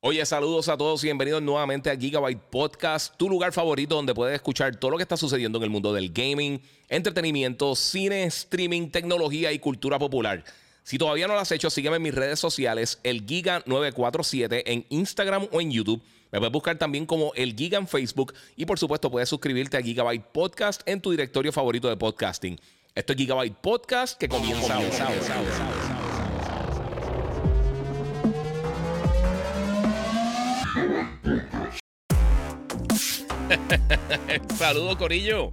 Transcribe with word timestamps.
Oye, 0.00 0.24
saludos 0.24 0.68
a 0.68 0.76
todos 0.76 1.02
y 1.02 1.08
bienvenidos 1.08 1.42
nuevamente 1.42 1.90
a 1.90 1.96
Gigabyte 1.96 2.38
Podcast, 2.38 3.16
tu 3.16 3.28
lugar 3.28 3.52
favorito 3.52 3.96
donde 3.96 4.14
puedes 4.14 4.36
escuchar 4.36 4.76
todo 4.76 4.92
lo 4.92 4.96
que 4.96 5.02
está 5.02 5.16
sucediendo 5.16 5.58
en 5.58 5.64
el 5.64 5.70
mundo 5.70 5.92
del 5.92 6.12
gaming, 6.12 6.62
entretenimiento, 6.88 7.74
cine, 7.74 8.22
streaming, 8.26 8.90
tecnología 8.90 9.50
y 9.50 9.58
cultura 9.58 9.98
popular. 9.98 10.44
Si 10.84 10.98
todavía 10.98 11.26
no 11.26 11.34
lo 11.34 11.40
has 11.40 11.50
hecho, 11.50 11.68
sígueme 11.68 11.96
en 11.96 12.02
mis 12.02 12.14
redes 12.14 12.38
sociales, 12.38 13.00
el 13.02 13.26
Giga947 13.26 14.62
en 14.66 14.86
Instagram 14.88 15.48
o 15.50 15.60
en 15.60 15.72
YouTube. 15.72 16.00
Me 16.30 16.38
puedes 16.38 16.52
buscar 16.52 16.78
también 16.78 17.04
como 17.04 17.32
el 17.34 17.56
Giga 17.56 17.78
en 17.78 17.88
Facebook 17.88 18.34
y 18.54 18.66
por 18.66 18.78
supuesto 18.78 19.10
puedes 19.10 19.28
suscribirte 19.28 19.78
a 19.78 19.82
Gigabyte 19.82 20.26
Podcast 20.26 20.82
en 20.86 21.00
tu 21.00 21.10
directorio 21.10 21.50
favorito 21.50 21.88
de 21.88 21.96
podcasting. 21.96 22.56
Esto 22.94 23.14
es 23.14 23.18
Gigabyte 23.18 23.56
Podcast 23.56 24.16
que 24.16 24.28
comienza, 24.28 24.78
Saludos, 34.56 34.96
Corillo. 34.96 35.52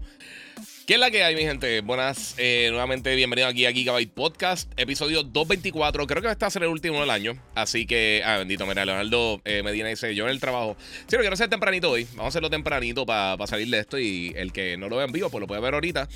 ¿Qué 0.85 0.95
es 0.95 0.99
la 0.99 1.09
que 1.09 1.23
hay, 1.23 1.35
mi 1.35 1.41
gente? 1.41 1.81
Buenas, 1.81 2.35
eh, 2.37 2.67
nuevamente 2.69 3.15
bienvenido 3.15 3.47
aquí 3.47 3.65
a 3.65 3.71
Gigabyte 3.71 4.13
Podcast, 4.13 4.71
episodio 4.77 5.23
224. 5.23 6.05
Creo 6.05 6.21
que 6.21 6.29
este 6.29 6.45
va 6.45 6.47
a 6.47 6.51
ser 6.51 6.61
el 6.63 6.69
último 6.69 6.99
del 6.99 7.09
año. 7.09 7.41
Así 7.55 7.87
que, 7.87 8.21
ah, 8.23 8.37
bendito, 8.37 8.67
mira, 8.67 8.85
Leonardo 8.85 9.41
eh, 9.45 9.63
Medina 9.63 9.89
dice: 9.89 10.13
Yo 10.13 10.25
en 10.25 10.31
el 10.31 10.39
trabajo. 10.39 10.77
Sí, 11.07 11.15
lo 11.15 11.19
quiero 11.21 11.33
hacer 11.33 11.49
tempranito 11.49 11.89
hoy. 11.89 12.03
Vamos 12.11 12.25
a 12.25 12.27
hacerlo 12.27 12.51
tempranito 12.51 13.05
para 13.05 13.47
salir 13.47 13.67
de 13.69 13.79
esto. 13.79 13.97
Y 13.97 14.33
el 14.35 14.51
que 14.51 14.77
no 14.77 14.87
lo 14.87 14.97
vea 14.97 15.05
en 15.05 15.11
vivo, 15.11 15.29
pues 15.31 15.41
lo 15.41 15.47
puede 15.47 15.61
ver 15.61 15.73
ahorita. 15.73 16.07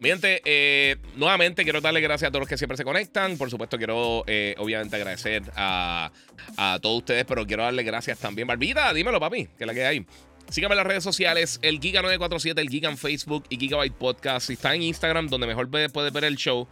Mi 0.00 0.10
gente, 0.10 0.42
eh, 0.44 0.96
nuevamente 1.16 1.62
quiero 1.64 1.80
darle 1.80 2.00
gracias 2.00 2.28
a 2.28 2.30
todos 2.30 2.40
los 2.40 2.48
que 2.48 2.58
siempre 2.58 2.76
se 2.76 2.84
conectan. 2.84 3.38
Por 3.38 3.48
supuesto, 3.50 3.78
quiero 3.78 4.24
obviamente 4.58 4.96
agradecer 4.96 5.44
a, 5.56 6.12
a 6.58 6.78
todos 6.82 6.98
ustedes, 6.98 7.24
pero 7.24 7.46
quiero 7.46 7.62
darle 7.62 7.84
gracias 7.84 8.18
también. 8.18 8.46
Barbita, 8.46 8.92
dímelo, 8.92 9.18
papi, 9.18 9.46
que 9.46 9.64
es 9.64 9.66
la 9.66 9.72
que 9.72 9.86
hay. 9.86 10.04
Síganme 10.50 10.74
en 10.74 10.78
las 10.78 10.86
redes 10.86 11.04
sociales, 11.04 11.60
el 11.62 11.78
Giga947, 11.78 12.58
el 12.58 12.68
Giga 12.68 12.90
en 12.90 12.98
Facebook 12.98 13.44
y 13.48 13.56
Gigabyte 13.56 13.94
Podcast. 13.94 14.48
Si 14.48 14.54
está 14.54 14.74
en 14.74 14.82
Instagram, 14.82 15.28
donde 15.28 15.46
mejor 15.46 15.70
puedes 15.70 16.12
ver 16.12 16.24
el 16.24 16.36
show, 16.36 16.66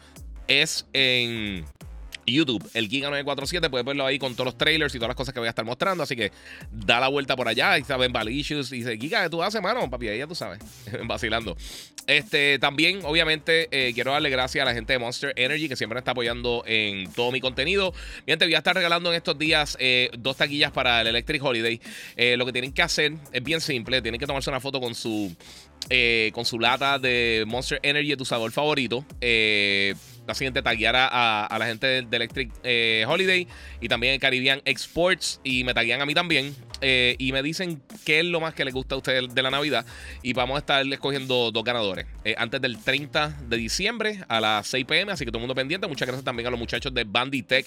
es 0.48 0.87
en 0.93 1.65
YouTube, 2.31 2.69
el 2.75 2.89
Giga 2.89 3.09
947. 3.09 3.71
Puedes 3.71 3.87
verlo 3.87 4.07
ahí 4.07 4.19
con 4.19 4.34
todos 4.34 4.47
los 4.47 4.59
trailers 4.59 4.95
y 4.95 4.98
todas 4.98 5.09
las 5.09 5.17
cosas 5.17 5.33
que 5.33 5.41
voy 5.41 5.47
a 5.47 5.51
estar 5.51 5.65
mostrando. 5.65 6.03
Así 6.03 6.17
que 6.17 6.33
da 6.70 7.01
la 7.01 7.09
vuelta 7.09 7.37
por 7.37 7.48
allá. 7.48 7.79
Y 7.79 7.85
saben, 7.85 8.12
Valicious. 8.12 8.73
Y 8.73 8.79
dice, 8.79 8.98
Giga, 8.98 9.23
¿qué 9.23 9.31
tú 9.31 9.43
haces, 9.43 9.62
mano? 9.62 9.89
Papi, 9.89 10.09
ahí 10.09 10.19
ya 10.19 10.27
tú 10.27 10.35
sabes. 10.35 10.59
Vacilando. 11.05 11.57
Este, 12.07 12.59
también, 12.59 13.01
obviamente, 13.05 13.69
eh, 13.70 13.93
quiero 13.93 14.12
darle 14.12 14.31
gracias 14.31 14.62
a 14.62 14.65
la 14.65 14.75
gente 14.75 14.95
de 14.95 14.98
Monster 14.98 15.33
Energy 15.37 15.69
que 15.69 15.77
siempre 15.77 15.95
me 15.97 15.98
está 16.01 16.12
apoyando 16.12 16.65
en 16.67 17.12
todo 17.12 17.31
mi 17.33 17.41
contenido. 17.41 17.93
Bien, 18.25 18.39
te 18.39 18.47
voy 18.47 18.55
a 18.55 18.59
estar 18.59 18.75
regalando 18.75 19.11
en 19.11 19.17
estos 19.17 19.39
días 19.39 19.77
eh, 19.79 20.11
dos 20.19 20.37
taquillas 20.37 20.73
para 20.73 21.03
el 21.03 21.09
Electric 21.09 21.42
Holiday. 21.42 21.81
Eh, 22.17 22.37
lo 22.37 22.47
que 22.47 22.53
tienen 22.53 22.73
que 22.73 22.83
hacer 22.83 23.13
es 23.33 23.42
bien 23.45 23.61
simple. 23.61 24.01
Tienen 24.01 24.19
que 24.19 24.27
tomarse 24.27 24.48
una 24.48 24.61
foto 24.61 24.81
con 24.81 24.95
su. 24.95 25.35
con 26.33 26.45
su 26.45 26.59
lata 26.59 26.98
de 26.98 27.45
Monster 27.47 27.79
Energy 27.83 28.17
tu 28.17 28.25
sabor 28.25 28.53
favorito. 28.53 29.05
Eh, 29.20 29.95
la 30.29 30.34
siguiente 30.34 30.61
taguear 30.61 30.95
a, 30.95 31.47
a, 31.47 31.59
la 31.59 31.67
gente 31.67 32.03
de, 32.03 32.17
Electric 32.17 32.53
eh, 32.62 33.05
Holiday 33.09 33.48
y 33.81 33.89
también 33.89 34.12
el 34.12 34.21
Caribbean 34.21 34.61
Exports 34.67 35.41
y 35.43 35.65
me 35.65 35.73
taguean 35.73 36.03
a 36.03 36.07
mí 36.07 36.12
también. 36.12 36.55
Eh, 36.81 37.17
y 37.19 37.33
me 37.33 37.43
dicen 37.43 37.83
qué 38.05 38.21
es 38.21 38.27
lo 38.27 38.41
más 38.41 38.55
que 38.55 38.65
les 38.65 38.75
gusta 38.75 38.95
a 38.95 38.98
ustedes 38.98 39.34
de 39.34 39.43
la 39.43 39.51
Navidad. 39.51 39.84
Y 40.23 40.33
vamos 40.33 40.57
a 40.57 40.59
estar 40.61 40.87
escogiendo 40.87 41.51
dos 41.51 41.65
ganadores 41.65 42.07
eh, 42.25 42.35
antes 42.39 42.61
del 42.61 42.79
30 42.79 43.37
de 43.48 43.57
diciembre 43.57 44.25
a 44.29 44.41
las 44.41 44.67
6 44.69 44.85
pm. 44.85 45.12
Así 45.12 45.25
que 45.25 45.31
todo 45.31 45.39
el 45.39 45.43
mundo 45.43 45.55
pendiente. 45.55 45.87
Muchas 45.87 46.07
gracias 46.07 46.25
también 46.25 46.47
a 46.47 46.51
los 46.51 46.59
muchachos 46.59 46.93
de 46.95 47.05
Banditech 47.05 47.67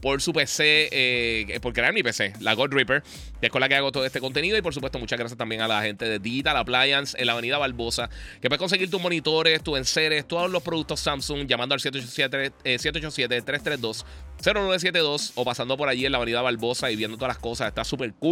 por 0.00 0.20
su 0.20 0.32
PC, 0.32 1.58
por 1.60 1.72
crear 1.72 1.92
mi 1.92 2.02
PC, 2.02 2.34
la 2.40 2.54
God 2.54 2.72
Reaper, 2.72 3.02
que 3.40 3.46
es 3.46 3.52
con 3.52 3.60
la 3.60 3.68
que 3.68 3.74
hago 3.74 3.92
todo 3.92 4.04
este 4.04 4.20
contenido. 4.20 4.56
Y 4.56 4.62
por 4.62 4.74
supuesto, 4.74 4.98
muchas 4.98 5.18
gracias 5.18 5.38
también 5.38 5.62
a 5.62 5.68
la 5.68 5.82
gente 5.82 6.04
de 6.04 6.18
Digital 6.18 6.56
Appliance 6.56 7.16
en 7.18 7.26
la 7.26 7.32
Avenida 7.32 7.58
Barbosa, 7.58 8.10
que 8.40 8.48
puedes 8.48 8.58
conseguir 8.58 8.90
tus 8.90 9.00
monitores, 9.00 9.62
tus 9.62 9.78
enseres, 9.78 10.26
todos 10.26 10.50
los 10.50 10.62
productos 10.62 11.00
Samsung 11.00 11.46
llamando 11.46 11.74
al 11.74 11.80
787-332. 11.80 14.04
0972 14.40 15.32
o 15.34 15.44
pasando 15.44 15.76
por 15.76 15.88
allí 15.88 16.06
en 16.06 16.12
la 16.12 16.18
avenida 16.18 16.42
Barbosa 16.42 16.90
y 16.90 16.96
viendo 16.96 17.16
todas 17.16 17.34
las 17.34 17.38
cosas. 17.38 17.68
Está 17.68 17.84
súper 17.84 18.12
cool. 18.14 18.27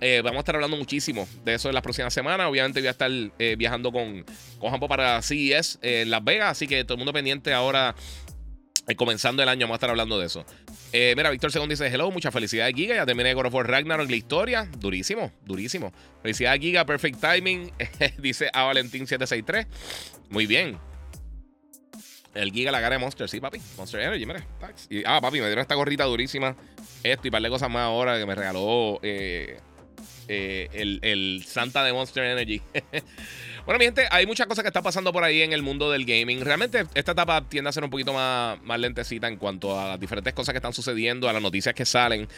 Eh, 0.00 0.20
vamos 0.22 0.38
a 0.38 0.40
estar 0.40 0.54
hablando 0.56 0.76
muchísimo 0.76 1.28
de 1.44 1.54
eso 1.54 1.68
en 1.68 1.74
las 1.74 1.82
próximas 1.82 2.12
semanas. 2.12 2.48
Obviamente 2.48 2.80
voy 2.80 2.88
a 2.88 2.90
estar 2.90 3.10
eh, 3.10 3.54
viajando 3.56 3.92
con, 3.92 4.24
con 4.58 4.70
Jampo 4.70 4.88
para 4.88 5.20
CES 5.22 5.78
en 5.82 6.10
Las 6.10 6.24
Vegas. 6.24 6.50
Así 6.52 6.66
que 6.66 6.84
todo 6.84 6.94
el 6.94 6.98
mundo 6.98 7.12
pendiente 7.12 7.52
ahora. 7.52 7.94
Eh, 8.88 8.96
comenzando 8.96 9.44
el 9.44 9.48
año 9.48 9.66
vamos 9.66 9.74
a 9.74 9.76
estar 9.76 9.90
hablando 9.90 10.18
de 10.18 10.26
eso. 10.26 10.44
mira, 10.92 11.30
Víctor 11.30 11.52
Según 11.52 11.68
dice: 11.68 11.86
Hello, 11.86 12.10
mucha 12.10 12.32
felicidad 12.32 12.68
Giga. 12.74 12.96
Ya 12.96 13.06
terminé 13.06 13.32
God 13.32 13.46
of 13.46 13.54
War 13.54 13.68
Ragnarok, 13.68 14.10
la 14.10 14.16
historia. 14.16 14.68
Durísimo, 14.76 15.30
durísimo. 15.44 15.92
Felicidad 16.22 16.58
Giga, 16.58 16.84
perfect 16.84 17.20
timing. 17.20 17.70
dice 18.18 18.50
a 18.52 18.64
Valentín 18.64 19.06
763. 19.06 19.66
Muy 20.30 20.46
bien. 20.46 20.78
El 22.34 22.50
Giga 22.52 22.72
la 22.72 22.80
cara 22.80 22.96
de 22.96 22.98
Monster, 22.98 23.28
sí, 23.28 23.40
papi. 23.40 23.60
Monster 23.76 24.00
Energy, 24.00 24.26
mira. 24.26 24.44
Y, 24.88 25.02
ah, 25.04 25.20
papi, 25.20 25.40
me 25.40 25.46
dieron 25.46 25.62
esta 25.62 25.74
gorrita 25.74 26.04
durísima. 26.04 26.56
Esto 27.02 27.28
y 27.28 27.30
par 27.30 27.42
de 27.42 27.50
cosas 27.50 27.70
más 27.70 27.82
ahora 27.82 28.18
que 28.18 28.26
me 28.26 28.34
regaló 28.34 29.00
eh, 29.02 29.58
eh, 30.28 30.68
el, 30.72 31.00
el, 31.02 31.44
Santa 31.46 31.84
de 31.84 31.92
Monster 31.92 32.24
Energy. 32.24 32.62
bueno, 33.66 33.78
mi 33.78 33.84
gente, 33.84 34.06
hay 34.10 34.26
muchas 34.26 34.46
cosas 34.46 34.62
que 34.62 34.68
están 34.68 34.82
pasando 34.82 35.12
por 35.12 35.24
ahí 35.24 35.42
en 35.42 35.52
el 35.52 35.62
mundo 35.62 35.90
del 35.90 36.06
gaming. 36.06 36.40
Realmente, 36.42 36.86
esta 36.94 37.12
etapa 37.12 37.46
tiende 37.48 37.68
a 37.68 37.72
ser 37.72 37.84
un 37.84 37.90
poquito 37.90 38.14
más, 38.14 38.62
más 38.62 38.80
lentecita 38.80 39.28
en 39.28 39.36
cuanto 39.36 39.78
a 39.78 39.88
las 39.88 40.00
diferentes 40.00 40.32
cosas 40.32 40.52
que 40.52 40.58
están 40.58 40.72
sucediendo, 40.72 41.28
a 41.28 41.32
las 41.32 41.42
noticias 41.42 41.74
que 41.74 41.84
salen. 41.84 42.28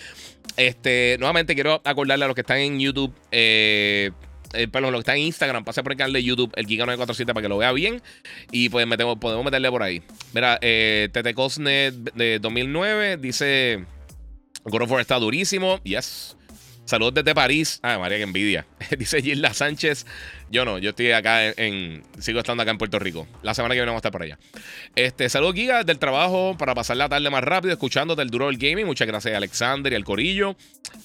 Este, 0.57 1.17
nuevamente 1.19 1.55
quiero 1.55 1.81
acordarle 1.85 2.25
a 2.25 2.29
los 2.29 2.35
que 2.35 2.41
están 2.41 2.59
en 2.59 2.81
YouTube. 2.81 3.15
Eh, 3.31 4.11
eh, 4.55 4.69
perdón, 4.69 4.93
lo 4.93 4.99
que 4.99 5.03
está 5.03 5.17
en 5.17 5.23
Instagram, 5.23 5.65
pase 5.65 5.83
por 5.83 5.93
el 5.93 5.99
canal 5.99 6.13
de 6.13 6.23
YouTube, 6.23 6.53
el 6.57 6.67
Giga947, 6.67 7.27
para 7.27 7.43
que 7.43 7.49
lo 7.49 7.59
vea 7.59 7.73
bien. 7.73 8.03
Y 8.51 8.69
pues 8.69 8.87
metemos, 8.87 9.19
podemos 9.19 9.45
meterle 9.45 9.71
por 9.71 9.83
ahí. 9.83 10.03
Mira, 10.33 10.59
eh, 10.61 11.09
Tete 11.13 11.35
Cosne 11.35 11.93
de 12.15 12.39
2009 12.41 13.17
dice: 13.19 13.85
God 14.65 14.83
of 14.83 14.91
War 14.91 15.01
está 15.01 15.19
durísimo. 15.19 15.81
Yes. 15.83 16.37
Saludos 16.87 17.15
desde 17.15 17.35
París. 17.35 17.81
Ay, 17.83 17.99
María, 17.99 18.19
que 18.19 18.25
envidia. 18.25 18.67
dice 18.99 19.23
Gilda 19.23 19.55
Sánchez. 19.55 20.05
Yo 20.51 20.67
no, 20.67 20.79
yo 20.79 20.91
estoy 20.91 21.13
acá 21.13 21.47
en, 21.47 22.03
Sigo 22.19 22.41
estando 22.41 22.63
acá 22.63 22.73
en 22.73 22.79
Puerto 22.79 22.99
Rico. 22.99 23.27
La 23.43 23.55
semana 23.55 23.75
que 23.75 23.81
viene 23.81 23.87
vamos 23.87 23.99
a 23.99 24.01
estar 24.01 24.13
por 24.13 24.23
allá. 24.23 24.39
Este, 24.95 25.29
saludos, 25.31 25.55
Giga, 25.55 25.83
del 25.83 25.99
trabajo 25.99 26.57
para 26.59 26.75
pasar 26.75 26.99
la 26.99 27.09
tarde 27.09 27.31
más 27.31 27.43
rápido, 27.43 27.73
escuchándote 27.73 28.21
el 28.21 28.29
duro 28.29 28.47
del 28.49 28.59
gaming. 28.59 28.85
Muchas 28.85 29.09
gracias 29.09 29.35
Alexander 29.35 29.93
y 29.93 29.97
al 29.97 30.05
Corillo. 30.05 30.57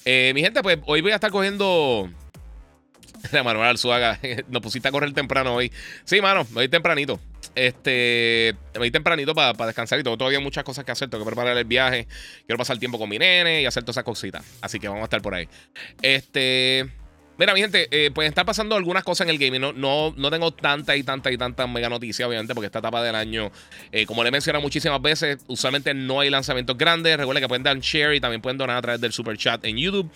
Eh, 0.04 0.32
mi 0.34 0.42
gente, 0.42 0.62
pues 0.62 0.78
hoy 0.84 1.00
voy 1.00 1.12
a 1.12 1.14
estar 1.14 1.30
cogiendo 1.30 2.10
la 3.32 3.42
Manuel 3.42 3.68
Alzuaga, 3.68 4.18
nos 4.48 4.62
pusiste 4.62 4.88
a 4.88 4.92
correr 4.92 5.12
temprano 5.12 5.54
hoy. 5.54 5.72
Sí, 6.04 6.20
mano, 6.20 6.44
me 6.50 6.54
voy 6.54 6.68
tempranito. 6.68 7.20
Este, 7.54 8.54
me 8.74 8.80
voy 8.80 8.90
tempranito 8.90 9.34
para 9.34 9.66
descansar 9.66 9.98
y 9.98 10.02
tengo 10.02 10.16
todavía 10.16 10.40
muchas 10.40 10.64
cosas 10.64 10.84
que 10.84 10.92
hacer. 10.92 11.10
Tengo 11.10 11.24
que 11.24 11.28
preparar 11.28 11.56
el 11.56 11.64
viaje. 11.64 12.06
Quiero 12.46 12.58
pasar 12.58 12.78
tiempo 12.78 12.98
con 12.98 13.08
mi 13.08 13.18
nene 13.18 13.62
y 13.62 13.66
hacer 13.66 13.82
todas 13.82 13.94
esas 13.94 14.04
cositas. 14.04 14.44
Así 14.60 14.78
que 14.78 14.88
vamos 14.88 15.02
a 15.02 15.04
estar 15.04 15.22
por 15.22 15.34
ahí. 15.34 15.48
Este. 16.02 16.99
Mira, 17.40 17.54
mi 17.54 17.60
gente, 17.62 17.88
eh, 17.90 18.10
pues 18.10 18.28
está 18.28 18.44
pasando 18.44 18.76
algunas 18.76 19.02
cosas 19.02 19.26
en 19.26 19.30
el 19.30 19.38
gaming. 19.38 19.62
No, 19.62 19.72
no, 19.72 20.12
no 20.14 20.30
tengo 20.30 20.52
tanta 20.52 20.94
y 20.94 21.02
tanta 21.02 21.32
y 21.32 21.38
tanta 21.38 21.66
mega 21.66 21.88
noticia, 21.88 22.28
obviamente, 22.28 22.54
porque 22.54 22.66
esta 22.66 22.80
etapa 22.80 23.02
del 23.02 23.14
año, 23.14 23.50
eh, 23.92 24.04
como 24.04 24.22
le 24.22 24.28
he 24.28 24.30
mencionado 24.30 24.60
muchísimas 24.60 25.00
veces, 25.00 25.38
usualmente 25.46 25.94
no 25.94 26.20
hay 26.20 26.28
lanzamientos 26.28 26.76
grandes. 26.76 27.16
Recuerden 27.16 27.42
que 27.42 27.48
pueden 27.48 27.62
dar 27.62 27.78
share 27.78 28.14
y 28.14 28.20
también 28.20 28.42
pueden 28.42 28.58
donar 28.58 28.76
a 28.76 28.82
través 28.82 29.00
del 29.00 29.14
super 29.14 29.38
chat 29.38 29.64
en 29.64 29.78
YouTube. 29.78 30.10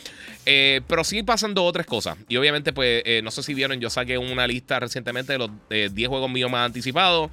Eh, 0.44 0.82
pero 0.86 1.02
sí 1.02 1.22
pasando 1.22 1.64
otras 1.64 1.86
cosas. 1.86 2.18
Y 2.28 2.36
obviamente, 2.36 2.74
pues, 2.74 3.02
no 3.22 3.30
sé 3.30 3.42
si 3.42 3.54
vieron, 3.54 3.80
yo 3.80 3.88
saqué 3.88 4.18
una 4.18 4.46
lista 4.46 4.78
recientemente 4.78 5.32
de 5.32 5.38
los 5.38 5.50
10 5.70 6.06
juegos 6.10 6.30
míos 6.30 6.50
más 6.50 6.66
anticipados. 6.66 7.30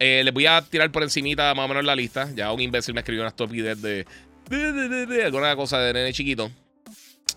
les 0.00 0.34
voy 0.34 0.46
a 0.46 0.62
tirar 0.62 0.90
por 0.90 1.04
encimita 1.04 1.54
más 1.54 1.64
o 1.64 1.68
menos 1.68 1.84
la 1.84 1.94
lista. 1.94 2.28
Ya 2.34 2.50
un 2.50 2.60
imbécil 2.60 2.92
me 2.92 3.02
escribió 3.02 3.22
una 3.22 3.28
estupidez 3.28 3.80
de, 3.80 4.04
de 4.50 5.24
alguna 5.24 5.54
cosa 5.54 5.78
de 5.78 5.92
nene 5.92 6.12
chiquito. 6.12 6.50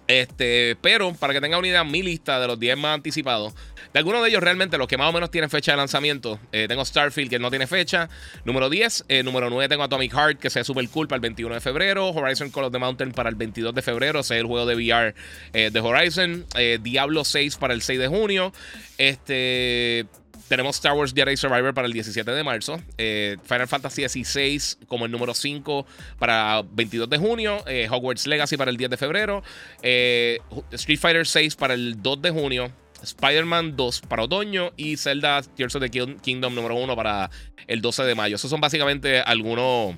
Este, 0.07 0.75
pero 0.81 1.13
para 1.13 1.33
que 1.33 1.41
tengan 1.41 1.59
una 1.59 1.67
idea, 1.67 1.83
mi 1.83 2.03
lista 2.03 2.39
de 2.39 2.47
los 2.47 2.59
10 2.59 2.77
más 2.77 2.95
anticipados. 2.95 3.53
De 3.93 3.99
algunos 3.99 4.21
de 4.21 4.29
ellos 4.29 4.41
realmente, 4.41 4.77
los 4.77 4.87
que 4.87 4.97
más 4.97 5.09
o 5.09 5.13
menos 5.13 5.31
tienen 5.31 5.49
fecha 5.49 5.71
de 5.71 5.77
lanzamiento. 5.77 6.39
Eh, 6.51 6.67
tengo 6.67 6.83
Starfield, 6.85 7.29
que 7.29 7.39
no 7.39 7.49
tiene 7.49 7.67
fecha. 7.67 8.09
Número 8.45 8.69
10. 8.69 9.05
Eh, 9.09 9.23
número 9.23 9.49
9 9.49 9.67
tengo 9.69 9.83
Atomic 9.83 10.13
Heart, 10.13 10.39
que 10.39 10.49
se 10.49 10.59
ve 10.59 10.63
super 10.65 10.87
cool 10.89 11.07
para 11.07 11.17
el 11.17 11.21
21 11.21 11.55
de 11.55 11.61
febrero. 11.61 12.09
Horizon 12.09 12.51
Call 12.51 12.65
of 12.65 12.71
the 12.71 12.79
Mountain 12.79 13.11
para 13.11 13.29
el 13.29 13.35
22 13.35 13.73
de 13.73 13.81
febrero. 13.81 14.19
Ese 14.19 14.35
es 14.35 14.41
el 14.41 14.47
juego 14.47 14.65
de 14.65 14.75
VR 14.75 15.15
eh, 15.53 15.69
de 15.71 15.79
Horizon. 15.79 16.45
Diablo 16.81 17.23
6 17.23 17.57
para 17.57 17.73
el 17.73 17.81
6 17.81 17.99
de 17.99 18.07
junio. 18.07 18.53
Este. 18.97 20.05
Tenemos 20.51 20.75
Star 20.75 20.91
Wars 20.91 21.13
Jedi 21.15 21.37
Survivor 21.37 21.73
para 21.73 21.87
el 21.87 21.93
17 21.93 22.29
de 22.29 22.43
marzo. 22.43 22.77
Eh, 22.97 23.37
Final 23.45 23.69
Fantasy 23.69 24.05
XVI 24.05 24.85
como 24.85 25.05
el 25.05 25.11
número 25.11 25.33
5 25.33 25.85
para 26.19 26.61
22 26.69 27.09
de 27.09 27.17
junio. 27.17 27.63
Eh, 27.67 27.87
Hogwarts 27.89 28.27
Legacy 28.27 28.57
para 28.57 28.69
el 28.69 28.75
10 28.75 28.89
de 28.89 28.97
febrero. 28.97 29.43
Eh, 29.81 30.39
Street 30.71 30.99
Fighter 30.99 31.25
6 31.25 31.55
para 31.55 31.73
el 31.73 32.01
2 32.01 32.21
de 32.21 32.31
junio. 32.31 32.69
Spider-Man 33.01 33.77
2 33.77 34.01
para 34.01 34.23
otoño 34.23 34.73
y 34.75 34.97
Zelda 34.97 35.41
Tears 35.41 35.73
of 35.77 35.83
the 35.83 35.89
Kingdom 35.89 36.53
número 36.53 36.75
1 36.75 36.97
para 36.97 37.29
el 37.67 37.81
12 37.81 38.03
de 38.03 38.15
mayo. 38.15 38.35
Esos 38.35 38.49
son 38.49 38.59
básicamente 38.59 39.21
algunos 39.21 39.95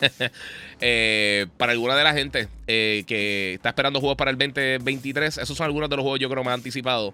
para 1.58 1.72
alguna 1.72 1.96
de 1.96 2.04
la 2.04 2.14
gente 2.14 2.48
que 2.66 3.52
está 3.56 3.68
esperando 3.68 4.00
juegos 4.00 4.16
para 4.16 4.30
el 4.30 4.38
2023, 4.38 5.36
esos 5.36 5.54
son 5.54 5.66
algunos 5.66 5.90
de 5.90 5.96
los 5.96 6.02
juegos 6.02 6.18
yo 6.18 6.30
creo 6.30 6.42
más 6.42 6.54
anticipados. 6.54 7.12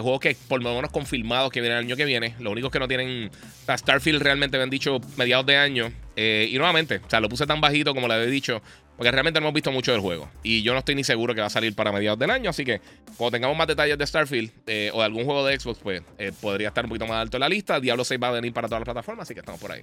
Juegos 0.00 0.20
que 0.20 0.36
por 0.48 0.62
lo 0.62 0.74
menos 0.74 0.90
confirmados 0.90 1.52
que 1.52 1.60
vienen 1.60 1.78
el 1.78 1.84
año 1.84 1.96
que 1.96 2.04
viene. 2.04 2.34
Lo 2.40 2.50
único 2.50 2.70
que 2.70 2.78
no 2.78 2.88
tienen. 2.88 3.30
Starfield 3.68 4.20
realmente 4.20 4.56
me 4.56 4.64
han 4.64 4.70
dicho 4.70 5.00
mediados 5.16 5.46
de 5.46 5.56
año. 5.56 5.92
y 6.16 6.54
nuevamente, 6.56 6.96
o 6.96 7.10
sea, 7.10 7.20
lo 7.20 7.28
puse 7.28 7.46
tan 7.46 7.60
bajito 7.60 7.94
como 7.94 8.08
le 8.08 8.14
había 8.14 8.26
dicho. 8.26 8.62
Porque 8.96 9.10
realmente 9.10 9.40
no 9.40 9.46
hemos 9.46 9.54
visto 9.54 9.70
mucho 9.70 9.92
del 9.92 10.00
juego. 10.00 10.28
Y 10.42 10.62
yo 10.62 10.72
no 10.72 10.78
estoy 10.78 10.94
ni 10.94 11.04
seguro 11.04 11.34
que 11.34 11.40
va 11.40 11.48
a 11.48 11.50
salir 11.50 11.74
para 11.74 11.92
mediados 11.92 12.18
del 12.18 12.30
año. 12.30 12.50
Así 12.50 12.64
que 12.64 12.80
cuando 13.16 13.32
tengamos 13.32 13.56
más 13.56 13.66
detalles 13.66 13.98
de 13.98 14.06
Starfield 14.06 14.50
eh, 14.66 14.90
o 14.94 14.98
de 14.98 15.04
algún 15.04 15.24
juego 15.24 15.44
de 15.44 15.58
Xbox, 15.58 15.78
pues 15.82 16.02
eh, 16.18 16.32
podría 16.40 16.68
estar 16.68 16.84
un 16.84 16.88
poquito 16.88 17.06
más 17.06 17.20
alto 17.20 17.36
en 17.36 17.42
la 17.42 17.48
lista. 17.48 17.78
Diablo 17.78 18.04
6 18.04 18.20
va 18.22 18.28
a 18.28 18.32
venir 18.32 18.52
para 18.54 18.68
todas 18.68 18.80
las 18.80 18.86
plataformas, 18.86 19.24
así 19.24 19.34
que 19.34 19.40
estamos 19.40 19.60
por 19.60 19.72
ahí. 19.72 19.82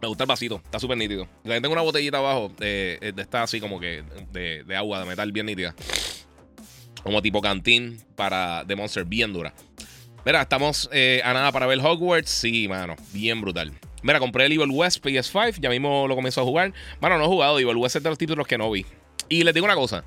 Me 0.00 0.08
gusta 0.08 0.24
el 0.24 0.28
vasito, 0.28 0.60
está 0.64 0.80
súper 0.80 0.98
nítido. 0.98 1.28
También 1.44 1.62
tengo 1.62 1.74
una 1.74 1.82
botellita 1.82 2.18
abajo 2.18 2.52
de, 2.58 2.98
esta 3.16 3.44
así 3.44 3.60
como 3.60 3.78
que 3.78 4.02
de, 4.32 4.76
agua, 4.76 4.98
de 4.98 5.06
metal 5.06 5.30
bien 5.30 5.46
nítida. 5.46 5.76
Como 7.02 7.22
tipo 7.22 7.40
cantín 7.40 7.98
para 8.16 8.64
de 8.64 8.76
Monster, 8.76 9.04
bien 9.04 9.32
dura. 9.32 9.54
Mira, 10.24 10.42
estamos 10.42 10.88
eh, 10.92 11.20
a 11.24 11.32
nada 11.32 11.50
para 11.50 11.66
ver 11.66 11.80
Hogwarts. 11.80 12.30
Sí, 12.30 12.68
mano, 12.68 12.94
bien 13.12 13.40
brutal. 13.40 13.72
Mira, 14.02 14.18
compré 14.18 14.46
el 14.46 14.52
Evil 14.52 14.70
West 14.70 15.04
PS5, 15.04 15.60
ya 15.60 15.70
mismo 15.70 16.06
lo 16.08 16.14
comenzó 16.14 16.40
a 16.42 16.44
jugar. 16.44 16.72
Bueno, 17.00 17.18
no 17.18 17.24
he 17.24 17.28
jugado, 17.28 17.58
Evil 17.58 17.76
West 17.76 17.96
es 17.96 18.02
de 18.02 18.08
los 18.08 18.18
títulos 18.18 18.46
que 18.46 18.58
no 18.58 18.70
vi. 18.70 18.84
Y 19.28 19.44
les 19.44 19.54
digo 19.54 19.64
una 19.64 19.74
cosa. 19.74 20.04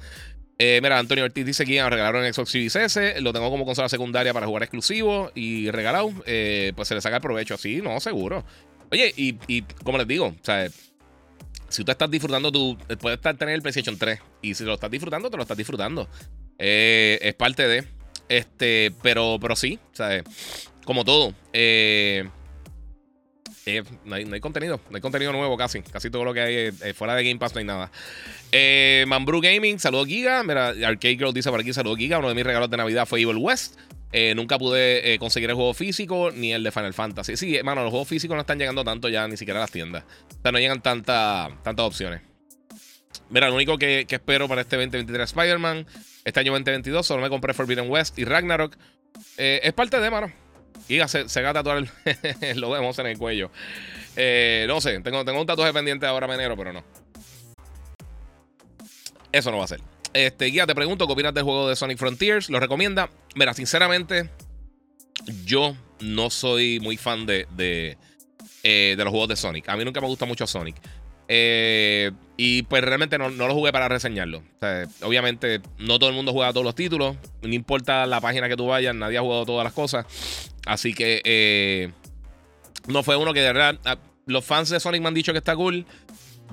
Eh, 0.57 0.79
mira, 0.81 0.99
Antonio 0.99 1.25
Ortiz 1.25 1.45
dice 1.45 1.65
que 1.65 1.75
ya 1.75 1.89
regalaron 1.89 2.31
Xbox 2.31 2.51
Series 2.51 2.75
S. 2.75 3.21
Lo 3.21 3.33
tengo 3.33 3.49
como 3.49 3.65
consola 3.65 3.89
secundaria 3.89 4.33
para 4.33 4.47
jugar 4.47 4.63
exclusivo 4.63 5.31
y 5.35 5.69
regalado. 5.71 6.11
Eh, 6.25 6.73
pues 6.75 6.87
se 6.87 6.95
le 6.95 7.01
saca 7.01 7.17
el 7.17 7.21
provecho 7.21 7.55
así, 7.55 7.81
no, 7.81 7.99
seguro. 7.99 8.45
Oye, 8.91 9.13
y, 9.17 9.61
como 9.83 9.97
les 9.97 10.07
digo, 10.07 10.27
o 10.27 10.45
sea, 10.45 10.67
si 11.67 11.83
tú 11.83 11.91
estás 11.91 12.09
disfrutando, 12.09 12.51
tú 12.51 12.77
puedes 12.99 13.17
estar 13.17 13.35
tener 13.35 13.55
el 13.55 13.61
PlayStation 13.61 13.97
3. 13.97 14.19
Y 14.41 14.53
si 14.53 14.63
lo 14.63 14.75
estás 14.75 14.91
disfrutando, 14.91 15.29
te 15.29 15.35
lo 15.35 15.43
estás 15.43 15.57
disfrutando. 15.57 16.07
Eh, 16.59 17.19
es 17.21 17.33
parte 17.33 17.67
de. 17.67 17.85
Este, 18.29 18.91
pero, 19.01 19.37
pero 19.39 19.55
sí, 19.55 19.79
sea, 19.93 20.23
como 20.83 21.03
todo. 21.05 21.33
Eh. 21.53 22.27
Eh, 23.67 23.83
no, 24.03 24.13
hay, 24.13 24.39
contenido, 24.41 24.79
no 24.91 24.95
hay 24.95 25.01
contenido 25.01 25.31
nuevo 25.31 25.57
casi. 25.57 25.81
Casi 25.81 26.11
todo 26.11 26.23
lo 26.23 26.35
que 26.35 26.41
hay 26.41 26.93
fuera 26.93 27.15
de 27.15 27.23
Game 27.23 27.39
Pass 27.39 27.55
no 27.55 27.59
hay 27.59 27.65
nada. 27.65 27.91
Eh, 28.51 29.05
Mambrú 29.07 29.41
Gaming, 29.41 29.79
saludos 29.79 30.07
Giga. 30.07 30.43
Mira, 30.43 30.67
Arcade 30.67 31.15
Girl 31.15 31.33
dice 31.33 31.49
por 31.49 31.59
aquí, 31.59 31.73
saludos 31.73 31.97
Giga. 31.97 32.19
Uno 32.19 32.29
de 32.29 32.35
mis 32.35 32.45
regalos 32.45 32.69
de 32.69 32.77
Navidad 32.77 33.07
fue 33.07 33.21
Evil 33.21 33.37
West. 33.37 33.79
nunca 34.35 34.59
pude 34.59 35.17
conseguir 35.17 35.49
el 35.49 35.55
juego 35.55 35.73
físico 35.73 36.29
ni 36.29 36.53
el 36.53 36.63
de 36.63 36.71
Final 36.71 36.93
Fantasy. 36.93 37.37
Sí, 37.37 37.55
hermano, 37.55 37.81
los 37.81 37.89
juegos 37.89 38.07
físicos 38.07 38.35
no 38.35 38.41
están 38.41 38.59
llegando 38.59 38.83
tanto 38.83 39.09
ya, 39.09 39.27
ni 39.27 39.35
siquiera 39.35 39.59
a 39.59 39.63
las 39.63 39.71
tiendas. 39.71 40.03
O 40.03 40.41
sea, 40.43 40.51
no 40.51 40.59
llegan 40.59 40.83
tanta, 40.83 41.49
tantas 41.63 41.87
opciones. 41.87 42.21
Mira, 43.29 43.49
lo 43.49 43.55
único 43.55 43.77
que, 43.77 44.05
espero 44.07 44.47
para 44.47 44.61
este 44.61 44.75
2023 44.75 45.29
Spider-Man, 45.29 45.85
este 46.23 46.39
año 46.39 46.51
2022, 46.53 47.05
solo 47.05 47.21
me 47.21 47.29
compré 47.29 47.53
Forbidden 47.53 47.89
West 47.89 48.17
y 48.19 48.25
Ragnarok. 48.25 48.77
es 49.37 49.73
parte 49.73 49.99
de, 49.99 50.09
mano. 50.09 50.31
Y 50.87 50.99
se, 51.07 51.27
se 51.27 51.41
gata 51.41 51.63
todo 51.63 51.77
el, 51.77 51.89
lo 52.59 52.69
vemos 52.69 52.97
en 52.99 53.07
el 53.07 53.17
cuello. 53.17 53.49
Eh, 54.15 54.65
no 54.67 54.79
sé, 54.81 54.99
tengo, 55.01 55.25
tengo 55.25 55.39
un 55.41 55.47
tatuaje 55.47 55.73
pendiente 55.73 56.05
ahora 56.05 56.27
menero, 56.27 56.55
pero 56.55 56.73
no. 56.73 56.83
Eso 59.31 59.51
no 59.51 59.57
va 59.57 59.65
a 59.65 59.67
ser. 59.67 59.81
Este, 60.13 60.45
guía, 60.45 60.65
te 60.65 60.75
pregunto, 60.75 61.07
¿qué 61.07 61.13
opinas 61.13 61.33
del 61.33 61.43
juego 61.43 61.67
de 61.67 61.75
Sonic 61.75 61.97
Frontiers? 61.97 62.49
¿Lo 62.49 62.59
recomienda? 62.59 63.09
Mira, 63.35 63.53
sinceramente, 63.53 64.29
yo 65.43 65.75
no 65.99 66.29
soy 66.29 66.79
muy 66.79 66.95
fan 66.95 67.25
de, 67.25 67.47
de, 67.51 67.97
eh, 68.63 68.95
de 68.97 69.03
los 69.03 69.11
juegos 69.11 69.29
de 69.29 69.35
Sonic. 69.35 69.67
A 69.67 69.75
mí 69.75 69.83
nunca 69.83 69.99
me 69.99 70.07
gusta 70.07 70.25
mucho 70.25 70.47
Sonic. 70.47 70.75
Eh, 71.27 72.11
y 72.37 72.63
pues 72.63 72.83
realmente 72.83 73.17
no, 73.17 73.29
lo 73.29 73.53
jugué 73.53 73.71
para 73.71 73.87
reseñarlo. 73.87 74.43
obviamente, 75.01 75.61
no 75.77 75.99
todo 75.99 76.09
el 76.09 76.15
mundo 76.15 76.33
juega 76.33 76.51
todos 76.51 76.65
los 76.65 76.75
títulos. 76.75 77.15
No 77.41 77.53
importa 77.53 78.05
la 78.05 78.19
página 78.19 78.49
que 78.49 78.57
tú 78.57 78.67
vayas, 78.67 78.93
nadie 78.93 79.17
ha 79.17 79.21
jugado 79.21 79.45
todas 79.45 79.63
las 79.63 79.73
cosas. 79.73 80.05
Así 80.65 80.93
que 80.93 81.21
eh, 81.23 81.91
no 82.87 83.03
fue 83.03 83.15
uno 83.15 83.33
que 83.33 83.41
de 83.41 83.53
verdad. 83.53 83.79
Ah, 83.85 83.97
los 84.25 84.43
fans 84.43 84.69
de 84.69 84.79
Sonic 84.79 85.01
me 85.01 85.07
han 85.07 85.13
dicho 85.13 85.31
que 85.31 85.37
está 85.37 85.55
cool. 85.55 85.85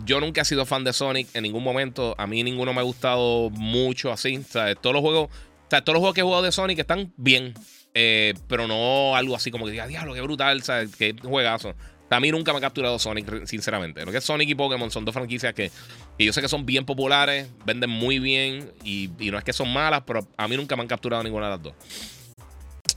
Yo 0.05 0.21
nunca 0.21 0.43
he 0.43 0.45
sido 0.45 0.65
fan 0.67 0.85
de 0.85 0.93
Sonic 0.93 1.29
en 1.35 1.43
ningún 1.43 1.65
momento. 1.65 2.15
A 2.17 2.27
mí 2.27 2.43
ninguno 2.45 2.73
me 2.73 2.81
ha 2.81 2.85
gustado 2.85 3.51
mucho 3.51 4.13
así. 4.13 4.41
todos 4.81 4.95
los 4.95 5.01
juegos. 5.01 5.31
todos 5.69 5.89
los 5.89 5.99
juegos 5.99 6.15
que 6.15 6.21
he 6.21 6.25
jugado 6.25 6.43
de 6.43 6.53
Sonic 6.53 6.79
están 6.79 7.13
bien. 7.17 7.55
Eh, 7.95 8.35
pero 8.49 8.67
no 8.67 9.17
algo 9.17 9.37
así 9.37 9.51
como 9.51 9.67
que 9.67 9.73
diga, 9.73 9.87
diablo, 9.87 10.15
qué 10.15 10.21
brutal. 10.21 10.63
Qué 10.97 11.17
juegazo. 11.23 11.75
A 12.13 12.21
mí 12.21 12.31
nunca 12.31 12.53
me 12.53 12.59
ha 12.59 12.61
capturado 12.61 12.99
Sonic, 12.99 13.47
sinceramente. 13.47 14.05
Lo 14.05 14.13
que 14.13 14.19
es 14.19 14.25
Sonic 14.25 14.51
y 14.51 14.55
Pokémon 14.55 14.91
son 14.91 15.05
dos 15.05 15.15
franquicias 15.15 15.55
que, 15.55 15.71
yo 16.19 16.33
sé 16.33 16.43
que 16.43 16.49
son 16.49 16.67
bien 16.67 16.85
populares, 16.85 17.49
venden 17.65 17.89
muy 17.89 18.19
bien 18.19 18.71
y, 18.85 19.09
no 19.31 19.39
es 19.39 19.45
que 19.45 19.55
son 19.55 19.73
malas, 19.73 20.03
pero 20.07 20.27
a 20.37 20.47
mí 20.47 20.57
nunca 20.57 20.77
me 20.77 20.83
han 20.83 20.89
capturado 20.89 21.23
ninguna 21.23 21.47
de 21.47 21.51
las 21.53 21.63
dos. 21.63 21.75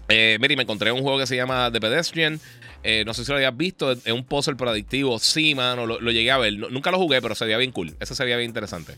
Eh, 0.10 0.38
me 0.40 0.62
encontré 0.62 0.92
un 0.92 1.02
juego 1.02 1.18
que 1.18 1.28
se 1.28 1.36
llama 1.36 1.72
The 1.72 1.80
Pedestrian. 1.80 2.40
Eh, 2.84 3.04
no 3.06 3.14
sé 3.14 3.24
si 3.24 3.32
lo 3.32 3.38
habías 3.38 3.56
visto. 3.56 3.94
Es 3.94 4.12
un 4.12 4.26
puzzle 4.26 4.56
adictivo. 4.68 5.18
Sí, 5.18 5.56
mano, 5.56 5.86
lo, 5.86 5.98
llegué 6.12 6.32
a 6.32 6.38
ver. 6.38 6.54
nunca 6.54 6.92
lo 6.92 6.98
jugué, 6.98 7.22
pero 7.22 7.36
se 7.36 7.46
veía 7.46 7.58
bien 7.58 7.72
cool. 7.72 7.96
Ese 8.02 8.16
se 8.16 8.24
veía 8.24 8.36
bien 8.36 8.50
interesante. 8.50 8.98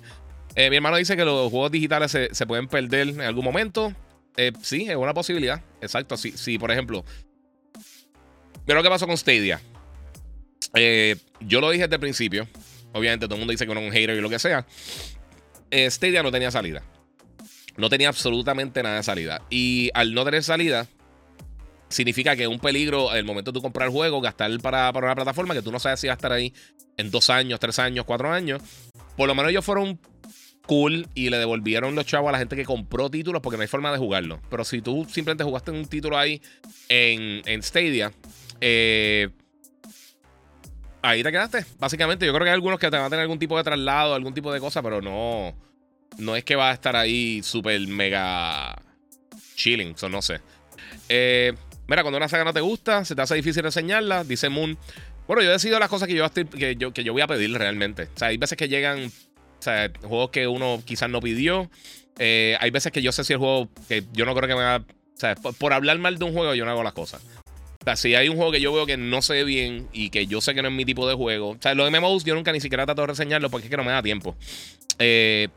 Eh, 0.55 0.71
mi 0.71 0.77
hermano 0.77 0.97
dice 0.97 1.15
que 1.15 1.23
los 1.23 1.51
juegos 1.51 1.71
digitales 1.71 2.11
se, 2.11 2.45
pueden 2.47 2.67
perder 2.67 3.09
en 3.09 3.21
algún 3.21 3.45
momento. 3.45 3.93
sí, 4.61 4.87
es 4.89 4.95
una 4.95 5.13
posibilidad. 5.13 5.61
Exacto. 5.79 6.17
Si, 6.17 6.31
sí, 6.31 6.57
por 6.57 6.71
ejemplo, 6.71 7.05
mira 8.65 8.79
lo 8.79 8.83
que 8.83 8.89
pasó 8.89 9.05
con 9.05 9.15
Stadia. 9.15 9.61
Eh, 10.73 11.15
yo 11.41 11.61
lo 11.61 11.69
dije 11.69 11.83
desde 11.83 11.95
el 11.95 12.01
principio. 12.01 12.47
Obviamente, 12.93 13.25
todo 13.25 13.35
el 13.35 13.39
mundo 13.39 13.51
dice 13.51 13.67
que 13.67 13.73
no 13.73 13.79
es 13.79 13.87
un 13.87 13.93
hater 13.93 14.17
y 14.17 14.21
lo 14.21 14.29
que 14.29 14.39
sea. 14.39 14.65
Stadia 15.71 16.23
no 16.23 16.31
tenía 16.31 16.51
salida. 16.51 16.83
No 17.75 17.89
tenía 17.89 18.09
absolutamente 18.09 18.81
nada 18.81 18.97
de 18.97 19.03
salida. 19.03 19.41
Y 19.49 19.91
al 19.93 20.13
no 20.13 20.25
tener 20.25 20.43
salida, 20.43 20.87
significa 21.89 22.35
que 22.35 22.43
es 22.43 22.49
un 22.49 22.59
peligro 22.59 23.13
el 23.13 23.23
momento 23.23 23.51
de 23.51 23.61
comprar 23.61 23.87
el 23.87 23.93
juego, 23.93 24.19
gastar 24.19 24.51
para, 24.59 24.91
para 24.91 25.07
una 25.07 25.15
plataforma 25.15 25.53
que 25.53 25.61
tú 25.61 25.71
no 25.71 25.79
sabes 25.79 25.99
si 25.99 26.07
va 26.07 26.13
a 26.13 26.15
estar 26.15 26.31
ahí 26.31 26.53
en 26.97 27.11
dos 27.11 27.29
años, 27.29 27.59
tres 27.59 27.77
años, 27.79 28.05
cuatro 28.05 28.31
años. 28.31 28.61
Por 29.15 29.27
lo 29.27 29.35
menos 29.35 29.51
ellos 29.51 29.63
fueron 29.63 29.99
cool 30.65 31.07
y 31.13 31.29
le 31.29 31.37
devolvieron 31.37 31.95
los 31.95 32.05
chavos 32.05 32.29
a 32.29 32.31
la 32.33 32.39
gente 32.39 32.55
que 32.55 32.65
compró 32.65 33.09
títulos 33.09 33.41
porque 33.41 33.57
no 33.57 33.61
hay 33.61 33.67
forma 33.67 33.91
de 33.91 33.97
jugarlo. 33.97 34.41
Pero 34.49 34.65
si 34.65 34.81
tú 34.81 35.05
simplemente 35.09 35.43
jugaste 35.43 35.71
un 35.71 35.85
título 35.85 36.17
ahí 36.17 36.41
en, 36.89 37.41
en 37.45 37.63
Stadia, 37.63 38.11
eh 38.59 39.29
ahí 41.01 41.23
te 41.23 41.31
quedaste. 41.31 41.65
Básicamente, 41.79 42.25
yo 42.25 42.33
creo 42.33 42.43
que 42.43 42.49
hay 42.49 42.55
algunos 42.55 42.79
que 42.79 42.89
te 42.89 42.97
van 42.97 43.05
a 43.05 43.09
tener 43.09 43.23
algún 43.23 43.39
tipo 43.39 43.57
de 43.57 43.63
traslado, 43.63 44.13
algún 44.13 44.33
tipo 44.33 44.51
de 44.51 44.59
cosa, 44.59 44.81
pero 44.81 45.01
no. 45.01 45.55
No 46.17 46.35
es 46.35 46.43
que 46.43 46.55
va 46.55 46.71
a 46.71 46.73
estar 46.73 46.95
ahí 46.95 47.41
súper 47.43 47.79
mega 47.87 48.75
chilling, 49.55 49.91
eso 49.91 50.09
no 50.09 50.21
sé. 50.21 50.39
Eh, 51.09 51.53
mira, 51.87 52.01
cuando 52.01 52.17
una 52.17 52.27
saga 52.27 52.43
no 52.43 52.53
te 52.53 52.61
gusta, 52.61 53.05
se 53.05 53.15
te 53.15 53.21
hace 53.21 53.35
difícil 53.35 53.65
enseñarla, 53.65 54.23
dice 54.23 54.49
Moon. 54.49 54.77
Bueno, 55.27 55.41
yo 55.43 55.51
decido 55.51 55.77
las 55.79 55.89
cosas 55.89 56.07
que 56.07 56.15
yo, 56.15 57.13
voy 57.13 57.21
a 57.21 57.27
pedir 57.27 57.51
realmente. 57.51 58.03
O 58.03 58.17
sea, 58.17 58.29
hay 58.29 58.37
veces 58.37 58.57
que 58.57 58.69
llegan 58.69 59.11
o 60.03 60.07
juegos 60.07 60.29
que 60.29 60.47
uno 60.47 60.81
quizás 60.85 61.09
no 61.09 61.19
pidió. 61.19 61.69
Eh, 62.17 62.57
hay 62.59 62.71
veces 62.71 62.91
que 62.91 63.01
yo 63.01 63.11
sé 63.11 63.23
si 63.23 63.33
el 63.33 63.39
juego 63.39 63.69
que 63.89 64.05
yo 64.13 64.25
no 64.25 64.33
creo 64.33 64.47
que 64.47 64.55
me 64.55 64.63
va. 64.63 64.77
O 64.77 65.19
sea, 65.19 65.35
por 65.35 65.73
hablar 65.73 65.99
mal 65.99 66.17
de 66.17 66.25
un 66.25 66.33
juego, 66.33 66.53
yo 66.55 66.63
no 66.63 66.71
hago 66.71 66.83
las 66.83 66.93
cosas 66.93 67.21
sea, 67.87 67.95
si 67.95 68.15
hay 68.15 68.27
un 68.27 68.35
juego 68.35 68.51
que 68.51 68.59
yo 68.59 68.73
veo 68.73 68.85
que 68.85 68.97
no 68.97 69.19
ve 69.29 69.43
bien 69.43 69.87
y 69.93 70.09
que 70.09 70.27
yo 70.27 70.41
sé 70.41 70.53
que 70.53 70.61
no 70.61 70.67
es 70.67 70.73
mi 70.73 70.83
tipo 70.83 71.07
de 71.07 71.15
juego. 71.15 71.51
O 71.51 71.57
sea, 71.59 71.73
los 71.73 71.89
MMOs 71.89 72.25
yo 72.25 72.35
nunca 72.35 72.51
ni 72.51 72.59
siquiera 72.59 72.85
trato 72.85 73.01
de 73.01 73.07
reseñarlo 73.07 73.49
porque 73.49 73.67
es 73.67 73.71
que 73.71 73.77
no 73.77 73.83
me 73.83 73.91
da 73.91 74.01
tiempo. 74.01 74.35
Eh, 74.99 75.47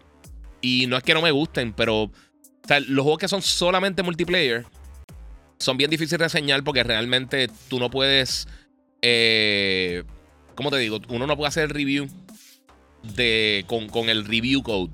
y 0.60 0.86
no 0.86 0.96
es 0.96 1.02
que 1.02 1.14
no 1.14 1.22
me 1.22 1.30
gusten, 1.30 1.72
pero 1.72 2.02
o 2.02 2.12
sea, 2.66 2.80
los 2.80 3.02
juegos 3.02 3.18
que 3.18 3.28
son 3.28 3.42
solamente 3.42 4.02
multiplayer 4.02 4.64
son 5.58 5.76
bien 5.76 5.90
difíciles 5.90 6.18
de 6.18 6.24
reseñar 6.24 6.62
porque 6.62 6.84
realmente 6.84 7.48
tú 7.68 7.78
no 7.78 7.90
puedes. 7.90 8.46
Eh, 9.02 10.04
¿Cómo 10.54 10.70
te 10.70 10.78
digo? 10.78 11.00
Uno 11.08 11.26
no 11.26 11.36
puede 11.36 11.48
hacer 11.48 11.64
el 11.64 11.70
review 11.70 12.08
de, 13.02 13.64
con, 13.66 13.88
con, 13.88 14.08
el 14.08 14.24
review 14.24 14.62
code 14.62 14.92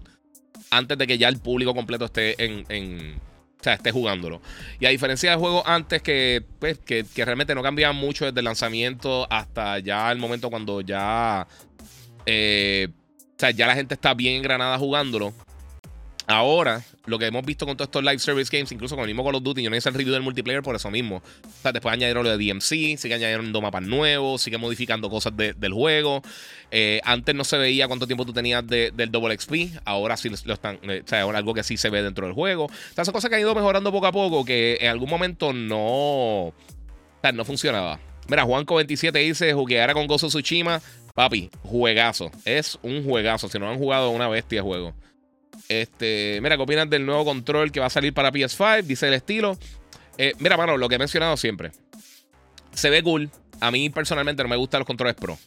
antes 0.71 0.97
de 0.97 1.07
que 1.07 1.19
ya 1.19 1.29
el 1.29 1.39
público 1.39 1.75
completo 1.75 2.05
esté 2.05 2.43
en, 2.45 2.65
en 2.69 3.21
o 3.59 3.63
sea, 3.63 3.75
esté 3.75 3.91
jugándolo. 3.91 4.41
Y 4.79 4.87
a 4.87 4.91
diferencia 4.91 5.31
de 5.31 5.37
juegos 5.37 5.63
antes 5.67 6.03
que, 6.03 6.45
pues, 6.59 6.79
que, 6.79 7.05
realmente 7.17 7.55
no 7.55 7.63
cambiaban 7.63 7.97
mucho 7.97 8.25
desde 8.27 8.41
el 8.41 8.45
lanzamiento 8.45 9.27
hasta 9.31 9.79
ya 9.79 10.11
el 10.13 10.19
momento 10.19 10.51
cuando 10.51 10.81
ya. 10.81 11.47
Eh, 12.27 12.89
o 12.91 13.39
sea, 13.39 13.51
ya 13.51 13.67
la 13.67 13.75
gente 13.75 13.95
está 13.95 14.15
bien 14.15 14.37
engranada 14.37 14.79
jugándolo. 14.79 15.35
Ahora, 16.29 16.83
lo 17.07 17.21
que 17.21 17.27
hemos 17.27 17.45
visto 17.45 17.67
con 17.67 17.77
todos 17.77 17.87
estos 17.87 18.03
live 18.03 18.19
service 18.19 18.51
games, 18.51 18.73
incluso 18.73 18.97
con 18.97 19.03
el 19.05 19.09
mismo 19.09 19.25
Call 19.25 19.37
of 19.37 19.45
Duty, 19.45 19.63
yo 19.63 19.71
no 19.71 19.77
hice 19.77 19.89
el 19.89 19.95
review 19.95 20.13
del 20.13 20.23
multiplayer 20.23 20.61
por 20.61 20.75
eso 20.75 20.91
mismo. 20.91 21.17
O 21.17 21.63
sea, 21.63 21.71
después 21.71 21.93
añadieron 21.93 22.25
lo 22.25 22.37
de 22.37 22.45
DMC, 22.45 22.99
sigue 22.99 23.15
añadiendo 23.15 23.61
mapas 23.61 23.83
nuevos, 23.83 24.43
sigue 24.43 24.59
modificando 24.59 25.09
cosas 25.09 25.35
del 25.37 25.73
juego. 25.73 26.23
Eh, 26.73 27.01
antes 27.05 27.33
no 27.33 27.45
se 27.45 27.59
veía 27.59 27.87
cuánto 27.87 28.09
tiempo 28.09 28.27
tú 28.27 28.33
tenías 28.33 28.67
del 28.67 29.11
Double 29.13 29.39
XP, 29.39 29.79
ahora 29.85 30.17
sí 30.17 30.29
lo 30.45 30.55
están, 30.55 30.81
eh, 30.83 31.03
o 31.05 31.09
sea, 31.09 31.23
ahora 31.23 31.39
algo 31.39 31.55
que 31.55 31.63
sí 31.63 31.77
se 31.77 31.91
ve 31.91 32.03
dentro 32.03 32.27
del 32.27 32.35
juego. 32.35 32.65
O 32.65 32.95
sea, 32.95 33.05
son 33.05 33.15
cosas 33.15 33.29
que 33.29 33.37
han 33.37 33.43
ido 33.43 33.55
mejorando 33.55 33.93
poco 33.93 34.09
a 34.09 34.13
poco, 34.13 34.45
que 34.45 34.79
en 34.81 34.91
algún 34.91 35.09
momento 35.09 35.53
no, 35.53 35.79
o 35.79 36.55
sea, 37.23 37.31
no 37.31 37.45
funcionaba. 37.45 38.01
Mira, 38.29 38.45
Juanco27 38.45 39.13
dice: 39.13 39.53
jugueara 39.53 39.95
con 39.95 40.09
Gozo 40.09 40.27
Tsushima. 40.27 40.81
Papi, 41.15 41.51
juegazo. 41.63 42.31
Es 42.45 42.79
un 42.83 43.05
juegazo. 43.05 43.49
Si 43.49 43.59
no 43.59 43.71
han 43.71 43.79
jugado, 43.79 44.11
una 44.11 44.29
bestia 44.29 44.59
de 44.59 44.69
juego. 44.69 44.93
Este, 45.69 46.39
mira, 46.43 46.57
¿qué 46.57 46.63
opinas 46.63 46.89
del 46.89 47.05
nuevo 47.07 47.25
control 47.25 47.73
que 47.73 47.81
va 47.81 47.87
a 47.87 47.91
salir 47.91 48.13
para 48.13 48.31
PS5? 48.31 48.83
Dice 48.83 49.09
el 49.09 49.15
estilo. 49.15 49.59
Eh, 50.19 50.35
mira, 50.39 50.57
mano, 50.57 50.77
lo 50.77 50.89
que 50.89 50.97
he 50.97 50.99
mencionado 50.99 51.37
siempre. 51.37 51.73
Se 52.73 52.91
ve 52.91 53.03
cool. 53.03 53.31
A 53.61 53.71
mí 53.71 53.91
personalmente 53.91 54.43
no 54.43 54.49
me 54.49 54.57
gustan 54.57 54.81
los 54.81 54.87
controles 54.87 55.15
Pro. 55.15 55.39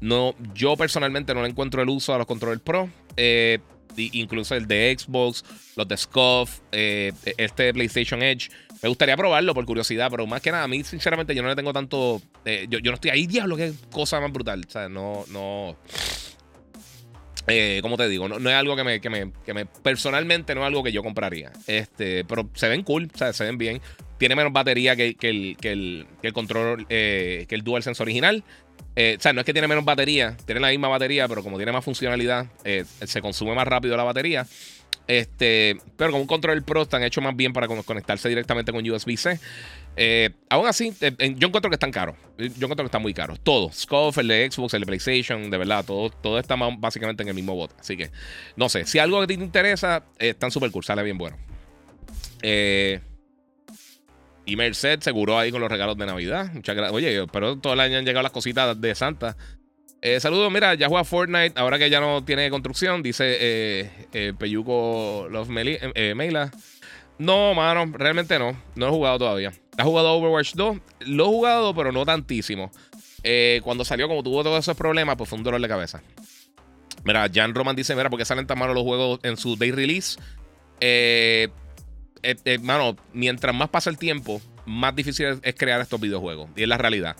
No, 0.00 0.34
yo 0.54 0.76
personalmente 0.76 1.34
no 1.34 1.42
le 1.42 1.48
encuentro 1.48 1.82
el 1.82 1.88
uso 1.88 2.14
a 2.14 2.18
los 2.18 2.26
controles 2.26 2.60
Pro. 2.60 2.88
Eh, 3.16 3.58
incluso 3.96 4.54
el 4.54 4.68
de 4.68 4.94
Xbox, 4.96 5.44
los 5.74 5.88
de 5.88 5.96
Scuff, 5.96 6.60
eh, 6.70 7.12
este 7.36 7.72
PlayStation 7.72 8.22
Edge. 8.22 8.50
Me 8.82 8.88
gustaría 8.88 9.16
probarlo 9.16 9.54
por 9.54 9.64
curiosidad, 9.64 10.08
pero 10.10 10.26
más 10.26 10.40
que 10.40 10.52
nada, 10.52 10.64
a 10.64 10.68
mí, 10.68 10.84
sinceramente, 10.84 11.34
yo 11.34 11.42
no 11.42 11.48
le 11.48 11.56
tengo 11.56 11.72
tanto. 11.72 12.22
yo, 12.44 12.78
yo, 12.78 12.90
no 12.90 12.94
estoy 12.94 13.10
ahí, 13.10 13.26
diablo, 13.26 13.56
qué 13.56 13.72
cosa 13.90 14.20
más 14.20 14.30
brutal. 14.30 14.64
O 14.66 14.70
sea, 14.70 14.88
no, 14.88 15.24
no. 15.32 15.76
Eh, 17.48 17.80
como 17.82 17.96
te 17.96 18.08
digo, 18.08 18.28
no, 18.28 18.36
es 18.36 18.56
algo 18.56 18.76
que 18.76 18.84
me, 18.84 19.00
que 19.00 19.10
me, 19.10 19.66
personalmente 19.82 20.54
no 20.54 20.60
es 20.60 20.66
algo 20.66 20.82
que 20.82 20.92
yo 20.92 21.02
compraría. 21.02 21.50
Este, 21.66 22.24
pero 22.24 22.48
se 22.54 22.68
ven 22.68 22.82
cool, 22.82 23.10
o 23.12 23.18
sea, 23.18 23.32
se 23.32 23.44
ven 23.44 23.58
bien. 23.58 23.80
Tiene 24.18 24.36
menos 24.36 24.52
batería 24.52 24.96
que, 24.96 25.08
el, 25.08 25.16
que 25.16 25.28
el, 25.70 26.06
que 26.20 26.28
el 26.28 26.32
control, 26.32 26.86
eh, 26.88 27.46
que 27.48 27.54
el 27.54 27.62
DualSense 27.62 28.02
original. 28.02 28.44
Eh, 28.96 29.16
o 29.18 29.22
sea, 29.22 29.32
no 29.32 29.40
es 29.40 29.46
que 29.46 29.52
tiene 29.52 29.68
menos 29.68 29.84
batería, 29.84 30.36
tiene 30.44 30.60
la 30.60 30.68
misma 30.68 30.88
batería, 30.88 31.28
pero 31.28 31.42
como 31.42 31.56
tiene 31.56 31.72
más 31.72 31.84
funcionalidad, 31.84 32.46
se 32.64 33.20
consume 33.22 33.54
más 33.54 33.66
rápido 33.66 33.96
la 33.96 34.02
batería. 34.02 34.46
Este, 35.08 35.78
pero 35.96 36.12
con 36.12 36.20
un 36.20 36.26
control 36.26 36.62
Pro 36.62 36.82
están 36.82 37.02
hechos 37.02 37.24
más 37.24 37.34
bien 37.34 37.54
para 37.54 37.66
conectarse 37.66 38.28
directamente 38.28 38.72
con 38.72 38.88
USB-C. 38.88 39.40
Eh, 40.00 40.30
aún 40.48 40.68
así, 40.68 40.94
eh, 41.00 41.34
yo 41.36 41.48
encuentro 41.48 41.68
que 41.68 41.74
están 41.74 41.90
caros. 41.90 42.14
Yo 42.38 42.44
encuentro 42.46 42.84
que 42.84 42.86
están 42.86 43.02
muy 43.02 43.12
caros. 43.12 43.40
Todo. 43.40 43.72
Scoff, 43.72 44.16
el 44.18 44.28
de 44.28 44.48
Xbox, 44.48 44.74
el 44.74 44.80
de 44.80 44.86
PlayStation, 44.86 45.50
de 45.50 45.58
verdad, 45.58 45.84
todo, 45.84 46.08
todo 46.08 46.38
está 46.38 46.54
básicamente 46.78 47.24
en 47.24 47.30
el 47.30 47.34
mismo 47.34 47.56
bote. 47.56 47.74
Así 47.80 47.96
que, 47.96 48.12
no 48.54 48.68
sé. 48.68 48.86
Si 48.86 49.00
algo 49.00 49.20
que 49.20 49.26
te 49.26 49.34
interesa, 49.34 50.04
eh, 50.20 50.30
están 50.30 50.52
súper 50.52 50.70
cool. 50.70 50.84
Sale 50.84 51.02
bien 51.02 51.18
bueno. 51.18 51.36
y 54.46 54.56
Merced 54.56 55.00
seguro 55.00 55.36
ahí 55.36 55.50
con 55.50 55.60
los 55.60 55.70
regalos 55.70 55.98
de 55.98 56.06
Navidad. 56.06 56.52
Muchas 56.52 56.76
gracias. 56.76 56.94
Oye, 56.94 57.26
pero 57.32 57.58
todo 57.58 57.72
el 57.72 57.80
año 57.80 57.98
han 57.98 58.04
llegado 58.04 58.22
las 58.22 58.32
cositas 58.32 58.80
de 58.80 58.94
Santa. 58.94 59.36
saludos, 60.20 60.52
mira, 60.52 60.74
ya 60.74 60.86
juega 60.86 61.02
Fortnite. 61.02 61.54
Ahora 61.56 61.76
que 61.76 61.90
ya 61.90 61.98
no 61.98 62.24
tiene 62.24 62.50
construcción, 62.50 63.02
dice 63.02 63.90
Peyuco 64.38 65.26
Love 65.28 65.48
Meila. 65.48 66.52
No, 67.18 67.52
mano, 67.52 67.92
realmente 67.98 68.38
no. 68.38 68.56
No 68.76 68.86
he 68.86 68.90
jugado 68.90 69.18
todavía. 69.18 69.52
¿Has 69.78 69.86
jugado 69.86 70.12
Overwatch 70.14 70.54
2? 70.54 70.78
Lo 71.06 71.24
he 71.24 71.28
jugado, 71.28 71.72
pero 71.72 71.92
no 71.92 72.04
tantísimo. 72.04 72.72
Eh, 73.22 73.60
cuando 73.62 73.84
salió, 73.84 74.08
como 74.08 74.24
tuvo 74.24 74.42
todos 74.42 74.58
esos 74.58 74.76
problemas, 74.76 75.16
pues 75.16 75.30
fue 75.30 75.38
un 75.38 75.44
dolor 75.44 75.60
de 75.60 75.68
cabeza. 75.68 76.02
Mira, 77.04 77.30
Jan 77.32 77.54
Roman 77.54 77.76
dice: 77.76 77.94
Mira, 77.94 78.10
¿por 78.10 78.18
qué 78.18 78.24
salen 78.24 78.46
tan 78.46 78.58
malos 78.58 78.74
los 78.74 78.82
juegos 78.82 79.20
en 79.22 79.36
su 79.36 79.56
day 79.56 79.70
release? 79.70 80.18
Eh, 80.80 81.48
eh, 82.24 82.58
mano, 82.58 82.96
mientras 83.12 83.54
más 83.54 83.68
pasa 83.68 83.88
el 83.88 83.98
tiempo, 83.98 84.40
más 84.66 84.96
difícil 84.96 85.38
es 85.42 85.54
crear 85.54 85.80
estos 85.80 86.00
videojuegos. 86.00 86.50
Y 86.56 86.62
es 86.62 86.68
la 86.68 86.76
realidad. 86.76 87.16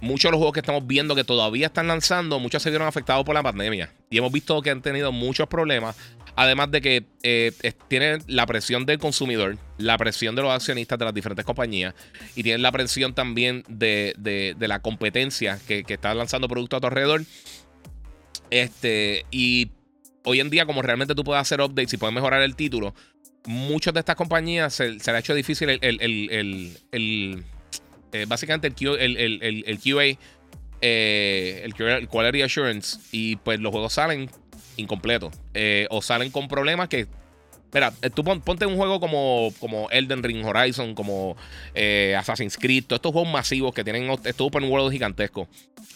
Muchos 0.00 0.28
de 0.28 0.32
los 0.32 0.38
juegos 0.38 0.54
que 0.54 0.60
estamos 0.60 0.86
viendo 0.86 1.14
que 1.14 1.24
todavía 1.24 1.66
están 1.66 1.88
lanzando, 1.88 2.38
muchos 2.38 2.62
se 2.62 2.70
vieron 2.70 2.88
afectados 2.88 3.24
por 3.24 3.34
la 3.34 3.42
pandemia. 3.42 3.92
Y 4.08 4.16
hemos 4.16 4.32
visto 4.32 4.62
que 4.62 4.70
han 4.70 4.80
tenido 4.80 5.12
muchos 5.12 5.46
problemas 5.46 5.96
Además 6.36 6.70
de 6.70 6.82
que 6.82 7.04
eh, 7.22 7.52
tienen 7.88 8.22
la 8.26 8.44
presión 8.44 8.84
del 8.84 8.98
consumidor, 8.98 9.56
la 9.78 9.96
presión 9.96 10.36
de 10.36 10.42
los 10.42 10.52
accionistas 10.52 10.98
de 10.98 11.06
las 11.06 11.14
diferentes 11.14 11.46
compañías 11.46 11.94
y 12.34 12.42
tienen 12.42 12.60
la 12.60 12.70
presión 12.70 13.14
también 13.14 13.64
de, 13.68 14.54
la 14.58 14.80
competencia 14.80 15.58
que, 15.66 15.82
está 15.88 16.14
lanzando 16.14 16.46
productos 16.46 16.76
a 16.76 16.80
tu 16.82 16.86
alrededor. 16.88 17.22
Este, 18.50 19.24
y 19.30 19.70
hoy 20.24 20.40
en 20.40 20.50
día, 20.50 20.66
como 20.66 20.82
realmente 20.82 21.14
tú 21.14 21.24
puedes 21.24 21.40
hacer 21.40 21.62
updates 21.62 21.94
y 21.94 21.96
puedes 21.96 22.14
mejorar 22.14 22.42
el 22.42 22.54
título, 22.54 22.94
muchas 23.46 23.94
de 23.94 24.00
estas 24.00 24.16
compañías 24.16 24.74
se, 24.74 24.90
les 24.90 25.08
ha 25.08 25.18
hecho 25.18 25.34
difícil 25.34 25.70
el, 25.70 25.78
el, 25.82 26.76
el, 26.92 27.44
eh, 28.12 28.26
básicamente 28.28 28.68
el, 28.68 29.16
el, 29.16 29.78
QA 29.78 30.18
eh, 30.82 31.62
el 31.64 32.08
Quality 32.08 32.42
Assurance, 32.42 32.98
y 33.10 33.36
pues 33.36 33.58
los 33.58 33.72
juegos 33.72 33.94
salen 33.94 34.28
incompleto 34.76 35.30
eh, 35.54 35.86
o 35.90 36.02
salen 36.02 36.30
con 36.30 36.48
problemas 36.48 36.88
que. 36.88 37.06
Mira, 37.72 37.92
eh, 38.00 38.10
tú 38.10 38.24
ponte 38.24 38.64
un 38.64 38.76
juego 38.76 39.00
como, 39.00 39.52
como 39.58 39.90
Elden 39.90 40.22
Ring 40.22 40.44
Horizon, 40.44 40.94
como 40.94 41.36
eh, 41.74 42.14
Assassin's 42.16 42.56
Creed, 42.56 42.84
todos 42.84 42.98
estos 42.98 43.12
juegos 43.12 43.30
masivos 43.30 43.74
que 43.74 43.84
tienen 43.84 44.08
estos 44.24 44.46
open 44.46 44.64
world 44.64 44.92
gigantescos. 44.92 45.48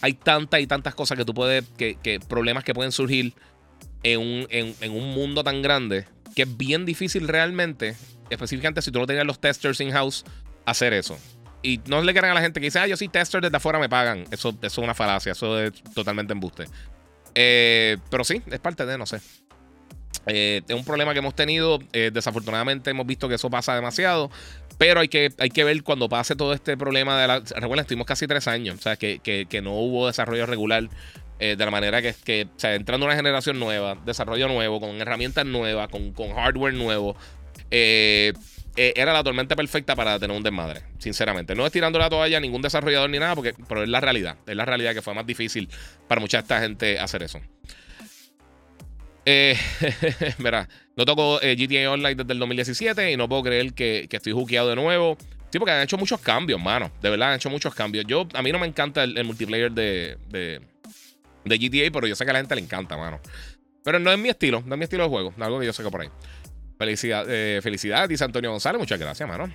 Hay 0.03 0.15
tantas 0.15 0.61
y 0.61 0.67
tantas 0.67 0.95
cosas 0.95 1.17
que 1.17 1.25
tú 1.25 1.33
puedes. 1.33 1.65
que, 1.79 2.21
problemas 2.29 2.65
que 2.65 2.75
pueden 2.75 2.93
surgir 2.93 3.33
en 4.03 4.21
un, 4.21 4.47
en, 4.51 4.93
un 4.93 5.15
mundo 5.15 5.45
tan 5.45 5.63
grande 5.63 6.07
que 6.35 6.43
es 6.43 6.57
bien 6.57 6.85
difícil 6.87 7.29
realmente, 7.29 7.97
específicamente 8.31 8.83
si 8.83 8.91
tú 8.91 8.99
no 8.99 9.07
tienes 9.07 9.25
los 9.25 9.41
testers 9.41 9.81
in-house, 9.81 10.25
hacer 10.65 10.93
eso. 10.93 11.19
Y 11.63 11.81
no 11.87 12.01
le 12.03 12.13
crean 12.13 12.33
a 12.33 12.35
la 12.35 12.41
gente 12.41 12.61
que 12.61 12.67
dice, 12.67 12.79
ah, 12.79 12.87
yo 12.87 12.97
soy 12.97 13.09
tester 13.09 13.43
desde 13.43 13.57
afuera 13.57 13.79
me 13.79 13.89
pagan. 13.89 14.25
Eso, 14.31 14.51
eso 14.51 14.57
es 14.63 14.79
una 14.79 14.95
falacia, 14.95 15.33
eso 15.33 15.61
es 15.61 15.73
totalmente 15.95 16.33
embuste. 16.33 16.65
Eh, 17.35 17.97
pero 18.11 18.25
sí, 18.25 18.43
es 18.51 18.59
parte 18.59 18.87
de, 18.87 18.99
no 18.99 19.07
sé. 19.07 19.21
Eh, 20.27 20.63
es 20.67 20.75
un 20.75 20.85
problema 20.85 21.13
que 21.13 21.21
hemos 21.21 21.35
tenido. 21.35 21.79
Eh, 21.93 22.11
desafortunadamente 22.13 22.91
hemos 22.91 23.07
visto 23.07 23.29
que 23.29 23.37
eso 23.37 23.51
pasa 23.51 23.75
demasiado. 23.75 24.31
Pero 24.79 25.01
hay 25.01 25.09
que, 25.09 25.33
hay 25.39 25.51
que 25.51 25.65
ver 25.65 25.83
cuando 25.83 26.09
pase 26.09 26.37
todo 26.37 26.53
este 26.53 26.77
problema 26.77 27.21
de 27.21 27.27
la. 27.27 27.41
Recuerden, 27.41 27.81
estuvimos 27.81 28.07
casi 28.07 28.27
tres 28.27 28.49
años. 28.49 28.79
O 28.79 28.83
sea, 28.83 28.97
que, 28.97 29.21
que, 29.21 29.63
no 29.63 29.75
hubo 29.75 30.07
desarrollo 30.07 30.47
regular 30.47 30.89
de 31.39 31.57
la 31.57 31.71
manera 31.71 32.03
que, 32.03 32.15
que 32.23 32.49
o 32.55 32.61
sea, 32.61 32.75
entrando 32.75 33.07
una 33.07 33.17
generación 33.17 33.59
nueva, 33.59 33.97
desarrollo 34.05 34.47
nuevo, 34.47 34.79
con 34.79 35.01
herramientas 35.01 35.47
nuevas, 35.47 35.89
con, 35.89 36.13
con 36.13 36.35
hardware 36.35 36.75
nuevo. 36.75 37.17
Eh, 37.71 38.33
eh, 38.83 38.95
era 38.97 39.13
la 39.13 39.23
tormenta 39.23 39.55
perfecta 39.55 39.95
para 39.95 40.19
tener 40.19 40.35
un 40.35 40.43
desmadre, 40.43 40.81
sinceramente. 40.97 41.55
No 41.55 41.67
es 41.67 41.73
tirando 41.73 41.99
la 41.99 42.09
toalla 42.09 42.39
a 42.39 42.41
ningún 42.41 42.63
desarrollador 42.63 43.11
ni 43.11 43.19
nada, 43.19 43.35
porque, 43.35 43.53
pero 43.69 43.83
es 43.83 43.91
la 43.91 44.01
realidad. 44.01 44.39
Es 44.47 44.57
la 44.57 44.65
realidad 44.65 44.95
que 44.95 45.03
fue 45.03 45.13
más 45.13 45.27
difícil 45.27 45.69
para 46.09 46.19
mucha 46.19 46.39
esta 46.39 46.63
gente 46.63 46.99
hacer 46.99 47.23
eso. 47.23 47.43
Eh, 49.27 49.55
mira, 50.39 50.67
no 50.97 51.05
toco 51.05 51.43
eh, 51.43 51.57
GTA 51.57 51.91
Online 51.91 52.15
desde 52.15 52.33
el 52.33 52.39
2017 52.39 53.13
y 53.13 53.19
no 53.19 53.29
puedo 53.29 53.43
creer 53.43 53.75
que, 53.75 54.09
estoy 54.11 54.33
hookeado 54.33 54.71
de 54.71 54.77
nuevo. 54.77 55.19
Sí, 55.53 55.59
porque 55.59 55.73
han 55.73 55.83
hecho 55.83 55.99
muchos 55.99 56.19
cambios, 56.23 56.59
mano. 56.59 56.91
De 57.03 57.11
verdad, 57.11 57.33
han 57.33 57.37
hecho 57.37 57.51
muchos 57.51 57.75
cambios. 57.75 58.07
Yo, 58.07 58.27
a 58.33 58.41
mí 58.41 58.51
no 58.51 58.59
me 58.59 58.67
encanta 58.67 59.05
el, 59.05 59.23
multiplayer 59.25 59.71
de, 59.73 60.17
de, 60.31 60.61
GTA, 61.45 61.93
pero 61.93 62.07
yo 62.07 62.17
sé 62.17 62.25
que 62.25 62.31
a 62.31 62.33
la 62.33 62.39
gente 62.39 62.55
le 62.55 62.63
encanta, 62.63 62.97
mano. 62.97 63.21
Pero 63.85 63.99
no 63.99 64.11
es 64.11 64.19
mi 64.19 64.31
estilo, 64.31 64.63
no 64.65 64.75
es 64.75 64.79
mi 64.79 64.85
estilo 64.85 65.03
de 65.03 65.11
juego. 65.11 65.35
Algo 65.39 65.61
que 65.61 65.67
yo 65.67 65.73
que 65.75 65.91
por 65.91 66.01
ahí. 66.01 66.09
Felicidad, 66.81 67.27
eh, 67.29 67.61
felicidad, 67.63 68.09
dice 68.09 68.25
Antonio 68.25 68.51
González. 68.53 68.79
Muchas 68.79 68.99
gracias, 68.99 69.29
mano. 69.29 69.53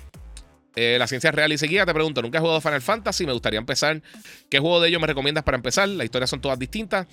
Eh, 0.75 0.98
la 1.00 1.08
ciencia 1.08 1.32
real 1.32 1.51
y 1.51 1.58
seguida 1.58 1.84
te 1.84 1.91
pregunto, 1.91 2.22
nunca 2.22 2.38
he 2.38 2.41
jugado 2.41 2.62
Final 2.62 2.84
Fantasy, 2.84 3.25
me 3.25 3.34
gustaría 3.34 3.58
empezar. 3.58 4.00
¿Qué 4.48 4.60
juego 4.60 4.79
de 4.79 4.89
ellos 4.89 5.01
me 5.01 5.08
recomiendas 5.08 5.44
para 5.44 5.58
empezar? 5.58 5.89
Las 5.89 6.05
historias 6.05 6.29
son 6.29 6.39
todas 6.39 6.60
distintas. 6.60 7.08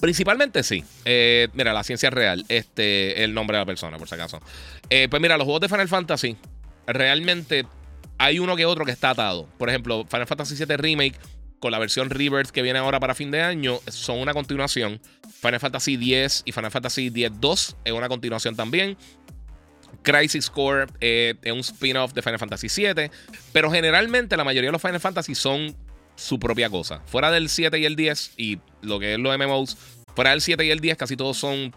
Principalmente 0.00 0.62
sí. 0.62 0.84
Eh, 1.04 1.48
mira, 1.54 1.72
la 1.72 1.82
ciencia 1.82 2.08
real, 2.08 2.44
este, 2.48 3.24
el 3.24 3.34
nombre 3.34 3.56
de 3.56 3.62
la 3.62 3.66
persona, 3.66 3.98
por 3.98 4.08
si 4.08 4.14
acaso. 4.14 4.40
pues 4.88 5.20
mira, 5.20 5.36
los 5.36 5.44
juegos 5.44 5.62
de 5.62 5.68
Final 5.68 5.88
Fantasy, 5.88 6.36
realmente 6.86 7.66
hay 8.16 8.38
uno 8.38 8.54
que 8.54 8.64
otro 8.64 8.84
que 8.84 8.92
está 8.92 9.10
atado. 9.10 9.48
Por 9.58 9.70
ejemplo, 9.70 10.06
Final 10.08 10.28
Fantasy 10.28 10.54
VII 10.54 10.76
Remake 10.76 11.16
con 11.60 11.72
la 11.72 11.78
versión 11.78 12.10
Rebirth 12.10 12.50
que 12.50 12.62
viene 12.62 12.78
ahora 12.78 12.98
para 12.98 13.14
fin 13.14 13.30
de 13.30 13.42
año, 13.42 13.78
son 13.88 14.18
una 14.18 14.32
continuación. 14.32 15.00
Final 15.40 15.60
Fantasy 15.60 15.94
X 15.94 16.42
y 16.44 16.52
Final 16.52 16.70
Fantasy 16.70 17.06
X-2 17.06 17.76
es 17.84 17.92
una 17.92 18.08
continuación 18.08 18.56
también. 18.56 18.96
Crisis 20.02 20.48
Core 20.48 20.86
eh, 21.00 21.34
es 21.42 21.52
un 21.52 21.60
spin-off 21.60 22.14
de 22.14 22.22
Final 22.22 22.38
Fantasy 22.38 22.68
VII. 22.68 23.10
Pero 23.52 23.70
generalmente 23.70 24.36
la 24.36 24.44
mayoría 24.44 24.68
de 24.68 24.72
los 24.72 24.82
Final 24.82 25.00
Fantasy 25.00 25.34
son 25.34 25.76
su 26.16 26.38
propia 26.38 26.70
cosa. 26.70 27.00
Fuera 27.06 27.30
del 27.30 27.48
7 27.48 27.78
y 27.78 27.84
el 27.84 27.96
10 27.96 28.34
y 28.36 28.58
lo 28.82 28.98
que 28.98 29.14
es 29.14 29.18
los 29.18 29.36
MMOs, 29.36 29.76
fuera 30.14 30.30
del 30.30 30.40
7 30.40 30.64
y 30.64 30.70
el 30.70 30.80
10 30.80 30.96
casi 30.96 31.16
todos 31.16 31.36
son 31.36 31.74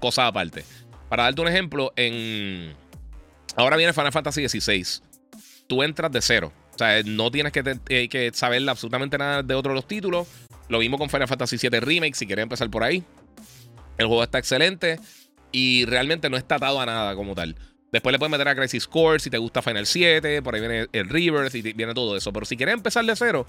cosas 0.00 0.28
aparte. 0.28 0.64
Para 1.08 1.24
darte 1.24 1.40
un 1.40 1.48
ejemplo, 1.48 1.92
en... 1.96 2.74
Ahora 3.56 3.76
viene 3.76 3.92
Final 3.92 4.12
Fantasy 4.12 4.48
XVI. 4.48 5.02
Tú 5.66 5.82
entras 5.82 6.10
de 6.12 6.22
cero. 6.22 6.52
Sea, 6.80 7.02
no 7.04 7.30
tienes 7.30 7.52
que, 7.52 7.78
eh, 7.90 8.08
que 8.08 8.30
saber 8.32 8.66
absolutamente 8.68 9.18
nada 9.18 9.42
de 9.42 9.54
otros 9.54 9.74
los 9.74 9.86
títulos. 9.86 10.26
Lo 10.68 10.78
mismo 10.78 10.96
con 10.96 11.10
Final 11.10 11.28
Fantasy 11.28 11.56
VII 11.58 11.80
Remake, 11.80 12.14
si 12.14 12.26
quieres 12.26 12.42
empezar 12.42 12.70
por 12.70 12.82
ahí. 12.82 13.04
El 13.98 14.06
juego 14.06 14.22
está 14.22 14.38
excelente 14.38 14.98
y 15.52 15.84
realmente 15.84 16.30
no 16.30 16.38
está 16.38 16.54
atado 16.54 16.80
a 16.80 16.86
nada 16.86 17.14
como 17.14 17.34
tal. 17.34 17.54
Después 17.92 18.12
le 18.12 18.18
puedes 18.18 18.30
meter 18.30 18.48
a 18.48 18.54
Crisis 18.54 18.86
Core 18.86 19.18
si 19.18 19.28
te 19.28 19.36
gusta 19.36 19.60
Final 19.60 19.84
7, 19.84 20.40
por 20.40 20.54
ahí 20.54 20.60
viene 20.60 20.86
el 20.92 21.08
Rebirth 21.08 21.54
y 21.54 21.60
viene 21.74 21.92
todo 21.92 22.16
eso. 22.16 22.32
Pero 22.32 22.46
si 22.46 22.56
quieres 22.56 22.74
empezar 22.74 23.04
de 23.04 23.14
cero, 23.14 23.46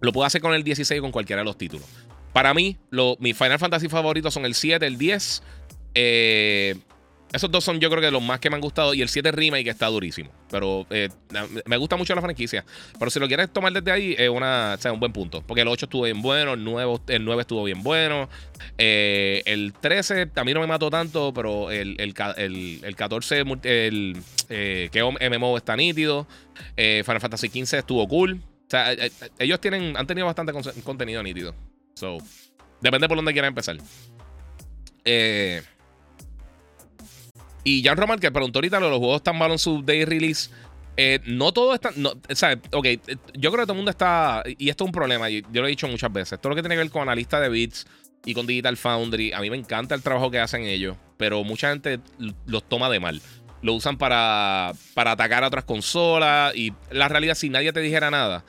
lo 0.00 0.12
puedo 0.12 0.26
hacer 0.26 0.42
con 0.42 0.52
el 0.52 0.62
16 0.62 0.98
o 0.98 1.02
con 1.02 1.12
cualquiera 1.12 1.40
de 1.40 1.46
los 1.46 1.56
títulos. 1.56 1.86
Para 2.34 2.52
mí, 2.52 2.76
mis 3.20 3.38
Final 3.38 3.58
Fantasy 3.58 3.88
favoritos 3.88 4.34
son 4.34 4.44
el 4.44 4.54
7, 4.54 4.84
el 4.86 4.98
10, 4.98 5.42
eh, 5.94 6.76
esos 7.32 7.50
dos 7.50 7.62
son 7.62 7.78
yo 7.78 7.90
creo 7.90 8.00
que 8.00 8.10
los 8.10 8.22
más 8.22 8.40
que 8.40 8.48
me 8.48 8.56
han 8.56 8.60
gustado. 8.60 8.94
Y 8.94 9.02
el 9.02 9.08
7 9.08 9.32
Remake 9.32 9.68
está 9.68 9.86
durísimo. 9.86 10.30
Pero 10.50 10.86
eh, 10.90 11.08
me 11.66 11.76
gusta 11.76 11.96
mucho 11.96 12.14
la 12.14 12.22
franquicia. 12.22 12.64
Pero 12.98 13.10
si 13.10 13.20
lo 13.20 13.28
quieres 13.28 13.52
tomar 13.52 13.72
desde 13.72 13.90
ahí, 13.90 14.14
es 14.18 14.28
una, 14.28 14.74
o 14.78 14.80
sea, 14.80 14.92
un 14.92 15.00
buen 15.00 15.12
punto. 15.12 15.42
Porque 15.42 15.62
el 15.62 15.68
8 15.68 15.86
estuvo 15.86 16.04
bien 16.04 16.22
bueno, 16.22 16.54
el 16.54 16.64
9, 16.64 17.00
el 17.08 17.24
9 17.24 17.40
estuvo 17.42 17.64
bien 17.64 17.82
bueno. 17.82 18.28
Eh, 18.78 19.42
el 19.44 19.74
13 19.74 20.30
a 20.34 20.44
mí 20.44 20.54
no 20.54 20.60
me 20.60 20.66
mató 20.66 20.90
tanto, 20.90 21.32
pero 21.34 21.70
el, 21.70 21.96
el, 22.00 22.14
el, 22.82 22.96
14, 22.96 23.44
el 23.62 24.16
eh, 24.48 24.88
que 24.90 25.02
MMO 25.02 25.56
está 25.56 25.76
nítido. 25.76 26.26
Final 26.76 27.20
Fantasy 27.20 27.50
15 27.50 27.78
estuvo 27.78 28.08
cool. 28.08 28.40
O 28.68 28.70
sea, 28.70 28.94
ellos 29.38 29.60
tienen, 29.60 29.96
han 29.96 30.06
tenido 30.06 30.26
bastante 30.26 30.52
contenido 30.82 31.22
nítido. 31.22 31.54
So, 31.94 32.18
depende 32.80 33.08
por 33.08 33.16
dónde 33.16 33.32
quieran 33.32 33.48
empezar. 33.48 33.76
Eh. 35.04 35.62
Y 37.68 37.82
Jan 37.82 37.98
Roman, 37.98 38.18
que 38.18 38.30
preguntó 38.32 38.60
ahorita, 38.60 38.80
los 38.80 38.96
juegos 38.96 39.16
están 39.16 39.36
malos 39.36 39.56
en 39.56 39.58
su 39.58 39.82
day 39.82 40.06
release. 40.06 40.48
Eh, 40.96 41.20
no 41.26 41.52
todo 41.52 41.74
está. 41.74 41.90
No, 41.96 42.14
¿sabes? 42.30 42.60
Ok, 42.72 42.86
yo 43.34 43.50
creo 43.52 43.58
que 43.58 43.62
todo 43.64 43.72
el 43.72 43.76
mundo 43.76 43.90
está. 43.90 44.42
Y 44.56 44.70
esto 44.70 44.84
es 44.84 44.88
un 44.88 44.92
problema, 44.92 45.28
yo 45.28 45.42
lo 45.52 45.66
he 45.66 45.70
dicho 45.70 45.86
muchas 45.86 46.10
veces. 46.10 46.40
Todo 46.40 46.48
lo 46.48 46.56
que 46.56 46.62
tiene 46.62 46.76
que 46.76 46.84
ver 46.84 46.90
con 46.90 47.02
analista 47.02 47.38
de 47.40 47.50
bits 47.50 47.86
y 48.24 48.32
con 48.32 48.46
Digital 48.46 48.78
Foundry, 48.78 49.34
a 49.34 49.40
mí 49.40 49.50
me 49.50 49.58
encanta 49.58 49.94
el 49.94 50.00
trabajo 50.00 50.30
que 50.30 50.40
hacen 50.40 50.62
ellos, 50.62 50.96
pero 51.18 51.44
mucha 51.44 51.68
gente 51.68 52.00
los 52.46 52.66
toma 52.66 52.88
de 52.88 53.00
mal. 53.00 53.20
Lo 53.60 53.74
usan 53.74 53.98
para, 53.98 54.72
para 54.94 55.10
atacar 55.12 55.44
a 55.44 55.48
otras 55.48 55.64
consolas. 55.64 56.56
Y 56.56 56.72
la 56.90 57.08
realidad, 57.08 57.34
si 57.34 57.50
nadie 57.50 57.74
te 57.74 57.80
dijera 57.80 58.10
nada, 58.10 58.46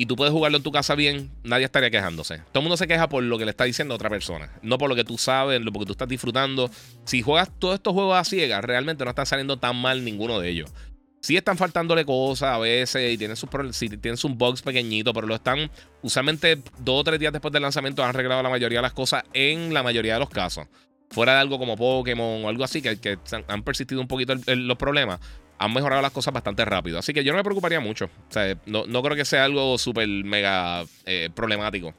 y 0.00 0.06
tú 0.06 0.14
puedes 0.14 0.32
jugarlo 0.32 0.56
en 0.56 0.62
tu 0.62 0.70
casa 0.70 0.94
bien, 0.94 1.28
nadie 1.42 1.64
estaría 1.64 1.90
quejándose. 1.90 2.38
Todo 2.52 2.60
el 2.60 2.62
mundo 2.62 2.76
se 2.76 2.86
queja 2.86 3.08
por 3.08 3.20
lo 3.24 3.36
que 3.36 3.44
le 3.44 3.50
está 3.50 3.64
diciendo 3.64 3.96
otra 3.96 4.08
persona, 4.08 4.48
no 4.62 4.78
por 4.78 4.88
lo 4.88 4.94
que 4.94 5.02
tú 5.02 5.18
sabes, 5.18 5.60
lo 5.60 5.72
que 5.72 5.84
tú 5.84 5.92
estás 5.92 6.08
disfrutando. 6.08 6.70
Si 7.04 7.20
juegas 7.20 7.50
todos 7.58 7.74
estos 7.74 7.92
juegos 7.92 8.16
a 8.16 8.22
ciegas, 8.22 8.64
realmente 8.64 9.04
no 9.04 9.10
están 9.10 9.26
saliendo 9.26 9.56
tan 9.58 9.74
mal 9.74 10.04
ninguno 10.04 10.38
de 10.38 10.50
ellos. 10.50 10.72
Sí 11.20 11.36
están 11.36 11.58
faltándole 11.58 12.04
cosas 12.04 12.54
a 12.54 12.58
veces 12.58 13.12
y 13.12 13.18
tienen 13.18 13.36
sus, 13.36 13.50
sí, 13.72 13.88
tienen 13.88 14.16
sus 14.16 14.36
bugs 14.36 14.62
pequeñitos, 14.62 15.12
pero 15.12 15.26
lo 15.26 15.34
están, 15.34 15.68
usualmente 16.00 16.62
dos 16.78 17.00
o 17.00 17.04
tres 17.04 17.18
días 17.18 17.32
después 17.32 17.50
del 17.52 17.62
lanzamiento 17.62 18.04
han 18.04 18.10
arreglado 18.10 18.40
la 18.40 18.50
mayoría 18.50 18.78
de 18.78 18.82
las 18.82 18.92
cosas 18.92 19.24
en 19.32 19.74
la 19.74 19.82
mayoría 19.82 20.14
de 20.14 20.20
los 20.20 20.30
casos. 20.30 20.68
Fuera 21.10 21.32
de 21.34 21.40
algo 21.40 21.58
como 21.58 21.76
Pokémon 21.76 22.44
o 22.44 22.48
algo 22.48 22.62
así, 22.62 22.80
que, 22.82 23.18
han 23.48 23.62
persistido 23.64 24.00
un 24.00 24.06
poquito 24.06 24.36
los 24.46 24.78
problemas 24.78 25.18
han 25.58 25.72
mejorado 25.72 26.00
las 26.00 26.12
cosas 26.12 26.32
bastante 26.32 26.64
rápido. 26.64 26.98
Así 26.98 27.12
que 27.12 27.24
yo 27.24 27.32
no 27.32 27.38
me 27.38 27.44
preocuparía 27.44 27.80
mucho. 27.80 28.06
O 28.06 28.32
sea, 28.32 28.56
no, 28.66 29.02
creo 29.02 29.16
que 29.16 29.24
sea 29.24 29.44
algo 29.44 29.76
súper 29.76 30.08
mega 30.08 30.84
eh, 31.04 31.30
problemático. 31.34 31.94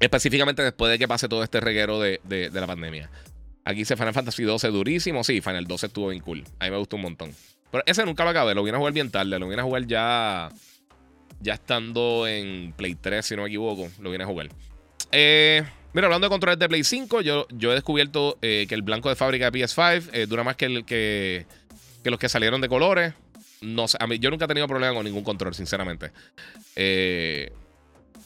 Específicamente 0.00 0.62
después 0.62 0.90
de 0.90 0.98
que 0.98 1.06
pase 1.06 1.28
todo 1.28 1.42
este 1.42 1.60
reguero 1.60 2.00
de, 2.00 2.50
la 2.52 2.66
pandemia. 2.66 3.10
Aquí 3.64 3.80
dice 3.80 3.96
Final 3.96 4.14
Fantasy 4.14 4.44
12 4.44 4.68
durísimo. 4.68 5.22
Sí, 5.24 5.40
Final 5.40 5.66
12 5.66 5.86
estuvo 5.86 6.08
bien 6.08 6.22
cool. 6.22 6.44
A 6.58 6.64
mí 6.64 6.70
me 6.70 6.78
gustó 6.78 6.96
un 6.96 7.02
montón. 7.02 7.34
Pero 7.70 7.84
ese 7.86 8.04
nunca 8.06 8.24
lo 8.24 8.30
acabé. 8.30 8.54
Lo 8.54 8.62
vine 8.62 8.76
a 8.76 8.78
jugar 8.78 8.94
bien 8.94 9.10
tarde. 9.10 9.38
Lo 9.38 9.48
vine 9.48 9.60
a 9.60 9.64
jugar 9.64 9.86
ya. 9.86 10.48
Ya 11.40 11.54
estando 11.54 12.26
en 12.26 12.72
Play 12.72 12.94
3, 12.94 13.24
si 13.24 13.36
no 13.36 13.42
me 13.42 13.48
equivoco. 13.48 13.88
Lo 14.00 14.10
vine 14.10 14.24
a 14.24 14.26
jugar. 14.26 14.48
Eh, 15.12 15.62
mira, 15.92 16.06
hablando 16.06 16.26
de 16.26 16.30
controles 16.30 16.58
de 16.58 16.68
Play 16.68 16.82
5, 16.82 17.20
yo, 17.20 17.46
yo 17.50 17.70
he 17.72 17.74
descubierto 17.74 18.38
eh, 18.40 18.66
que 18.68 18.74
el 18.74 18.82
blanco 18.82 19.10
de 19.10 19.16
fábrica 19.16 19.50
de 19.50 19.60
PS5 19.60 20.26
dura 20.26 20.42
más 20.42 20.56
que 20.56 20.64
el 20.64 20.84
que 20.84 21.46
que 22.02 22.10
los 22.10 22.18
que 22.18 22.28
salieron 22.28 22.60
de 22.60 22.68
colores. 22.68 23.14
No 23.60 23.84
a 23.84 24.14
yo 24.14 24.30
nunca 24.30 24.44
he 24.44 24.48
tenido 24.48 24.68
problema 24.68 24.94
con 24.94 25.04
ningún 25.04 25.24
control, 25.24 25.54
sinceramente. 25.54 26.12
Eh, 26.76 27.50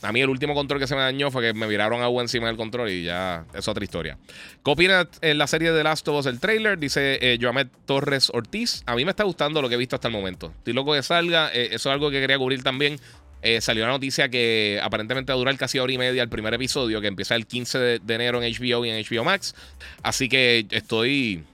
a 0.03 0.13
mí 0.13 0.21
el 0.21 0.29
último 0.29 0.55
control 0.55 0.81
que 0.81 0.87
se 0.87 0.97
me 0.97 1.01
dañó 1.01 1.31
fue 1.31 1.43
que 1.43 1.55
me 1.55 1.67
viraron 1.67 2.03
agua 2.03 2.23
encima 2.23 2.49
del 2.49 2.57
control 2.57 2.91
y 2.91 3.05
ya 3.05 3.45
es 3.55 3.69
otra 3.69 3.85
historia. 3.85 4.19
¿Qué 4.65 5.07
en 5.21 5.39
la 5.39 5.47
serie 5.47 5.71
de 5.73 5.85
Last 5.85 6.07
of 6.09 6.19
Us, 6.19 6.27
el 6.27 6.41
trailer? 6.41 6.79
Dice 6.79 7.19
eh, 7.23 7.39
Joamet 7.41 7.69
Torres 7.87 8.31
Ortiz. 8.35 8.83
A 8.87 8.97
mí 8.97 9.05
me 9.05 9.11
está 9.11 9.23
gustando 9.23 9.63
lo 9.63 9.69
que 9.69 9.77
he 9.77 9.79
visto 9.79 9.95
hasta 9.95 10.09
el 10.09 10.15
momento. 10.15 10.53
Estoy 10.59 10.73
loco 10.73 10.93
que 10.93 11.03
salga. 11.03 11.51
Eh, 11.55 11.69
eso 11.73 11.89
es 11.89 11.95
algo 11.95 12.11
que 12.11 12.21
quería 12.21 12.37
cubrir 12.37 12.65
también. 12.65 12.99
Eh, 13.43 13.61
salió 13.61 13.85
una 13.85 13.93
noticia 13.93 14.29
que 14.29 14.81
aparentemente 14.83 15.33
va 15.33 15.35
a 15.35 15.39
durar 15.39 15.57
casi 15.57 15.79
hora 15.79 15.93
y 15.93 15.99
media 15.99 16.23
el 16.23 16.29
primer 16.29 16.53
episodio, 16.55 17.01
que 17.01 17.09
empieza 17.09 17.35
el 17.37 17.47
15 17.47 17.79
de, 17.79 17.99
de 18.01 18.15
enero 18.15 18.43
en 18.43 18.53
HBO 18.53 18.85
y 18.85 18.91
en 18.91 19.05
HBO 19.05 19.25
Max. 19.25 19.55
Así 20.03 20.29
que 20.29 20.67
estoy, 20.71 21.45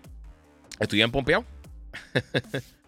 estoy 0.81 0.99
bien 0.99 1.11
pompeado. 1.11 1.45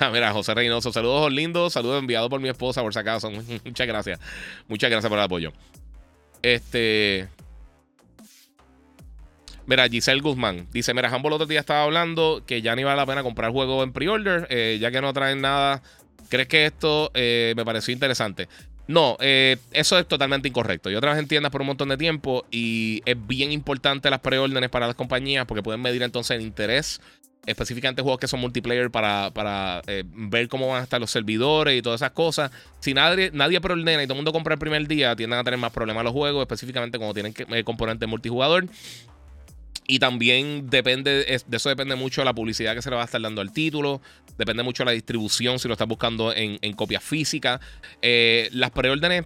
Ah, 0.00 0.10
mira, 0.10 0.32
José 0.32 0.54
Reynoso, 0.54 0.92
saludos 0.92 1.32
lindos, 1.32 1.72
saludos 1.72 2.00
enviados 2.00 2.28
por 2.28 2.40
mi 2.40 2.48
esposa, 2.48 2.82
por 2.82 2.92
si 2.92 2.98
acaso. 2.98 3.30
Muchas 3.64 3.86
gracias. 3.86 4.20
Muchas 4.68 4.90
gracias 4.90 5.08
por 5.08 5.18
el 5.18 5.24
apoyo. 5.24 5.52
Este. 6.42 7.26
Mira, 9.66 9.88
Giselle 9.88 10.20
Guzmán 10.20 10.68
dice: 10.72 10.92
Mira, 10.94 11.14
Humble 11.14 11.34
otro 11.34 11.46
día 11.46 11.60
estaba 11.60 11.84
hablando 11.84 12.42
que 12.46 12.60
ya 12.62 12.76
ni 12.76 12.84
vale 12.84 12.96
la 12.96 13.06
pena 13.06 13.22
comprar 13.22 13.50
juegos 13.50 13.82
en 13.84 13.92
pre-order, 13.92 14.46
eh, 14.50 14.78
ya 14.80 14.90
que 14.90 15.00
no 15.00 15.12
traen 15.12 15.40
nada. 15.40 15.82
¿Crees 16.28 16.48
que 16.48 16.66
esto 16.66 17.10
eh, 17.14 17.54
me 17.56 17.64
pareció 17.64 17.92
interesante? 17.92 18.48
No, 18.86 19.16
eh, 19.20 19.56
eso 19.72 19.98
es 19.98 20.06
totalmente 20.06 20.48
incorrecto. 20.48 20.90
Yo 20.90 21.00
trabajé 21.00 21.20
en 21.20 21.28
tiendas 21.28 21.50
por 21.52 21.60
un 21.60 21.68
montón 21.68 21.88
de 21.90 21.96
tiempo 21.96 22.44
y 22.50 23.02
es 23.04 23.16
bien 23.26 23.52
importante 23.52 24.10
las 24.10 24.20
preórdenes 24.20 24.70
para 24.70 24.86
las 24.86 24.96
compañías 24.96 25.46
porque 25.46 25.62
pueden 25.62 25.80
medir 25.80 26.02
entonces 26.02 26.36
el 26.38 26.42
interés 26.42 27.00
específicamente 27.48 28.02
juegos 28.02 28.20
que 28.20 28.28
son 28.28 28.40
multiplayer 28.40 28.90
para, 28.90 29.30
para 29.32 29.82
eh, 29.86 30.04
ver 30.06 30.48
cómo 30.48 30.68
van 30.68 30.80
a 30.80 30.84
estar 30.84 31.00
los 31.00 31.10
servidores 31.10 31.76
y 31.78 31.82
todas 31.82 32.00
esas 32.00 32.12
cosas. 32.12 32.50
Si 32.80 32.94
nadie, 32.94 33.30
nadie 33.32 33.60
preordena 33.60 34.02
y 34.02 34.06
todo 34.06 34.14
el 34.14 34.18
mundo 34.18 34.32
compra 34.32 34.54
el 34.54 34.60
primer 34.60 34.86
día, 34.86 35.16
tienden 35.16 35.38
a 35.38 35.44
tener 35.44 35.58
más 35.58 35.72
problemas 35.72 36.04
los 36.04 36.12
juegos, 36.12 36.42
específicamente 36.42 36.98
cuando 36.98 37.14
tienen 37.14 37.34
eh, 37.50 37.64
componentes 37.64 38.08
multijugador. 38.08 38.66
Y 39.90 40.00
también 40.00 40.68
depende, 40.68 41.24
de 41.24 41.56
eso 41.56 41.70
depende 41.70 41.94
mucho 41.94 42.22
la 42.22 42.34
publicidad 42.34 42.74
que 42.74 42.82
se 42.82 42.90
le 42.90 42.96
va 42.96 43.02
a 43.02 43.04
estar 43.06 43.20
dando 43.22 43.40
al 43.40 43.52
título. 43.52 44.02
Depende 44.36 44.62
mucho 44.62 44.84
la 44.84 44.92
distribución, 44.92 45.58
si 45.58 45.66
lo 45.66 45.72
estás 45.72 45.88
buscando 45.88 46.34
en, 46.34 46.58
en 46.60 46.74
copia 46.74 47.00
física. 47.00 47.58
Eh, 48.02 48.50
las 48.52 48.70
preórdenes 48.70 49.24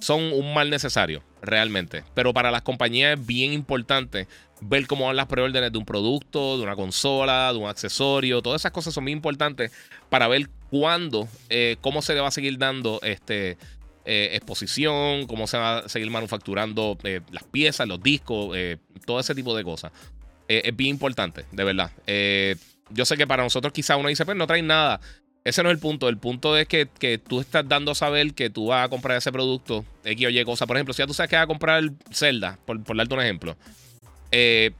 son 0.00 0.32
un 0.32 0.54
mal 0.54 0.70
necesario, 0.70 1.22
realmente. 1.42 2.04
Pero 2.14 2.32
para 2.32 2.50
las 2.50 2.62
compañías 2.62 3.18
es 3.18 3.26
bien 3.26 3.52
importante 3.52 4.26
ver 4.62 4.86
cómo 4.86 5.06
van 5.06 5.16
las 5.16 5.26
preórdenes 5.26 5.72
de 5.72 5.78
un 5.78 5.84
producto, 5.84 6.56
de 6.56 6.62
una 6.62 6.76
consola, 6.76 7.52
de 7.52 7.58
un 7.58 7.68
accesorio. 7.68 8.40
Todas 8.42 8.62
esas 8.62 8.72
cosas 8.72 8.94
son 8.94 9.04
muy 9.04 9.12
importantes 9.12 9.72
para 10.08 10.28
ver 10.28 10.48
cuándo, 10.70 11.28
eh, 11.48 11.76
cómo 11.80 12.00
se 12.00 12.14
le 12.14 12.20
va 12.20 12.28
a 12.28 12.32
seguir 12.32 12.58
dando 12.58 13.00
este, 13.02 13.58
eh, 14.04 14.30
exposición, 14.32 15.26
cómo 15.26 15.46
se 15.46 15.58
va 15.58 15.78
a 15.78 15.88
seguir 15.88 16.10
manufacturando 16.10 16.96
eh, 17.02 17.20
las 17.30 17.44
piezas, 17.44 17.88
los 17.88 18.02
discos, 18.02 18.56
todo 19.04 19.20
ese 19.20 19.34
tipo 19.34 19.56
de 19.56 19.64
cosas. 19.64 19.92
es 20.48 20.76
bien 20.76 20.90
importante, 20.90 21.44
de 21.50 21.64
verdad. 21.64 21.90
yo 22.90 23.04
sé 23.04 23.16
que 23.16 23.26
para 23.26 23.42
nosotros 23.42 23.72
quizá 23.72 23.96
uno 23.96 24.08
dice, 24.08 24.24
pues 24.24 24.36
no 24.36 24.46
trae 24.46 24.62
nada. 24.62 25.00
Ese 25.44 25.64
no 25.64 25.70
es 25.70 25.74
el 25.74 25.80
punto. 25.80 26.08
El 26.08 26.18
punto 26.18 26.56
es 26.56 26.68
que, 26.68 26.86
tú 27.26 27.40
estás 27.40 27.68
dando 27.68 27.90
a 27.90 27.94
saber 27.96 28.32
que 28.32 28.48
tú 28.48 28.66
vas 28.66 28.86
a 28.86 28.88
comprar 28.88 29.18
ese 29.18 29.32
producto, 29.32 29.84
X 30.04 30.26
o 30.26 30.30
Y 30.30 30.44
cosa. 30.44 30.68
Por 30.68 30.76
ejemplo, 30.76 30.94
si 30.94 31.02
ya 31.02 31.06
tú 31.08 31.14
sabes 31.14 31.30
que 31.30 31.34
vas 31.34 31.44
a 31.44 31.48
comprar 31.48 31.82
Zelda, 32.12 32.60
por, 32.64 32.80
por 32.84 32.96
darte 32.96 33.12
un 33.12 33.20
ejemplo 33.20 33.56
eh, 34.32 34.72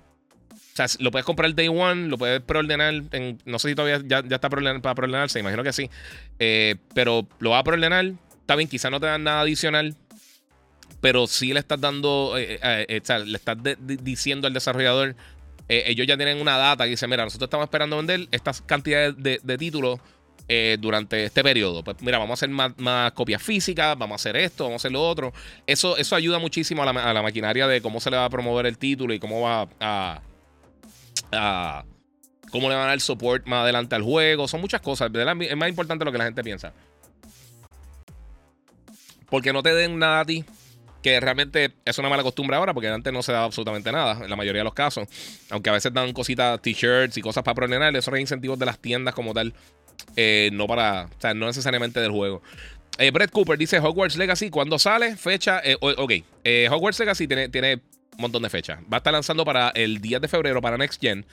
o 0.72 0.76
sea, 0.76 0.86
lo 1.00 1.10
puedes 1.10 1.26
comprar 1.26 1.54
day 1.54 1.68
one, 1.68 2.08
lo 2.08 2.16
puedes 2.16 2.40
preordenar. 2.40 2.94
En, 3.12 3.38
no 3.44 3.58
sé 3.58 3.68
si 3.68 3.74
todavía 3.74 4.02
ya, 4.06 4.20
está 4.34 4.48
para 4.48 4.94
preordenarse, 4.94 5.38
imagino 5.38 5.62
que 5.62 5.72
sí. 5.72 5.90
Eh, 6.38 6.76
pero 6.94 7.28
lo 7.38 7.50
vas 7.50 7.60
a 7.60 7.64
preordenar. 7.64 8.12
Está 8.40 8.56
bien, 8.56 8.68
quizás 8.68 8.90
no 8.90 8.98
te 8.98 9.06
dan 9.06 9.22
nada 9.22 9.42
adicional. 9.42 9.94
Pero 11.00 11.26
sí 11.26 11.52
le 11.52 11.60
estás 11.60 11.80
dando, 11.80 12.34
eh, 12.38 13.00
sea, 13.04 13.18
le 13.18 13.36
estás 13.36 13.58
diciendo 13.80 14.46
al 14.46 14.54
desarrollador. 14.54 15.14
ellos 15.68 16.06
ya 16.06 16.16
tienen 16.16 16.40
una 16.40 16.56
data 16.56 16.84
que 16.84 16.90
dice: 16.90 17.06
Mira, 17.06 17.24
nosotros 17.24 17.48
estamos 17.48 17.64
esperando 17.64 17.96
vender 17.98 18.28
estas 18.30 18.62
cantidades 18.62 19.14
de, 19.18 19.58
títulos 19.58 20.00
durante 20.78 21.24
este 21.24 21.42
periodo. 21.42 21.82
Pues 21.82 21.96
mira, 22.00 22.18
vamos 22.18 22.32
a 22.32 22.34
hacer 22.34 22.50
más, 22.50 23.12
copias 23.12 23.42
físicas, 23.42 23.96
vamos 23.96 24.14
a 24.14 24.16
hacer 24.16 24.36
esto, 24.36 24.64
vamos 24.64 24.80
a 24.80 24.82
hacer 24.82 24.92
lo 24.92 25.02
otro. 25.02 25.32
Eso, 25.66 25.96
eso 25.96 26.14
ayuda 26.14 26.38
muchísimo 26.38 26.82
a 26.82 26.92
la, 26.92 27.22
maquinaria 27.22 27.66
de 27.66 27.80
cómo 27.80 28.00
se 28.00 28.10
le 28.10 28.16
va 28.16 28.26
a 28.26 28.30
promover 28.30 28.66
el 28.66 28.76
título 28.76 29.14
y 29.14 29.18
cómo 29.18 29.40
va 29.40 29.68
a, 29.80 30.20
cómo 32.50 32.68
le 32.68 32.74
van 32.74 32.84
a 32.84 32.88
dar 32.88 33.00
support 33.00 33.46
más 33.46 33.62
adelante 33.62 33.94
al 33.94 34.02
juego. 34.02 34.46
Son 34.46 34.60
muchas 34.60 34.80
cosas. 34.80 35.10
Es 35.14 35.56
más 35.56 35.68
importante 35.68 36.04
lo 36.04 36.12
que 36.12 36.18
la 36.18 36.24
gente 36.24 36.44
piensa. 36.44 36.72
Porque 39.32 39.54
no 39.54 39.62
te 39.62 39.72
den 39.72 39.98
nada 39.98 40.20
a 40.20 40.24
ti. 40.26 40.44
Que 41.02 41.18
realmente 41.18 41.72
es 41.84 41.98
una 41.98 42.08
mala 42.08 42.22
costumbre 42.22 42.54
ahora, 42.54 42.74
porque 42.74 42.88
antes 42.88 43.12
no 43.12 43.22
se 43.22 43.32
daba 43.32 43.46
absolutamente 43.46 43.90
nada, 43.90 44.22
en 44.22 44.30
la 44.30 44.36
mayoría 44.36 44.60
de 44.60 44.64
los 44.64 44.74
casos. 44.74 45.08
Aunque 45.50 45.70
a 45.70 45.72
veces 45.72 45.92
dan 45.92 46.12
cositas, 46.12 46.60
t-shirts 46.62 47.16
y 47.16 47.22
cosas 47.22 47.42
para 47.42 47.54
pronenar, 47.54 47.96
esos 47.96 48.16
incentivos 48.20 48.58
de 48.58 48.66
las 48.66 48.78
tiendas 48.78 49.14
como 49.14 49.34
tal. 49.34 49.52
Eh, 50.16 50.50
no 50.52 50.66
para, 50.66 51.04
o 51.04 51.20
sea, 51.20 51.34
no 51.34 51.46
necesariamente 51.46 52.00
del 52.00 52.10
juego. 52.10 52.42
Eh, 52.98 53.10
Brett 53.10 53.30
Cooper 53.30 53.56
dice 53.56 53.78
Hogwarts 53.78 54.16
Legacy, 54.16 54.50
¿cuándo 54.50 54.78
sale? 54.78 55.16
Fecha, 55.16 55.60
eh, 55.64 55.76
ok, 55.80 56.12
Hogwarts 56.70 56.98
Legacy 57.00 57.26
tiene, 57.26 57.48
tiene 57.48 57.74
un 57.74 58.18
montón 58.18 58.42
de 58.42 58.50
fechas. 58.50 58.80
Va 58.92 58.96
a 58.96 58.98
estar 58.98 59.12
lanzando 59.12 59.44
para 59.44 59.70
el 59.70 60.00
10 60.00 60.20
de 60.20 60.28
febrero 60.28 60.60
para 60.60 60.76
Next 60.76 61.00
Gen. 61.00 61.24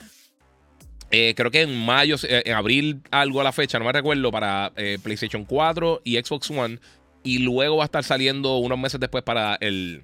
creo 1.10 1.50
que 1.50 1.62
en 1.62 1.76
mayo, 1.76 2.16
en 2.22 2.54
abril, 2.54 3.02
algo 3.10 3.40
a 3.40 3.44
la 3.44 3.52
fecha, 3.52 3.78
no 3.78 3.84
me 3.84 3.92
recuerdo, 3.92 4.30
para 4.30 4.72
PlayStation 5.02 5.44
4 5.44 6.02
y 6.04 6.16
Xbox 6.16 6.50
One. 6.50 6.78
Y 7.22 7.40
luego 7.40 7.76
va 7.76 7.84
a 7.84 7.86
estar 7.86 8.02
saliendo 8.02 8.56
unos 8.56 8.78
meses 8.78 8.98
después 8.98 9.22
para 9.22 9.56
el, 9.60 10.02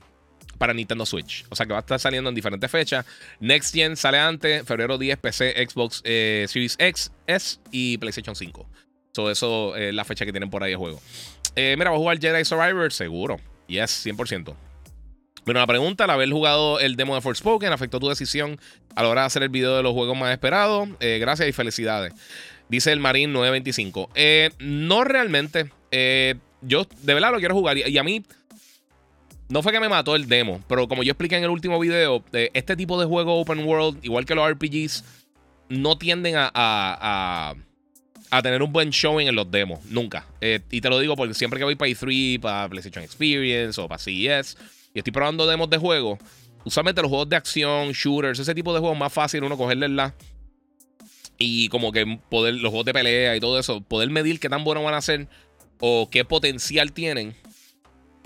para 0.57 0.75
Nintendo 0.75 1.07
Switch. 1.07 1.45
O 1.51 1.57
sea 1.57 1.67
que 1.67 1.73
va 1.73 1.79
a 1.79 1.81
estar 1.81 1.99
saliendo 1.99 2.29
en 2.29 2.35
diferentes 2.35 2.71
fechas. 2.71 3.07
Next 3.41 3.75
Gen 3.75 3.97
sale 3.97 4.19
antes, 4.19 4.65
febrero 4.67 4.99
10, 4.99 5.19
PC, 5.19 5.67
Xbox 5.69 6.03
eh, 6.05 6.47
Series 6.49 6.77
X, 6.79 7.13
S 7.27 7.59
y 7.71 7.99
PlayStation 7.99 8.35
5. 8.35 8.67
So, 9.17 9.31
eso 9.31 9.75
es 9.77 9.95
la 9.95 10.05
fecha 10.05 10.27
que 10.27 10.33
tienen 10.33 10.51
por 10.51 10.63
ahí 10.63 10.73
de 10.73 10.77
juego. 10.77 11.01
Eh, 11.55 11.75
mira, 11.79 11.89
¿va 11.89 11.97
a 11.97 11.99
jugar 11.99 12.21
Jedi 12.21 12.45
Survivor? 12.45 12.93
Seguro. 12.93 13.39
Yes, 13.67 14.05
100%. 14.05 14.55
Bueno, 15.47 15.61
la 15.61 15.67
pregunta, 15.67 16.05
al 16.05 16.11
haber 16.11 16.31
jugado 16.31 16.81
el 16.81 16.97
demo 16.97 17.15
de 17.15 17.23
Forspoken, 17.23 17.73
¿afectó 17.73 17.99
tu 17.99 18.11
decisión 18.11 18.61
a 18.95 19.03
la 19.03 19.09
hora 19.09 19.23
de 19.23 19.29
hacer 19.29 19.43
el 19.43 19.49
video 19.49 19.75
de 19.75 19.83
los 19.83 19.95
juegos 19.95 20.19
más 20.19 20.33
esperados? 20.33 20.91
Eh, 21.01 21.17
gracias 21.19 21.49
y 21.49 21.53
felicidades. 21.53 22.13
Dice 22.69 22.93
el 22.93 23.01
Marín 23.01 23.33
925. 23.33 24.11
Eh, 24.15 24.51
no 24.59 25.03
realmente. 25.03 25.71
yo 26.61 26.87
de 27.01 27.15
verdad 27.15 27.33
lo 27.33 27.39
quiero 27.39 27.55
jugar. 27.55 27.79
Y, 27.79 27.97
a 27.97 28.03
mí, 28.03 28.23
no 29.49 29.63
fue 29.63 29.73
que 29.73 29.81
me 29.81 29.89
mató 29.89 30.17
el 30.17 30.29
demo, 30.29 30.61
pero 30.69 30.89
como 30.89 31.03
yo 31.03 31.13
expliqué 31.13 31.37
en 31.37 31.45
el 31.45 31.51
último 31.51 31.79
video, 31.79 32.25
este 32.33 32.77
tipo 32.77 32.99
de 32.99 33.07
juego 33.07 33.41
open 33.41 33.65
world, 33.65 33.99
igual 34.05 34.25
que 34.25 34.35
los 34.35 34.51
RPGs, 34.51 35.05
no 35.69 35.99
tienden 35.99 36.35
a 36.37 37.55
a 38.31 38.43
tener 38.43 38.63
un 38.63 38.73
buen 38.73 38.91
showing 38.91 39.29
en 39.29 39.35
los 39.35 39.51
demos. 39.51 39.85
Nunca. 39.87 40.27
Eh, 40.41 40.61
y 40.71 40.81
te 40.81 40.89
lo 40.89 40.99
digo 40.99 41.17
porque 41.17 41.35
siempre 41.35 41.59
que 41.59 41.65
voy 41.65 41.77
para 41.77 41.91
E3, 41.91 42.41
para 42.41 42.69
PlayStation 42.69 43.05
Experience 43.05 43.81
o 43.81 43.89
para 43.89 43.99
CES 43.99 44.57
y 44.95 44.99
estoy 44.99 45.13
probando 45.13 45.47
demos 45.47 45.69
de 45.69 45.79
juego, 45.79 46.19
usualmente 46.65 47.03
los 47.03 47.11
juegos 47.11 47.29
de 47.29 47.37
acción, 47.37 47.93
shooters, 47.93 48.39
ese 48.39 48.55
tipo 48.55 48.73
de 48.73 48.81
juegos 48.81 48.99
más 48.99 49.13
fácil 49.13 49.45
uno 49.45 49.57
cogerle 49.57 49.89
la. 49.89 50.15
Y 51.39 51.69
como 51.69 51.93
que 51.93 52.19
poder, 52.31 52.55
los 52.55 52.71
juegos 52.71 52.87
de 52.87 52.95
pelea 52.95 53.37
y 53.37 53.41
todo 53.41 53.59
eso, 53.59 53.83
poder 53.83 54.09
medir 54.11 54.41
qué 54.41 54.49
tan 54.49 54.65
buenos 54.65 54.83
van 54.85 54.95
a 54.95 55.03
ser 55.03 55.29
o 55.81 56.09
qué 56.11 56.25
potencial 56.25 56.93
tienen 56.93 57.35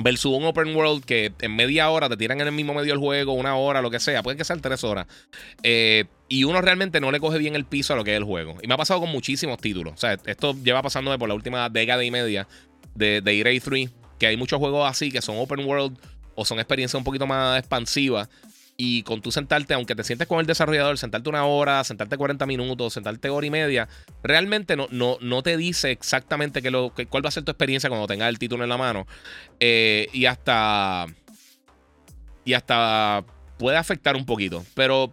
Versus 0.03 0.33
un 0.33 0.45
open 0.45 0.75
world 0.75 1.05
que 1.05 1.33
en 1.41 1.57
media 1.57 1.91
hora 1.91 2.09
te 2.09 2.17
tiran 2.17 2.41
en 2.41 2.47
el 2.47 2.53
mismo 2.53 2.75
medio 2.75 2.93
del 2.93 2.99
juego, 2.99 3.33
una 3.33 3.57
hora, 3.57 3.83
lo 3.83 3.91
que 3.91 4.01
sea. 4.01 4.23
Puede 4.23 4.37
que 4.37 4.45
sean 4.45 4.61
tres 4.61 4.83
horas. 4.83 5.07
Eh, 5.63 6.07
y 6.29 6.45
uno 6.45 6.61
realmente 6.61 7.01
no 7.01 7.11
le 7.11 7.21
coge 7.21 7.39
bien 7.39 7.55
el 7.55 7.65
piso 7.65 7.93
a 7.93 7.97
lo 7.97 8.05
que 8.05 8.13
es 8.13 8.17
el 8.17 8.25
juego. 8.25 8.57
Y 8.63 8.67
me 8.67 8.75
ha 8.75 8.77
pasado 8.77 9.01
con 9.01 9.11
muchísimos 9.11 9.59
títulos. 9.59 9.95
O 9.95 9.99
sea, 9.99 10.17
esto 10.25 10.55
lleva 10.63 10.83
pasándome 10.83 11.19
por 11.19 11.29
la 11.29 11.35
última 11.35 11.69
década 11.69 12.03
y 12.05 12.11
media 12.11 12.49
de, 12.95 13.21
de 13.21 13.35
ir 13.35 13.47
a 13.47 13.51
3 13.51 13.91
Que 14.19 14.27
hay 14.27 14.37
muchos 14.37 14.59
juegos 14.59 14.89
así 14.89 15.11
que 15.11 15.23
son 15.23 15.37
open 15.39 15.65
world 15.67 15.97
o 16.35 16.45
son 16.45 16.59
experiencias 16.59 16.99
un 16.99 17.05
poquito 17.05 17.27
más 17.27 17.59
expansivas 17.59 18.29
y 18.83 19.03
con 19.03 19.21
tú 19.21 19.31
sentarte, 19.31 19.75
aunque 19.75 19.95
te 19.95 20.03
sientes 20.05 20.27
con 20.27 20.41
el 20.41 20.47
desarrollador, 20.47 20.97
sentarte 20.97 21.29
una 21.29 21.45
hora, 21.45 21.85
sentarte 21.85 22.17
40 22.17 22.47
minutos, 22.47 22.95
sentarte 22.95 23.29
hora 23.29 23.47
y 23.47 23.51
media, 23.51 23.89
realmente 24.23 24.75
no, 24.75 24.89
no, 24.91 25.19
no 25.21 25.43
te 25.43 25.59
dice 25.59 25.91
exactamente 25.91 26.63
qué 26.63 26.71
lo, 26.71 26.91
cuál 27.11 27.23
va 27.23 27.29
a 27.29 27.31
ser 27.31 27.43
tu 27.43 27.51
experiencia 27.51 27.91
cuando 27.91 28.07
tengas 28.07 28.31
el 28.31 28.39
título 28.39 28.63
en 28.65 28.71
la 28.71 28.79
mano. 28.79 29.07
Eh, 29.61 30.09
y 30.15 30.25
hasta. 30.25 31.05
Y 32.47 32.55
hasta 32.55 33.23
puede 33.59 33.77
afectar 33.77 34.17
un 34.17 34.25
poquito. 34.25 34.65
Pero 34.73 35.13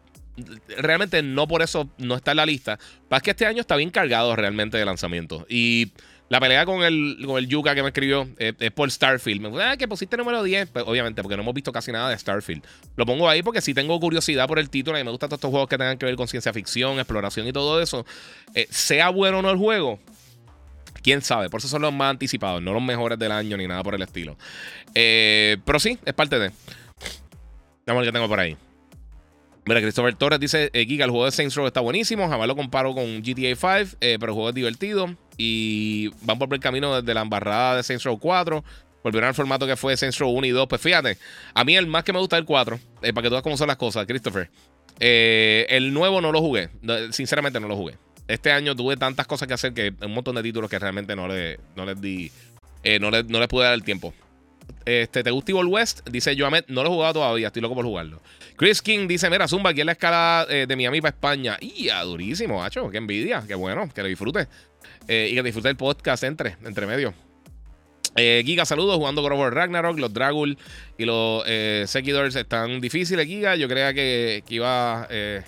realmente 0.77 1.21
no 1.21 1.45
por 1.45 1.62
eso 1.62 1.89
no 1.97 2.15
está 2.15 2.32
en 2.32 2.38
la 2.38 2.45
lista. 2.45 2.80
Para 3.10 3.19
que 3.19 3.32
este 3.32 3.45
año 3.45 3.60
está 3.60 3.75
bien 3.75 3.89
cargado 3.89 4.34
realmente 4.38 4.77
de 4.77 4.86
lanzamiento. 4.86 5.45
Y 5.49 5.91
la 6.29 6.39
pelea 6.41 6.65
con 6.65 6.83
el, 6.83 7.17
con 7.25 7.37
el 7.37 7.47
Yuka 7.47 7.73
que 7.73 7.81
me 7.81 7.89
escribió 7.89 8.27
eh, 8.37 8.53
es 8.59 8.71
por 8.71 8.91
Starfield. 8.91 9.41
Me 9.41 9.49
dijo, 9.49 9.61
ah, 9.61 9.77
que 9.77 9.87
pusiste 9.87 10.17
número 10.17 10.43
10. 10.43 10.69
Pues, 10.69 10.85
obviamente, 10.85 11.21
porque 11.21 11.37
no 11.37 11.43
hemos 11.43 11.53
visto 11.53 11.71
casi 11.71 11.91
nada 11.91 12.09
de 12.09 12.17
Starfield. 12.17 12.63
Lo 12.95 13.05
pongo 13.05 13.29
ahí 13.29 13.41
porque 13.43 13.61
sí 13.61 13.73
tengo 13.73 13.97
curiosidad 13.99 14.47
por 14.47 14.59
el 14.59 14.69
título 14.69 14.99
y 14.99 15.03
me 15.03 15.11
gustan 15.11 15.29
todos 15.29 15.37
estos 15.37 15.51
juegos 15.51 15.69
que 15.69 15.77
tengan 15.77 15.97
que 15.97 16.05
ver 16.05 16.15
con 16.15 16.27
ciencia 16.27 16.51
ficción, 16.51 16.99
exploración 16.99 17.47
y 17.47 17.53
todo 17.53 17.81
eso. 17.81 18.05
Eh, 18.53 18.67
sea 18.69 19.09
bueno 19.09 19.39
o 19.39 19.41
no 19.41 19.49
el 19.49 19.57
juego, 19.57 19.99
quién 21.01 21.21
sabe. 21.21 21.49
Por 21.49 21.59
eso 21.59 21.69
son 21.69 21.81
los 21.81 21.93
más 21.93 22.11
anticipados, 22.11 22.61
no 22.61 22.73
los 22.73 22.83
mejores 22.83 23.17
del 23.17 23.31
año 23.31 23.55
ni 23.55 23.67
nada 23.67 23.81
por 23.83 23.95
el 23.95 24.01
estilo. 24.01 24.37
Eh, 24.93 25.57
pero 25.63 25.79
sí, 25.79 25.97
es 26.03 26.13
parte 26.13 26.39
de. 26.39 26.51
Vamos 27.85 28.01
a 28.01 28.03
ver 28.03 28.05
qué 28.05 28.11
tengo 28.11 28.27
por 28.27 28.39
ahí. 28.41 28.57
Mira, 29.67 29.82
Christopher 29.82 30.15
Torres 30.15 30.39
dice: 30.39 30.71
Giga, 30.73 31.06
el 31.06 31.12
juego 31.12 31.25
de 31.25 31.32
Saints 31.32 31.56
Row 31.56 31.67
está 31.67 31.82
buenísimo. 31.82 32.27
Jamás 32.27 32.47
lo 32.47 32.56
comparo 32.56 32.95
con 32.95 33.21
GTA 33.21 33.56
5, 33.56 33.97
pero 33.99 34.25
el 34.25 34.32
juego 34.32 34.49
es 34.49 34.56
divertido 34.56 35.15
y 35.38 36.10
van 36.23 36.39
por 36.39 36.51
el 36.53 36.60
camino 36.60 36.99
desde 36.99 37.13
la 37.13 37.21
embarrada 37.21 37.77
de 37.77 37.84
Saints 37.84 38.03
Row 38.03 38.17
4. 38.17 38.63
Volvieron 39.03 39.27
al 39.30 39.36
formato 39.36 39.65
que 39.65 39.77
fue 39.77 39.95
Saints 39.95 40.17
Row 40.19 40.32
1 40.32 40.47
y 40.47 40.49
2. 40.49 40.67
Pues 40.67 40.82
fíjate, 40.82 41.17
a 41.53 41.63
mí 41.63 41.77
el 41.77 41.88
más 41.88 42.03
que 42.03 42.12
me 42.12 42.19
gusta 42.19 42.36
es 42.36 42.41
el 42.41 42.45
4, 42.45 42.80
eh, 43.03 43.13
para 43.13 43.23
que 43.23 43.30
tú 43.30 43.36
veas 43.36 43.43
cómo 43.43 43.56
son 43.56 43.67
las 43.67 43.77
cosas, 43.77 44.06
Christopher. 44.06 44.49
Eh, 44.99 45.65
el 45.69 45.93
nuevo 45.93 46.19
no 46.21 46.32
lo 46.32 46.41
jugué, 46.41 46.69
sinceramente 47.12 47.60
no 47.60 47.67
lo 47.67 47.75
jugué. 47.75 47.95
Este 48.27 48.51
año 48.51 48.75
tuve 48.75 48.97
tantas 48.97 49.27
cosas 49.27 49.47
que 49.47 49.53
hacer 49.53 49.73
que 49.73 49.93
un 50.03 50.13
montón 50.13 50.36
de 50.36 50.43
títulos 50.43 50.69
que 50.69 50.77
realmente 50.80 51.15
no, 51.15 51.27
le, 51.27 51.60
no 51.75 51.86
les 51.86 52.01
di, 52.01 52.32
eh, 52.84 52.99
no, 52.99 53.10
les, 53.12 53.25
no 53.25 53.39
les 53.39 53.47
pude 53.47 53.63
dar 53.63 53.73
el 53.73 53.84
tiempo. 53.84 54.13
Este, 54.84 55.23
¿Te 55.23 55.32
gusta 55.32 55.51
Evil 55.51 55.67
West? 55.67 56.08
Dice 56.10 56.36
Joamet, 56.38 56.67
no 56.67 56.84
lo 56.84 56.89
he 56.89 56.91
jugado 56.91 57.13
todavía, 57.13 57.47
estoy 57.47 57.62
loco 57.62 57.75
por 57.75 57.86
jugarlo. 57.86 58.21
Chris 58.58 58.82
King 58.82 59.08
dice, 59.08 59.30
mira, 59.30 59.48
Zumba, 59.48 59.70
aquí 59.70 59.82
en 59.82 59.86
la 59.86 59.91
escala 59.93 60.46
de 60.50 60.76
Miami 60.76 61.00
para 61.00 61.15
España. 61.15 61.58
¡Y 61.62 61.89
durísimo, 62.04 62.60
macho! 62.60 62.89
¡Qué 62.89 62.98
envidia! 62.98 63.43
¡Qué 63.48 63.56
bueno! 63.56 63.88
Que 63.93 64.02
lo 64.02 64.08
disfrute. 64.08 64.48
Eh, 65.08 65.30
y 65.32 65.36
que 65.36 65.43
disfrute 65.43 65.70
el 65.70 65.78
podcast 65.78 66.24
entre, 66.24 66.58
entre 66.63 66.86
medio. 66.86 67.13
Eh, 68.15 68.41
Giga, 68.46 68.65
saludos, 68.65 68.98
jugando 68.98 69.22
God 69.22 69.34
of 69.34 69.54
Ragnarok. 69.54 70.00
Los 70.00 70.13
Dragul 70.13 70.58
y 70.98 71.06
los 71.06 71.43
eh, 71.46 71.86
están 71.88 72.82
difíciles, 72.82 73.26
Giga. 73.26 73.56
Yo 73.56 73.67
creía 73.67 73.93
que, 73.93 74.43
que 74.46 74.56
iba 74.56 75.08
eh, 75.10 75.43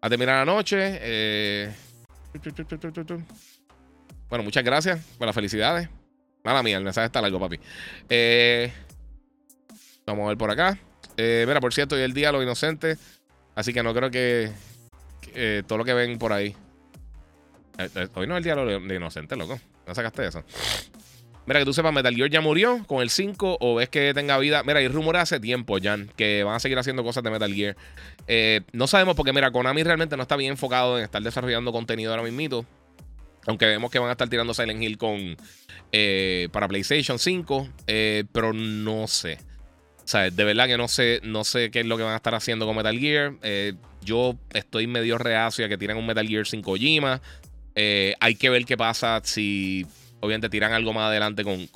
a 0.00 0.08
terminar 0.08 0.46
la 0.46 0.52
noche. 0.52 1.72
Bueno, 4.28 4.44
muchas 4.44 4.62
gracias 4.62 5.04
por 5.18 5.26
las 5.26 5.34
felicidades. 5.34 5.88
Mala 6.44 6.62
mía, 6.62 6.76
el 6.76 6.84
mensaje 6.84 7.06
está 7.06 7.20
largo, 7.20 7.40
papi. 7.40 7.58
vamos 10.06 10.24
a 10.26 10.28
ver 10.28 10.38
por 10.38 10.50
acá. 10.50 10.78
Mira, 11.16 11.60
por 11.60 11.72
cierto, 11.72 11.94
hoy 11.94 12.02
es 12.02 12.06
el 12.06 12.14
día 12.14 12.28
de 12.28 12.32
los 12.34 12.42
inocentes. 12.42 12.98
Así 13.54 13.72
que 13.72 13.82
no 13.82 13.94
creo 13.94 14.10
que 14.10 14.52
todo 15.66 15.78
lo 15.78 15.84
que 15.84 15.94
ven 15.94 16.18
por 16.18 16.32
ahí 16.32 16.54
eh, 17.78 17.88
eh, 17.94 18.08
hoy 18.14 18.26
no 18.26 18.34
es 18.34 18.38
el 18.38 18.44
diálogo 18.44 18.86
de 18.86 18.94
inocente, 18.94 19.36
loco. 19.36 19.58
¿No 19.86 19.94
sacaste 19.94 20.26
eso? 20.26 20.42
Mira, 21.46 21.60
que 21.60 21.64
tú 21.64 21.72
sepas, 21.72 21.92
Metal 21.92 22.14
Gear 22.14 22.28
ya 22.28 22.40
murió 22.40 22.84
con 22.86 23.02
el 23.02 23.10
5 23.10 23.58
o 23.60 23.74
ves 23.76 23.88
que 23.88 24.12
tenga 24.14 24.36
vida. 24.38 24.62
Mira, 24.64 24.80
hay 24.80 24.88
rumores 24.88 25.22
hace 25.22 25.38
tiempo, 25.38 25.76
Jan, 25.80 26.10
que 26.16 26.42
van 26.42 26.56
a 26.56 26.60
seguir 26.60 26.78
haciendo 26.78 27.04
cosas 27.04 27.22
de 27.22 27.30
Metal 27.30 27.52
Gear. 27.52 27.76
Eh, 28.26 28.62
no 28.72 28.86
sabemos 28.86 29.14
porque, 29.14 29.32
mira, 29.32 29.50
Konami 29.52 29.84
realmente 29.84 30.16
no 30.16 30.22
está 30.22 30.36
bien 30.36 30.52
enfocado 30.52 30.98
en 30.98 31.04
estar 31.04 31.22
desarrollando 31.22 31.70
contenido 31.70 32.12
ahora 32.12 32.28
mismo. 32.28 32.66
Aunque 33.46 33.66
vemos 33.66 33.92
que 33.92 34.00
van 34.00 34.08
a 34.08 34.12
estar 34.12 34.28
tirando 34.28 34.54
Silent 34.54 34.82
Hill 34.82 34.98
con 34.98 35.36
para 36.50 36.66
PlayStation 36.66 37.18
5, 37.18 37.68
pero 38.32 38.52
no 38.52 39.06
sé. 39.06 39.38
O 40.06 40.08
sea, 40.08 40.30
de 40.30 40.44
verdad 40.44 40.68
que 40.68 40.78
no 40.78 40.86
sé, 40.86 41.20
no 41.24 41.42
sé 41.42 41.72
qué 41.72 41.80
es 41.80 41.86
lo 41.86 41.96
que 41.96 42.04
van 42.04 42.12
a 42.12 42.16
estar 42.16 42.32
haciendo 42.32 42.64
con 42.64 42.76
Metal 42.76 42.96
Gear. 42.96 43.34
yo 44.02 44.36
estoy 44.52 44.86
medio 44.86 45.18
reacio 45.18 45.66
a 45.66 45.68
que 45.68 45.76
tienen 45.76 45.96
un 45.96 46.06
Metal 46.06 46.26
Gear 46.26 46.46
5 46.46 46.62
Kojima. 46.62 47.20
Eh, 47.74 48.14
hay 48.20 48.36
que 48.36 48.48
ver 48.48 48.64
qué 48.64 48.76
pasa 48.76 49.20
si, 49.24 49.84
obviamente, 50.20 50.48
tiran 50.48 50.72
algo 50.72 50.92
más 50.92 51.08
adelante 51.08 51.42
con, 51.42 51.68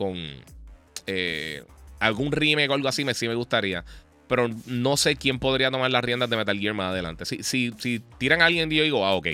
eh, 1.08 1.64
algún 1.98 2.30
remake 2.30 2.70
o 2.70 2.74
algo 2.74 2.86
así. 2.86 3.04
Me, 3.04 3.14
sí 3.14 3.26
me 3.26 3.34
gustaría. 3.34 3.84
Pero 4.28 4.48
no 4.66 4.96
sé 4.96 5.16
quién 5.16 5.40
podría 5.40 5.72
tomar 5.72 5.90
las 5.90 6.04
riendas 6.04 6.30
de 6.30 6.36
Metal 6.36 6.56
Gear 6.56 6.72
más 6.72 6.92
adelante. 6.92 7.24
Si, 7.24 7.42
si, 7.42 7.72
si 7.80 8.00
tiran 8.18 8.42
a 8.42 8.46
alguien, 8.46 8.70
yo 8.70 8.84
digo, 8.84 9.04
ah, 9.04 9.14
ok, 9.14 9.26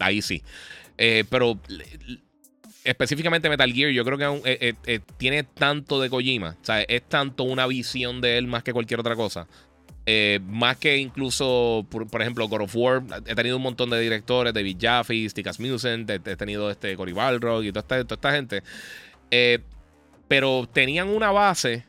ahí 0.00 0.20
sí. 0.20 0.42
Eh, 0.98 1.22
pero 1.30 1.60
específicamente 2.84 3.48
Metal 3.48 3.72
Gear, 3.72 3.90
yo 3.90 4.04
creo 4.04 4.18
que 4.18 4.74
tiene 5.16 5.44
tanto 5.44 6.00
de 6.00 6.10
Kojima. 6.10 6.56
O 6.60 6.64
sea, 6.64 6.82
es 6.82 7.02
tanto 7.08 7.44
una 7.44 7.66
visión 7.66 8.20
de 8.20 8.38
él 8.38 8.46
más 8.46 8.62
que 8.62 8.72
cualquier 8.72 9.00
otra 9.00 9.16
cosa. 9.16 9.46
Eh, 10.04 10.40
más 10.44 10.78
que 10.78 10.96
incluso, 10.96 11.86
por, 11.88 12.20
ejemplo, 12.20 12.48
God 12.48 12.62
of 12.62 12.74
War, 12.74 13.02
he 13.24 13.34
tenido 13.36 13.56
un 13.56 13.62
montón 13.62 13.88
de 13.90 14.00
directores, 14.00 14.52
David 14.52 14.78
Jaffe, 14.80 15.28
Stick 15.28 15.46
Asmussen, 15.46 16.06
he, 16.08 16.14
he, 16.14 16.36
tenido 16.36 16.70
este 16.70 16.96
Cory 16.96 17.12
Balrog 17.12 17.62
y 17.62 17.72
toda 17.72 18.00
esta, 18.00 18.14
esta 18.14 18.32
gente. 18.32 18.62
Eh, 19.30 19.60
pero 20.26 20.68
tenían 20.72 21.08
una 21.08 21.30
base 21.30 21.84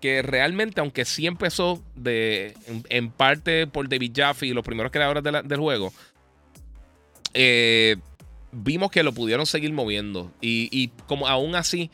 que 0.00 0.22
realmente, 0.22 0.80
aunque 0.80 1.04
sí 1.04 1.26
empezó 1.26 1.82
de, 1.94 2.54
en, 2.88 3.10
parte 3.10 3.66
por 3.66 3.88
David 3.88 4.12
Jaffe 4.14 4.46
y 4.46 4.52
los 4.52 4.64
primeros 4.64 4.90
creadores 4.90 5.22
del 5.22 5.58
juego, 5.58 5.92
eh, 7.34 7.96
vimos 8.54 8.90
que 8.90 9.02
lo 9.02 9.12
pudieron 9.12 9.46
seguir 9.46 9.72
moviendo. 9.72 10.32
Y, 10.40 10.68
y 10.70 10.88
como 11.06 11.28
aún 11.28 11.54
así 11.54 11.90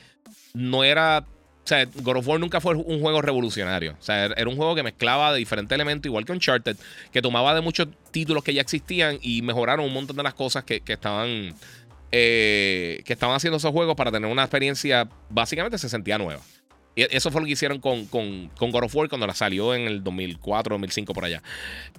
no 0.55 0.85
era 0.85 1.25
o 1.63 1.67
sea, 1.71 1.85
God 1.85 2.17
of 2.17 2.27
War 2.27 2.41
nunca 2.41 2.61
fue 2.61 2.75
un 2.75 3.01
juego 3.01 3.21
revolucionario. 3.23 3.93
O 3.93 4.03
sea, 4.03 4.25
era 4.25 4.49
un 4.49 4.57
juego 4.57 4.75
que 4.75 4.83
mezclaba 4.83 5.33
de 5.33 5.39
diferentes 5.39 5.75
elementos, 5.75 6.07
igual 6.07 6.25
que 6.25 6.33
Uncharted, 6.33 6.77
que 7.13 7.23
tomaba 7.23 7.55
de 7.55 7.61
muchos 7.61 7.89
títulos 8.11 8.43
que 8.43 8.55
ya 8.55 8.63
existían 8.63 9.19
y 9.21 9.43
mejoraron 9.43 9.85
un 9.85 9.93
montón 9.93 10.17
de 10.17 10.23
las 10.23 10.35
cosas 10.35 10.65
que, 10.65 10.83
estaban. 10.85 11.55
Eh, 12.13 13.03
que 13.05 13.13
estaban 13.13 13.37
haciendo 13.37 13.59
esos 13.59 13.71
juegos 13.71 13.95
para 13.95 14.11
tener 14.11 14.29
una 14.29 14.43
experiencia 14.43 15.09
básicamente 15.29 15.79
se 15.79 15.89
sentía 15.89 16.19
nueva. 16.19 16.41
Y 16.97 17.03
eso 17.15 17.31
fue 17.31 17.41
lo 17.41 17.47
que 17.47 17.53
hicieron 17.53 17.79
con, 17.79 18.07
con, 18.07 18.51
God 18.59 18.85
of 18.85 18.97
War 18.97 19.09
cuando 19.09 19.27
la 19.27 19.35
salió 19.35 19.75
en 19.75 19.83
el 19.83 20.03
2004, 20.03 20.75
2005 20.75 21.13
por 21.13 21.25
allá. 21.25 21.43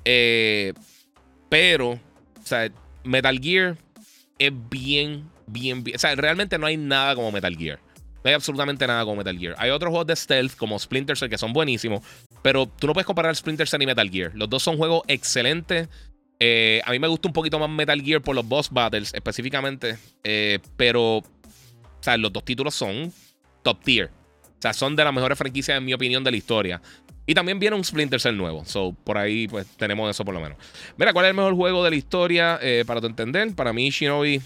Eh, 0.04 0.74
pero, 1.50 1.92
o 1.92 2.00
sea, 2.44 2.70
Metal 3.04 3.40
Gear 3.40 3.78
es 4.48 4.52
bien, 4.70 5.30
bien, 5.48 5.84
bien. 5.84 5.96
O 5.96 6.00
sea, 6.00 6.16
realmente 6.16 6.58
no 6.58 6.66
hay 6.66 6.78
nada 6.78 7.16
como 7.16 7.32
Metal 7.32 7.56
Gear. 7.56 7.80
No 8.24 8.30
hay 8.30 8.34
absolutamente 8.34 8.86
nada 8.86 9.04
con 9.06 9.18
Metal 9.18 9.38
Gear. 9.38 9.56
Hay 9.58 9.72
otros 9.72 9.90
juegos 9.90 10.08
de 10.08 10.16
stealth 10.16 10.56
como 10.56 10.78
Splinter 10.78 11.18
Cell 11.18 11.30
que 11.30 11.38
son 11.38 11.54
buenísimos. 11.54 12.02
pero 12.42 12.68
tú 12.68 12.88
no 12.88 12.94
puedes 12.94 13.06
comparar 13.06 13.36
Splinter 13.36 13.68
Cell 13.68 13.82
y 13.82 13.86
Metal 13.86 14.10
Gear. 14.10 14.32
Los 14.36 14.50
dos 14.50 14.64
son 14.64 14.78
juegos 14.78 15.04
excelentes. 15.08 15.90
Eh, 16.40 16.82
a 16.86 16.92
mí 16.92 17.00
me 17.00 17.08
gusta 17.08 17.28
un 17.28 17.34
poquito 17.34 17.60
más 17.60 17.70
Metal 17.70 18.02
Gear 18.02 18.22
por 18.22 18.36
los 18.36 18.48
boss 18.48 18.70
battles 18.72 19.14
específicamente. 19.14 19.98
Eh, 20.24 20.60
pero, 20.78 21.18
o 21.18 21.24
sea, 22.00 22.18
los 22.18 22.34
dos 22.34 22.44
títulos 22.44 22.74
son 22.74 23.12
top 23.64 23.80
tier. 23.84 24.08
O 24.08 24.62
sea, 24.62 24.74
son 24.74 24.96
de 24.96 25.04
las 25.04 25.14
mejores 25.14 25.38
franquicias, 25.38 25.78
en 25.78 25.86
mi 25.86 25.94
opinión, 25.94 26.24
de 26.24 26.32
la 26.32 26.38
historia. 26.38 26.82
Y 27.32 27.34
también 27.34 27.60
viene 27.60 27.78
un 27.78 27.84
Splinter 27.86 28.20
Cell 28.20 28.36
nuevo. 28.36 28.66
So, 28.66 28.94
por 29.06 29.18
ahí, 29.18 29.48
pues, 29.48 29.66
tenemos 29.78 30.10
eso 30.10 30.26
por 30.26 30.34
lo 30.34 30.42
menos. 30.42 30.58
Mira, 30.98 31.14
¿cuál 31.14 31.28
es 31.28 31.30
el 31.30 31.38
mejor 31.38 31.56
juego 31.56 31.82
de 31.82 31.90
la 31.90 31.96
historia? 31.96 32.60
Eh, 32.62 32.84
para 32.86 33.00
tu 33.00 33.08
entender, 33.08 33.56
para 33.56 33.72
mí, 33.72 33.90
Shinobi 33.90 34.42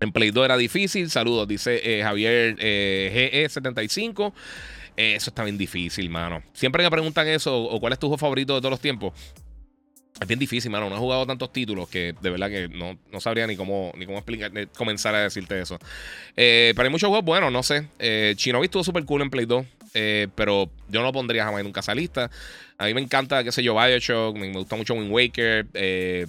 en 0.00 0.10
Play 0.10 0.32
2 0.32 0.44
era 0.44 0.56
difícil. 0.56 1.08
Saludos, 1.08 1.46
dice 1.46 2.02
Javier 2.02 2.56
GE75. 2.56 4.32
eso 4.96 5.30
está 5.30 5.44
bien 5.44 5.56
difícil, 5.56 6.10
mano. 6.10 6.42
Siempre 6.52 6.82
me 6.82 6.90
preguntan 6.90 7.28
eso, 7.28 7.62
o 7.62 7.78
cuál 7.78 7.92
es 7.92 8.00
tu 8.00 8.08
juego 8.08 8.18
favorito 8.18 8.56
de 8.56 8.60
todos 8.60 8.72
los 8.72 8.80
tiempos. 8.80 9.12
Es 10.20 10.28
bien 10.28 10.38
difícil, 10.38 10.70
mano. 10.70 10.88
No 10.88 10.94
he 10.94 10.98
jugado 10.98 11.26
tantos 11.26 11.52
títulos 11.52 11.88
que 11.88 12.14
de 12.20 12.30
verdad 12.30 12.48
que 12.48 12.68
no, 12.68 12.96
no 13.10 13.20
sabría 13.20 13.48
ni 13.48 13.56
cómo, 13.56 13.92
ni 13.96 14.06
cómo 14.06 14.18
explicar, 14.18 14.52
comenzar 14.76 15.12
a 15.14 15.22
decirte 15.22 15.60
eso. 15.60 15.78
Eh, 16.36 16.72
pero 16.76 16.86
hay 16.86 16.90
muchos 16.90 17.08
juegos 17.08 17.24
buenos, 17.24 17.52
no 17.52 17.64
sé. 17.64 17.88
Eh, 17.98 18.34
Shinobi 18.36 18.66
estuvo 18.66 18.84
súper 18.84 19.04
cool 19.04 19.22
en 19.22 19.30
Play 19.30 19.44
2, 19.44 19.66
eh, 19.94 20.28
pero 20.34 20.70
yo 20.88 21.00
no 21.00 21.06
lo 21.06 21.12
pondría 21.12 21.44
jamás 21.44 21.60
en 21.60 21.66
un 21.66 21.72
casalista. 21.72 22.30
A 22.76 22.86
mí 22.86 22.94
me 22.94 23.00
encanta, 23.00 23.42
qué 23.44 23.52
sé 23.52 23.62
yo, 23.62 23.74
Bioshock, 23.74 24.36
me, 24.36 24.52
gusta 24.52 24.76
mucho 24.76 24.94
Wind 24.94 25.10
Waker. 25.10 25.66
Eh, 25.74 26.26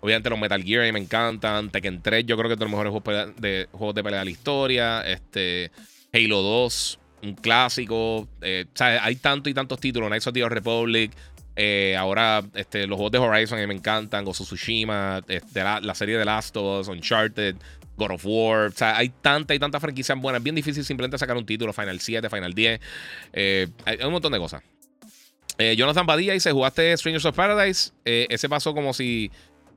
obviamente 0.00 0.28
los 0.28 0.38
Metal 0.38 0.62
Gear 0.62 0.92
me 0.92 0.98
encantan. 0.98 1.70
Tekken 1.70 2.02
3, 2.02 2.26
yo 2.26 2.36
creo 2.36 2.48
que 2.48 2.54
es 2.54 2.58
de 2.58 2.64
los 2.64 2.70
mejores 2.70 2.90
juegos 2.90 3.36
de, 3.40 3.68
juegos 3.72 3.94
de 3.94 4.02
pelea 4.02 4.18
de 4.20 4.24
la 4.24 4.30
historia. 4.30 5.00
Este, 5.06 5.70
Halo 6.12 6.42
2, 6.42 6.98
un 7.22 7.34
clásico. 7.34 8.28
sea, 8.74 9.04
hay 9.04 9.16
tantos 9.16 9.50
y 9.50 9.54
tantos 9.54 9.80
títulos. 9.80 10.08
Knights 10.08 10.26
of 10.26 10.34
the 10.34 10.48
Republic. 10.48 11.12
Eh, 11.58 11.96
ahora, 11.96 12.44
este, 12.54 12.86
los 12.86 12.96
juegos 12.96 13.12
de 13.12 13.18
Horizon 13.18 13.58
a 13.58 13.62
mí 13.62 13.66
me 13.66 13.74
encantan. 13.74 14.24
Gozo 14.24 14.44
Tsushima, 14.44 15.22
este, 15.26 15.64
la, 15.64 15.94
serie 15.94 16.18
de 16.18 16.24
Last 16.24 16.54
of 16.56 16.80
Us, 16.80 16.88
Uncharted, 16.88 17.56
God 17.96 18.12
of 18.12 18.22
War. 18.24 18.66
O 18.66 18.70
sea, 18.70 18.96
hay 18.96 19.08
tanta 19.08 19.54
y 19.54 19.58
tantas 19.58 19.80
franquicias 19.80 20.18
buenas. 20.18 20.42
Bien 20.42 20.54
difícil 20.54 20.84
simplemente 20.84 21.18
sacar 21.18 21.36
un 21.36 21.46
título, 21.46 21.72
Final 21.72 22.00
7, 22.00 22.28
Final 22.30 22.54
10. 22.54 22.80
Eh, 23.32 23.68
hay, 23.84 23.98
un 24.04 24.12
montón 24.12 24.32
de 24.32 24.38
cosas. 24.38 24.62
Eh, 25.58 25.74
Jonathan 25.76 26.06
Badilla 26.06 26.32
dice: 26.32 26.52
¿Jugaste 26.52 26.96
Strangers 26.96 27.24
of 27.24 27.36
Paradise? 27.36 27.92
ese 28.04 28.48
pasó 28.48 28.74
como 28.74 28.92
si. 28.92 29.30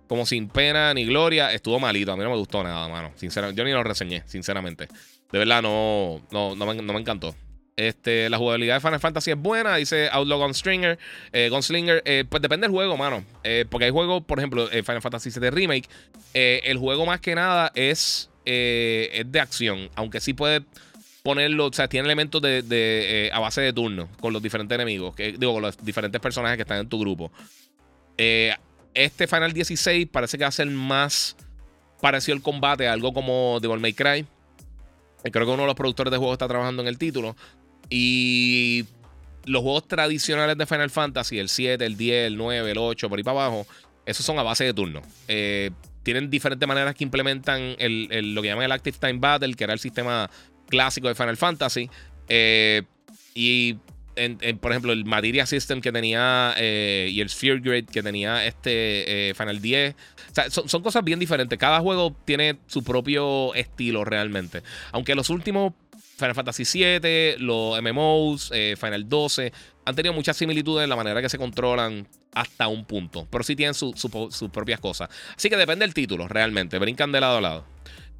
Como 0.07 0.25
sin 0.25 0.49
pena 0.49 0.93
ni 0.93 1.05
gloria. 1.05 1.53
Estuvo 1.53 1.79
malito. 1.79 2.11
A 2.11 2.17
mí 2.17 2.23
no 2.23 2.31
me 2.31 2.37
gustó 2.37 2.63
nada, 2.63 2.87
mano. 2.87 3.11
Sinceramente, 3.15 3.59
yo 3.59 3.65
ni 3.65 3.71
lo 3.71 3.83
reseñé, 3.83 4.23
sinceramente. 4.25 4.87
De 5.31 5.37
verdad, 5.37 5.61
no, 5.61 6.21
no, 6.31 6.55
no 6.55 6.65
me 6.65 6.99
encantó. 6.99 7.35
Este, 7.79 8.29
la 8.29 8.37
jugabilidad 8.37 8.73
de 8.75 8.81
Final 8.81 8.99
Fantasy 8.99 9.31
es 9.31 9.37
buena, 9.37 9.77
dice 9.77 10.09
Outlaw 10.11 10.37
Gunslinger. 10.39 10.99
Eh, 11.31 11.47
Gunslinger, 11.49 12.01
eh, 12.03 12.25
pues 12.27 12.41
depende 12.41 12.67
del 12.67 12.73
juego, 12.73 12.97
mano. 12.97 13.23
Eh, 13.45 13.65
porque 13.69 13.85
hay 13.85 13.91
juegos, 13.91 14.21
por 14.25 14.37
ejemplo, 14.37 14.67
Final 14.67 15.01
Fantasy 15.01 15.29
VII 15.29 15.49
Remake. 15.49 15.87
el 16.33 16.77
juego 16.77 17.05
más 17.05 17.21
que 17.21 17.35
nada 17.35 17.71
es, 17.75 18.29
es 18.43 19.31
de 19.31 19.39
acción, 19.39 19.89
aunque 19.95 20.19
sí 20.19 20.33
puede 20.33 20.61
ponerlo, 21.23 21.67
o 21.67 21.73
sea, 21.73 21.87
tiene 21.87 22.05
elementos 22.05 22.41
de, 22.41 23.31
a 23.31 23.39
base 23.39 23.61
de 23.61 23.71
turno 23.71 24.09
con 24.19 24.33
los 24.33 24.41
diferentes 24.43 24.75
enemigos, 24.75 25.15
que, 25.15 25.31
digo, 25.37 25.53
con 25.53 25.61
los 25.61 25.77
diferentes 25.81 26.19
personajes 26.19 26.57
que 26.57 26.63
están 26.63 26.79
en 26.79 26.89
tu 26.89 26.99
grupo. 26.99 27.31
este 28.17 29.25
Final 29.25 29.53
16 29.53 30.05
parece 30.11 30.37
que 30.37 30.43
va 30.43 30.49
a 30.49 30.51
ser 30.51 30.67
más 30.67 31.37
parecido 32.01 32.35
el 32.35 32.41
combate, 32.41 32.89
algo 32.89 33.13
como 33.13 33.59
Devil 33.61 33.79
May 33.79 33.93
Cry. 33.93 34.25
Creo 35.23 35.45
que 35.45 35.51
uno 35.51 35.63
de 35.63 35.67
los 35.67 35.75
productores 35.75 36.11
de 36.11 36.17
juegos 36.17 36.35
está 36.35 36.47
trabajando 36.47 36.81
en 36.81 36.87
el 36.87 36.97
título. 36.97 37.35
Y 37.89 38.85
los 39.45 39.61
juegos 39.61 39.87
tradicionales 39.87 40.57
de 40.57 40.65
Final 40.65 40.89
Fantasy, 40.89 41.39
el 41.39 41.49
7, 41.49 41.83
el 41.83 41.97
10, 41.97 42.27
el 42.27 42.37
9, 42.37 42.71
el 42.71 42.77
8, 42.77 43.09
por 43.09 43.17
ahí 43.17 43.23
para 43.23 43.45
abajo, 43.45 43.67
esos 44.05 44.25
son 44.25 44.39
a 44.39 44.43
base 44.43 44.63
de 44.63 44.73
turno. 44.73 45.01
Eh, 45.27 45.71
tienen 46.03 46.29
diferentes 46.29 46.67
maneras 46.67 46.95
que 46.95 47.03
implementan 47.03 47.75
lo 47.79 48.41
que 48.41 48.47
llaman 48.47 48.65
el 48.65 48.71
Active 48.71 48.97
Time 48.99 49.19
Battle, 49.19 49.53
que 49.53 49.63
era 49.63 49.73
el 49.73 49.79
sistema 49.79 50.29
clásico 50.67 51.07
de 51.07 51.15
Final 51.15 51.37
Fantasy. 51.37 51.89
Eh, 52.27 52.83
y, 53.33 53.77
por 54.59 54.71
ejemplo, 54.71 54.91
el 54.91 55.05
Materia 55.05 55.45
System 55.45 55.81
que 55.81 55.91
tenía 55.91 56.53
eh, 56.57 57.09
y 57.11 57.21
el 57.21 57.29
Sphere 57.29 57.59
Grid 57.59 57.85
que 57.85 58.01
tenía 58.01 58.45
este 58.45 59.33
Final 59.37 59.61
10. 59.61 59.93
O 59.93 60.33
sea, 60.33 60.49
son, 60.49 60.81
cosas 60.81 61.03
bien 61.03 61.19
diferentes. 61.19 61.59
Cada 61.59 61.79
juego 61.79 62.15
tiene 62.25 62.57
su 62.67 62.83
propio 62.83 63.53
estilo 63.53 64.05
realmente. 64.05 64.63
Aunque 64.91 65.15
los 65.15 65.29
últimos 65.29 65.73
Final 66.19 66.35
Fantasy 66.35 66.63
VII, 66.63 67.37
los 67.39 67.81
MMOs, 67.81 68.51
eh, 68.53 68.75
Final 68.79 69.07
12, 69.07 69.51
han 69.85 69.95
tenido 69.95 70.13
muchas 70.13 70.37
similitudes 70.37 70.83
en 70.83 70.89
la 70.89 70.95
manera 70.95 71.21
que 71.21 71.29
se 71.29 71.37
controlan 71.37 72.07
hasta 72.33 72.67
un 72.67 72.85
punto. 72.85 73.27
Pero 73.31 73.43
sí 73.43 73.55
tienen 73.55 73.73
sus 73.73 74.49
propias 74.51 74.79
cosas. 74.79 75.09
Así 75.35 75.49
que 75.49 75.57
depende 75.57 75.85
del 75.85 75.93
título, 75.93 76.27
realmente. 76.27 76.77
Brincan 76.77 77.11
de 77.11 77.21
lado 77.21 77.37
a 77.37 77.41
lado. 77.41 77.65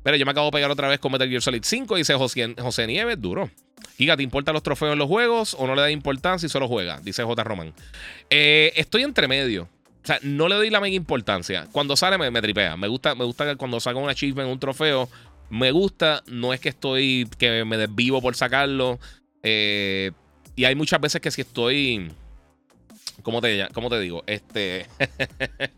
Pero 0.04 0.16
yo 0.16 0.26
me 0.26 0.32
acabo 0.32 0.48
de 0.48 0.54
pegar 0.54 0.72
otra 0.72 0.88
vez 0.88 1.00
con 1.00 1.12
Metal 1.12 1.28
Gear 1.28 1.42
Solid 1.42 1.62
5, 1.64 1.98
dice 1.98 2.16
José, 2.16 2.56
José 2.58 2.88
Nieves, 2.88 3.20
duro. 3.20 3.52
Giga, 3.98 4.16
¿te 4.16 4.24
importan 4.24 4.54
los 4.54 4.64
trofeos 4.64 4.94
en 4.94 5.00
los 5.00 5.08
juegos 5.08 5.56
o 5.60 5.68
no 5.68 5.76
le 5.76 5.82
da 5.82 5.92
importancia 5.92 6.48
y 6.48 6.50
solo 6.50 6.68
juega? 6.68 7.00
Dice 7.02 7.24
J. 7.24 7.44
Román. 7.44 7.74
Eh, 8.30 8.72
estoy 8.76 9.04
entre 9.04 9.28
medio. 9.28 9.68
O 10.02 10.08
sea, 10.08 10.20
no 10.24 10.48
le 10.48 10.56
doy 10.56 10.70
la 10.70 10.80
mega 10.80 10.96
importancia. 10.96 11.68
Cuando 11.72 11.98
sale 11.98 12.18
me, 12.18 12.32
me 12.32 12.42
tripea. 12.42 12.78
Me 12.78 12.88
gusta, 12.88 13.14
me 13.14 13.26
gusta 13.26 13.56
cuando 13.58 13.80
saca 13.82 14.00
un 14.00 14.10
achievement, 14.10 14.50
un 14.50 14.60
trofeo, 14.60 15.10
me 15.50 15.72
gusta, 15.72 16.24
no 16.28 16.54
es 16.54 16.60
que 16.60 16.70
estoy, 16.70 17.28
que 17.38 17.66
me 17.66 17.78
desvivo 17.78 18.22
por 18.22 18.36
sacarlo. 18.36 19.00
Eh, 19.44 20.12
y 20.56 20.66
hay 20.66 20.76
muchas 20.76 21.00
veces 21.00 21.22
que 21.22 21.32
si 21.32 21.42
estoy, 21.42 22.12
¿cómo 23.24 23.42
te, 23.42 23.68
cómo 23.74 23.90
te 23.90 24.00
digo? 24.00 24.24
Este... 24.28 24.86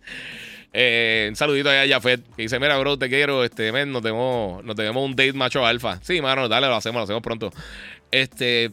Eh, 0.74 1.28
un 1.30 1.36
saludito 1.36 1.70
a 1.70 1.86
Jafet 1.86 2.24
que 2.36 2.44
dice: 2.44 2.60
Mira, 2.60 2.78
bro, 2.78 2.98
te 2.98 3.10
quiero. 3.10 3.44
Este, 3.44 3.72
men, 3.72 3.92
nos 3.92 4.02
tenemos, 4.02 4.64
nos 4.64 4.76
tenemos 4.76 5.04
un 5.04 5.16
date 5.18 5.34
macho 5.34 5.66
alfa. 5.66 6.00
Sí, 6.02 6.22
mano, 6.22 6.48
dale, 6.48 6.68
lo 6.68 6.76
hacemos, 6.76 7.00
lo 7.00 7.04
hacemos 7.04 7.22
pronto. 7.22 7.52
Este, 8.10 8.72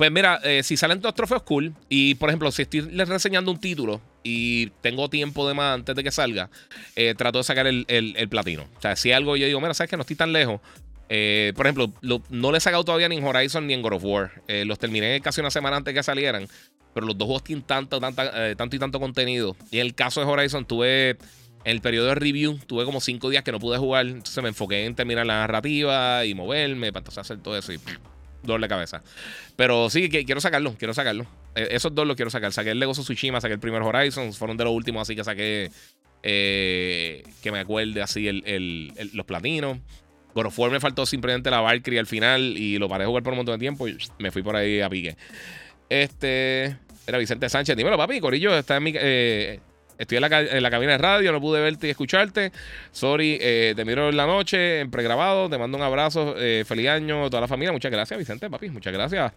pues 0.00 0.10
mira, 0.10 0.40
eh, 0.44 0.62
si 0.62 0.78
salen 0.78 1.02
dos 1.02 1.12
trofeos 1.12 1.42
cool, 1.42 1.74
y 1.90 2.14
por 2.14 2.30
ejemplo, 2.30 2.50
si 2.50 2.62
estoy 2.62 2.80
reseñando 2.80 3.50
un 3.50 3.60
título 3.60 4.00
y 4.22 4.70
tengo 4.80 5.10
tiempo 5.10 5.46
de 5.46 5.52
más 5.52 5.74
antes 5.74 5.94
de 5.94 6.02
que 6.02 6.10
salga, 6.10 6.48
eh, 6.96 7.14
trato 7.14 7.36
de 7.36 7.44
sacar 7.44 7.66
el, 7.66 8.28
platino. 8.30 8.62
O 8.78 8.80
sea, 8.80 8.96
si 8.96 9.12
algo 9.12 9.36
yo 9.36 9.44
digo, 9.44 9.60
mira, 9.60 9.74
sabes 9.74 9.90
que 9.90 9.98
no 9.98 10.00
estoy 10.00 10.16
tan 10.16 10.32
lejos. 10.32 10.62
Eh, 11.10 11.52
por 11.54 11.66
ejemplo, 11.66 11.92
no 12.30 12.50
le 12.50 12.56
he 12.56 12.60
sacado 12.62 12.82
todavía 12.82 13.10
ni 13.10 13.18
en 13.18 13.24
Horizon 13.26 13.66
ni 13.66 13.74
en 13.74 13.82
God 13.82 13.92
of 13.92 14.04
War. 14.06 14.42
Eh, 14.48 14.64
los 14.64 14.78
terminé 14.78 15.20
casi 15.20 15.42
una 15.42 15.50
semana 15.50 15.76
antes 15.76 15.92
de 15.92 15.98
que 15.98 16.02
salieran. 16.02 16.46
Pero 16.94 17.06
los 17.06 17.18
dos 17.18 17.26
juegos 17.26 17.44
tienen 17.44 17.66
tanto, 17.66 18.00
tanto 18.00 18.76
y 18.76 18.78
tanto 18.78 19.00
contenido. 19.00 19.54
Y 19.70 19.80
en 19.80 19.86
el 19.86 19.94
caso 19.94 20.22
de 20.22 20.26
Horizon, 20.26 20.64
tuve. 20.64 21.18
En 21.62 21.72
el 21.72 21.82
periodo 21.82 22.06
de 22.06 22.14
review, 22.14 22.58
tuve 22.66 22.86
como 22.86 23.02
cinco 23.02 23.28
días 23.28 23.44
que 23.44 23.52
no 23.52 23.60
pude 23.60 23.76
jugar. 23.76 24.06
Entonces 24.06 24.42
me 24.42 24.48
enfoqué 24.48 24.86
en 24.86 24.94
terminar 24.94 25.26
la 25.26 25.40
narrativa 25.40 26.24
y 26.24 26.32
moverme 26.32 26.90
para 26.90 27.00
entonces 27.00 27.18
hacer 27.18 27.42
todo 27.42 27.58
eso. 27.58 27.70
Y 27.74 27.78
doble 28.42 28.68
cabeza. 28.68 29.02
Pero 29.56 29.90
sí, 29.90 30.08
que, 30.08 30.24
quiero 30.24 30.40
sacarlo, 30.40 30.74
quiero 30.78 30.94
sacarlo. 30.94 31.26
Eh, 31.54 31.68
esos 31.72 31.94
dos 31.94 32.06
los 32.06 32.16
quiero 32.16 32.30
sacar. 32.30 32.52
Saqué 32.52 32.70
el 32.70 32.80
Lego 32.80 32.92
Tsushima, 32.92 33.40
saqué 33.40 33.54
el 33.54 33.60
primer 33.60 33.82
Horizon, 33.82 34.32
fueron 34.32 34.56
de 34.56 34.64
los 34.64 34.72
últimos, 34.72 35.02
así 35.02 35.16
que 35.16 35.24
saqué 35.24 35.70
eh, 36.22 37.22
que 37.42 37.50
me 37.50 37.60
acuerde 37.60 38.02
así 38.02 38.28
el, 38.28 38.92
los 39.12 39.26
platinos. 39.26 39.78
God 40.34 40.46
of 40.46 40.58
me 40.70 40.78
faltó 40.78 41.06
simplemente 41.06 41.50
la 41.50 41.60
Valkyrie 41.60 41.98
al 41.98 42.06
final 42.06 42.56
y 42.56 42.78
lo 42.78 42.88
paré 42.88 43.02
de 43.02 43.08
jugar 43.08 43.22
por 43.22 43.32
un 43.32 43.38
montón 43.38 43.54
de 43.54 43.58
tiempo 43.58 43.88
y 43.88 43.98
me 44.18 44.30
fui 44.30 44.42
por 44.42 44.54
ahí 44.54 44.80
a 44.80 44.88
pique. 44.88 45.16
Este. 45.88 46.76
Era 47.06 47.18
Vicente 47.18 47.48
Sánchez. 47.48 47.76
Dímelo, 47.76 47.96
papi. 47.96 48.20
Corillo 48.20 48.56
está 48.56 48.76
en 48.76 48.82
mi. 48.82 48.92
Eh, 48.94 49.60
Estoy 50.00 50.16
en 50.16 50.22
la, 50.62 50.70
cabina 50.70 50.92
de 50.92 50.98
radio, 50.98 51.30
no 51.30 51.42
pude 51.42 51.60
verte 51.60 51.86
y 51.86 51.90
escucharte. 51.90 52.52
Sorry, 52.90 53.36
eh, 53.38 53.74
te 53.76 53.84
miro 53.84 54.08
en 54.08 54.16
la 54.16 54.26
noche, 54.26 54.80
en 54.80 54.90
pregrabado. 54.90 55.50
Te 55.50 55.58
mando 55.58 55.76
un 55.76 55.84
abrazo. 55.84 56.36
Eh, 56.38 56.64
feliz 56.66 56.88
año 56.88 57.26
a 57.26 57.28
toda 57.28 57.42
la 57.42 57.48
familia. 57.48 57.70
Muchas 57.70 57.92
gracias, 57.92 58.18
Vicente, 58.18 58.48
papi. 58.48 58.70
Muchas 58.70 58.94
gracias 58.94 59.30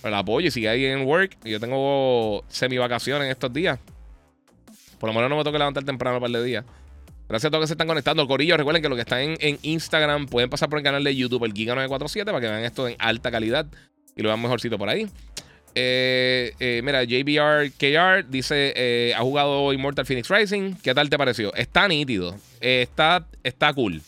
por 0.00 0.08
el 0.08 0.14
apoyo. 0.14 0.48
Y 0.48 0.50
sigue 0.50 0.70
ahí 0.70 0.86
en 0.86 1.04
work. 1.04 1.36
Yo 1.44 1.60
tengo 1.60 2.42
semi 2.48 2.78
vacaciones 2.78 3.26
en 3.26 3.32
estos 3.32 3.52
días. 3.52 3.78
Por 4.98 5.10
lo 5.10 5.12
menos 5.12 5.28
no 5.28 5.36
me 5.36 5.44
toca 5.44 5.58
levantar 5.58 5.84
temprano 5.84 6.16
un 6.16 6.22
par 6.22 6.30
de 6.30 6.42
días. 6.42 6.64
Gracias 7.28 7.48
a 7.48 7.50
todos 7.50 7.64
que 7.64 7.66
se 7.66 7.74
están 7.74 7.86
conectando. 7.86 8.26
Corillo, 8.26 8.56
recuerden 8.56 8.82
que 8.82 8.88
lo 8.88 8.94
que 8.94 9.02
está 9.02 9.20
en, 9.20 9.36
Instagram 9.60 10.24
pueden 10.24 10.48
pasar 10.48 10.70
por 10.70 10.78
el 10.78 10.84
canal 10.84 11.04
de 11.04 11.14
YouTube, 11.14 11.44
el 11.44 11.52
Giga947, 11.52 12.24
para 12.24 12.40
que 12.40 12.46
vean 12.46 12.64
esto 12.64 12.88
en 12.88 12.96
alta 12.98 13.30
calidad 13.30 13.66
y 14.16 14.22
lo 14.22 14.30
vean 14.30 14.40
mejorcito 14.40 14.78
por 14.78 14.88
ahí. 14.88 15.06
Eh, 15.74 16.54
eh, 16.60 16.80
mira, 16.84 17.04
JBR 17.04 17.70
KR 17.72 18.28
dice: 18.28 18.72
eh, 18.76 19.12
Ha 19.16 19.20
jugado 19.20 19.72
Immortal 19.72 20.06
Phoenix 20.06 20.28
Rising. 20.28 20.74
¿Qué 20.82 20.94
tal 20.94 21.08
te 21.08 21.18
pareció? 21.18 21.54
Está 21.54 21.88
nítido. 21.88 22.34
está, 22.60 23.26
está 23.42 23.72
cool. 23.72 24.02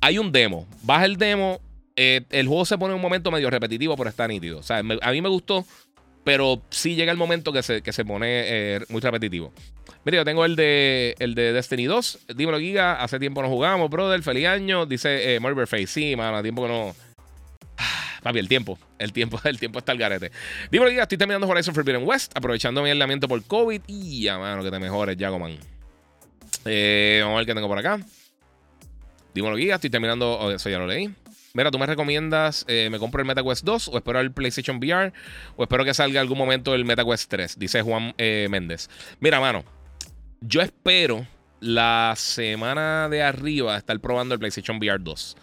Hay 0.00 0.18
un 0.18 0.32
demo. 0.32 0.66
Baja 0.82 1.04
el 1.04 1.16
demo. 1.16 1.60
el 1.96 2.46
juego 2.46 2.64
se 2.64 2.78
pone 2.78 2.94
un 2.94 3.00
momento 3.00 3.30
medio 3.30 3.50
repetitivo, 3.50 3.96
pero 3.96 4.10
está 4.10 4.26
nítido. 4.28 4.58
O 4.58 4.62
sea, 4.62 4.78
a 4.78 5.12
mí 5.12 5.22
me 5.22 5.28
gustó. 5.28 5.64
Pero 6.24 6.60
sí 6.68 6.94
llega 6.94 7.10
el 7.10 7.16
momento 7.16 7.52
que 7.52 7.62
se, 7.62 7.80
que 7.80 7.92
se 7.92 8.04
pone 8.04 8.80
muy 8.88 9.00
repetitivo. 9.00 9.52
Mira, 10.04 10.18
yo 10.18 10.24
tengo 10.24 10.44
el 10.44 10.56
de, 10.56 11.14
el 11.18 11.34
de 11.34 11.52
Destiny 11.52 11.86
2. 11.86 12.26
Dímelo, 12.36 12.58
Giga. 12.58 13.02
Hace 13.02 13.18
tiempo 13.18 13.42
no 13.42 13.48
jugamos, 13.48 13.88
brother. 13.90 14.22
Feliz 14.22 14.46
año. 14.46 14.86
Dice 14.86 15.36
eh, 15.36 15.66
Face. 15.66 15.86
Sí, 15.86 16.16
mano, 16.16 16.42
tiempo 16.42 16.62
que 16.62 16.68
no 16.68 16.94
Papi, 18.22 18.38
el 18.38 18.48
tiempo. 18.48 18.78
El 18.98 19.12
tiempo, 19.12 19.40
el 19.44 19.58
tiempo 19.58 19.78
está 19.78 19.92
al 19.92 19.98
garete. 19.98 20.30
Dímelo, 20.70 20.90
ya, 20.90 21.02
estoy 21.02 21.18
terminando 21.18 21.46
Horizon 21.46 21.74
Forbidden 21.74 22.06
West, 22.06 22.32
aprovechando 22.36 22.82
mi 22.82 22.90
aislamiento 22.90 23.28
por 23.28 23.42
COVID. 23.42 23.82
Y 23.86 24.22
ya, 24.22 24.38
mano, 24.38 24.62
que 24.62 24.70
te 24.70 24.78
mejores, 24.78 25.16
Jagoman. 25.18 25.56
Eh, 26.64 27.20
vamos 27.22 27.36
a 27.36 27.38
ver 27.38 27.46
qué 27.46 27.54
tengo 27.54 27.68
por 27.68 27.78
acá. 27.78 28.00
Dímelo, 29.34 29.56
guía, 29.56 29.76
estoy 29.76 29.90
terminando. 29.90 30.38
Oh, 30.38 30.50
eso 30.50 30.68
ya 30.68 30.78
lo 30.78 30.86
leí. 30.86 31.14
Mira, 31.54 31.70
tú 31.70 31.78
me 31.78 31.86
recomiendas, 31.86 32.64
eh, 32.68 32.88
me 32.90 32.98
compro 32.98 33.20
el 33.20 33.26
MetaQuest 33.26 33.64
2 33.64 33.88
o 33.88 33.96
espero 33.96 34.20
el 34.20 34.30
PlayStation 34.30 34.76
VR 34.76 35.12
o 35.56 35.62
espero 35.64 35.84
que 35.84 35.94
salga 35.94 36.20
algún 36.20 36.38
momento 36.38 36.74
el 36.74 36.84
MetaQuest 36.84 37.30
3, 37.30 37.58
dice 37.58 37.82
Juan 37.82 38.14
eh, 38.18 38.46
Méndez. 38.50 38.88
Mira, 39.18 39.40
mano, 39.40 39.64
yo 40.40 40.60
espero 40.60 41.26
la 41.60 42.14
semana 42.16 43.08
de 43.08 43.22
arriba 43.22 43.76
estar 43.76 43.98
probando 43.98 44.34
el 44.34 44.38
PlayStation 44.38 44.76
VR 44.76 45.02
2. 45.02 45.36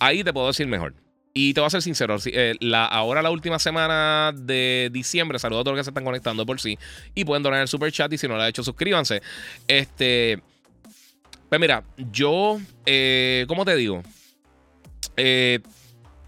Ahí 0.00 0.24
te 0.24 0.32
puedo 0.32 0.48
decir 0.48 0.66
mejor. 0.66 0.94
Y 1.34 1.52
te 1.52 1.60
voy 1.60 1.66
a 1.66 1.70
ser 1.70 1.82
sincero, 1.82 2.16
eh, 2.26 2.54
la, 2.60 2.86
ahora 2.86 3.20
la 3.20 3.30
última 3.30 3.58
semana 3.58 4.32
de 4.32 4.88
diciembre, 4.92 5.40
saludo 5.40 5.60
a 5.60 5.64
todos 5.64 5.76
los 5.76 5.80
que 5.80 5.84
se 5.84 5.90
están 5.90 6.04
conectando 6.04 6.46
por 6.46 6.60
sí 6.60 6.78
y 7.12 7.24
pueden 7.24 7.42
donar 7.42 7.60
el 7.60 7.66
super 7.66 7.90
chat 7.90 8.12
y 8.12 8.18
si 8.18 8.28
no 8.28 8.36
lo 8.36 8.42
han 8.42 8.48
hecho, 8.48 8.62
suscríbanse. 8.62 9.20
Este, 9.66 10.40
pues 11.48 11.60
mira, 11.60 11.82
yo, 12.12 12.60
¿cómo 13.48 13.64
te 13.64 13.74
digo? 13.74 14.02
Eh, 15.16 15.60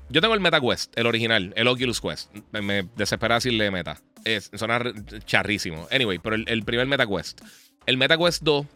yo 0.08 0.20
tengo 0.20 0.34
el 0.34 0.40
Meta 0.40 0.60
Quest, 0.60 0.96
el 0.96 1.06
original, 1.06 1.52
el 1.56 1.66
Oculus 1.66 2.00
Quest. 2.00 2.32
Me 2.52 2.88
desespera 2.96 3.36
decirle 3.36 3.70
Meta. 3.70 4.00
Es, 4.24 4.50
suena 4.54 4.80
charrísimo. 5.24 5.88
Anyway, 5.90 6.18
pero 6.18 6.36
el, 6.36 6.62
primer 6.64 6.86
Meta 6.86 7.06
Quest. 7.06 7.40
El 7.86 7.96
Meta 7.96 8.16
Quest 8.16 8.42
2 8.42 8.66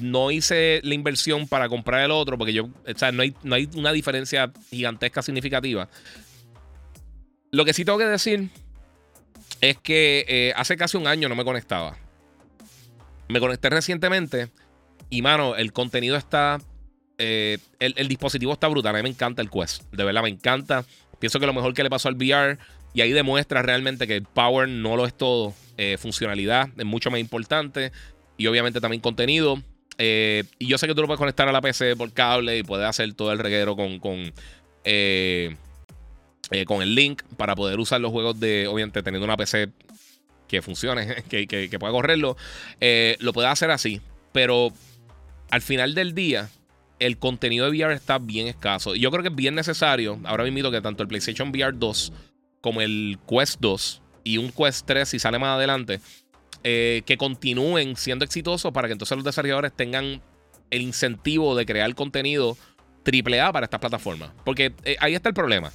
no 0.00 0.30
hice 0.30 0.80
la 0.84 0.94
inversión 0.94 1.48
para 1.48 1.68
comprar 1.68 2.04
el 2.04 2.10
otro 2.10 2.38
porque 2.38 2.52
yo, 2.52 2.64
o 2.64 2.98
sea, 2.98 3.12
no 3.12 3.22
hay, 3.22 3.34
no 3.42 3.54
hay 3.54 3.68
una 3.74 3.92
diferencia 3.92 4.52
gigantesca 4.70 5.22
significativa. 5.22 5.88
Lo 7.50 7.64
que 7.64 7.72
sí 7.72 7.84
tengo 7.84 7.98
que 7.98 8.06
decir 8.06 8.48
es 9.60 9.76
que 9.78 10.24
eh, 10.28 10.52
hace 10.56 10.76
casi 10.76 10.96
un 10.96 11.06
año 11.06 11.28
no 11.28 11.34
me 11.34 11.44
conectaba. 11.44 11.96
Me 13.28 13.40
conecté 13.40 13.70
recientemente 13.70 14.48
y, 15.08 15.22
mano, 15.22 15.56
el 15.56 15.72
contenido 15.72 16.16
está 16.16 16.60
eh, 17.22 17.58
el, 17.80 18.08
dispositivo 18.08 18.54
está 18.54 18.66
brutal. 18.68 18.94
A 18.94 18.98
mí 18.98 19.02
me 19.02 19.10
encanta 19.10 19.42
el 19.42 19.50
Quest. 19.50 19.82
De 19.92 20.04
verdad, 20.04 20.22
me 20.22 20.30
encanta. 20.30 20.86
Pienso 21.18 21.38
que 21.38 21.46
lo 21.46 21.52
mejor 21.52 21.74
que 21.74 21.82
le 21.82 21.90
pasó 21.90 22.08
al 22.08 22.14
VR. 22.14 22.56
Y 22.94 23.02
ahí 23.02 23.12
demuestra 23.12 23.60
realmente 23.60 24.06
que 24.06 24.16
el 24.16 24.22
power 24.24 24.68
no 24.68 24.96
lo 24.96 25.04
es 25.04 25.14
todo. 25.14 25.52
Eh, 25.76 25.98
funcionalidad 25.98 26.70
es 26.78 26.84
mucho 26.86 27.10
más 27.10 27.20
importante. 27.20 27.92
Y 28.38 28.46
obviamente 28.46 28.80
también 28.80 29.02
contenido. 29.02 29.62
Eh, 30.02 30.44
y 30.58 30.66
yo 30.66 30.78
sé 30.78 30.86
que 30.86 30.94
tú 30.94 31.02
lo 31.02 31.06
puedes 31.06 31.18
conectar 31.18 31.46
a 31.46 31.52
la 31.52 31.60
PC 31.60 31.94
por 31.94 32.10
cable 32.12 32.56
y 32.58 32.62
puedes 32.62 32.86
hacer 32.86 33.12
todo 33.12 33.32
el 33.32 33.38
reguero 33.38 33.76
con, 33.76 33.98
con, 33.98 34.32
con 36.66 36.82
el 36.82 36.94
link 36.94 37.22
para 37.36 37.54
poder 37.54 37.78
usar 37.78 38.00
los 38.00 38.10
juegos 38.10 38.40
de, 38.40 38.66
obviamente, 38.66 39.02
teniendo 39.02 39.26
una 39.26 39.36
PC 39.36 39.68
que 40.48 40.62
funcione, 40.62 41.22
que, 41.28 41.46
que 41.46 41.78
pueda 41.78 41.92
correrlo. 41.92 42.36
lo 43.18 43.32
puedes 43.32 43.50
hacer 43.50 43.70
así. 43.70 44.00
Pero 44.32 44.72
al 45.50 45.60
final 45.60 45.94
del 45.94 46.14
día, 46.14 46.48
el 47.00 47.18
contenido 47.18 47.64
de 47.64 47.72
VR 47.72 47.94
está 47.94 48.18
bien 48.18 48.46
escaso. 48.46 48.94
Y 48.94 49.00
yo 49.00 49.10
creo 49.10 49.22
que 49.22 49.30
es 49.30 49.34
bien 49.34 49.54
necesario, 49.54 50.20
ahora 50.24 50.44
mismo 50.44 50.70
que 50.70 50.80
tanto 50.80 51.02
el 51.02 51.08
PlayStation 51.08 51.48
VR 51.48 51.72
2 51.76 52.12
como 52.60 52.80
el 52.80 53.18
Quest 53.28 53.58
2 53.60 54.02
y 54.22 54.38
un 54.38 54.52
Quest 54.52 54.86
3 54.86 55.08
si 55.08 55.18
sale 55.18 55.38
más 55.38 55.56
adelante, 55.56 56.00
eh, 56.64 57.02
que 57.06 57.16
continúen 57.16 57.96
siendo 57.96 58.24
exitosos 58.24 58.72
para 58.72 58.88
que 58.88 58.92
entonces 58.92 59.16
los 59.16 59.24
desarrolladores 59.24 59.72
tengan 59.74 60.22
el 60.70 60.82
incentivo 60.82 61.56
de 61.56 61.66
crear 61.66 61.94
contenido 61.94 62.56
AAA 63.04 63.52
para 63.52 63.64
estas 63.64 63.80
plataformas. 63.80 64.30
Porque 64.44 64.72
eh, 64.84 64.96
ahí 65.00 65.14
está 65.14 65.28
el 65.28 65.34
problema. 65.34 65.72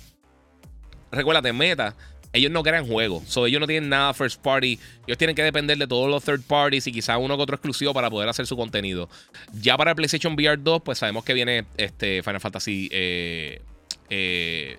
Recuérdate, 1.12 1.54
Meta 1.54 1.96
ellos 2.36 2.52
no 2.52 2.64
crean 2.64 2.86
juegos. 2.86 3.24
So, 3.28 3.46
ellos 3.46 3.62
no 3.62 3.68
tienen 3.68 3.90
nada 3.90 4.14
first 4.14 4.42
party. 4.42 4.78
Ellos 5.08 5.18
tienen 5.18 5.36
que 5.36 5.44
depender 5.44 5.78
de 5.78 5.88
todos 5.88 6.10
los 6.10 6.24
third 6.24 6.42
parties 6.42 6.86
y 6.86 6.92
quizás 6.92 7.18
uno 7.20 7.38
que 7.38 7.44
otro 7.44 7.56
exclusivo 7.56 7.94
para 7.94 8.10
poder 8.10 8.28
hacer 8.28 8.46
su 8.46 8.58
contenido. 8.58 9.10
Ya 9.54 9.78
para 9.78 9.96
PlayStation 9.96 10.34
VR 10.34 10.58
2, 10.58 10.82
pues 10.84 10.98
sabemos 10.98 11.24
que 11.24 11.34
viene 11.34 11.66
este 11.78 12.22
Final 12.24 12.42
Fantasy. 12.42 12.90
Eh, 12.92 13.62
eh, 14.10 14.78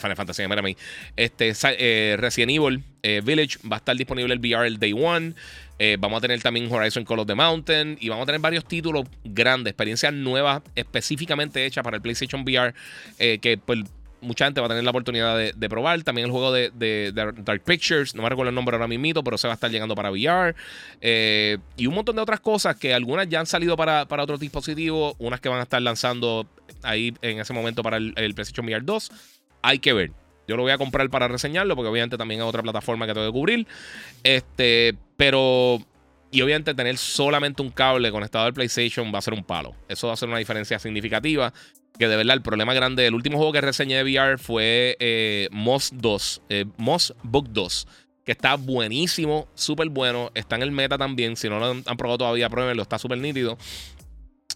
Final 0.00 0.16
Fantasy, 0.16 0.42
mira 0.42 0.60
a 0.60 0.62
mí. 0.62 0.76
Este, 1.16 1.52
eh, 1.62 2.16
Resident 2.18 2.52
Evil 2.52 2.84
Village 3.22 3.58
va 3.70 3.76
a 3.76 3.78
estar 3.78 3.96
disponible 3.96 4.34
el 4.34 4.40
VR 4.40 4.66
el 4.66 4.78
Day 4.78 4.92
One. 4.92 5.34
vamos 5.98 6.18
a 6.18 6.20
tener 6.20 6.42
también 6.42 6.70
Horizon 6.70 7.04
Call 7.04 7.20
of 7.20 7.26
the 7.26 7.34
Mountain. 7.34 7.96
Y 8.00 8.08
vamos 8.08 8.24
a 8.24 8.26
tener 8.26 8.40
varios 8.40 8.64
títulos 8.66 9.06
grandes, 9.24 9.70
experiencias 9.70 10.12
nuevas 10.12 10.62
específicamente 10.74 11.64
hechas 11.64 11.82
para 11.82 11.96
el 11.96 12.02
PlayStation 12.02 12.42
VR. 12.42 12.74
que 13.18 13.60
pues, 13.64 13.84
mucha 14.20 14.44
gente 14.46 14.60
va 14.60 14.66
a 14.66 14.68
tener 14.68 14.84
la 14.84 14.90
oportunidad 14.90 15.36
de, 15.36 15.68
probar. 15.68 16.02
También 16.02 16.26
el 16.26 16.30
juego 16.30 16.52
de, 16.52 17.12
Dark 17.12 17.62
Pictures, 17.62 18.14
no 18.14 18.22
me 18.22 18.28
recuerdo 18.28 18.50
el 18.50 18.54
nombre 18.54 18.76
ahora 18.76 18.88
mismo, 18.88 19.22
pero 19.22 19.38
se 19.38 19.46
va 19.46 19.54
a 19.54 19.56
estar 19.56 19.70
llegando 19.70 19.94
para 19.94 20.10
VR. 20.10 20.54
Eh, 21.00 21.58
y 21.76 21.86
un 21.86 21.94
montón 21.94 22.16
de 22.16 22.22
otras 22.22 22.40
cosas 22.40 22.76
que 22.76 22.94
algunas 22.94 23.28
ya 23.28 23.40
han 23.40 23.46
salido 23.46 23.76
para, 23.76 24.06
para 24.06 24.22
otros 24.22 24.40
dispositivos, 24.40 25.14
unas 25.18 25.40
que 25.40 25.48
van 25.48 25.60
a 25.60 25.62
estar 25.62 25.80
lanzando 25.80 26.46
ahí 26.82 27.14
en 27.22 27.40
ese 27.40 27.52
momento 27.52 27.82
para 27.82 27.96
el, 27.96 28.12
PlayStation 28.34 28.66
VR 28.66 28.84
2. 28.84 29.10
Hay 29.62 29.78
que 29.78 29.92
ver. 29.92 30.12
Yo 30.46 30.56
lo 30.56 30.62
voy 30.62 30.72
a 30.72 30.78
comprar 30.78 31.08
para 31.10 31.28
reseñarlo, 31.28 31.76
porque 31.76 31.90
obviamente 31.90 32.16
también 32.16 32.40
hay 32.40 32.46
otra 32.46 32.62
plataforma 32.62 33.06
que 33.06 33.14
tengo 33.14 33.26
que 33.26 33.32
cubrir. 33.32 33.66
Este, 34.22 34.94
pero. 35.16 35.78
Y 36.30 36.42
obviamente 36.42 36.74
tener 36.74 36.98
solamente 36.98 37.62
un 37.62 37.70
cable 37.70 38.10
conectado 38.10 38.44
al 38.44 38.52
PlayStation 38.52 39.12
va 39.14 39.18
a 39.18 39.22
ser 39.22 39.32
un 39.32 39.42
palo. 39.42 39.74
Eso 39.88 40.08
va 40.08 40.12
a 40.12 40.16
ser 40.16 40.28
una 40.28 40.36
diferencia 40.36 40.78
significativa 40.78 41.54
que 41.98 42.08
de 42.08 42.16
verdad 42.16 42.34
el 42.34 42.42
problema 42.42 42.72
grande, 42.72 43.06
el 43.06 43.14
último 43.14 43.36
juego 43.38 43.52
que 43.52 43.60
reseñé 43.60 44.02
de 44.02 44.04
VR 44.04 44.38
fue 44.38 44.96
eh, 45.00 45.48
Moss 45.50 45.90
2, 45.94 46.42
eh, 46.48 46.64
Moss 46.76 47.14
Book 47.22 47.48
2, 47.50 47.88
que 48.24 48.32
está 48.32 48.54
buenísimo, 48.54 49.48
súper 49.54 49.88
bueno, 49.88 50.30
está 50.34 50.56
en 50.56 50.62
el 50.62 50.70
meta 50.70 50.96
también, 50.96 51.36
si 51.36 51.48
no 51.48 51.58
lo 51.58 51.66
han, 51.66 51.96
probado 51.96 52.18
todavía, 52.18 52.48
pruébenlo, 52.48 52.82
está 52.82 52.98
súper 52.98 53.18
nítido. 53.18 53.58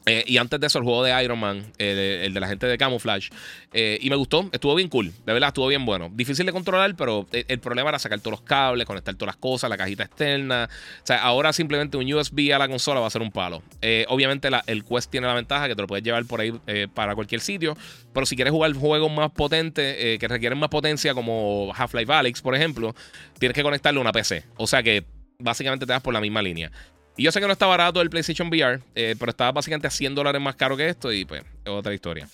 Eh, 0.06 0.24
y 0.26 0.36
antes 0.38 0.58
de 0.58 0.66
eso, 0.66 0.78
el 0.78 0.84
juego 0.84 1.04
de 1.04 1.22
Iron 1.22 1.38
Man, 1.38 1.64
el 1.78 2.34
de 2.34 2.40
la 2.40 2.48
gente 2.48 2.66
de 2.66 2.76
Camouflage. 2.76 3.30
Eh, 3.72 3.98
y 4.00 4.10
me 4.10 4.16
gustó, 4.16 4.48
estuvo 4.52 4.74
bien 4.74 4.88
cool. 4.88 5.12
De 5.24 5.32
verdad, 5.32 5.48
estuvo 5.48 5.68
bien 5.68 5.84
bueno. 5.84 6.10
Difícil 6.12 6.44
de 6.46 6.52
controlar, 6.52 6.94
pero 6.96 7.26
el, 7.32 7.58
problema 7.60 7.90
era 7.90 7.98
sacar 7.98 8.18
todos 8.20 8.32
los 8.32 8.40
cables, 8.42 8.86
conectar 8.86 9.14
todas 9.14 9.34
las 9.34 9.36
cosas, 9.36 9.70
la 9.70 9.76
cajita 9.76 10.04
externa. 10.04 10.68
O 11.02 11.06
sea, 11.06 11.22
ahora 11.22 11.52
simplemente 11.52 11.96
un 11.96 12.12
USB 12.12 12.52
a 12.52 12.58
la 12.58 12.68
consola 12.68 13.00
va 13.00 13.06
a 13.06 13.10
ser 13.10 13.22
un 13.22 13.30
palo. 13.30 13.62
Eh, 13.80 14.04
obviamente, 14.08 14.48
el 14.66 14.84
Quest 14.84 15.10
tiene 15.10 15.26
la 15.26 15.34
ventaja 15.34 15.68
que 15.68 15.76
te 15.76 15.82
lo 15.82 15.86
puedes 15.86 16.04
llevar 16.04 16.24
por 16.24 16.40
ahí 16.40 16.52
para 16.94 17.14
cualquier 17.14 17.40
sitio. 17.40 17.76
Pero 18.12 18.26
si 18.26 18.36
quieres 18.36 18.52
jugar 18.52 18.72
juegos 18.74 19.10
más 19.10 19.30
potentes, 19.30 20.18
que 20.18 20.28
requieren 20.28 20.58
más 20.58 20.68
potencia, 20.68 21.14
como 21.14 21.72
Half-Life 21.74 22.12
Alyx, 22.12 22.42
por 22.42 22.54
ejemplo, 22.54 22.94
tienes 23.38 23.54
que 23.54 23.62
conectarle 23.62 23.98
a 23.98 24.02
una 24.02 24.12
PC. 24.12 24.44
O 24.56 24.66
sea 24.66 24.82
que 24.82 25.04
básicamente 25.38 25.86
te 25.86 25.92
das 25.92 26.02
por 26.02 26.14
la 26.14 26.20
misma 26.20 26.42
línea. 26.42 26.70
Y 27.16 27.24
yo 27.24 27.32
sé 27.32 27.40
que 27.40 27.46
no 27.46 27.52
está 27.52 27.66
barato 27.66 28.00
el 28.00 28.08
PlayStation 28.08 28.48
VR, 28.48 28.80
eh, 28.94 29.14
pero 29.18 29.30
estaba 29.30 29.52
básicamente 29.52 29.86
a 29.86 29.90
100 29.90 30.14
dólares 30.14 30.40
más 30.40 30.56
caro 30.56 30.76
que 30.76 30.88
esto 30.88 31.12
y 31.12 31.24
pues 31.24 31.42
es 31.42 31.70
otra 31.70 31.92
historia. 31.92 32.28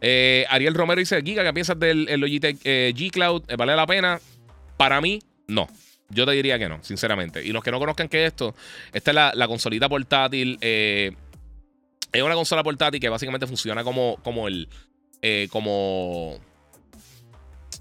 Eh, 0.00 0.44
Ariel 0.50 0.74
Romero 0.74 0.98
dice, 0.98 1.20
Giga, 1.22 1.42
¿qué 1.42 1.52
piensas 1.52 1.78
del 1.78 2.04
Logitech 2.20 2.58
eh, 2.64 2.92
G 2.94 3.10
Cloud? 3.10 3.44
¿Vale 3.56 3.74
la 3.74 3.86
pena? 3.86 4.20
Para 4.76 5.00
mí, 5.00 5.20
no. 5.46 5.68
Yo 6.10 6.26
te 6.26 6.32
diría 6.32 6.58
que 6.58 6.68
no, 6.68 6.82
sinceramente. 6.82 7.44
Y 7.44 7.52
los 7.52 7.62
que 7.62 7.70
no 7.70 7.78
conozcan 7.78 8.08
que 8.08 8.26
esto, 8.26 8.54
esta 8.92 9.10
es 9.10 9.36
la, 9.36 9.46
consolita 9.46 9.88
portátil. 9.88 10.58
es 10.60 11.12
una 12.22 12.34
consola 12.34 12.62
portátil 12.62 13.00
que 13.00 13.08
básicamente 13.08 13.46
funciona 13.46 13.84
como, 13.84 14.16
como 14.22 14.48
el... 14.48 14.68
como... 15.50 16.38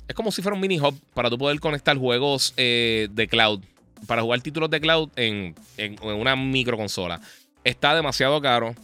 Es 0.07 0.15
como 0.15 0.31
si 0.31 0.41
fuera 0.41 0.55
un 0.55 0.61
mini 0.61 0.79
hub 0.79 0.99
para 1.13 1.29
tú 1.29 1.37
poder 1.37 1.59
conectar 1.59 1.97
juegos 1.97 2.53
de 2.55 3.27
cloud 3.29 3.61
para 4.07 4.21
jugar 4.21 4.41
títulos 4.41 4.69
de 4.69 4.81
cloud 4.81 5.09
en, 5.15 5.55
una 6.01 6.35
microconsola. 6.35 7.21
Está 7.63 7.95
demasiado 7.95 8.41
caro. 8.41 8.75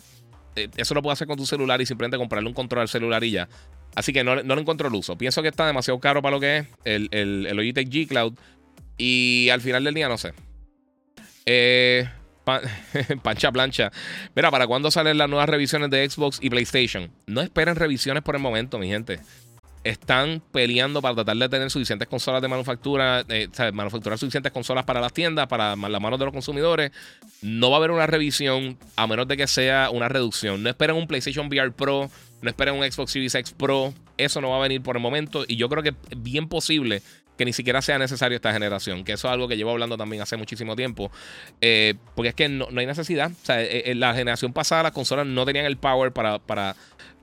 Eh, 0.56 0.70
eso 0.78 0.94
lo 0.94 1.02
puedes 1.02 1.18
hacer 1.18 1.28
con 1.28 1.38
tu 1.38 1.46
celular 1.46 1.82
y 1.82 1.86
simplemente 1.86 2.18
comprarle 2.18 2.48
un 2.48 2.54
control 2.54 2.82
al 2.82 2.90
celular 2.90 3.24
y 3.24 3.32
ya. 3.32 3.50
Así 3.96 4.12
que 4.12 4.24
no, 4.24 4.36
no 4.44 4.56
lo 4.56 4.62
encuentro 4.62 4.88
el 4.88 4.94
uso. 4.94 5.18
Pienso 5.18 5.42
que 5.42 5.48
está 5.48 5.66
demasiado 5.66 6.00
caro 6.00 6.22
para 6.22 6.36
lo 6.36 6.40
que 6.40 6.58
es 6.58 6.68
el, 6.84 7.08
el, 7.12 7.44
Logitech 7.56 7.90
G 7.90 8.08
Cloud. 8.08 8.34
Y 8.98 9.50
al 9.50 9.62
final 9.62 9.84
del 9.84 9.94
día 9.94 10.08
no 10.08 10.18
sé. 10.18 10.34
Eh, 11.46 12.08
pancha 13.24 13.52
plancha. 13.52 13.92
Mira, 14.36 14.52
¿para 14.52 14.68
cuándo 14.68 14.92
salen 14.92 15.18
las 15.18 15.30
nuevas 15.30 15.50
revisiones 15.50 15.90
de 15.90 16.10
Xbox 16.10 16.40
y 16.42 16.50
PlayStation? 16.50 17.12
No 17.26 17.42
esperen 17.42 17.76
revisiones 17.76 18.24
por 18.24 18.36
el 18.36 18.42
momento, 18.42 18.78
mi 18.78 18.88
gente 18.88 19.20
están 19.86 20.42
peleando 20.52 21.00
para 21.00 21.14
tratar 21.14 21.38
de 21.38 21.48
tener 21.48 21.70
suficientes 21.70 22.08
consolas 22.08 22.42
de 22.42 22.48
manufactura, 22.48 23.24
eh, 23.30 23.48
o 23.52 23.56
sea, 23.56 23.72
manufacturar 23.72 24.18
suficientes 24.18 24.52
consolas 24.52 24.84
para 24.84 25.00
las 25.00 25.14
tiendas, 25.14 25.48
para 25.48 25.76
las 25.76 26.02
manos 26.02 26.18
de 26.18 26.26
los 26.26 26.34
consumidores. 26.34 26.92
No 27.44 27.70
va 27.70 27.78
a 27.78 27.80
haber 27.80 27.92
una 27.92 28.08
revisión 28.08 28.80
a 28.96 29.06
menos 29.06 29.28
de 29.28 29.38
que 29.38 29.46
sea 29.46 29.92
una 29.92 30.10
reducción. 30.10 30.64
No 30.64 30.70
esperen 30.70 30.96
un 30.96 31.08
PlayStation 31.08 31.48
VR 31.48 31.72
Pro, 31.72 32.10
no 32.42 32.50
esperen 32.50 32.74
un 32.74 32.92
Xbox 32.92 33.12
Series 33.12 33.36
X 33.36 33.54
Pro. 33.54 33.94
Eso 34.18 34.42
no 34.42 34.50
va 34.50 34.58
a 34.58 34.62
venir 34.62 34.82
por 34.82 34.96
el 34.96 35.04
momento 35.04 35.46
y 35.48 35.56
yo 35.56 35.70
creo 35.70 35.84
que 35.84 35.90
es 35.90 36.24
bien 36.24 36.48
posible 36.50 37.04
que 37.38 37.46
ni 37.46 37.54
siquiera 37.54 37.82
sea 37.82 38.00
necesario 38.00 38.36
esta 38.38 38.54
generación, 38.54 39.04
que 39.04 39.14
eso 39.14 39.28
es 39.28 39.34
algo 39.34 39.48
que 39.48 39.58
llevo 39.58 39.72
hablando 39.72 39.98
también 39.98 40.22
hace 40.22 40.38
muchísimo 40.38 40.76
tiempo, 40.76 41.12
eh, 41.62 41.96
porque 42.16 42.30
es 42.30 42.36
que 42.36 42.50
no, 42.50 42.68
hay 42.76 42.86
necesidad. 42.86 43.30
O 43.32 43.46
sea, 43.46 43.62
en 43.62 43.68
eh, 43.70 43.96
la 43.96 44.14
generación 44.14 44.54
pasada 44.54 44.84
las 44.84 44.92
consolas 44.94 45.28
no 45.28 45.46
tenían 45.46 45.66
el 45.66 45.78
power 45.78 46.12
para, 46.12 46.40
para 46.40 46.76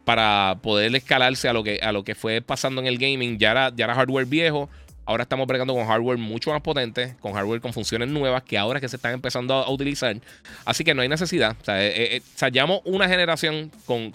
para 0.05 0.59
poder 0.63 0.95
escalarse 0.95 1.49
a 1.49 1.53
lo 1.53 1.63
que, 1.63 1.79
a 1.83 1.93
lo 1.93 2.05
que 2.05 2.15
fue 2.15 2.43
pasando 2.43 2.81
en 2.81 2.87
el 2.87 2.99
gaming. 2.99 3.39
Ya 3.39 3.53
era, 3.53 3.73
ya 3.75 3.85
era 3.85 3.95
hardware 3.95 4.27
viejo. 4.27 4.69
Ahora 5.05 5.25
estamos 5.25 5.47
bregando 5.49 5.75
con 5.75 5.85
hardware 5.85 6.19
mucho 6.19 6.51
más 6.51 6.61
potente, 6.61 7.17
con 7.21 7.33
hardware 7.33 7.61
con 7.61 7.73
funciones 7.73 8.09
nuevas 8.09 8.45
que 8.45 8.57
ahora 8.57 8.81
que 8.81 8.89
se 8.89 8.97
están 8.97 9.15
empezando 9.15 9.55
a, 9.55 9.69
utilizar. 9.71 10.17
Así 10.65 10.85
que 10.85 10.95
no 10.95 11.03
hay 11.03 11.09
necesidad. 11.09 11.57
O 11.61 11.65
sea, 11.65 11.85
eh, 11.85 12.17
eh, 12.17 12.81
una 12.85 13.09
generación 13.09 13.71
con, 13.85 14.13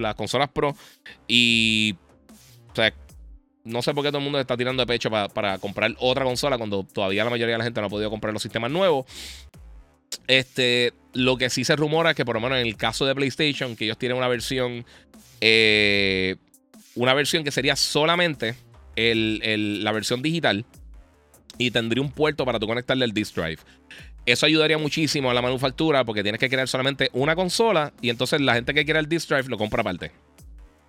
las 0.00 0.14
consolas 0.14 0.48
Pro 0.50 0.76
y. 1.26 1.96
O 2.70 2.74
sea, 2.76 2.92
no 3.64 3.82
sé 3.82 3.92
por 3.92 4.04
qué 4.04 4.10
todo 4.10 4.18
el 4.18 4.24
mundo 4.24 4.38
está 4.38 4.56
tirando 4.56 4.82
de 4.82 4.86
pecho 4.86 5.10
para, 5.10 5.58
comprar 5.58 5.94
otra 5.98 6.24
consola 6.24 6.56
cuando 6.56 6.84
todavía 6.84 7.24
la 7.24 7.30
mayoría 7.30 7.54
de 7.54 7.58
la 7.58 7.64
gente 7.64 7.80
no 7.80 7.88
ha 7.88 7.90
podido 7.90 8.10
comprar 8.10 8.32
los 8.32 8.42
sistemas 8.42 8.70
nuevos. 8.70 9.06
Este, 10.26 10.94
lo 11.14 11.36
que 11.36 11.50
sí 11.50 11.64
se 11.64 11.74
rumora 11.74 12.10
es 12.10 12.16
que 12.16 12.24
por 12.24 12.36
lo 12.36 12.40
menos 12.40 12.58
en 12.58 12.66
el 12.66 12.76
caso 12.76 13.04
de 13.06 13.14
PlayStation, 13.14 13.76
que 13.76 13.84
ellos 13.84 13.98
tienen 13.98 14.16
una 14.16 14.28
versión, 14.28 14.86
eh, 15.40 16.36
una 16.94 17.14
versión 17.14 17.44
que 17.44 17.50
sería 17.50 17.76
solamente 17.76 18.54
la 18.96 19.92
versión 19.92 20.22
digital 20.22 20.64
y 21.56 21.70
tendría 21.70 22.02
un 22.02 22.10
puerto 22.10 22.44
para 22.44 22.58
tú 22.58 22.66
conectarle 22.66 23.04
el 23.04 23.12
disk 23.12 23.36
drive. 23.36 23.58
Eso 24.26 24.44
ayudaría 24.46 24.76
muchísimo 24.76 25.30
a 25.30 25.34
la 25.34 25.40
manufactura 25.40 26.04
porque 26.04 26.22
tienes 26.22 26.38
que 26.38 26.50
crear 26.50 26.68
solamente 26.68 27.08
una 27.12 27.34
consola 27.34 27.92
y 28.02 28.10
entonces 28.10 28.40
la 28.40 28.54
gente 28.54 28.74
que 28.74 28.84
quiera 28.84 29.00
el 29.00 29.08
disk 29.08 29.28
drive 29.28 29.48
lo 29.48 29.56
compra 29.56 29.80
aparte. 29.80 30.10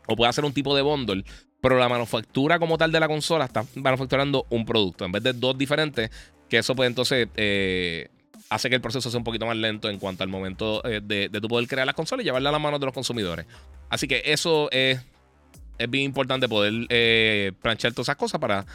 O 0.07 0.15
puede 0.15 0.29
hacer 0.29 0.43
un 0.43 0.53
tipo 0.53 0.75
de 0.75 0.81
bundle, 0.81 1.23
pero 1.61 1.77
la 1.77 1.87
manufactura 1.87 2.57
como 2.57 2.77
tal 2.77 2.91
de 2.91 2.99
la 2.99 3.07
consola 3.07 3.45
está 3.45 3.63
manufacturando 3.75 4.45
un 4.49 4.65
producto 4.65 5.05
en 5.05 5.11
vez 5.11 5.23
de 5.23 5.33
dos 5.33 5.57
diferentes, 5.57 6.09
que 6.49 6.57
eso 6.57 6.75
puede 6.75 6.89
entonces 6.89 7.27
eh, 7.35 8.09
hace 8.49 8.69
que 8.69 8.75
el 8.75 8.81
proceso 8.81 9.09
sea 9.09 9.17
un 9.17 9.23
poquito 9.23 9.45
más 9.45 9.55
lento 9.57 9.89
en 9.89 9.99
cuanto 9.99 10.23
al 10.23 10.29
momento 10.29 10.83
eh, 10.85 11.01
de, 11.03 11.29
de 11.29 11.41
tu 11.41 11.47
poder 11.47 11.67
crear 11.67 11.85
las 11.85 11.95
consolas 11.95 12.23
y 12.23 12.25
llevarla 12.25 12.49
a 12.49 12.51
las 12.53 12.61
manos 12.61 12.79
de 12.79 12.85
los 12.87 12.93
consumidores. 12.93 13.45
Así 13.89 14.07
que 14.07 14.23
eso 14.25 14.69
es 14.71 14.99
es 15.79 15.89
bien 15.89 16.03
importante 16.03 16.47
poder 16.47 16.73
eh, 16.89 17.53
planchar 17.61 17.93
todas 17.93 18.05
esas 18.05 18.17
cosas 18.17 18.39
para 18.39 18.65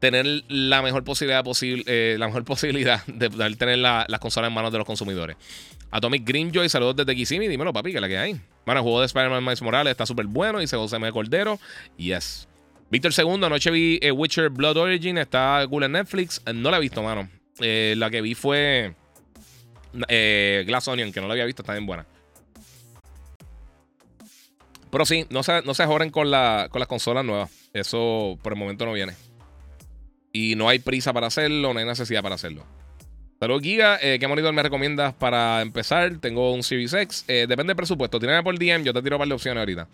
tener 0.00 0.44
la 0.48 0.82
mejor 0.82 1.04
posibilidad 1.04 1.44
posible, 1.44 1.84
eh, 1.86 2.16
la 2.18 2.26
mejor 2.26 2.44
posibilidad 2.46 3.04
de 3.06 3.30
poder 3.30 3.54
tener 3.56 3.78
las 3.78 4.18
consolas 4.18 4.48
en 4.48 4.54
manos 4.54 4.72
de 4.72 4.78
los 4.78 4.86
consumidores. 4.86 5.36
Atomic 5.90 6.26
Greenjoy, 6.26 6.68
saludos 6.68 6.96
desde 6.96 7.14
Kissimmee. 7.14 7.48
Dímelo, 7.48 7.72
papi, 7.72 7.92
que 7.92 8.00
la 8.00 8.08
que 8.08 8.18
hay. 8.18 8.40
Bueno, 8.66 8.80
el 8.80 8.82
juego 8.82 9.00
de 9.00 9.06
Spider-Man 9.06 9.42
Miles 9.44 9.62
Morales 9.62 9.90
está 9.92 10.04
súper 10.04 10.26
bueno. 10.26 10.58
Dice 10.58 10.76
José 10.76 10.96
M. 10.96 11.10
Cordero. 11.12 11.58
Yes. 11.96 12.48
Víctor 12.90 13.12
II, 13.16 13.44
anoche 13.44 13.70
vi 13.70 14.00
Witcher 14.10 14.50
Blood 14.50 14.76
Origin. 14.76 15.16
Está 15.18 15.66
cool 15.68 15.84
en 15.84 15.92
Netflix. 15.92 16.42
no 16.54 16.70
la 16.70 16.76
he 16.76 16.80
visto, 16.80 17.02
mano. 17.02 17.28
la 17.58 18.10
que 18.10 18.20
vi 18.20 18.34
fue 18.34 18.94
Glass 19.92 20.88
Onion, 20.88 21.12
que 21.12 21.20
no 21.20 21.26
la 21.26 21.32
había 21.32 21.44
visto. 21.44 21.62
Está 21.62 21.72
bien 21.72 21.86
buena. 21.86 22.06
Pero 24.90 25.04
sí, 25.04 25.26
no 25.30 25.42
se, 25.42 25.62
no 25.62 25.74
se 25.74 25.86
joren 25.86 26.10
con, 26.10 26.30
la, 26.30 26.68
con 26.70 26.80
las 26.80 26.88
consolas 26.88 27.24
nuevas. 27.24 27.50
Eso 27.72 28.38
por 28.42 28.52
el 28.52 28.58
momento 28.58 28.86
no 28.86 28.92
viene. 28.92 29.14
Y 30.32 30.54
no 30.56 30.68
hay 30.68 30.78
prisa 30.78 31.12
para 31.12 31.26
hacerlo, 31.26 31.72
no 31.72 31.80
hay 31.80 31.86
necesidad 31.86 32.22
para 32.22 32.36
hacerlo. 32.36 32.64
Pero 33.38 33.60
Giga, 33.60 33.98
eh, 34.02 34.18
¿qué 34.18 34.26
monitor 34.26 34.52
me 34.52 34.62
recomiendas 34.62 35.14
para 35.14 35.62
empezar? 35.62 36.18
Tengo 36.18 36.52
un 36.52 36.62
Series 36.62 36.92
X. 36.92 37.24
Eh, 37.28 37.46
depende 37.48 37.70
del 37.70 37.76
presupuesto. 37.76 38.18
Tírame 38.18 38.42
por 38.42 38.58
DM, 38.58 38.82
yo 38.82 38.92
te 38.92 39.02
tiro 39.02 39.16
un 39.16 39.20
par 39.20 39.28
de 39.28 39.34
opciones 39.34 39.60
ahorita. 39.60 39.88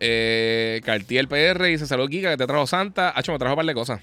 Eh, 0.00 0.82
Cartier 0.84 1.28
PR 1.28 1.64
dice: 1.64 1.86
Salud 1.86 2.10
Giga, 2.10 2.30
que 2.30 2.36
te 2.36 2.46
trajo 2.46 2.66
Santa. 2.66 3.10
Hacho, 3.10 3.32
me 3.32 3.38
trajo 3.38 3.54
un 3.54 3.56
par 3.56 3.66
de 3.66 3.74
cosas. 3.74 4.00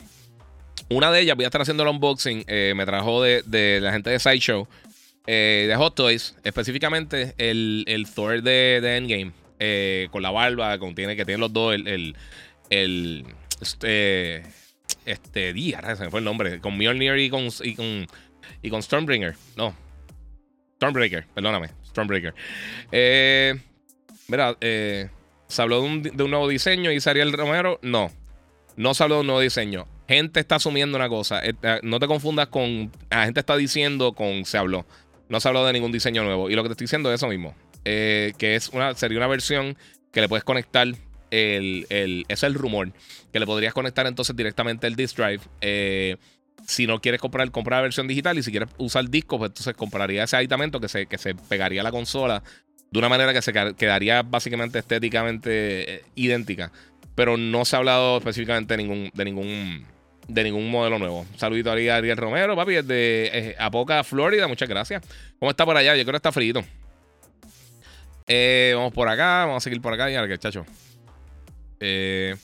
Una 0.90 1.12
de 1.12 1.22
ellas, 1.22 1.36
voy 1.36 1.46
a 1.46 1.48
estar 1.48 1.62
haciendo 1.62 1.84
el 1.84 1.90
unboxing. 1.90 2.44
Eh, 2.48 2.74
me 2.76 2.86
trajo 2.86 3.22
de, 3.22 3.80
la 3.82 3.92
gente 3.92 4.10
de 4.10 4.20
Sideshow. 4.20 4.68
de 5.26 5.74
Hot 5.78 5.96
Toys. 5.96 6.36
Específicamente 6.44 7.34
el, 7.38 8.08
Thor 8.14 8.42
de, 8.42 8.98
Endgame. 8.98 9.32
Eh, 9.60 10.10
con 10.12 10.22
la 10.22 10.32
barba, 10.32 10.78
contiene 10.78 11.16
que 11.16 11.26
tienen 11.26 11.40
los 11.40 11.54
dos 11.54 11.74
el, 11.74 11.88
el, 11.88 12.16
el 12.70 13.26
este, 13.62 14.44
este 15.06 15.54
día, 15.54 15.96
se 15.96 16.04
me 16.04 16.10
fue 16.10 16.20
el 16.20 16.26
nombre, 16.26 16.60
con 16.60 16.78
Mjolnir 16.78 17.18
y 17.18 17.30
con, 17.30 17.48
y 17.62 17.76
con, 17.76 18.08
con 18.70 18.84
Stormbringer. 18.84 19.36
No, 19.56 19.74
Stormbreaker, 20.84 21.26
perdóname, 21.34 21.70
Stormbreaker. 21.88 22.36
Eh, 22.92 23.56
mira, 24.28 24.58
eh, 24.60 25.10
¿se 25.48 25.62
habló 25.62 25.82
de 25.82 25.88
un, 25.88 26.04
de 26.04 26.24
un, 26.24 26.30
nuevo 26.30 26.50
diseño 26.50 26.92
y 26.92 27.00
Ariel 27.06 27.32
Romero? 27.32 27.80
No, 27.82 28.12
no 28.76 28.94
se 28.94 29.04
habló 29.04 29.16
de 29.16 29.22
un 29.22 29.28
nuevo 29.28 29.40
diseño. 29.40 29.88
Gente 30.08 30.40
está 30.40 30.56
asumiendo 30.56 30.98
una 30.98 31.10
cosa. 31.10 31.42
Eh, 31.44 31.54
no 31.82 32.00
te 32.00 32.08
confundas 32.08 32.48
con. 32.48 32.92
La 33.10 33.26
gente 33.26 33.40
está 33.40 33.56
diciendo 33.56 34.14
con 34.14 34.46
se 34.46 34.58
habló. 34.58 34.86
No 35.30 35.40
se 35.40 35.48
habló 35.48 35.66
de 35.66 35.74
ningún 35.74 35.92
diseño 35.92 36.24
nuevo. 36.24 36.50
Y 36.50 36.56
lo 36.56 36.64
que 36.64 36.70
te 36.70 36.74
estoy 36.74 36.86
diciendo 36.86 37.12
es 37.12 37.20
eso 37.20 37.28
mismo. 37.28 37.56
Eh, 37.86 38.34
que 38.38 38.56
es 38.56 38.70
una, 38.70 38.94
sería 38.96 39.18
una 39.18 39.28
versión 39.28 39.78
que 40.12 40.22
le 40.22 40.30
puedes 40.30 40.44
conectar. 40.44 40.88
El, 41.32 41.88
es 42.28 42.44
el 42.44 42.54
rumor. 42.54 42.92
Que 43.32 43.40
le 43.40 43.48
podrías 43.48 43.74
conectar 43.74 44.06
entonces 44.06 44.36
directamente 44.36 44.86
el 44.86 44.96
disk 44.96 45.18
drive. 45.18 45.42
Eh, 45.62 46.18
si 46.68 46.86
no 46.86 47.02
quieres 47.02 47.20
comprar, 47.20 47.50
comprar 47.52 47.80
la 47.80 47.84
versión 47.84 48.08
digital 48.08 48.38
y 48.38 48.44
si 48.44 48.52
quieres 48.52 48.70
usar 48.78 49.10
disco, 49.10 49.38
pues 49.38 49.50
entonces 49.50 49.74
compraría 49.74 50.24
ese 50.24 50.38
aditamento 50.38 50.80
que 50.80 50.88
se, 50.88 51.08
que 51.08 51.18
se 51.18 51.34
pegaría 51.36 51.82
a 51.82 51.84
la 51.84 51.92
consola 51.92 52.44
de 52.94 53.00
una 53.00 53.10
manera 53.10 53.34
que 53.34 53.42
se 53.42 53.52
quedaría 53.52 54.22
básicamente 54.22 54.78
estéticamente 54.78 55.96
eh, 55.96 56.06
idéntica. 56.14 56.72
Pero 57.16 57.38
no 57.38 57.66
se 57.66 57.76
ha 57.76 57.80
hablado 57.80 58.20
específicamente 58.20 58.78
de 58.78 58.84
ningún, 58.84 59.12
de 59.14 59.26
ningún, 59.26 59.86
de 60.28 60.44
ningún 60.44 60.70
modelo 60.70 61.00
nuevo. 61.00 61.26
saludito 61.38 61.70
a 61.70 61.74
Ariel 61.74 62.18
Romero, 62.18 62.56
papi, 62.56 62.74
desde 62.74 63.56
Apoca, 63.60 64.04
Florida. 64.04 64.48
Muchas 64.48 64.70
gracias. 64.70 65.04
¿Cómo 65.40 65.52
está 65.52 65.66
por 65.66 65.76
allá? 65.76 65.96
Yo 65.96 66.04
creo 66.04 66.14
que 66.14 66.18
está 66.18 66.32
frío. 66.32 66.64
Eh, 68.28 68.74
vamos 68.76 68.94
por 68.94 69.08
acá, 69.10 69.46
vamos 69.46 69.58
a 69.58 69.60
seguir 69.64 69.82
por 69.82 69.94
acá. 69.94 70.10
Y 70.10 70.16
ahora 70.16 70.28
que 70.28 70.38
chacho. 70.38 70.66
Eh, 71.80 72.36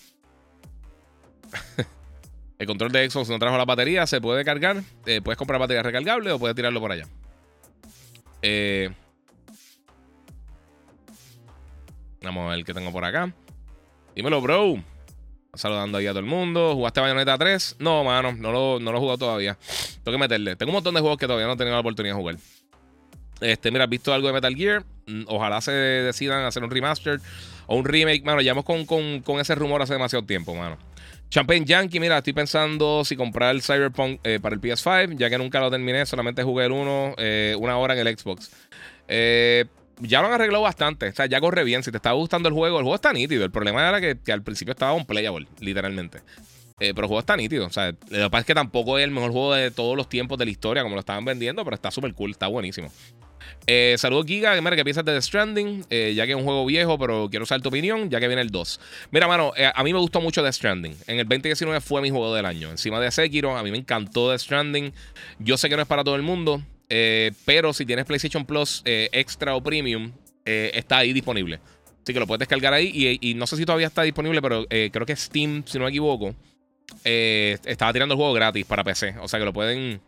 el 2.60 2.68
control 2.68 2.92
de 2.92 3.10
Xbox 3.10 3.30
no 3.30 3.40
trajo 3.40 3.58
la 3.58 3.66
batería, 3.66 4.06
se 4.08 4.20
puede 4.20 4.44
cargar. 4.44 4.82
Eh, 5.06 5.22
puedes 5.24 5.38
comprar 5.38 5.60
batería 5.60 5.84
recargable 5.84 6.32
o 6.32 6.40
puedes 6.40 6.56
tirarlo 6.56 6.80
por 6.80 6.92
allá. 6.92 7.08
vamos 12.22 12.52
a 12.52 12.56
ver 12.56 12.66
qué 12.66 12.74
tengo 12.74 12.92
por 12.92 13.06
acá. 13.06 13.34
Dímelo, 14.16 14.42
bro. 14.42 14.84
Saludando 15.60 15.98
ahí 15.98 16.08
a 16.08 16.12
todo 16.12 16.22
el 16.22 16.26
mundo. 16.26 16.74
¿Jugaste 16.74 17.02
Bayonetta 17.02 17.38
3? 17.38 17.76
No, 17.80 18.06
mano, 18.06 18.32
no 18.32 18.54
lo, 18.54 18.80
no 18.80 18.94
lo 18.94 18.98
he 18.98 19.02
jugado 19.02 19.18
todavía. 19.18 19.58
Tengo 20.06 20.18
que 20.18 20.22
meterle. 20.22 20.56
Tengo 20.56 20.70
un 20.70 20.76
montón 20.76 20.94
de 20.94 21.02
juegos 21.02 21.20
que 21.20 21.26
todavía 21.26 21.48
no 21.48 21.54
he 21.54 21.58
tenido 21.58 21.76
la 21.76 21.82
oportunidad 21.82 22.16
de 22.16 22.22
jugar. 22.22 22.36
Este, 23.42 23.70
mira, 23.70 23.84
¿has 23.84 23.90
visto 23.90 24.14
algo 24.14 24.28
de 24.28 24.34
Metal 24.36 24.56
Gear? 24.56 24.86
Mm, 25.08 25.24
ojalá 25.28 25.60
se 25.60 25.74
decidan 25.74 26.46
hacer 26.46 26.64
un 26.64 26.72
remaster 26.72 27.20
o 27.68 27.76
un 27.76 27.84
remake. 27.84 28.24
Mano, 28.24 28.40
llevamos 28.40 28.64
con, 28.64 28.86
con, 28.86 29.40
ese 29.42 29.54
rumor 29.54 29.82
hace 29.82 29.92
demasiado 29.92 30.24
tiempo, 30.24 30.56
mano. 30.56 30.78
Champagne 31.30 31.66
Yankee, 31.66 32.00
mira, 32.00 32.20
estoy 32.20 32.32
pensando 32.32 33.04
si 33.04 33.18
comprar 33.18 33.54
el 33.54 33.62
Cyberpunk 33.62 34.22
eh, 34.24 34.40
para 34.42 34.56
el 34.56 34.62
PS5, 34.62 35.18
ya 35.18 35.30
que 35.30 35.38
nunca 35.38 35.60
lo 35.60 35.70
terminé, 35.70 36.06
solamente 36.06 36.42
jugué 36.42 36.68
el 36.68 36.72
1 36.72 37.16
eh, 37.18 37.56
una 37.60 37.78
hora 37.78 38.00
en 38.00 38.08
el 38.08 38.18
Xbox. 38.18 38.50
Eh, 39.10 39.66
ya 40.00 40.22
lo 40.22 40.28
han 40.28 40.34
arreglado 40.34 40.64
bastante, 40.64 41.10
o 41.10 41.14
sea, 41.14 41.26
ya 41.26 41.40
corre 41.40 41.64
bien. 41.64 41.84
Si 41.84 41.92
te 41.92 41.98
está 41.98 42.12
gustando 42.12 42.50
el 42.50 42.56
juego, 42.56 42.78
el 42.78 42.84
juego 42.84 42.96
está 42.96 43.14
nítido. 43.14 43.44
El 43.44 43.52
problema 43.52 43.88
era 43.88 44.00
que, 44.02 44.32
al 44.32 44.44
principio 44.44 44.72
estaba 44.72 44.94
un 44.94 45.06
playable, 45.06 45.48
literalmente. 45.60 46.22
pero 46.78 47.02
el 47.02 47.08
juego 47.08 47.20
está 47.20 47.36
nítido. 47.36 47.68
O 47.68 47.72
sea, 47.72 47.92
lo 47.92 47.98
que 47.98 48.30
pasa 48.30 48.40
es 48.40 48.46
que 48.46 48.56
tampoco 48.56 48.98
es 48.98 49.04
el 49.04 49.12
mejor 49.12 49.32
juego 49.32 49.54
de 49.54 49.72
todos 49.72 49.96
los 49.96 50.10
tiempos 50.10 50.38
de 50.38 50.46
la 50.46 50.52
historia, 50.52 50.84
como 50.84 50.96
lo 50.96 51.00
estaban 51.00 51.26
vendiendo, 51.26 51.64
pero 51.64 51.76
está 51.76 51.92
súper 51.92 52.14
cool, 52.14 52.32
está 52.32 52.48
buenísimo. 52.48 52.90
Eh, 53.68 53.96
saludos, 53.98 54.26
Giga. 54.26 54.60
¿qué 54.76 54.84
piensas 54.84 55.06
de 55.06 55.14
The 55.14 55.22
Stranding? 55.22 55.86
Eh, 55.90 56.14
ya 56.16 56.26
que 56.26 56.32
es 56.32 56.38
un 56.38 56.44
juego 56.44 56.66
viejo, 56.66 56.98
pero 56.98 57.28
quiero 57.30 57.46
saber 57.46 57.62
tu 57.62 57.70
opinión, 57.70 58.10
ya 58.10 58.20
que 58.20 58.28
viene 58.28 58.42
el 58.42 58.50
2. 58.50 58.80
Mira, 59.12 59.28
mano, 59.28 59.54
eh, 59.56 59.72
a 59.74 59.84
mí 59.84 59.94
me 59.94 60.00
gustó 60.00 60.22
mucho 60.22 60.44
The 60.44 60.52
Stranding. 60.52 60.96
En 61.08 61.20
el 61.20 61.28
2019 61.28 61.82
fue 61.82 62.02
mi 62.02 62.10
juego 62.10 62.34
del 62.34 62.46
año. 62.46 62.70
Encima 62.72 63.00
de 63.00 63.12
Sekiro, 63.12 63.58
a 63.58 63.64
mí 63.64 63.72
me 63.72 63.78
encantó 63.78 64.32
The 64.32 64.40
Stranding. 64.40 64.94
Yo 65.40 65.58
sé 65.58 65.70
que 65.70 65.76
no 65.76 65.82
es 65.82 65.88
para 65.88 66.04
todo 66.04 66.16
el 66.16 66.24
mundo, 66.24 66.62
pero 67.46 67.74
si 67.74 67.86
tienes 67.86 68.06
PlayStation 68.06 68.46
Plus 68.46 68.82
Extra 68.86 69.56
o 69.56 69.64
Premium, 69.64 70.12
está 70.44 70.98
ahí 70.98 71.14
disponible. 71.14 71.60
Así 72.04 72.14
que 72.14 72.20
lo 72.20 72.28
puedes 72.28 72.40
descargar 72.40 72.74
ahí. 72.74 73.18
Y, 73.22 73.34
no 73.36 73.46
sé 73.46 73.56
si 73.56 73.66
todavía 73.66 73.88
está 73.88 74.02
disponible, 74.02 74.42
pero 74.42 74.66
creo 74.68 75.06
que 75.06 75.16
Steam, 75.16 75.64
si 75.66 75.78
no 75.78 75.86
me 75.86 75.92
equivoco, 75.92 76.36
estaba 77.04 77.94
tirando 77.94 78.14
el 78.14 78.18
juego 78.18 78.34
gratis 78.34 78.66
para 78.66 78.84
PC. 78.84 79.16
O 79.22 79.28
sea 79.28 79.40
que 79.40 79.46
lo 79.46 79.54
pueden. 79.54 80.02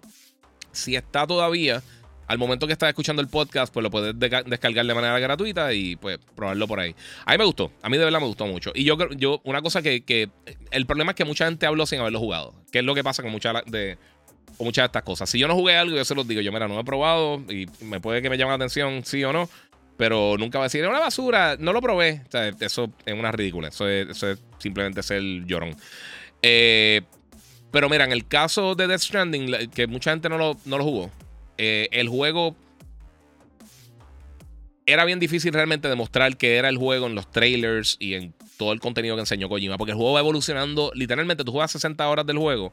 Si 0.71 0.95
está 0.95 1.27
todavía 1.27 1.83
al 2.31 2.37
momento 2.37 2.65
que 2.65 2.71
estás 2.71 2.87
escuchando 2.87 3.21
el 3.21 3.27
podcast, 3.27 3.73
pues 3.73 3.83
lo 3.83 3.91
puedes 3.91 4.17
descargar 4.17 4.85
de 4.85 4.93
manera 4.93 5.19
gratuita 5.19 5.73
y 5.73 5.97
pues 5.97 6.17
probarlo 6.33 6.65
por 6.65 6.79
ahí. 6.79 6.95
A 7.25 7.33
mí 7.33 7.37
me 7.37 7.43
gustó, 7.43 7.73
a 7.81 7.89
mí 7.89 7.97
de 7.97 8.05
verdad 8.05 8.21
me 8.21 8.27
gustó 8.27 8.45
mucho. 8.45 8.71
Y 8.73 8.85
yo, 8.85 8.95
yo 9.17 9.41
una 9.43 9.61
cosa 9.61 9.81
que, 9.81 10.29
el 10.71 10.85
problema 10.85 11.11
es 11.11 11.17
que 11.17 11.25
mucha 11.25 11.43
gente 11.43 11.65
habló 11.65 11.85
sin 11.85 11.99
haberlo 11.99 12.19
jugado, 12.19 12.55
que 12.71 12.79
es 12.79 12.85
lo 12.85 12.95
que 12.95 13.03
pasa 13.03 13.21
con 13.21 13.33
muchas 13.33 13.65
de, 13.65 13.97
muchas 14.63 14.83
de 14.83 14.85
estas 14.87 15.03
cosas. 15.03 15.29
Si 15.29 15.39
yo 15.39 15.47
no 15.47 15.55
jugué 15.55 15.75
algo, 15.75 15.95
yo 15.95 16.05
se 16.05 16.15
los 16.15 16.27
digo, 16.27 16.41
yo 16.41 16.51
mira, 16.51 16.67
no 16.67 16.79
he 16.79 16.83
probado 16.83 17.41
y 17.49 17.67
me 17.81 17.99
puede 17.99 18.21
que 18.21 18.29
me 18.29 18.37
llame 18.37 18.49
la 18.49 18.55
atención, 18.55 19.03
sí 19.05 19.23
o 19.23 19.33
no, 19.33 19.49
pero 19.97 20.35
nunca 20.37 20.57
va 20.57 20.65
a 20.65 20.67
decir, 20.67 20.83
es 20.83 20.89
una 20.89 20.99
basura, 20.99 21.57
no 21.59 21.73
lo 21.73 21.81
probé. 21.81 22.23
eso 22.59 22.91
es 23.05 23.13
una 23.13 23.31
ridícula, 23.31 23.69
eso 23.69 23.87
es, 23.87 24.39
simplemente 24.57 25.03
ser 25.03 25.21
llorón. 25.45 25.75
Eh, 26.41 27.01
pero 27.71 27.89
mira, 27.89 28.03
en 28.05 28.11
el 28.11 28.27
caso 28.27 28.75
de 28.75 28.87
Death 28.87 29.01
Stranding, 29.01 29.69
que 29.69 29.87
mucha 29.87 30.11
gente 30.11 30.27
no 30.27 30.37
lo, 30.37 30.57
no 30.65 30.77
lo 30.77 30.83
jugó, 30.83 31.11
eh, 31.57 31.87
el 31.91 32.09
juego 32.09 32.55
era 34.85 35.05
bien 35.05 35.19
difícil 35.19 35.53
realmente 35.53 35.87
demostrar 35.87 36.35
que 36.37 36.55
era 36.55 36.69
el 36.69 36.77
juego 36.77 37.07
en 37.07 37.15
los 37.15 37.29
trailers 37.29 37.97
y 37.99 38.15
en 38.15 38.33
todo 38.57 38.73
el 38.73 38.79
contenido 38.79 39.15
que 39.15 39.21
enseñó 39.21 39.49
Kojima, 39.49 39.77
porque 39.77 39.91
el 39.91 39.97
juego 39.97 40.13
va 40.13 40.19
evolucionando, 40.19 40.91
literalmente 40.95 41.43
tú 41.43 41.51
juegas 41.51 41.71
60 41.71 42.07
horas 42.07 42.25
del 42.25 42.37
juego 42.37 42.71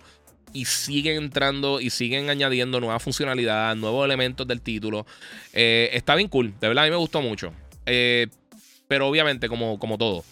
y 0.52 0.64
siguen 0.64 1.16
entrando 1.16 1.80
y 1.80 1.90
siguen 1.90 2.30
añadiendo 2.30 2.80
nuevas 2.80 3.02
funcionalidades, 3.02 3.78
nuevos 3.78 4.04
elementos 4.04 4.46
del 4.46 4.60
título. 4.60 5.06
Eh, 5.52 5.90
está 5.92 6.14
bien 6.14 6.28
cool, 6.28 6.54
de 6.60 6.68
verdad 6.68 6.84
a 6.84 6.86
mí 6.86 6.90
me 6.90 6.96
gustó 6.96 7.22
mucho. 7.22 7.52
Eh, 7.86 8.26
pero 8.86 9.06
obviamente, 9.06 9.48
como, 9.48 9.78
como 9.78 9.98
todo, 9.98 10.24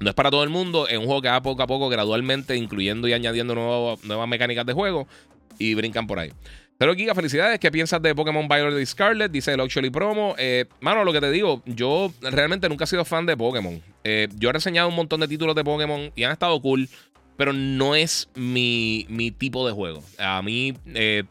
no 0.00 0.08
es 0.08 0.14
para 0.14 0.30
todo 0.30 0.44
el 0.44 0.50
mundo. 0.50 0.88
Es 0.88 0.98
un 0.98 1.06
juego 1.06 1.22
que 1.22 1.28
va 1.28 1.42
poco 1.42 1.62
a 1.62 1.66
poco, 1.66 1.88
gradualmente, 1.88 2.56
incluyendo 2.56 3.08
y 3.08 3.12
añadiendo 3.12 3.54
nuevas 3.54 4.28
mecánicas 4.28 4.66
de 4.66 4.72
juego 4.72 5.06
y 5.58 5.74
brincan 5.74 6.06
por 6.06 6.18
ahí. 6.18 6.32
Pero 6.78 6.94
Giga, 6.96 7.14
felicidades. 7.14 7.60
¿Qué 7.60 7.70
piensas 7.70 8.02
de 8.02 8.12
Pokémon 8.14 8.48
Violet 8.48 8.84
Scarlet? 8.86 9.30
Dice 9.30 9.52
el 9.52 9.60
Actually 9.60 9.90
Promo. 9.90 10.34
Eh, 10.36 10.64
mano, 10.80 11.04
lo 11.04 11.12
que 11.12 11.20
te 11.20 11.30
digo, 11.30 11.62
yo 11.64 12.12
realmente 12.20 12.68
nunca 12.68 12.84
he 12.84 12.86
sido 12.88 13.04
fan 13.04 13.24
de 13.24 13.36
Pokémon. 13.36 13.80
Eh, 14.02 14.28
yo 14.34 14.50
he 14.50 14.52
reseñado 14.52 14.88
un 14.88 14.96
montón 14.96 15.20
de 15.20 15.28
títulos 15.28 15.54
de 15.54 15.62
Pokémon 15.62 16.10
y 16.16 16.24
han 16.24 16.32
estado 16.32 16.60
cool, 16.60 16.88
pero 17.42 17.52
no 17.52 17.96
es 17.96 18.28
mi, 18.36 19.34
tipo 19.36 19.66
de 19.66 19.72
juego. 19.72 20.00
A 20.16 20.40
mí, 20.42 20.74
eh, 20.94 21.24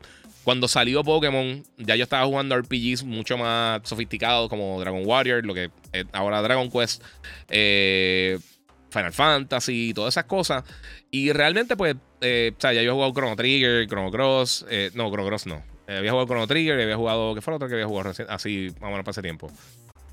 cuando 0.44 0.68
salió 0.68 1.06
Pokémon, 1.06 1.64
ya 1.78 1.96
yo 1.96 2.04
estaba 2.04 2.26
jugando 2.26 2.58
RPGs 2.58 3.06
mucho 3.06 3.38
más 3.38 3.80
sofisticados 3.88 4.50
como 4.50 4.78
Dragon 4.82 5.04
Warrior, 5.06 5.46
lo 5.46 5.54
que 5.54 5.72
ahora 6.12 6.42
Dragon 6.42 6.70
Quest. 6.70 7.02
Final 8.92 9.14
Fantasy 9.14 9.94
todas 9.94 10.16
esas 10.16 10.26
cosas. 10.26 10.66
Y 11.12 11.32
realmente, 11.32 11.78
pues, 11.78 11.96
eh, 12.20 12.52
o 12.58 12.60
sea, 12.60 12.74
ya 12.74 12.82
yo 12.82 12.92
he 12.92 12.94
jugado 12.94 13.14
Chrono 13.14 13.38
Trigger, 13.38 13.88
Chrono 13.88 14.12
Cross. 14.12 14.66
Eh, 14.70 14.92
no, 14.96 15.10
Chrono 15.10 15.30
Cross 15.30 15.46
no. 15.46 15.64
Eh, 15.88 16.00
había 16.00 16.12
jugado 16.12 16.28
Chrono 16.28 16.46
Trigger 16.46 16.78
y 16.78 16.84
había 16.84 16.98
jugado. 16.98 17.34
¿Qué 17.34 17.40
fue 17.40 17.54
lo 17.54 17.56
otro 17.56 17.70
que 17.70 17.76
había 17.76 17.88
jugado 17.88 18.12
así, 18.28 18.68
más 18.82 18.90
o 18.90 18.92
menos 18.92 19.06
para 19.06 19.12
ese 19.12 19.22
tiempo? 19.22 19.50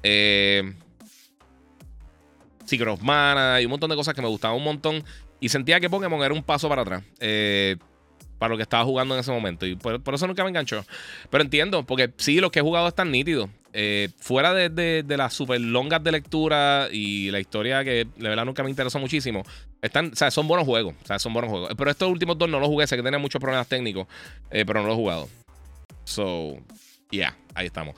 Eh. 0.05 0.73
Secret 2.65 2.89
of 2.89 3.03
Mana 3.03 3.61
y 3.61 3.65
un 3.65 3.71
montón 3.71 3.89
de 3.89 3.97
cosas 3.97 4.15
que 4.15 4.23
me 4.23 4.29
gustaban 4.29 4.57
un 4.57 4.65
montón. 4.65 5.03
Y 5.41 5.49
sentía 5.49 5.81
que 5.81 5.89
Pokémon 5.89 6.23
era 6.23 6.35
un 6.35 6.43
paso 6.43 6.69
para 6.69 6.83
atrás. 6.83 7.03
Eh, 7.21 7.77
para 8.39 8.51
lo 8.51 8.57
que 8.57 8.63
estaba 8.63 8.85
jugando 8.85 9.15
en 9.15 9.21
ese 9.21 9.33
momento. 9.33 9.67
Y 9.67 9.77
por, 9.77 10.15
eso 10.15 10.27
nunca 10.27 10.43
me 10.45 10.51
enganchó. 10.51 10.85
Pero 11.31 11.43
entiendo, 11.43 11.85
porque 11.85 12.13
sí, 12.17 12.41
los 12.41 12.51
que 12.51 12.61
he 12.61 12.63
jugado 12.63 12.89
están 12.89 13.11
nítidos. 13.11 13.51
Eh, 13.73 14.09
fuera 14.19 14.55
de, 14.55 15.05
las 15.09 15.35
super 15.35 15.61
longas 15.61 16.03
de 16.03 16.13
lectura 16.13 16.89
y 16.91 17.31
la 17.31 17.39
historia 17.41 17.85
que 17.85 18.07
de 18.17 18.29
verdad 18.29 18.45
nunca 18.45 18.63
me 18.63 18.71
interesó 18.71 18.99
muchísimo, 18.99 19.45
están, 19.83 20.11
o 20.13 20.17
sea, 20.17 20.31
son 20.31 20.49
buenos 20.49 20.67
juegos. 20.67 20.95
O 21.03 21.07
sea, 21.07 21.19
son 21.19 21.33
buenos 21.33 21.51
juegos. 21.51 21.71
Pero 21.77 21.91
estos 21.91 22.09
últimos 22.09 22.39
dos 22.39 22.49
no 22.49 22.61
los 22.61 22.69
jugué, 22.69 22.87
sé 22.87 22.97
que 22.97 23.03
tenía 23.03 23.19
muchos 23.19 23.41
problemas 23.41 23.69
técnicos, 23.69 24.07
eh, 24.51 24.65
pero 24.65 24.81
no 24.81 24.89
los 24.89 24.97
he 24.97 25.01
jugado. 25.01 25.29
So, 26.05 26.57
yeah, 27.11 27.37
ahí 27.55 27.67
estamos. 27.67 27.95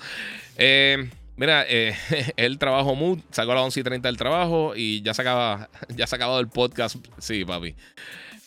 Eh, 0.56 1.08
mira, 1.40 1.64
el 2.36 2.58
trabajo 2.58 2.94
mood, 2.94 3.18
sacó 3.32 3.52
a 3.52 3.54
las 3.56 3.64
11 3.64 3.80
y 3.80 3.82
30 3.82 4.08
del 4.08 4.16
trabajo 4.16 4.74
y 4.76 5.02
ya 5.02 5.14
se 5.14 5.22
acaba, 5.22 5.68
ya 5.88 6.06
se 6.06 6.14
acabado 6.14 6.38
el 6.38 6.48
podcast. 6.48 6.96
Sí, 7.18 7.44
papi. 7.44 7.74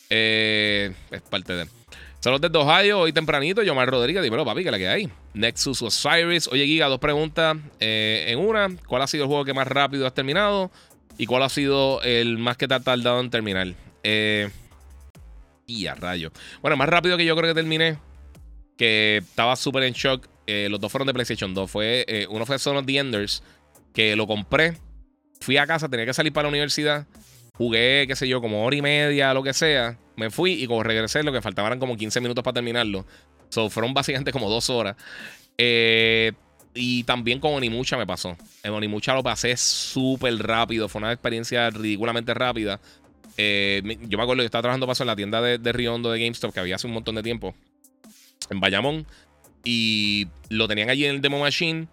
es 0.08 1.22
parte 1.28 1.52
de. 1.52 1.66
Saludos 2.24 2.40
desde 2.40 2.56
Ohio, 2.56 3.00
hoy 3.00 3.12
tempranito. 3.12 3.62
Yomar 3.62 3.86
Rodríguez, 3.86 4.22
dímelo, 4.22 4.46
papi, 4.46 4.64
que 4.64 4.70
la 4.70 4.78
que 4.78 4.88
hay. 4.88 5.10
Nexus 5.34 5.82
Osiris. 5.82 6.48
Oye, 6.48 6.64
Giga, 6.64 6.86
dos 6.86 6.98
preguntas 6.98 7.58
eh, 7.80 8.24
en 8.28 8.38
una. 8.38 8.74
¿Cuál 8.86 9.02
ha 9.02 9.06
sido 9.06 9.24
el 9.24 9.28
juego 9.28 9.44
que 9.44 9.52
más 9.52 9.68
rápido 9.68 10.06
has 10.06 10.14
terminado? 10.14 10.70
¿Y 11.18 11.26
cuál 11.26 11.42
ha 11.42 11.50
sido 11.50 12.00
el 12.00 12.38
más 12.38 12.56
que 12.56 12.66
te 12.66 12.72
ha 12.72 12.80
tardado 12.80 13.20
en 13.20 13.28
terminar? 13.28 13.74
Eh, 14.04 14.48
y 15.66 15.86
a 15.86 15.96
rayo. 15.96 16.32
Bueno, 16.62 16.78
más 16.78 16.88
rápido 16.88 17.18
que 17.18 17.26
yo 17.26 17.36
creo 17.36 17.50
que 17.50 17.60
terminé, 17.60 17.98
que 18.78 19.18
estaba 19.18 19.54
súper 19.54 19.82
en 19.82 19.92
shock. 19.92 20.26
Eh, 20.46 20.68
los 20.70 20.80
dos 20.80 20.90
fueron 20.90 21.06
de 21.06 21.14
PlayStation 21.14 21.54
2. 21.54 21.70
Fue, 21.70 22.04
eh, 22.08 22.26
uno 22.28 22.46
fue 22.46 22.58
Son 22.58 22.76
of 22.76 22.86
the 22.86 22.98
Enders, 22.98 23.42
que 23.92 24.16
lo 24.16 24.26
compré. 24.26 24.76
Fui 25.40 25.56
a 25.56 25.66
casa, 25.66 25.88
tenía 25.88 26.06
que 26.06 26.14
salir 26.14 26.32
para 26.32 26.44
la 26.44 26.50
universidad. 26.50 27.06
Jugué, 27.56 28.06
qué 28.08 28.16
sé 28.16 28.26
yo, 28.26 28.40
como 28.40 28.64
hora 28.64 28.76
y 28.76 28.82
media, 28.82 29.32
lo 29.32 29.42
que 29.42 29.52
sea. 29.52 29.96
Me 30.16 30.30
fui 30.30 30.52
y 30.52 30.66
como 30.66 30.82
regresé, 30.82 31.22
lo 31.22 31.32
que 31.32 31.40
faltaban 31.40 31.78
como 31.78 31.96
15 31.96 32.20
minutos 32.20 32.42
para 32.42 32.54
terminarlo. 32.54 33.06
So, 33.48 33.70
fueron 33.70 33.94
básicamente 33.94 34.32
como 34.32 34.50
dos 34.50 34.70
horas. 34.70 34.96
Eh, 35.56 36.32
y 36.74 37.04
también 37.04 37.38
con 37.38 37.54
Onimucha 37.54 37.96
me 37.96 38.06
pasó. 38.06 38.36
En 38.62 38.72
Onimucha 38.72 39.14
lo 39.14 39.22
pasé 39.22 39.56
súper 39.56 40.36
rápido. 40.38 40.88
Fue 40.88 41.00
una 41.00 41.12
experiencia 41.12 41.70
ridículamente 41.70 42.34
rápida. 42.34 42.80
Eh, 43.36 43.82
yo 44.08 44.18
me 44.18 44.24
acuerdo 44.24 44.42
que 44.42 44.46
estaba 44.46 44.62
trabajando 44.62 44.86
paso 44.86 45.02
en 45.02 45.08
la 45.08 45.16
tienda 45.16 45.40
de, 45.40 45.58
de 45.58 45.72
Riondo 45.72 46.10
de 46.10 46.20
GameStop 46.20 46.52
que 46.52 46.60
había 46.60 46.76
hace 46.76 46.86
un 46.86 46.92
montón 46.92 47.14
de 47.14 47.22
tiempo. 47.22 47.54
En 48.50 48.60
Bayamón. 48.60 49.06
Y 49.64 50.28
lo 50.50 50.68
tenían 50.68 50.90
allí 50.90 51.04
en 51.06 51.16
el 51.16 51.20
Demo 51.20 51.40
Machine. 51.40 51.88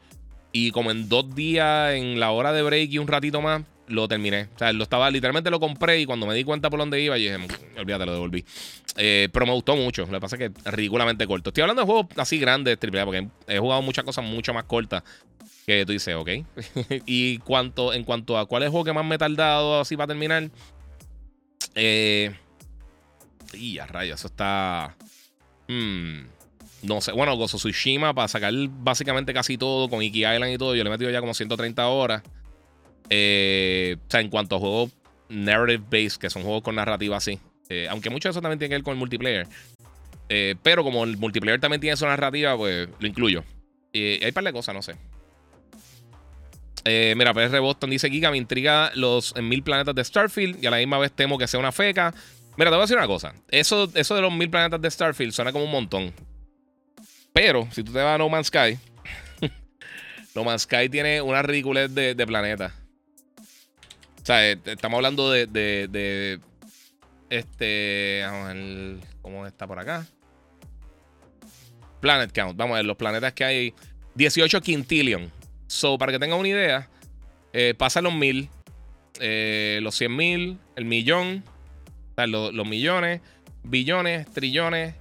Y 0.51 0.71
como 0.71 0.91
en 0.91 1.07
dos 1.07 1.33
días, 1.33 1.93
en 1.93 2.19
la 2.19 2.31
hora 2.31 2.51
de 2.51 2.61
break 2.61 2.91
y 2.91 2.97
un 2.97 3.07
ratito 3.07 3.41
más, 3.41 3.63
lo 3.87 4.07
terminé. 4.07 4.49
O 4.55 4.57
sea, 4.57 4.73
lo 4.73 4.83
estaba, 4.83 5.09
literalmente 5.09 5.49
lo 5.49 5.59
compré 5.59 6.01
y 6.01 6.05
cuando 6.05 6.25
me 6.25 6.35
di 6.35 6.43
cuenta 6.43 6.69
por 6.69 6.79
dónde 6.79 6.99
iba, 7.01 7.15
dije, 7.15 7.37
mm, 7.37 7.47
olvídate, 7.79 8.05
lo 8.05 8.13
devolví. 8.13 8.45
Eh, 8.97 9.29
pero 9.31 9.45
me 9.45 9.53
gustó 9.53 9.75
mucho. 9.75 10.05
Lo 10.05 10.11
que 10.11 10.19
pasa 10.19 10.35
es 10.35 10.39
que 10.39 10.45
es 10.45 10.73
ridículamente 10.73 11.25
corto. 11.27 11.49
Estoy 11.49 11.61
hablando 11.61 11.83
de 11.83 11.85
juegos 11.85 12.07
así 12.17 12.37
grandes, 12.39 12.77
AAA, 12.77 13.05
porque 13.05 13.27
he 13.47 13.59
jugado 13.59 13.81
muchas 13.81 14.03
cosas 14.03 14.25
mucho 14.25 14.53
más 14.53 14.65
cortas 14.65 15.03
que 15.65 15.85
tú 15.85 15.93
dices, 15.93 16.15
ok. 16.15 16.29
y 17.05 17.37
cuanto, 17.39 17.93
en 17.93 18.03
cuanto 18.03 18.37
a 18.37 18.45
cuál 18.45 18.63
es 18.63 18.67
el 18.67 18.71
juego 18.71 18.85
que 18.85 18.93
más 18.93 19.05
me 19.05 19.15
he 19.15 19.17
tardado 19.17 19.79
así 19.79 19.95
para 19.95 20.07
terminar, 20.07 20.49
eh, 21.75 22.35
y 23.53 23.77
a 23.77 23.85
rayos, 23.85 24.19
eso 24.19 24.27
está. 24.27 24.95
Hmm, 25.67 26.23
no 26.83 27.01
sé, 27.01 27.11
bueno, 27.11 27.35
Gozo 27.35 27.57
Tsushima 27.57 28.13
para 28.13 28.27
sacar 28.27 28.53
básicamente 28.69 29.33
casi 29.33 29.57
todo 29.57 29.89
con 29.89 30.01
Iki 30.01 30.19
Island 30.19 30.53
y 30.53 30.57
todo. 30.57 30.75
Yo 30.75 30.83
le 30.83 30.89
he 30.89 30.91
metido 30.91 31.11
ya 31.11 31.19
como 31.19 31.33
130 31.33 31.87
horas. 31.87 32.23
Eh, 33.09 33.97
o 33.99 34.11
sea, 34.11 34.21
en 34.21 34.29
cuanto 34.29 34.55
a 34.55 34.59
juegos 34.59 34.91
narrative 35.29 35.83
based, 35.89 36.19
que 36.19 36.29
son 36.29 36.43
juegos 36.43 36.63
con 36.63 36.75
narrativa 36.75 37.17
así. 37.17 37.39
Eh, 37.69 37.87
aunque 37.89 38.09
mucho 38.09 38.27
de 38.27 38.31
eso 38.31 38.41
también 38.41 38.59
tiene 38.59 38.69
que 38.69 38.75
ver 38.75 38.83
con 38.83 38.93
el 38.93 38.99
multiplayer. 38.99 39.47
Eh, 40.29 40.55
pero 40.63 40.83
como 40.83 41.03
el 41.03 41.17
multiplayer 41.17 41.59
también 41.59 41.81
tiene 41.81 41.97
su 41.97 42.05
narrativa, 42.05 42.55
pues 42.57 42.89
lo 42.99 43.07
incluyo. 43.07 43.43
Hay 43.93 44.25
un 44.25 44.33
par 44.33 44.43
de 44.43 44.53
cosas, 44.53 44.73
no 44.73 44.81
sé. 44.81 44.95
mira, 47.15 47.33
PR 47.33 47.59
Boston 47.59 47.89
dice: 47.89 48.09
Giga, 48.09 48.31
me 48.31 48.37
intriga 48.37 48.91
los 48.95 49.35
mil 49.35 49.61
planetas 49.61 49.93
de 49.93 50.03
Starfield 50.03 50.63
y 50.63 50.67
a 50.67 50.71
la 50.71 50.77
misma 50.77 50.97
vez 50.97 51.11
temo 51.11 51.37
que 51.37 51.47
sea 51.47 51.59
una 51.59 51.71
feca. 51.71 52.13
Mira, 52.57 52.69
te 52.69 52.75
voy 52.75 52.81
a 52.81 52.85
decir 52.85 52.97
una 52.97 53.07
cosa. 53.07 53.33
Eso, 53.49 53.89
eso 53.93 54.15
de 54.15 54.21
los 54.21 54.33
mil 54.33 54.49
planetas 54.49 54.81
de 54.81 54.89
Starfield 54.89 55.33
suena 55.33 55.51
como 55.51 55.65
un 55.65 55.71
montón. 55.71 56.13
Pero 57.33 57.67
si 57.71 57.83
tú 57.83 57.91
te 57.93 57.99
vas 57.99 58.15
a 58.15 58.17
No 58.17 58.29
Man's 58.29 58.47
Sky, 58.47 58.77
No 60.35 60.43
Man's 60.43 60.63
Sky 60.63 60.89
tiene 60.89 61.21
una 61.21 61.41
ridiculez 61.41 61.93
de, 61.93 62.15
de 62.15 62.27
planetas. 62.27 62.73
O 64.21 64.25
sea, 64.25 64.51
eh, 64.51 64.59
estamos 64.65 64.97
hablando 64.97 65.31
de, 65.31 65.47
de, 65.47 66.39
este, 67.29 68.21
vamos 68.25 68.49
a 68.49 68.53
ver 68.53 68.97
cómo 69.21 69.47
está 69.47 69.65
por 69.65 69.79
acá. 69.79 70.05
Planet 72.01 72.31
Count, 72.33 72.57
vamos 72.57 72.75
a 72.75 72.77
ver 72.77 72.85
los 72.85 72.97
planetas 72.97 73.33
que 73.33 73.43
hay. 73.43 73.73
18 74.15 74.61
quintillion. 74.61 75.31
So, 75.67 75.97
para 75.97 76.11
que 76.11 76.19
tengan 76.19 76.37
una 76.37 76.49
idea, 76.49 76.89
eh, 77.53 77.73
pasan 77.77 78.03
los 78.03 78.13
mil, 78.13 78.49
eh, 79.19 79.79
los 79.81 79.95
100 79.95 80.15
mil, 80.15 80.57
el 80.75 80.85
millón, 80.85 81.43
los, 82.17 82.67
millones, 82.67 83.21
billones, 83.63 84.29
trillones, 84.31 84.95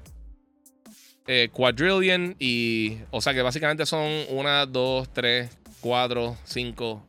eh, 1.33 1.49
quadrillion 1.53 2.35
y, 2.41 2.99
o 3.13 3.21
sea 3.21 3.33
que 3.33 3.41
básicamente 3.41 3.87
son 3.87 4.25
1, 4.31 4.67
2, 4.67 5.13
3, 5.13 5.59
4, 5.81 6.37
5, 6.43 7.07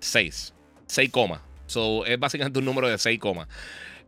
6. 0.00 0.54
6 0.86 1.10
comas. 1.10 1.42
So, 1.66 2.06
es 2.06 2.18
básicamente 2.18 2.60
un 2.60 2.64
número 2.64 2.88
de 2.88 2.96
6 2.96 3.18
comas. 3.20 3.46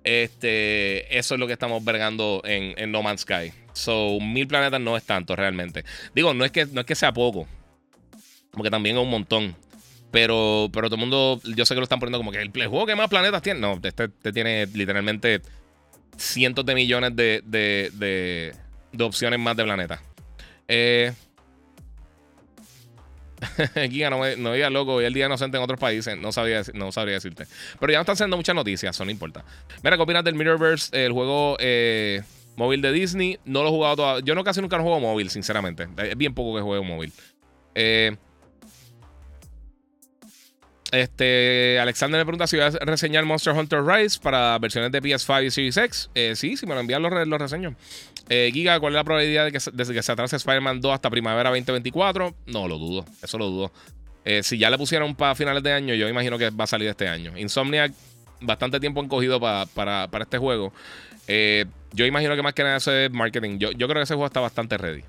Este, 0.02 1.18
eso 1.18 1.34
es 1.34 1.38
lo 1.38 1.46
que 1.46 1.52
estamos 1.52 1.84
vergando 1.84 2.40
en, 2.42 2.72
en, 2.78 2.90
No 2.90 3.02
Man's 3.02 3.20
Sky. 3.20 3.52
So, 3.74 4.18
mil 4.18 4.48
planetas 4.48 4.80
no 4.80 4.96
es 4.96 5.04
tanto 5.04 5.36
realmente. 5.36 5.84
Digo, 6.14 6.32
no 6.32 6.46
es 6.46 6.50
que, 6.50 6.64
no 6.64 6.80
es 6.80 6.86
que 6.86 6.94
sea 6.94 7.12
poco. 7.12 7.46
Como 8.50 8.64
que 8.64 8.70
también 8.70 8.96
es 8.96 9.02
un 9.02 9.10
montón. 9.10 9.54
Pero, 10.10 10.70
pero 10.72 10.88
todo 10.88 10.94
el 10.94 11.00
mundo, 11.00 11.38
yo 11.54 11.66
sé 11.66 11.74
que 11.74 11.80
lo 11.80 11.84
están 11.84 12.00
poniendo 12.00 12.16
como 12.16 12.32
que 12.32 12.40
el, 12.40 12.50
juego 12.50 12.86
que 12.86 12.96
más 12.96 13.10
planetas 13.10 13.42
tiene. 13.42 13.60
No, 13.60 13.78
este, 13.82 14.04
este, 14.04 14.32
tiene 14.32 14.64
literalmente 14.68 15.42
cientos 16.16 16.64
de 16.64 16.74
millones 16.74 17.14
de, 17.14 17.42
de, 17.44 18.54
de 18.92 19.04
opciones 19.04 19.38
más 19.38 19.56
de 19.56 19.64
planetas. 19.64 20.00
Eh, 20.66 21.12
Giga, 23.90 24.10
no, 24.10 24.18
no 24.36 24.52
digas 24.52 24.72
loco, 24.72 24.94
hoy 24.94 25.04
el 25.04 25.14
día 25.14 25.26
inocente 25.26 25.56
en 25.56 25.62
otros 25.62 25.78
países, 25.78 26.16
no 26.18 26.32
sabría, 26.32 26.62
no 26.74 26.92
sabría 26.92 27.14
decirte. 27.14 27.46
Pero 27.78 27.92
ya 27.92 27.98
no 27.98 28.02
están 28.02 28.14
haciendo 28.14 28.36
muchas 28.36 28.54
noticias, 28.54 28.94
eso 28.94 29.04
no 29.04 29.10
importa. 29.10 29.44
Mira, 29.82 29.96
¿qué 29.96 30.02
opinas 30.02 30.24
del 30.24 30.34
Mirrorverse, 30.34 31.04
el 31.04 31.12
juego 31.12 31.56
eh, 31.60 32.22
móvil 32.56 32.82
de 32.82 32.92
Disney? 32.92 33.38
No 33.44 33.62
lo 33.62 33.68
he 33.68 33.72
jugado 33.72 33.96
todavía. 33.96 34.24
Yo 34.24 34.34
no 34.34 34.44
casi 34.44 34.60
nunca 34.60 34.76
lo 34.76 34.82
juego 34.82 35.00
móvil, 35.00 35.30
sinceramente. 35.30 35.88
Es 35.98 36.16
bien 36.16 36.34
poco 36.34 36.56
que 36.56 36.62
juego 36.62 36.84
móvil. 36.84 37.12
Eh, 37.74 38.16
este, 40.90 41.78
Alexander 41.80 42.18
me 42.18 42.24
pregunta 42.24 42.46
si 42.46 42.56
voy 42.56 42.64
a 42.64 42.70
reseñar 42.70 43.24
Monster 43.24 43.52
Hunter 43.52 43.84
Rise 43.84 44.18
para 44.20 44.58
versiones 44.58 44.90
de 44.90 45.02
PS5 45.02 45.46
y 45.46 45.50
Series 45.50 45.76
X. 45.76 46.10
Eh, 46.14 46.32
sí, 46.34 46.56
si 46.56 46.66
me 46.66 46.74
lo 46.74 46.80
envían, 46.80 47.02
los, 47.02 47.12
los 47.26 47.40
reseño. 47.40 47.76
Eh, 48.28 48.50
Giga, 48.52 48.78
¿cuál 48.78 48.92
es 48.92 48.96
la 48.96 49.04
probabilidad 49.04 49.46
de 49.46 49.52
que 49.52 49.58
desde 49.72 49.94
que 49.94 50.02
se 50.02 50.12
atrase 50.12 50.36
Spider-Man 50.36 50.80
2 50.80 50.92
hasta 50.92 51.10
primavera 51.10 51.50
2024? 51.50 52.34
No, 52.46 52.68
lo 52.68 52.78
dudo. 52.78 53.04
Eso 53.22 53.38
lo 53.38 53.46
dudo. 53.46 53.72
Eh, 54.24 54.42
si 54.42 54.58
ya 54.58 54.68
le 54.68 54.76
pusieron 54.76 55.14
para 55.14 55.34
finales 55.34 55.62
de 55.62 55.72
año, 55.72 55.94
yo 55.94 56.08
imagino 56.08 56.36
que 56.36 56.50
va 56.50 56.64
a 56.64 56.66
salir 56.66 56.88
este 56.88 57.08
año. 57.08 57.36
Insomniac, 57.38 57.92
bastante 58.40 58.80
tiempo 58.80 59.00
han 59.00 59.08
cogido 59.08 59.40
para, 59.40 60.08
este 60.20 60.38
juego. 60.38 60.72
Eh, 61.26 61.64
yo 61.92 62.04
imagino 62.04 62.36
que 62.36 62.42
más 62.42 62.52
que 62.52 62.62
nada 62.62 62.76
eso 62.76 62.92
es 62.92 63.10
marketing. 63.10 63.58
Yo, 63.58 63.72
yo 63.72 63.88
creo 63.88 64.00
que 64.00 64.04
ese 64.04 64.14
juego 64.14 64.26
está 64.26 64.40
bastante 64.40 64.76
ready. 64.76 65.02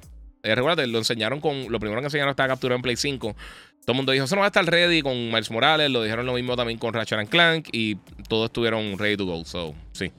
Eh, 0.43 0.55
recuerda, 0.55 0.85
lo 0.87 0.97
enseñaron 0.97 1.41
con. 1.41 1.69
Lo 1.69 1.79
primero 1.79 1.99
que 2.01 2.05
enseñaron 2.07 2.31
estaba 2.31 2.47
capturado 2.47 2.77
en 2.77 2.81
Play 2.81 2.95
5. 2.95 3.35
Todo 3.81 3.91
el 3.91 3.95
mundo 3.95 4.11
dijo, 4.11 4.25
eso 4.25 4.35
no 4.35 4.41
va 4.41 4.47
a 4.47 4.49
estar 4.49 4.65
ready 4.65 5.01
con 5.01 5.15
Miles 5.27 5.51
Morales. 5.51 5.89
Lo 5.89 6.03
dijeron 6.03 6.25
lo 6.25 6.33
mismo 6.33 6.55
también 6.55 6.79
con 6.79 6.93
Ratchet 6.93 7.27
Clank. 7.29 7.67
Y 7.71 7.95
todos 8.27 8.45
estuvieron 8.45 8.97
ready 8.97 9.17
to 9.17 9.25
go. 9.25 9.43
So, 9.43 9.75
sí. 9.91 10.11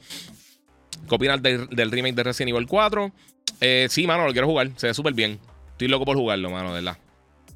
¿Qué 1.19 1.29
del, 1.29 1.91
remake 1.91 2.15
de 2.15 2.23
Resident 2.23 2.55
Evil 2.55 2.67
4? 2.67 3.13
Eh, 3.61 3.87
sí, 3.91 4.07
mano, 4.07 4.27
lo 4.27 4.33
quiero 4.33 4.47
jugar. 4.47 4.71
Se 4.77 4.89
ve 4.89 4.95
súper 4.95 5.15
bien. 5.15 5.39
Estoy 5.73 5.89
loco 5.89 6.05
por 6.05 6.17
jugarlo, 6.17 6.51
mano, 6.51 6.69
de 6.75 6.83
verdad. 6.83 6.99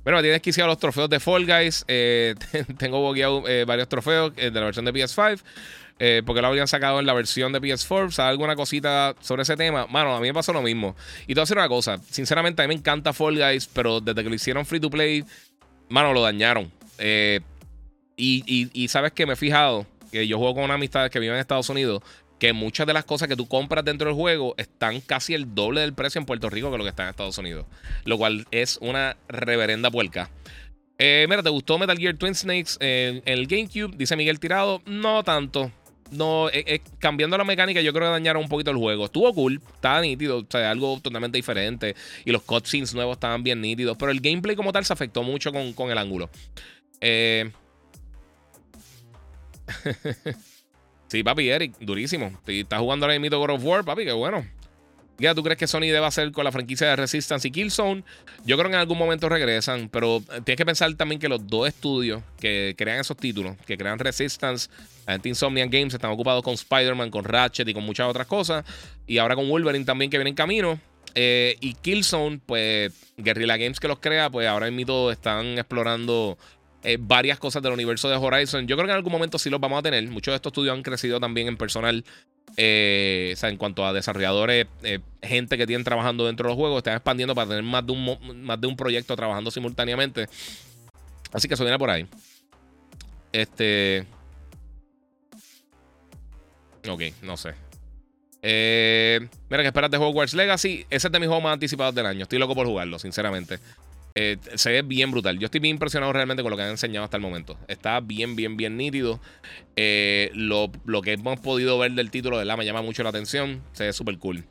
Bueno, 0.03 0.19
me 0.19 0.23
tienes 0.23 0.43
que 0.43 0.63
los 0.67 0.79
trofeos 0.79 1.09
de 1.09 1.21
Fall 1.21 1.47
Guys. 1.47 1.85
Eh, 1.89 2.35
tengo 2.79 3.01
bogueado 3.01 3.47
eh, 3.49 3.65
varios 3.65 3.89
trofeos 3.89 4.35
de 4.35 4.51
la 4.51 4.61
versión 4.61 4.85
de 4.85 4.93
PS5. 4.93 5.41
porque 6.25 6.43
lo 6.43 6.49
habrían 6.49 6.69
sacado 6.69 7.01
en 7.01 7.07
la 7.07 7.15
versión 7.15 7.53
de 7.53 7.61
PS4. 7.61 8.11
¿Sabes 8.11 8.31
alguna 8.31 8.57
cosita 8.57 9.15
sobre 9.21 9.43
ese 9.43 9.57
tema? 9.57 9.87
Mano, 9.87 10.15
a 10.15 10.21
mí 10.21 10.29
me 10.29 10.35
pasó 10.35 10.53
lo 10.53 10.63
mismo. 10.63 10.95
Y 11.23 11.29
te 11.29 11.35
voy 11.35 11.41
a 11.41 11.45
decir 11.45 11.57
una 11.57 11.69
cosa. 11.69 11.99
Sinceramente, 12.11 12.63
a 12.63 12.67
mí 12.67 12.75
me 12.75 12.79
encanta 12.79 13.13
Fall 13.13 13.39
Guys, 13.39 13.67
pero 13.73 14.01
desde 14.01 14.23
que 14.23 14.29
lo 14.29 14.35
hicieron 14.35 14.67
free 14.67 14.81
to 14.81 14.91
play, 14.91 15.25
mano, 15.89 16.13
lo 16.13 16.23
dañaron. 16.23 16.71
y, 18.17 18.71
y, 18.73 18.89
sabes 18.89 19.13
que 19.13 19.27
me 19.27 19.33
he 19.33 19.37
fijado 19.37 19.87
que 20.13 20.29
yo 20.29 20.39
juego 20.39 20.55
con 20.55 20.65
una 20.65 20.75
amistad 20.75 21.11
que 21.11 21.19
vive 21.19 21.35
en 21.35 21.41
Estados 21.41 21.69
Unidos 21.69 22.03
que 22.45 22.53
muchas 22.53 22.87
de 22.87 22.93
las 22.93 23.07
cosas 23.07 23.27
que 23.27 23.37
tú 23.37 23.49
compras 23.49 23.87
dentro 23.87 24.07
del 24.07 24.15
juego 24.15 24.55
están 24.59 25.01
casi 25.01 25.33
el 25.33 25.55
doble 25.55 25.81
del 25.81 25.95
precio 25.95 26.19
en 26.19 26.27
Puerto 26.27 26.51
Rico 26.51 26.71
que 26.71 26.77
lo 26.77 26.85
que 26.85 26.91
está 26.91 27.05
en 27.05 27.09
Estados 27.09 27.39
Unidos. 27.39 27.65
Lo 28.05 28.19
cual 28.19 28.47
es 28.51 28.77
una 28.83 29.17
reverenda 29.29 29.91
puerca. 29.91 30.29
Eh, 30.99 31.25
mira, 31.27 31.43
¿te 31.43 31.49
gustó 31.49 31.79
Metal 31.79 31.97
Gear 31.97 32.19
Twin 32.19 32.35
Snakes 32.35 32.73
en, 32.81 33.23
el 33.25 33.47
GameCube? 33.47 33.97
Dice 33.97 34.15
Miguel 34.15 34.41
Tirado. 34.41 34.83
No 34.85 35.25
tanto. 35.25 35.73
No, 36.11 36.51
eh, 36.51 36.65
eh, 36.67 36.81
cambiando 36.99 37.39
la 37.39 37.45
mecánica, 37.45 37.81
yo 37.81 37.95
creo 37.95 38.09
que 38.09 38.13
dañaron 38.13 38.43
un 38.43 38.51
poquito 38.51 38.71
el 38.71 38.77
juego. 38.77 39.07
Estuvo 39.07 39.33
cool, 39.33 39.63
estaba 39.77 40.03
nítido, 40.03 40.41
o 40.41 40.47
sea, 40.47 40.71
algo 40.71 41.01
totalmente 41.01 41.39
diferente. 41.39 41.97
Y 42.27 42.31
los 42.31 42.43
cutscenes 42.43 42.93
nuevos 42.93 43.17
estaban 43.17 43.43
bien 43.43 43.63
nítidos. 43.63 43.97
Pero 43.97 44.13
el 44.13 44.21
gameplay 44.21 44.55
como 44.55 44.71
tal 44.71 44.85
se 44.85 44.93
afectó 44.93 45.23
mucho 45.23 45.51
con, 45.51 45.73
con 45.73 45.91
el 45.91 45.97
ángulo. 45.97 46.29
Eh. 47.01 47.51
Sí, 51.15 51.23
papi, 51.23 51.49
Eric, 51.49 51.77
durísimo. 51.79 52.37
Estás 52.45 52.81
jugando 52.81 53.07
ahora 53.07 53.17
mismo 53.21 53.39
God 53.39 53.51
of 53.51 53.65
War, 53.65 53.85
papi, 53.85 54.05
qué 54.05 54.11
bueno. 54.11 54.45
Ya, 55.17 55.33
¿tú 55.33 55.45
crees 55.45 55.57
que 55.57 55.69
Sony 55.69 55.83
debe 55.83 56.05
hacer 56.05 56.33
con 56.33 56.43
la 56.43 56.51
franquicia 56.51 56.89
de 56.89 56.97
Resistance 56.97 57.47
y 57.47 57.53
Killzone? 57.53 58.03
Yo 58.45 58.57
creo 58.59 58.69
que 58.69 58.75
en 58.75 58.81
algún 58.81 58.99
momento 58.99 59.29
regresan, 59.29 59.89
pero 59.89 60.21
tienes 60.43 60.57
que 60.57 60.67
pensar 60.67 60.93
también 60.95 61.21
que 61.21 61.29
los 61.29 61.47
dos 61.47 61.69
estudios 61.69 62.21
que 62.41 62.75
crean 62.77 62.99
esos 62.99 63.17
títulos, 63.17 63.57
que 63.65 63.79
crean 63.79 64.01
Resistance, 64.01 64.69
Anti 65.07 65.29
Insomniac 65.29 65.71
Games, 65.71 65.95
están 65.95 66.11
ocupados 66.11 66.43
con 66.43 66.55
Spider-Man, 66.55 67.11
con 67.11 67.23
Ratchet 67.23 67.69
y 67.69 67.75
con 67.75 67.85
muchas 67.85 68.09
otras 68.09 68.27
cosas. 68.27 68.65
Y 69.07 69.19
ahora 69.19 69.37
con 69.37 69.49
Wolverine 69.49 69.85
también 69.85 70.11
que 70.11 70.19
viene 70.19 70.31
en 70.31 70.35
camino. 70.35 70.81
Eh, 71.15 71.57
y 71.61 71.75
Killzone, 71.75 72.41
pues 72.45 72.93
Guerrilla 73.17 73.57
Games 73.57 73.79
que 73.79 73.87
los 73.87 74.01
crea, 74.01 74.31
pues 74.31 74.49
ahora 74.49 74.69
mismo 74.73 75.13
están 75.13 75.59
explorando 75.59 76.37
eh, 76.85 76.99
varias 77.01 77.39
cosas 77.39 77.63
del 77.63 77.73
universo 77.73 78.11
de 78.11 78.17
Horizon. 78.17 78.67
Yo 78.67 78.77
creo 78.77 78.87
que 78.87 78.93
en 78.93 78.97
algún 78.97 79.13
momento 79.13 79.39
sí 79.39 79.49
los 79.49 79.59
vamos 79.59 79.79
a 79.79 79.83
tener. 79.83 80.07
Muchos 80.09 80.33
de 80.33 80.37
estos 80.37 80.51
estudios 80.51 80.77
han 80.77 80.83
crecido 80.83 81.19
también 81.19 81.49
en 81.49 81.57
personal. 81.57 82.05
Eh, 82.59 83.33
o 83.33 83.37
sea, 83.37 83.49
en 83.49 83.57
cuanto 83.57 83.87
a 83.87 83.95
desarrolladores, 83.95 84.67
eh, 84.83 85.01
gente 85.23 85.57
que 85.57 85.67
tienen 85.67 85.83
trabajando 85.83 86.27
dentro 86.27 86.47
de 86.47 86.51
los 86.51 86.59
juegos, 86.59 86.79
están 86.79 86.95
expandiendo 86.95 87.35
para 87.35 87.49
tener 87.49 87.63
más 87.63 87.87
de, 87.87 87.93
un, 87.93 88.45
más 88.45 88.61
de 88.61 88.67
un 88.67 88.77
proyecto 88.77 89.17
trabajando 89.17 89.51
simultáneamente. 89.51 90.29
Así 91.33 91.49
que 91.49 91.55
eso 91.55 91.65
viene 91.65 91.79
por 91.79 91.89
ahí. 91.89 92.07
Este. 93.33 94.07
Ok, 96.87 97.03
no 97.23 97.39
sé. 97.39 97.55
mira, 98.43 99.63
que 99.63 99.69
esperas 99.69 99.91
de 99.91 99.97
Hogwarts 99.97 100.35
Legacy. 100.35 100.85
Ese 100.91 101.09
es 101.09 101.13
de 101.13 101.19
mis 101.19 101.29
juegos 101.29 101.43
más 101.43 101.55
anticipados 101.55 101.95
del 101.95 102.05
año. 102.05 102.25
Estoy 102.25 102.39
loco 102.39 102.55
por 102.55 102.67
jugarlo, 102.67 102.99
sinceramente. 102.99 103.59
Eh, 104.17 104.39
se 104.55 104.71
ve 104.71 104.83
bien 104.83 105.11
brutal. 105.11 105.41
Yo 105.41 105.47
estoy 105.47 105.61
bien 105.61 105.75
impresionado 105.75 106.13
realmente 106.13 106.45
con 106.45 106.51
lo 106.51 106.57
que 106.57 106.63
han 106.63 106.71
enseñado 106.71 107.03
hasta 107.05 107.17
el 107.17 107.23
momento. 107.23 107.59
Está 107.67 107.99
bien, 107.99 108.37
bien, 108.37 108.57
bien 108.57 108.77
nítido. 108.77 109.21
Eh, 109.75 110.31
lo, 110.35 110.71
que 111.03 111.15
hemos 111.15 111.41
podido 111.41 111.79
ver 111.79 111.93
del 111.93 112.13
título, 112.13 112.43
la 112.45 112.57
me 112.57 112.65
llama 112.65 112.81
mucho 112.81 113.03
la 113.03 113.09
atención. 113.09 113.63
Se 113.73 113.87
ve 113.87 113.93
súper 113.93 114.19
cool. 114.19 114.45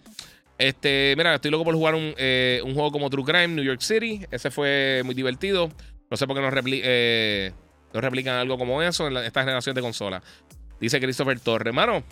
Este, 0.58 1.14
mira, 1.16 1.36
estoy 1.36 1.50
loco 1.50 1.64
por 1.64 1.76
jugar 1.76 1.96
un, 1.96 2.14
eh, 2.18 2.62
juego 2.62 2.92
como 2.92 3.10
True 3.10 3.24
Crime, 3.24 3.48
New 3.48 3.64
York 3.64 3.80
City. 3.80 4.26
Ese 4.32 4.52
fue 4.52 5.02
muy 5.06 5.16
divertido. 5.16 5.72
No 6.12 6.18
sé 6.18 6.28
por 6.28 6.36
qué 6.36 6.42
no, 6.42 8.02
replican 8.02 8.36
algo 8.36 8.58
como 8.58 8.82
eso 8.82 9.08
en 9.08 9.16
esta 9.18 9.42
generación 9.42 9.76
de 9.76 9.82
consolas. 9.82 10.24
Dice 10.82 11.00
Christopher 11.00 11.40
Torre. 11.40 11.70
Hermano, 11.70 12.04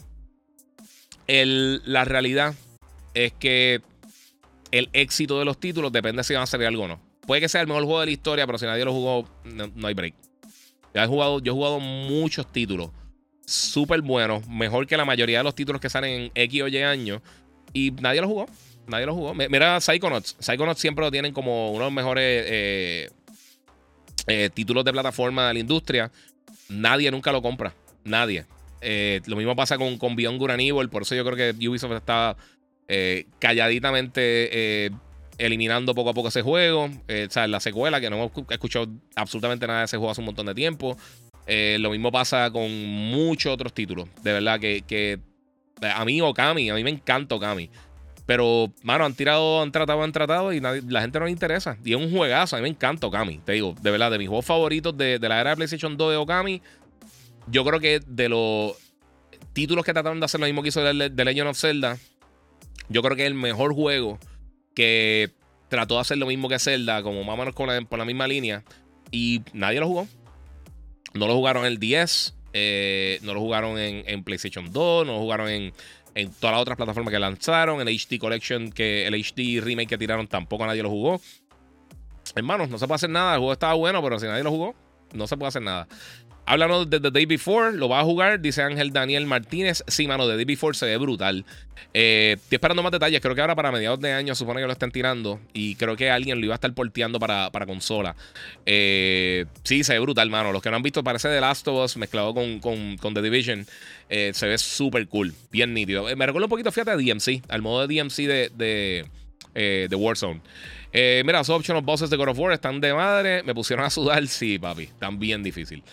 la 1.28 2.06
realidad 2.06 2.56
es 3.14 3.34
que 3.34 3.82
el 4.72 4.90
éxito 4.94 5.38
de 5.38 5.44
los 5.44 5.60
títulos 5.60 5.92
depende 5.92 6.24
si 6.24 6.34
van 6.34 6.44
a 6.44 6.48
salir 6.48 6.68
algo 6.68 6.84
o 6.84 6.88
no. 6.88 7.11
Puede 7.26 7.42
que 7.42 7.50
sea 7.50 7.62
el 7.62 7.68
mejor 7.68 7.84
juego 7.84 8.00
de 8.00 8.08
la 8.08 8.12
historia, 8.12 8.46
pero 8.46 8.58
si 8.58 8.66
nadie 8.66 8.84
lo 8.86 8.94
jugó, 8.94 9.28
no, 9.44 9.88
hay 9.88 9.94
break. 9.94 10.16
he 10.94 11.06
jugado, 11.06 11.40
yo 11.40 11.52
he 11.52 11.56
jugado 11.56 11.80
muchos 11.80 12.52
títulos 12.52 12.92
súper 13.46 14.02
buenos, 14.02 14.48
mejor 14.48 14.88
que 14.88 14.96
la 14.96 15.06
mayoría 15.06 15.40
de 15.40 15.44
los 15.44 15.56
títulos 15.56 15.82
que 15.82 15.90
salen 15.90 16.22
en 16.22 16.32
X 16.34 16.62
o 16.62 16.68
Y 16.68 16.78
años, 16.78 17.22
y 17.74 17.92
nadie 17.92 18.22
lo 18.22 18.28
jugó. 18.28 18.48
Nadie 18.88 19.06
lo 19.06 19.14
jugó. 19.14 19.34
Mira 19.34 19.80
Psychonauts. 19.80 20.36
Psychonauts 20.40 20.80
siempre 20.80 21.06
lo 21.06 21.12
tienen 21.12 21.34
como 21.34 21.70
uno 21.70 21.80
de 21.80 21.86
los 21.86 21.94
mejores 21.94 22.46
eh, 22.48 23.10
eh, 24.28 24.50
títulos 24.54 24.84
de 24.84 24.92
plataforma 24.92 25.48
de 25.48 25.54
la 25.54 25.60
industria. 25.60 26.12
Nadie 26.68 27.12
nunca 27.12 27.32
lo 27.32 27.42
compra. 27.42 27.74
Nadie. 28.04 28.46
Eh, 28.82 29.22
lo 29.28 29.36
mismo 29.36 29.56
pasa 29.56 29.78
con, 29.78 29.98
con 29.98 30.16
Beyond 30.16 30.40
Good 30.40 30.90
Por 30.90 31.04
eso 31.04 31.16
yo 31.16 31.24
creo 31.24 31.38
que 31.38 31.68
Ubisoft 31.68 31.94
está 31.94 32.36
calladitamente 33.40 34.92
eliminando 35.42 35.96
poco 35.96 36.12
a 36.12 36.14
poco 36.14 36.28
ese 36.28 36.42
juego. 36.42 36.90
Eh, 37.08 37.26
o 37.28 37.32
sea, 37.32 37.48
la 37.48 37.60
secuela, 37.60 38.00
que 38.00 38.10
no 38.10 38.18
hemos 38.18 38.32
escuchado 38.50 38.88
absolutamente 39.16 39.66
nada 39.66 39.80
de 39.80 39.86
ese 39.86 39.98
juego 39.98 40.12
hace 40.12 40.22
un 40.22 40.26
montón 40.26 40.46
de 40.46 40.54
tiempo. 40.54 40.96
Eh, 41.48 41.78
lo 41.80 41.90
mismo 41.90 42.12
pasa 42.12 42.52
con 42.52 42.72
muchos 42.86 43.52
otros 43.52 43.74
títulos. 43.74 44.08
De 44.22 44.34
verdad 44.34 44.60
que, 44.60 44.84
que 44.84 45.20
a 45.82 46.06
mí 46.06 46.22
Okami, 46.22 46.70
a 46.70 46.76
mí 46.76 46.84
me 46.84 46.92
encanta 46.92 47.36
Okami. 47.36 47.70
Pero, 48.28 48.72
mano, 48.84 49.04
han 49.04 49.16
tirado, 49.16 49.62
han 49.62 49.72
tratado, 49.72 50.04
han 50.04 50.12
tratado 50.12 50.54
y 50.54 50.60
la 50.60 51.02
gente 51.02 51.20
no 51.20 51.26
le 51.26 51.32
interesa. 51.32 51.78
Y 51.84 51.94
es 51.94 52.00
un 52.00 52.12
juegazo, 52.12 52.56
a 52.56 52.60
mí 52.60 52.64
me 52.64 52.70
encanta 52.70 53.08
Okami. 53.08 53.40
Te 53.40 53.54
digo, 53.54 53.76
de 53.82 53.92
verdad, 53.92 54.12
de 54.12 54.20
mis 54.20 54.28
juegos 54.28 54.46
favoritos 54.46 54.96
de, 54.96 55.18
la 55.20 55.42
era 55.42 55.50
de 55.50 55.56
PlayStation 55.56 55.98
2 55.98 56.12
de 56.12 56.18
Okami, 56.18 56.62
yo 57.48 57.66
creo 57.66 57.80
que 57.80 58.00
de 58.06 58.30
los 58.30 58.74
títulos 59.54 59.84
que 59.84 59.92
trataron 59.92 60.20
de 60.20 60.26
hacer 60.26 60.40
lo 60.40 60.46
mismo 60.46 60.62
que 60.62 60.70
hizo 60.70 60.82
de, 60.82 61.10
de 61.10 61.26
Legend 61.26 61.50
of 61.50 61.58
Zelda, 61.58 61.98
yo 62.90 63.02
creo 63.02 63.16
que 63.16 63.24
es 63.24 63.28
el 63.28 63.34
mejor 63.34 63.74
juego 63.74 64.20
que 64.74 65.32
trató 65.70 65.96
de 65.96 66.02
hacer 66.02 66.18
lo 66.18 66.26
mismo 66.26 66.50
que 66.50 66.60
Zelda, 66.60 67.02
como 67.04 67.24
más 67.24 67.34
o 67.34 67.38
menos 67.38 67.56
por 67.56 68.00
la 68.00 68.06
misma 68.06 68.28
línea, 68.28 68.64
y 69.12 69.42
nadie 69.54 69.80
lo 69.80 69.88
jugó. 69.88 70.08
No 71.14 71.28
lo 71.28 71.36
jugaron 71.36 71.66
en 71.66 71.74
el 71.74 71.80
10, 71.80 72.36
eh, 72.54 73.20
no 73.24 73.34
lo 73.34 73.40
jugaron 73.40 73.78
en, 73.78 74.24
PlayStation 74.24 74.72
2, 74.72 75.06
no 75.06 75.14
lo 75.14 75.20
jugaron 75.20 75.50
en, 75.50 75.74
en 76.16 76.32
todas 76.34 76.54
las 76.54 76.62
otras 76.62 76.78
plataformas 76.78 77.12
que 77.12 77.20
lanzaron, 77.20 77.82
el 77.82 77.88
HD 77.88 78.18
Collection, 78.18 78.72
que 78.72 79.08
el 79.08 79.14
HD 79.16 79.62
Remake 79.62 79.90
que 79.90 79.98
tiraron 79.98 80.28
tampoco 80.28 80.66
nadie 80.66 80.84
lo 80.84 80.90
jugó. 80.90 81.22
Hermanos, 82.36 82.70
no 82.70 82.78
se 82.78 82.88
puede 82.88 82.96
hacer 82.96 83.10
nada, 83.10 83.34
el 83.34 83.40
juego 83.40 83.54
estaba 83.54 83.74
bueno, 83.74 84.02
pero 84.02 84.20
si 84.20 84.26
nadie 84.26 84.44
lo 84.44 84.52
jugó, 84.52 84.76
no 85.14 85.28
se 85.28 85.36
puede 85.36 85.50
hacer 85.50 85.62
nada. 85.62 85.88
Háblanos 86.46 86.90
de 86.90 87.00
The 87.00 87.12
Day 87.12 87.26
Before, 87.26 87.72
lo 87.78 87.88
va 87.88 88.00
a 88.00 88.04
jugar, 88.04 88.42
dice 88.42 88.62
Ángel 88.62 88.92
Daniel 88.92 89.26
Martínez. 89.26 89.84
Sí, 89.88 90.08
mano, 90.08 90.28
The 90.28 90.36
Day 90.36 90.46
Before 90.46 90.76
se 90.76 90.86
ve 90.86 90.98
brutal. 90.98 91.46
Eh, 91.94 92.36
estoy 92.38 92.56
esperando 92.56 92.84
más 92.84 92.92
detalles, 92.92 93.22
creo 93.22 93.36
que 93.36 93.42
ahora 93.42 93.56
para 93.56 93.72
mediados 93.72 94.00
de 94.00 94.14
año 94.14 94.34
supone 94.34 94.62
que 94.62 94.66
lo 94.66 94.74
estén 94.74 94.92
tirando 94.92 95.40
y 95.54 95.76
creo 95.76 95.96
que 95.96 96.10
alguien 96.10 96.40
lo 96.40 96.46
iba 96.46 96.54
a 96.54 96.56
estar 96.56 96.74
porteando 96.74 97.20
para, 97.20 97.50
consola. 97.66 98.16
Eh, 98.66 99.46
sí, 99.64 99.84
se 99.84 99.94
ve 99.94 100.00
brutal, 100.00 100.30
mano. 100.30 100.52
Los 100.52 100.62
que 100.62 100.70
no 100.70 100.78
han 100.78 100.84
visto 100.84 101.04
parece 101.04 101.30
The 101.30 101.42
Last 101.42 101.68
of 101.68 101.86
Us 101.86 101.98
mezclado 101.98 102.34
con, 102.34 102.60
con, 102.60 103.14
The 103.14 103.22
Division. 103.22 103.66
Eh, 104.10 104.32
se 104.34 104.48
ve 104.48 104.58
súper 104.58 105.08
cool, 105.08 105.34
bien 105.52 105.74
nítido. 105.74 106.04
me 106.16 106.26
recuerda 106.26 106.46
un 106.46 106.50
poquito, 106.50 106.72
fíjate, 106.72 106.92
a 106.92 106.96
DMC, 106.96 107.44
al 107.50 107.62
modo 107.62 107.86
de 107.86 107.94
DMC 107.94 108.16
de, 108.16 108.52
de, 109.54 109.88
de 109.88 109.96
Warzone. 109.96 110.42
Eh, 110.94 111.24
mira, 111.26 111.40
los 111.40 111.50
optional 111.50 111.82
bosses 111.82 112.10
de 112.10 112.18
God 112.18 112.30
of 112.30 112.40
War 112.40 112.54
están 112.54 112.82
de 112.82 112.94
madre. 112.94 113.44
Me 113.44 113.54
pusieron 113.54 113.86
a 113.86 113.90
sudar. 113.90 114.26
Sí, 114.28 114.60
papi. 114.60 114.84
Están 114.84 115.20
bien 115.20 115.44
difícil. 115.44 115.84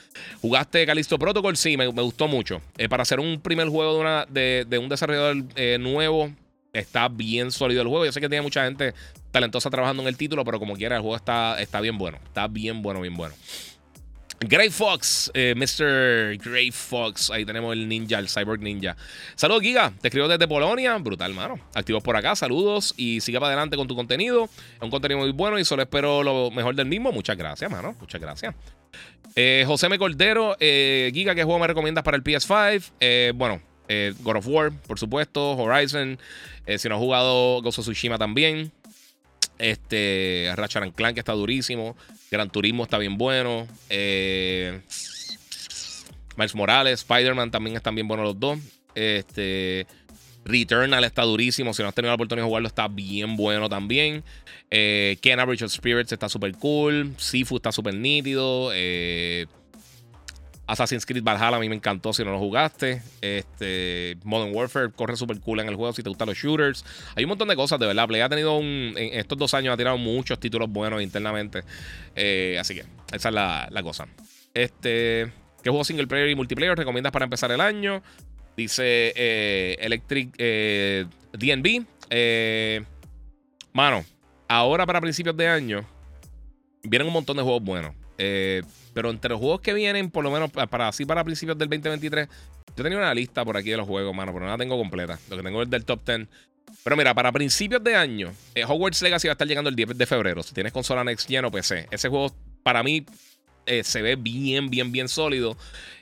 ¿Jugaste 0.41 0.85
Callisto 0.87 1.19
Protocol? 1.19 1.57
Sí, 1.57 1.77
me, 1.77 1.87
gustó 1.87 2.29
mucho. 2.29 2.61
Eh, 2.77 2.89
para 2.89 3.03
hacer 3.03 3.21
un 3.21 3.41
primer 3.41 3.69
juego 3.69 3.95
de, 3.95 4.01
una, 4.01 4.27
de, 4.27 4.79
un 4.79 4.89
desarrollador 4.89 5.45
eh, 5.57 5.79
nuevo, 5.79 6.31
está 6.73 7.09
bien 7.09 7.51
sólido 7.53 7.83
el 7.83 7.89
juego. 7.89 8.05
Yo 8.05 8.13
sé 8.13 8.21
que 8.21 8.29
tiene 8.29 8.43
mucha 8.43 8.65
gente 8.65 8.95
talentosa 9.31 9.71
trabajando 9.71 10.03
en 10.03 10.09
el 10.09 10.17
título, 10.17 10.45
pero 10.45 10.59
como 10.59 10.75
quiera, 10.75 10.97
el 10.97 11.03
juego 11.03 11.17
está, 11.17 11.61
está 11.61 11.81
bien 11.81 11.99
bueno. 11.99 12.19
Está 12.25 12.49
bien 12.49 12.83
bueno, 12.83 13.01
bien 13.01 13.17
bueno. 13.17 13.35
Grey 14.41 14.71
Fox, 14.71 15.31
eh, 15.35 15.55
Mr. 15.57 16.39
Grey 16.39 16.71
Fox. 16.71 17.31
Ahí 17.31 17.45
tenemos 17.45 17.73
el 17.73 17.89
ninja, 17.89 18.19
el 18.19 18.29
cyborg 18.29 18.61
ninja. 18.61 18.97
Saludos, 19.35 19.63
Giga. 19.63 19.93
Te 20.01 20.09
escribo 20.09 20.29
desde 20.29 20.47
Polonia. 20.47 20.97
Brutal, 20.99 21.35
mano. 21.35 21.59
Activos 21.75 22.05
por 22.05 22.17
acá. 22.17 22.37
Saludos 22.37 22.95
y 22.97 23.21
siga 23.21 23.41
para 23.41 23.53
adelante 23.53 23.77
con 23.77 23.89
tu 23.89 23.97
contenido. 23.97 24.45
Es 24.45 24.83
un 24.83 24.91
contenido 24.91 25.21
muy 25.21 25.33
bueno 25.33 25.59
y 25.59 25.65
solo 25.65 25.83
espero 25.83 26.23
lo 26.23 26.53
mejor 26.53 26.77
del 26.77 26.87
mismo. 26.87 27.11
Muchas 27.11 27.37
gracias, 27.37 27.69
mano. 27.69 27.97
Muchas 27.99 28.21
gracias. 28.21 28.55
Eh, 29.35 29.65
José 29.67 29.87
M. 29.87 29.99
Cordero, 29.99 30.57
eh, 30.61 31.11
Giga, 31.13 31.35
¿qué 31.35 31.43
juego 31.43 31.59
me 31.59 31.67
recomiendas 31.67 32.05
para 32.05 32.17
el 32.17 32.23
PS5? 32.23 33.33
bueno, 33.35 33.61
God 34.21 34.37
of 34.37 34.47
War, 34.47 34.73
por 34.87 35.01
supuesto. 35.01 35.57
Horizon. 35.57 36.17
si 36.77 36.89
no 36.89 36.95
has 36.95 37.01
jugado 37.01 37.61
of 37.61 37.75
Tsushima 37.75 38.19
también. 38.19 38.71
Este, 39.59 40.53
Ratchet 40.55 40.95
Clank 40.95 41.15
que 41.15 41.21
está 41.21 41.33
durísimo. 41.33 41.97
Gran 42.31 42.51
Turismo 42.51 42.85
está 42.85 42.99
bien 42.99 43.17
bueno. 43.17 43.67
Eh, 43.89 44.81
Miles 46.37 46.55
Morales, 46.55 47.01
Spider-Man 47.01 47.51
también 47.51 47.77
están 47.77 47.95
bien 47.95 48.07
buenos 48.07 48.27
los 48.27 48.39
dos. 48.39 48.59
Este, 48.95 49.87
Returnal 50.45 51.05
está 51.05 51.23
durísimo. 51.23 51.75
Si 51.75 51.83
no 51.83 51.89
has 51.89 51.95
tenido 51.95 52.11
la 52.11 52.15
oportunidad 52.15 52.45
de 52.45 52.49
jugarlo, 52.49 52.69
está 52.69 52.89
bien 52.89 53.37
bueno 53.37 53.69
también. 53.69 54.25
Eh, 54.71 55.19
Ken 55.21 55.41
Average 55.41 55.65
of 55.67 55.73
Spirits 55.73 56.13
está 56.13 56.29
súper 56.29 56.53
cool. 56.53 57.15
Sifu 57.17 57.57
está 57.57 57.73
súper 57.73 57.95
nítido. 57.95 58.71
Eh, 58.75 59.47
Assassin's 60.69 61.07
Creed 61.07 61.25
Valhalla 61.25 61.57
a 61.57 61.61
mí 61.61 61.69
me 61.69 61.75
encantó 61.75 62.13
si 62.13 62.23
no 62.23 62.31
lo 62.31 62.39
jugaste. 62.39 63.03
Este, 63.23 64.19
Modern 64.23 64.55
Warfare 64.55 64.93
corre 64.93 65.17
súper 65.17 65.41
cool 65.41 65.61
en 65.61 65.69
el 65.69 65.75
juego 65.75 65.93
si 65.95 66.03
te 66.03 66.11
gustan 66.11 66.29
los 66.29 66.37
shooters. 66.37 66.85
Hay 67.17 67.25
un 67.25 67.31
montón 67.31 67.49
de 67.49 67.57
cosas, 67.57 67.81
de 67.81 67.87
verdad. 67.87 68.07
Play 68.07 68.21
ha 68.21 68.29
tenido 68.29 68.57
un. 68.57 68.95
En 68.97 69.19
estos 69.19 69.39
dos 69.39 69.55
años 69.55 69.73
ha 69.73 69.77
tirado 69.79 69.97
muchos 69.97 70.39
títulos 70.39 70.71
buenos 70.71 71.03
internamente. 71.03 71.63
Eh, 72.15 72.59
así 72.61 72.75
que, 72.75 72.85
esa 73.13 73.29
es 73.31 73.35
la, 73.35 73.83
cosa. 73.83 74.07
Este. 74.53 75.33
¿Qué 75.63 75.71
juego 75.71 75.85
single 75.85 76.07
player 76.07 76.29
y 76.29 76.35
multiplayer 76.35 76.77
recomiendas 76.77 77.13
para 77.13 77.25
empezar 77.25 77.51
el 77.51 77.63
año? 77.63 78.03
Dice 78.55 79.13
eh, 79.17 79.77
Electric 79.81 80.35
eh, 80.37 81.07
DNB. 81.33 81.87
mano, 83.73 84.05
ahora 84.49 84.85
para 84.85 85.01
principios 85.01 85.37
de 85.37 85.49
año 85.49 85.87
vienen 86.83 87.09
un 87.09 87.15
montón 87.15 87.37
de 87.37 87.43
juegos 87.43 87.63
buenos. 87.63 87.95
Eh, 88.19 88.63
pero 88.99 89.11
entre 89.11 89.29
los 89.29 89.39
juegos 89.39 89.61
que 89.61 89.73
vienen, 89.75 90.11
por 90.11 90.25
lo 90.25 90.31
menos 90.33 90.51
para 90.51 90.89
así 90.89 91.07
para 91.07 91.23
principios 91.23 91.57
del 91.57 91.69
2023, 91.69 92.29
yo 92.77 92.83
tenía 92.83 92.99
una 92.99 93.15
lista 93.15 93.45
por 93.45 93.57
aquí 93.57 93.71
de 93.71 93.77
los 93.77 93.87
juegos, 93.87 94.13
mano, 94.13 94.33
pero 94.33 94.45
no 94.45 94.51
la 94.51 94.59
tengo 94.59 94.77
completa. 94.77 95.21
Lo 95.31 95.37
que 95.37 95.43
tengo 95.45 95.63
es 95.63 95.71
del 95.71 95.85
top 95.85 96.05
10. 96.05 96.27
Pero 96.83 96.97
mira, 96.97 97.15
para 97.15 97.31
principios 97.31 97.85
de 97.85 97.95
año, 97.95 98.33
eh, 98.57 98.65
Hogwarts 98.65 99.01
Legacy 99.01 99.29
va 99.29 99.33
a 99.33 99.35
estar 99.35 99.47
llegando 99.47 99.71
el 99.71 99.77
10 99.77 99.97
de 99.97 100.05
febrero. 100.05 100.43
Si 100.43 100.53
tienes 100.53 100.73
consola 100.73 101.05
Next 101.05 101.29
Gen 101.29 101.45
o 101.45 101.53
PC, 101.53 101.87
ese 101.93 102.09
juego 102.09 102.35
para 102.65 102.83
mí 102.83 103.07
eh, 103.67 103.85
se 103.85 104.03
ve 104.03 104.17
bien, 104.17 104.69
bien, 104.69 104.91
bien 104.91 105.09
sólido. 105.09 105.57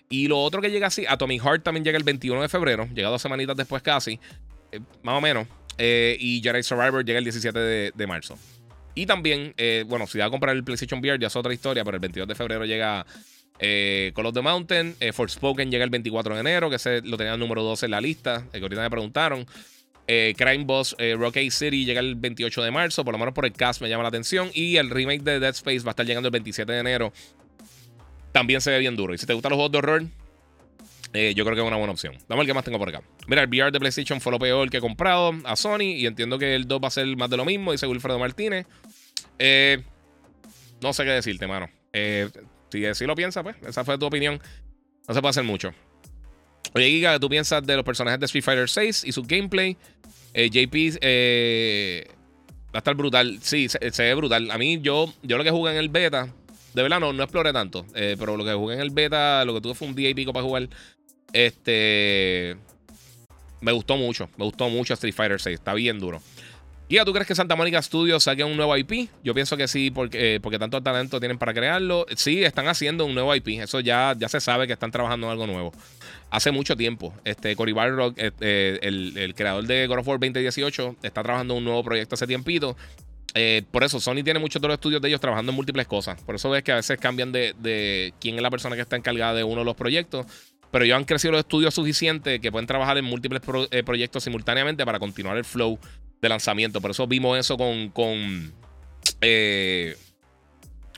Y 0.09 0.29
lo 0.29 0.39
otro 0.39 0.63
que 0.63 0.71
llega 0.71 0.87
así, 0.87 1.05
Atomic 1.07 1.43
Heart 1.43 1.65
también 1.65 1.85
llega 1.85 1.99
el 1.99 2.05
21 2.05 2.41
de 2.41 2.49
febrero, 2.49 2.89
llega 2.95 3.11
dos 3.11 3.21
semanitas 3.21 3.59
después 3.59 3.83
casi, 3.83 4.19
más 5.03 5.19
o 5.19 5.21
menos. 5.21 5.47
y 5.79 6.41
Jedi 6.43 6.63
Survivor 6.63 7.05
llega 7.05 7.19
el 7.19 7.25
17 7.27 7.93
de 7.95 8.07
marzo. 8.07 8.39
Y 8.97 9.05
también, 9.05 9.53
eh, 9.59 9.85
bueno, 9.87 10.07
si 10.07 10.17
va 10.19 10.25
a 10.25 10.31
comprar 10.31 10.57
el 10.57 10.65
PlayStation 10.65 11.01
VR 11.01 11.19
ya 11.19 11.27
es 11.27 11.37
otra 11.37 11.53
historia, 11.53 11.85
pero 11.85 11.97
el 11.97 12.01
22 12.01 12.27
de 12.27 12.35
febrero 12.35 12.65
llega 12.65 13.05
eh, 13.59 14.11
Call 14.17 14.25
of 14.25 14.35
the 14.35 14.41
Mountain. 14.41 14.97
Eh, 15.01 15.13
Forspoken 15.13 15.71
llega 15.71 15.85
el 15.85 15.91
24 15.91 16.35
de 16.35 16.41
enero, 16.41 16.71
que 16.71 16.77
ese 16.77 17.03
lo 17.03 17.19
tenía 17.19 17.35
el 17.35 17.39
número 17.39 17.63
12 17.63 17.85
en 17.85 17.91
la 17.91 18.01
lista, 18.01 18.47
que 18.51 18.59
ahorita 18.59 18.81
me 18.81 18.91
preguntaron. 18.91 19.47
Crime 20.07 20.65
Boss 20.65 20.97
Rocky 21.19 21.51
City 21.51 21.85
llega 21.85 22.01
el 22.01 22.15
28 22.15 22.63
de 22.63 22.71
marzo, 22.71 23.05
por 23.05 23.13
lo 23.13 23.19
menos 23.19 23.35
por 23.35 23.45
el 23.45 23.53
cast 23.53 23.83
me 23.83 23.89
llama 23.89 24.05
la 24.05 24.09
atención. 24.09 24.51
Y 24.55 24.77
el 24.77 24.89
remake 24.89 25.23
de 25.23 25.41
Dead 25.41 25.55
Space 25.55 25.81
va 25.81 25.89
a 25.89 25.91
estar 25.91 26.07
llegando 26.07 26.29
el 26.29 26.33
27 26.33 26.73
de 26.73 26.79
enero. 26.79 27.13
También 28.33 28.63
se 28.63 28.71
ve 28.71 28.79
bien 28.79 28.97
duro. 28.97 29.13
Y 29.13 29.19
si 29.19 29.27
te 29.27 29.35
gustan 29.35 29.51
los 29.51 29.57
juegos 29.57 29.73
de 29.73 29.79
horror, 29.79 30.05
yo 31.35 31.45
creo 31.45 31.55
que 31.55 31.63
es 31.63 31.67
una 31.67 31.77
buena 31.77 31.93
opción. 31.93 32.15
Vamos 32.29 32.31
a 32.31 32.37
ver 32.37 32.47
qué 32.47 32.55
más 32.55 32.65
tengo 32.65 32.79
por 32.79 32.89
acá. 32.89 33.03
Mira, 33.27 33.43
el 33.43 33.49
VR 33.49 33.71
de 33.71 33.79
PlayStation 33.79 34.21
fue 34.21 34.33
lo 34.33 34.39
peor 34.39 34.69
que 34.71 34.79
he 34.79 34.81
comprado 34.81 35.33
a 35.45 35.57
Sony. 35.57 35.95
Y 35.97 36.07
entiendo 36.07 36.39
que 36.39 36.55
el 36.55 36.67
2 36.67 36.81
va 36.83 36.89
a 36.89 36.91
ser 36.91 37.07
más 37.17 37.31
de 37.31 37.37
lo 37.37 37.45
mismo, 37.45 37.73
dice 37.73 37.87
Wilfredo 37.87 38.19
Martínez. 38.19 38.67
Eh, 39.39 39.83
no 40.83 40.93
sé 40.93 41.05
qué 41.05 41.11
decirte, 41.11 41.47
mano. 41.47 41.69
Eh, 41.93 42.29
si 42.71 42.85
así 42.87 43.07
lo 43.07 43.15
piensas, 43.15 43.43
pues, 43.43 43.57
esa 43.67 43.85
fue 43.85 43.99
tu 43.99 44.07
opinión. 44.07 44.41
No 45.09 45.15
se 45.15 45.21
puede 45.21 45.31
hacer 45.31 45.45
mucho. 45.45 45.73
Oye, 46.75 46.89
Giga, 46.89 47.19
¿tú 47.19 47.29
piensas 47.29 47.65
de 47.65 47.77
los 47.77 47.85
personajes 47.85 48.21
de 48.21 48.27
Street 48.27 48.45
Fighter 48.45 48.69
6 48.69 49.05
y 49.05 49.13
su 49.13 49.23
gameplay? 49.23 49.77
Eh, 50.35 50.51
JP 50.51 51.01
va 52.75 52.79
a 52.79 52.79
estar 52.79 52.95
brutal. 52.95 53.39
Sí, 53.41 53.69
se, 53.69 53.79
ve 53.79 54.15
brutal. 54.15 54.51
A 54.51 54.59
mí, 54.59 54.81
yo, 54.81 55.13
yo 55.23 55.39
lo 55.39 55.45
que 55.45 55.51
jugué 55.51 55.73
en 55.73 55.79
el 55.79 55.89
beta, 55.89 56.29
de 56.75 56.83
verdad 56.83 57.01
no, 57.01 57.13
no 57.13 57.23
exploré 57.23 57.53
tanto. 57.53 57.87
pero 57.95 58.37
lo 58.37 58.45
que 58.45 58.53
jugué 58.53 58.75
en 58.75 58.81
el 58.81 58.91
beta, 58.91 59.45
lo 59.45 59.55
que 59.55 59.61
tuve 59.61 59.75
fue 59.75 59.89
un 59.89 59.95
día 59.95 60.11
y 60.11 60.15
pico 60.15 60.33
para 60.33 60.45
jugar. 60.45 60.69
Este. 61.33 62.57
Me 63.61 63.73
gustó 63.73 63.97
mucho. 63.97 64.29
Me 64.37 64.45
gustó 64.45 64.69
mucho 64.69 64.95
Street 64.95 65.15
Fighter 65.15 65.41
6. 65.41 65.55
Está 65.55 65.75
bien 65.75 65.99
duro. 65.99 66.21
¿Y 66.89 67.05
¿tú 67.05 67.13
crees 67.13 67.27
que 67.27 67.35
Santa 67.35 67.57
Mónica 67.57 67.83
Studios 67.83 68.23
saque 68.23 68.45
un 68.45 68.57
nuevo 68.57 68.77
IP? 68.77 69.11
Yo 69.25 69.35
pienso 69.35 69.57
que 69.57 69.67
sí, 69.67 69.91
porque, 69.91 70.37
eh, 70.37 70.41
porque 70.41 70.57
tanto 70.57 70.81
talento 70.81 71.19
tienen 71.19 71.37
para 71.37 71.53
crearlo. 71.53 72.07
Sí, 72.15 72.45
están 72.45 72.69
haciendo 72.69 73.05
un 73.05 73.15
nuevo 73.15 73.35
IP. 73.35 73.61
Eso 73.61 73.81
ya, 73.81 74.15
ya 74.17 74.29
se 74.29 74.41
sabe 74.41 74.69
que 74.69 74.73
están 74.73 74.93
trabajando 74.93 75.27
en 75.27 75.33
algo 75.33 75.49
nuevo. 75.49 75.73
Hace 76.31 76.53
mucho 76.53 76.77
tiempo. 76.77 77.13
Este, 77.25 77.57
Cory 77.57 77.73
Barrock, 77.73 78.17
eh, 78.19 78.31
eh, 78.41 78.79
el, 78.83 79.35
creador 79.35 79.67
de 79.67 79.89
God 79.89 79.99
of 79.99 80.07
War 80.09 80.21
2018, 80.21 80.97
está 81.03 81.25
trabajando 81.25 81.55
en 81.55 81.59
un 81.59 81.65
nuevo 81.65 81.83
proyecto 81.83 82.15
hace 82.15 82.29
tiempito. 82.29 82.77
por 83.73 83.83
eso, 83.83 83.99
Sony 83.99 84.23
tiene 84.23 84.39
muchos 84.39 84.63
de 84.63 84.69
los 84.69 84.77
estudios 84.77 85.03
de 85.03 85.09
ellos 85.09 85.21
trabajando 85.21 85.51
en 85.51 85.57
múltiples 85.57 85.89
cosas. 85.89 86.23
Por 86.23 86.37
eso 86.37 86.51
ves 86.51 86.63
que 86.63 86.71
a 86.71 86.77
veces 86.77 87.01
cambian 87.01 87.33
de, 87.33 87.53
de 87.59 88.15
quién 88.21 88.37
es 88.37 88.43
la 88.43 88.51
persona 88.51 88.77
que 88.77 88.83
está 88.83 88.95
encargada 88.95 89.35
de 89.35 89.43
uno 89.43 89.63
de 89.63 89.65
los 89.65 89.75
proyectos 89.75 90.27
pero 90.71 90.85
ya 90.85 90.97
han 90.97 91.05
crecido 91.05 91.33
los 91.33 91.41
estudios 91.41 91.75
suficientes 91.75 92.41
que 92.41 92.53
pueden 92.53 92.67
trabajar 92.67 92.99
en 92.99 93.05
múltiples 93.05 93.43
proyectos 93.85 94.25
simultáneamente 94.25 94.85
para 94.85 94.99
continuar 94.99 95.37
el 95.37 95.45
flow 95.45 95.79
de 96.21 96.29
lanzamiento. 96.29 96.81
Por 96.81 96.91
eso 96.91 97.07
vimos 97.07 97.39
eso 97.39 97.57
con. 97.57 98.53
eh, 99.21 99.97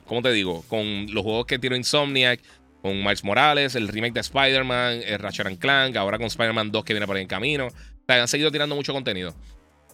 ¿Cómo 0.06 0.22
te 0.22 0.32
digo? 0.32 0.64
Con 0.68 1.06
los 1.12 1.22
juegos 1.22 1.46
que 1.46 1.58
tiró 1.58 1.76
Insomniac, 1.76 2.40
con 2.80 2.98
Miles 2.98 3.24
Morales, 3.24 3.74
el 3.74 3.88
remake 3.88 4.14
de 4.14 4.20
Spider-Man, 4.20 5.02
el 5.04 5.18
Ratchet 5.18 5.58
Clank, 5.58 5.96
ahora 5.96 6.16
con 6.16 6.28
Spider-Man 6.28 6.72
2 6.72 6.84
que 6.84 6.94
viene 6.94 7.06
por 7.06 7.16
ahí 7.16 7.22
en 7.22 7.28
camino. 7.28 7.66
O 7.66 7.70
sea, 8.06 8.22
han 8.22 8.28
seguido 8.28 8.50
tirando 8.50 8.74
mucho 8.74 8.92
contenido. 8.94 9.34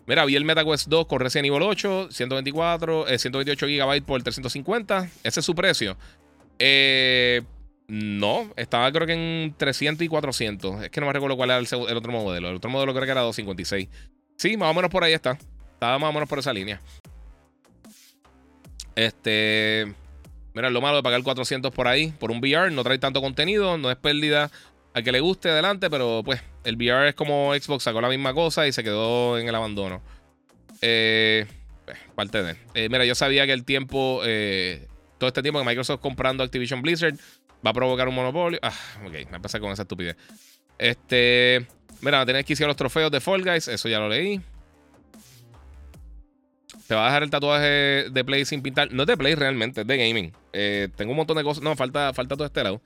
Mira, 0.06 0.24
vi 0.24 0.36
el 0.36 0.44
MetaQuest 0.44 0.88
2 0.88 1.06
con 1.06 1.20
Resident 1.20 1.46
Evil 1.46 1.62
8, 1.62 2.08
124, 2.10 3.06
128 3.18 3.66
GB 3.66 4.02
por 4.02 4.22
350. 4.22 5.10
Ese 5.24 5.40
es 5.40 5.46
su 5.46 5.54
precio. 5.54 5.96
Eh, 6.58 7.42
no, 7.86 8.50
estaba 8.56 8.90
creo 8.92 9.06
que 9.06 9.12
en 9.12 9.54
300 9.56 10.04
y 10.04 10.08
400. 10.08 10.84
Es 10.84 10.90
que 10.90 11.00
no 11.00 11.06
me 11.06 11.12
recuerdo 11.12 11.36
cuál 11.36 11.50
era 11.50 11.58
el, 11.58 11.66
el 11.70 11.96
otro 11.96 12.12
modelo. 12.12 12.48
El 12.48 12.56
otro 12.56 12.70
modelo 12.70 12.92
creo 12.92 13.04
que 13.04 13.10
era 13.10 13.20
256. 13.20 13.88
Sí, 14.36 14.56
más 14.56 14.70
o 14.70 14.74
menos 14.74 14.90
por 14.90 15.04
ahí 15.04 15.12
está. 15.12 15.38
Estaba 15.72 15.98
más 15.98 16.10
o 16.10 16.12
menos 16.12 16.28
por 16.28 16.38
esa 16.38 16.52
línea. 16.52 16.80
Este. 18.96 19.92
Mira, 20.54 20.70
lo 20.70 20.80
malo 20.80 20.96
de 20.96 21.02
pagar 21.02 21.22
400 21.22 21.72
por 21.72 21.88
ahí, 21.88 22.12
por 22.18 22.30
un 22.30 22.38
VR, 22.38 22.70
no 22.70 22.84
trae 22.84 22.98
tanto 22.98 23.20
contenido, 23.20 23.76
no 23.76 23.90
es 23.90 23.96
pérdida 23.96 24.52
al 24.94 25.02
que 25.02 25.10
le 25.10 25.18
guste 25.18 25.50
adelante, 25.50 25.90
pero 25.90 26.22
pues 26.24 26.40
el 26.62 26.76
VR 26.76 27.08
es 27.08 27.14
como 27.16 27.52
Xbox 27.54 27.82
sacó 27.82 28.00
la 28.00 28.08
misma 28.08 28.32
cosa 28.32 28.66
y 28.68 28.72
se 28.72 28.84
quedó 28.84 29.36
en 29.36 29.48
el 29.48 29.54
abandono. 29.54 30.00
Eh, 30.80 31.46
pues, 31.84 31.98
parte 32.14 32.42
de. 32.42 32.56
Eh, 32.74 32.88
mira, 32.88 33.04
yo 33.04 33.16
sabía 33.16 33.46
que 33.46 33.52
el 33.52 33.64
tiempo, 33.64 34.22
eh, 34.24 34.86
todo 35.18 35.26
este 35.26 35.42
tiempo 35.42 35.58
que 35.58 35.66
Microsoft 35.66 36.00
comprando 36.00 36.44
Activision 36.44 36.82
Blizzard 36.82 37.16
va 37.64 37.70
a 37.70 37.72
provocar 37.72 38.08
un 38.08 38.14
monopolio. 38.14 38.58
Ah, 38.62 38.74
ok, 39.06 39.30
me 39.30 39.40
pasa 39.40 39.60
con 39.60 39.72
esa 39.72 39.82
estupidez. 39.82 40.16
Este. 40.78 41.66
Mira, 42.00 42.24
tenés 42.26 42.44
que 42.44 42.52
ir 42.52 42.60
los 42.60 42.76
trofeos 42.76 43.10
de 43.10 43.20
Fall 43.20 43.42
Guys. 43.42 43.68
Eso 43.68 43.88
ya 43.88 43.98
lo 43.98 44.08
leí. 44.08 44.40
Te 46.86 46.94
va 46.94 47.04
a 47.04 47.06
dejar 47.06 47.22
el 47.22 47.30
tatuaje 47.30 48.10
de 48.10 48.24
Play 48.24 48.44
sin 48.44 48.60
pintar. 48.60 48.92
No 48.92 49.04
es 49.04 49.06
de 49.06 49.16
Play 49.16 49.34
realmente, 49.34 49.82
es 49.82 49.86
de 49.86 49.96
gaming. 49.96 50.32
Eh, 50.52 50.88
tengo 50.96 51.12
un 51.12 51.16
montón 51.16 51.36
de 51.36 51.42
cosas. 51.42 51.62
No, 51.62 51.74
falta, 51.76 52.12
falta 52.12 52.36
todo 52.36 52.46
este 52.46 52.62
lado. 52.62 52.82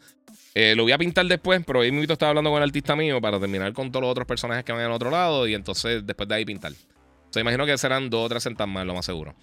Eh, 0.54 0.74
lo 0.76 0.84
voy 0.84 0.92
a 0.92 0.98
pintar 0.98 1.26
después, 1.26 1.62
pero 1.66 1.80
ahí 1.80 1.90
mismo 1.90 2.12
estaba 2.12 2.30
hablando 2.30 2.50
con 2.50 2.58
el 2.58 2.68
artista 2.68 2.94
mío 2.94 3.20
para 3.20 3.40
terminar 3.40 3.72
con 3.72 3.90
todos 3.90 4.02
los 4.02 4.10
otros 4.10 4.26
personajes 4.26 4.64
que 4.64 4.72
van 4.72 4.82
al 4.82 4.92
otro 4.92 5.10
lado 5.10 5.46
y 5.46 5.54
entonces 5.54 6.06
después 6.06 6.28
de 6.28 6.36
ahí 6.36 6.44
pintar. 6.44 6.72
O 6.72 7.32
sea, 7.32 7.40
imagino 7.40 7.66
que 7.66 7.76
serán 7.76 8.08
dos 8.08 8.26
o 8.26 8.28
tres 8.28 8.42
centas 8.42 8.68
más, 8.68 8.86
lo 8.86 8.94
más 8.94 9.04
seguro. 9.04 9.34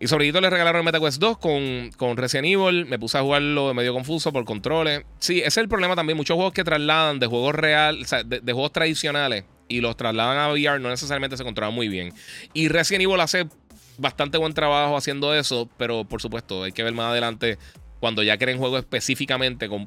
Y 0.00 0.06
sobre 0.06 0.30
todo 0.30 0.42
le 0.42 0.50
regalaron 0.50 0.84
MetaQuest 0.84 1.20
2 1.20 1.38
con, 1.38 1.90
con 1.96 2.16
Resident 2.16 2.46
Evil. 2.46 2.86
Me 2.86 2.98
puse 2.98 3.18
a 3.18 3.22
jugarlo 3.22 3.74
medio 3.74 3.92
confuso 3.92 4.32
por 4.32 4.44
controles. 4.44 5.02
Sí, 5.18 5.38
ese 5.38 5.48
es 5.48 5.56
el 5.58 5.68
problema 5.68 5.96
también. 5.96 6.16
Muchos 6.16 6.36
juegos 6.36 6.52
que 6.52 6.62
trasladan 6.62 7.18
de 7.18 7.26
juegos 7.26 7.54
real, 7.54 8.00
o 8.02 8.04
sea, 8.04 8.22
de, 8.22 8.40
juegos 8.52 8.72
tradicionales 8.72 9.44
y 9.66 9.80
los 9.80 9.96
trasladan 9.96 10.38
a 10.38 10.52
VR 10.52 10.80
no 10.80 10.88
necesariamente 10.88 11.36
se 11.36 11.44
controlan 11.44 11.74
muy 11.74 11.88
bien. 11.88 12.12
Y 12.54 12.68
Resident 12.68 13.02
Evil 13.02 13.20
hace 13.20 13.48
bastante 13.98 14.38
buen 14.38 14.54
trabajo 14.54 14.96
haciendo 14.96 15.34
eso, 15.34 15.68
pero 15.76 16.04
por 16.04 16.22
supuesto, 16.22 16.62
hay 16.62 16.72
que 16.72 16.84
ver 16.84 16.94
más 16.94 17.10
adelante 17.10 17.58
cuando 18.00 18.22
ya 18.22 18.36
quieren 18.36 18.58
juegos 18.58 18.78
específicamente, 18.80 19.68
con, 19.68 19.86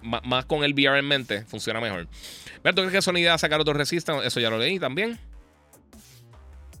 más 0.00 0.46
con 0.46 0.64
el 0.64 0.72
VR 0.72 0.98
en 0.98 1.06
mente, 1.06 1.44
funciona 1.44 1.80
mejor. 1.80 2.08
¿Tú 2.62 2.72
crees 2.74 2.92
que 2.92 3.02
Sony 3.02 3.18
idea 3.18 3.36
sacar 3.38 3.60
otro 3.60 3.74
Resistance? 3.74 4.26
Eso 4.26 4.40
ya 4.40 4.50
lo 4.50 4.58
leí 4.58 4.78
también. 4.78 5.18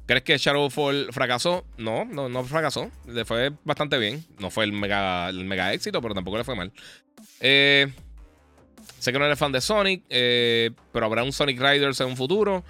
¿Crees 0.06 0.22
que 0.22 0.38
Shadowfall 0.38 1.08
fracasó? 1.10 1.66
No, 1.76 2.04
no, 2.04 2.28
no 2.28 2.44
fracasó. 2.44 2.90
Le 3.08 3.24
fue 3.24 3.52
bastante 3.64 3.98
bien. 3.98 4.24
No 4.38 4.50
fue 4.50 4.64
el 4.64 4.72
mega, 4.72 5.28
el 5.28 5.44
mega 5.44 5.72
éxito, 5.72 6.00
pero 6.00 6.14
tampoco 6.14 6.38
le 6.38 6.44
fue 6.44 6.54
mal. 6.54 6.72
Eh, 7.40 7.92
sé 9.00 9.12
que 9.12 9.18
no 9.18 9.26
eres 9.26 9.38
fan 9.38 9.50
de 9.50 9.60
Sonic, 9.60 10.04
eh, 10.08 10.70
pero 10.92 11.06
habrá 11.06 11.24
un 11.24 11.32
Sonic 11.32 11.60
Riders 11.60 12.00
en 12.00 12.06
un 12.06 12.16
futuro. 12.16 12.64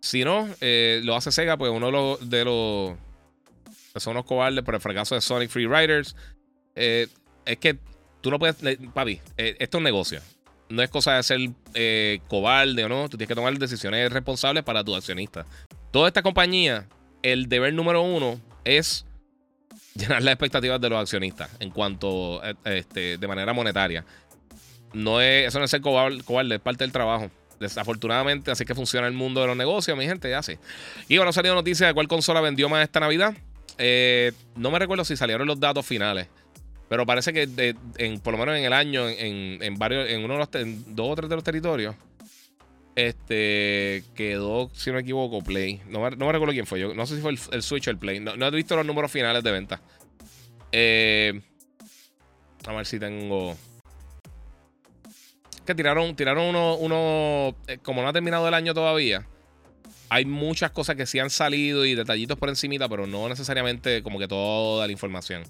Si 0.00 0.24
no, 0.24 0.48
eh, 0.60 1.00
lo 1.04 1.14
hace 1.14 1.30
Sega, 1.30 1.56
pues 1.56 1.70
uno 1.70 1.86
de 1.86 1.92
los, 1.92 2.28
de 2.28 2.44
los 2.44 2.96
son 3.96 4.12
unos 4.12 4.24
cobardes 4.24 4.64
por 4.64 4.74
el 4.74 4.80
fracaso 4.80 5.14
de 5.14 5.20
Sonic 5.20 5.50
Free 5.50 5.66
Riders. 5.66 6.16
es 6.74 7.08
que 7.60 7.78
tú 8.20 8.30
no 8.30 8.38
puedes, 8.38 8.56
papi, 8.92 9.20
esto 9.36 9.78
es 9.78 9.78
un 9.78 9.84
negocio. 9.84 10.20
No 10.68 10.82
es 10.82 10.90
cosa 10.90 11.14
de 11.14 11.22
ser 11.22 12.20
cobarde 12.26 12.84
o 12.84 12.88
no. 12.88 13.08
Tú 13.08 13.16
tienes 13.16 13.28
que 13.28 13.34
tomar 13.34 13.56
decisiones 13.58 14.12
responsables 14.12 14.64
para 14.64 14.82
tu 14.82 14.94
accionista. 14.94 15.46
Toda 15.90 16.08
esta 16.08 16.22
compañía, 16.22 16.86
el 17.22 17.48
deber 17.48 17.74
número 17.74 18.02
uno 18.02 18.40
es 18.64 19.04
llenar 19.94 20.22
las 20.22 20.32
expectativas 20.32 20.80
de 20.80 20.88
los 20.88 21.00
accionistas 21.00 21.50
en 21.58 21.70
cuanto 21.70 22.42
eh, 22.44 22.54
este, 22.64 23.18
de 23.18 23.28
manera 23.28 23.52
monetaria. 23.52 24.04
No 24.92 25.20
es, 25.20 25.48
eso 25.48 25.58
no 25.58 25.64
es 25.64 25.70
ser 25.70 25.80
cobarde, 25.80 26.54
es 26.54 26.60
parte 26.60 26.84
del 26.84 26.92
trabajo. 26.92 27.30
Desafortunadamente, 27.58 28.50
así 28.50 28.64
que 28.64 28.74
funciona 28.74 29.06
el 29.06 29.12
mundo 29.12 29.40
de 29.42 29.48
los 29.48 29.56
negocios, 29.56 29.96
mi 29.96 30.06
gente, 30.06 30.30
ya 30.30 30.42
sé. 30.42 30.58
Y 31.08 31.16
bueno, 31.18 31.32
salió 31.32 31.54
noticia 31.54 31.88
de 31.88 31.94
cuál 31.94 32.08
consola 32.08 32.40
vendió 32.40 32.68
más 32.68 32.82
esta 32.82 33.00
Navidad. 33.00 33.34
Eh, 33.76 34.32
no 34.56 34.70
me 34.70 34.78
recuerdo 34.78 35.04
si 35.04 35.16
salieron 35.16 35.46
los 35.46 35.60
datos 35.60 35.84
finales. 35.84 36.28
Pero 36.88 37.04
parece 37.06 37.32
que 37.32 37.76
por 38.22 38.32
lo 38.32 38.38
menos 38.38 38.56
en 38.56 38.64
el 38.64 38.72
año, 38.72 39.08
en, 39.08 39.78
varios, 39.78 40.08
en 40.08 40.24
uno 40.24 40.34
de 40.34 40.38
los 40.40 40.48
dos 40.86 41.10
o 41.10 41.14
tres 41.14 41.28
de 41.28 41.36
los 41.36 41.44
territorios, 41.44 41.94
este 43.08 44.04
quedó, 44.14 44.70
si 44.74 44.90
no 44.90 44.94
me 44.94 45.02
equivoco, 45.02 45.42
Play. 45.42 45.80
No, 45.88 46.00
me, 46.00 46.10
recuerdo 46.10 46.52
quién 46.52 46.66
fue. 46.66 46.80
Yo 46.80 46.94
no 46.94 47.06
sé 47.06 47.16
si 47.16 47.22
fue 47.22 47.32
el, 47.32 47.62
Switch 47.62 47.88
o 47.88 47.90
el 47.90 47.98
Play. 47.98 48.20
No, 48.20 48.32
he 48.32 48.50
visto 48.50 48.76
los 48.76 48.86
números 48.86 49.10
finales 49.10 49.42
de 49.42 49.52
venta. 49.52 49.80
Eh, 50.72 51.40
a 52.66 52.72
ver 52.72 52.86
si 52.86 52.98
tengo. 52.98 53.56
Que 55.64 55.74
tiraron, 55.74 56.14
tiraron 56.16 56.46
uno, 56.46 56.76
uno. 56.76 57.56
Eh, 57.66 57.78
como 57.82 58.02
no 58.02 58.08
ha 58.08 58.12
terminado 58.12 58.46
el 58.48 58.54
año 58.54 58.74
todavía. 58.74 59.26
Hay 60.08 60.24
muchas 60.24 60.72
cosas 60.72 60.96
que 60.96 61.06
sí 61.06 61.20
han 61.20 61.30
salido 61.30 61.86
y 61.86 61.94
detallitos 61.94 62.36
por 62.36 62.48
encimita, 62.48 62.88
pero 62.88 63.06
no 63.06 63.28
necesariamente 63.28 64.02
como 64.02 64.18
que 64.18 64.26
toda 64.26 64.86
la 64.86 64.92
información. 64.92 65.44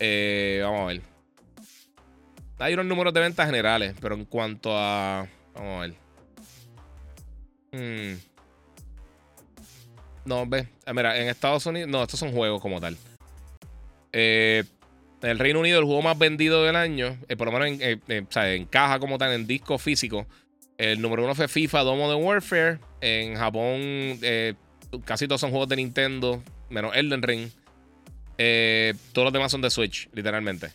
Eh, 0.00 0.60
vamos 0.64 0.80
a 0.80 0.86
ver. 0.86 1.02
Hay 2.58 2.74
unos 2.74 2.86
números 2.86 3.14
de 3.14 3.20
ventas 3.20 3.46
generales, 3.46 3.94
pero 4.00 4.16
en 4.16 4.24
cuanto 4.24 4.76
a. 4.76 5.28
Vamos 5.54 5.78
a 5.78 5.80
ver. 5.82 6.07
Hmm. 7.78 8.16
No, 10.24 10.46
ve. 10.46 10.68
Ah, 10.84 10.92
mira, 10.92 11.18
en 11.18 11.28
Estados 11.28 11.64
Unidos. 11.66 11.88
No, 11.88 12.02
estos 12.02 12.20
son 12.20 12.32
juegos 12.32 12.60
como 12.60 12.80
tal. 12.80 12.96
Eh, 14.12 14.64
en 15.22 15.30
el 15.30 15.38
Reino 15.38 15.60
Unido, 15.60 15.78
el 15.78 15.84
juego 15.84 16.02
más 16.02 16.18
vendido 16.18 16.64
del 16.64 16.76
año, 16.76 17.16
eh, 17.28 17.36
por 17.36 17.46
lo 17.46 17.58
menos 17.58 17.80
en, 17.80 18.00
eh, 18.08 18.24
en, 18.34 18.66
caja 18.66 18.98
como 18.98 19.18
tal, 19.18 19.32
en 19.32 19.46
disco 19.46 19.78
físico. 19.78 20.26
El 20.76 21.00
número 21.00 21.24
uno 21.24 21.34
fue 21.34 21.48
FIFA 21.48 21.80
Domo 21.80 22.08
de 22.10 22.16
Warfare. 22.16 22.78
En 23.00 23.36
Japón, 23.36 24.20
casi 25.04 25.26
todos 25.26 25.40
son 25.40 25.50
juegos 25.50 25.68
de 25.68 25.76
Nintendo, 25.76 26.42
menos 26.68 26.94
Elden 26.94 27.22
Ring. 27.22 27.50
todos 29.12 29.24
los 29.24 29.32
demás 29.32 29.50
son 29.50 29.62
de 29.62 29.70
Switch, 29.70 30.08
literalmente. 30.12 30.70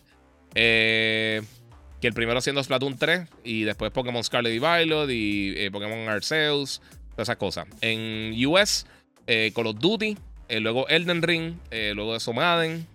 Que 2.03 2.07
el 2.07 2.13
primero 2.13 2.41
siendo 2.41 2.61
Splatoon 2.61 2.97
3 2.97 3.29
y 3.45 3.63
después 3.63 3.89
Pokémon 3.91 4.21
Scarlet 4.21 4.53
y 4.53 4.59
Violet 4.59 5.09
y 5.09 5.69
Pokémon 5.69 6.09
Arceus 6.09 6.81
todas 7.11 7.29
esas 7.29 7.37
cosas. 7.37 7.65
En 7.79 8.33
US, 8.45 8.85
eh, 9.25 9.53
Call 9.55 9.67
of 9.67 9.79
Duty, 9.79 10.17
eh, 10.49 10.59
luego 10.59 10.85
Elden 10.89 11.21
Ring, 11.21 11.53
eh, 11.71 11.93
luego 11.95 12.11
de 12.11 12.17
eso 12.17 12.33
Madden, 12.33 12.85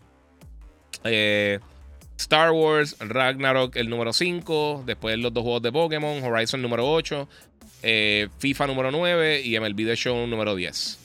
Star 2.18 2.50
Wars, 2.50 2.96
Ragnarok 3.00 3.76
el 3.76 3.88
número 3.88 4.12
5, 4.12 4.82
después 4.84 5.16
los 5.16 5.32
dos 5.32 5.42
juegos 5.42 5.62
de 5.62 5.72
Pokémon, 5.72 6.22
Horizon 6.22 6.61
número 6.61 6.86
8, 6.86 7.26
FIFA 8.38 8.66
número 8.66 8.90
9 8.90 9.40
y 9.40 9.59
MLB 9.59 9.86
The 9.86 9.96
Show 9.96 10.26
número 10.26 10.54
10. 10.54 10.98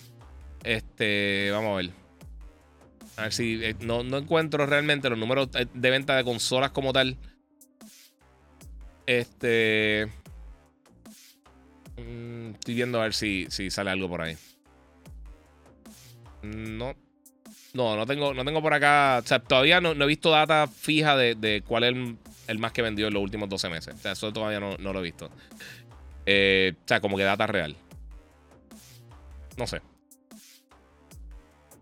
Este, 0.65 1.51
vamos 1.53 1.71
a 1.71 1.75
ver. 1.77 1.89
A 3.15 3.21
ver 3.21 3.31
si 3.31 3.61
no, 3.79 4.03
no 4.03 4.17
encuentro 4.17 4.65
realmente 4.65 5.09
los 5.09 5.17
números 5.17 5.47
de 5.73 5.89
venta 5.89 6.17
de 6.17 6.25
consolas 6.25 6.71
como 6.71 6.91
tal. 6.91 7.15
Este. 9.05 10.07
Mm, 11.97 12.51
estoy 12.53 12.75
viendo 12.75 12.99
a 12.99 13.03
ver 13.03 13.13
si, 13.13 13.47
si 13.49 13.69
sale 13.69 13.91
algo 13.91 14.09
por 14.09 14.21
ahí. 14.21 14.37
No. 16.41 16.95
No, 17.73 17.95
no 17.95 18.05
tengo, 18.05 18.33
no 18.33 18.45
tengo 18.45 18.61
por 18.61 18.73
acá. 18.73 19.19
O 19.23 19.27
sea, 19.27 19.39
todavía 19.39 19.81
no, 19.81 19.91
he 19.91 20.07
visto 20.07 20.29
data 20.29 20.67
fija 20.67 21.17
de, 21.17 21.63
cuál 21.65 21.83
es 21.83 21.95
el, 22.47 22.59
más 22.59 22.71
que 22.71 22.83
vendió 22.83 23.07
en 23.07 23.13
los 23.13 23.23
últimos 23.23 23.49
12 23.49 23.69
meses. 23.69 23.95
O 23.95 23.97
sea, 23.97 24.11
eso 24.11 24.31
todavía 24.31 24.59
no, 24.59 24.77
lo 24.77 24.99
he 24.99 25.03
visto. 25.03 25.31
Eh, 26.25 26.73
o 26.75 26.87
sea, 26.87 27.01
como 27.01 27.17
que 27.17 27.23
data 27.23 27.47
real. 27.47 27.75
No 29.57 29.65
sé. 29.65 29.81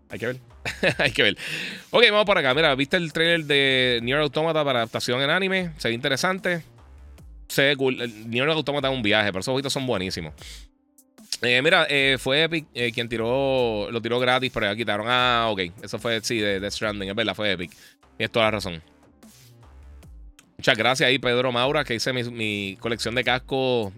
Hay 0.08 0.18
que 0.18 0.26
ver. 0.26 0.36
Hay 0.98 1.12
que 1.12 1.22
ver. 1.22 1.36
Ok, 1.90 2.04
vamos 2.10 2.24
por 2.24 2.38
acá. 2.38 2.54
Mira, 2.54 2.74
¿viste 2.74 2.96
el 2.96 3.12
trailer 3.12 3.44
de 3.44 4.00
Nier 4.02 4.18
Automata 4.18 4.64
para 4.64 4.80
adaptación 4.80 5.20
en 5.20 5.30
anime? 5.30 5.72
Se 5.76 5.88
ve 5.88 5.94
interesante 5.94 6.71
se 7.52 7.62
ve 7.62 7.76
cool. 7.76 7.96
Nier 8.28 8.48
Automata 8.48 8.88
es 8.88 8.94
un 8.94 9.02
viaje, 9.02 9.28
pero 9.28 9.40
esos 9.40 9.52
juegos 9.52 9.72
son 9.72 9.86
buenísimos. 9.86 10.32
Eh, 11.42 11.60
mira, 11.60 11.86
eh, 11.90 12.16
fue 12.18 12.44
Epic 12.44 12.66
eh, 12.72 12.92
quien 12.92 13.08
tiró, 13.08 13.88
lo 13.90 14.00
tiró 14.00 14.18
gratis, 14.20 14.50
pero 14.52 14.66
ya 14.66 14.76
quitaron. 14.76 15.06
Ah, 15.08 15.48
ok. 15.50 15.60
Eso 15.82 15.98
fue, 15.98 16.20
sí, 16.22 16.38
de 16.38 16.60
Death 16.60 16.72
Stranding, 16.72 17.10
es 17.10 17.14
verdad, 17.14 17.34
fue 17.34 17.52
Epic. 17.52 17.72
Tienes 18.16 18.30
toda 18.30 18.46
la 18.46 18.50
razón. 18.52 18.82
Muchas 20.56 20.78
gracias 20.78 21.08
ahí, 21.08 21.18
Pedro 21.18 21.50
Maura, 21.50 21.84
que 21.84 21.94
hice 21.94 22.12
mi, 22.12 22.76
colección 22.78 23.16
de 23.16 23.24
cascos 23.24 23.92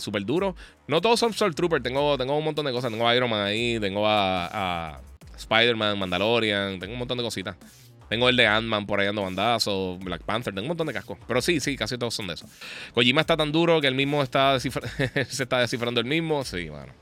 súper 0.00 0.24
duros. 0.24 0.54
No 0.88 1.02
todos 1.02 1.20
son 1.20 1.34
Soul 1.34 1.54
Trooper, 1.54 1.82
tengo, 1.82 2.16
tengo 2.16 2.36
un 2.36 2.44
montón 2.44 2.64
de 2.64 2.72
cosas. 2.72 2.90
Tengo 2.90 3.06
a 3.06 3.14
Iron 3.14 3.28
Man 3.28 3.42
ahí, 3.42 3.78
tengo 3.78 4.06
a, 4.06 4.94
a 4.94 5.00
Spider-Man, 5.36 5.98
Mandalorian, 5.98 6.78
tengo 6.78 6.94
un 6.94 6.98
montón 6.98 7.18
de 7.18 7.24
cositas. 7.24 7.56
Tengo 8.08 8.28
el 8.28 8.36
de 8.36 8.46
Ant-Man 8.46 8.86
por 8.86 9.00
ahí 9.00 9.06
dando 9.06 9.22
bandazos, 9.22 9.98
Black 9.98 10.22
Panther, 10.22 10.54
tengo 10.54 10.64
un 10.64 10.68
montón 10.68 10.86
de 10.86 10.92
cascos. 10.92 11.18
Pero 11.26 11.42
sí, 11.42 11.58
sí, 11.58 11.76
casi 11.76 11.98
todos 11.98 12.14
son 12.14 12.28
de 12.28 12.34
eso. 12.34 12.46
Kojima 12.94 13.20
está 13.20 13.36
tan 13.36 13.50
duro 13.50 13.80
que 13.80 13.88
él 13.88 13.94
mismo 13.94 14.22
está 14.22 14.58
se 14.60 14.68
está 15.42 15.58
descifrando 15.58 16.00
el 16.00 16.06
mismo. 16.06 16.44
Sí, 16.44 16.68
bueno. 16.68 16.92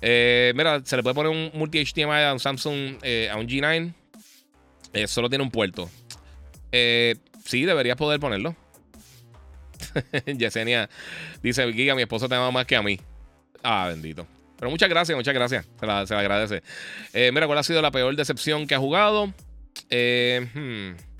Eh, 0.00 0.52
mira, 0.54 0.82
se 0.84 0.96
le 0.96 1.02
puede 1.02 1.14
poner 1.14 1.32
un 1.32 1.50
multi-HDMI 1.54 2.24
a 2.28 2.32
un 2.32 2.38
Samsung, 2.38 2.98
eh, 3.02 3.28
a 3.32 3.36
un 3.36 3.48
G9. 3.48 3.92
Eh, 4.92 5.06
solo 5.08 5.28
tiene 5.28 5.42
un 5.42 5.50
puerto. 5.50 5.90
sí, 6.70 7.64
deberías 7.64 7.96
poder 7.96 8.20
ponerlo. 8.20 8.54
Yesenia 10.26 10.88
dice: 11.42 11.72
Giga, 11.72 11.96
mi 11.96 12.02
esposo 12.02 12.28
te 12.28 12.36
ama 12.36 12.52
más 12.52 12.66
que 12.66 12.76
a 12.76 12.82
mí. 12.82 13.00
Ah, 13.62 13.86
bendito. 13.88 14.26
Pero 14.58 14.70
muchas 14.70 14.88
gracias, 14.88 15.16
muchas 15.16 15.34
gracias. 15.34 15.66
Se 15.80 15.86
la, 15.86 16.06
se 16.06 16.14
la 16.14 16.20
agradece. 16.20 16.62
mira, 17.32 17.46
¿cuál 17.46 17.58
ha 17.58 17.62
sido 17.64 17.82
la 17.82 17.90
peor 17.90 18.14
decepción 18.14 18.68
que 18.68 18.76
ha 18.76 18.78
jugado? 18.78 19.32
Eh, 19.90 20.48
hmm. 20.54 21.14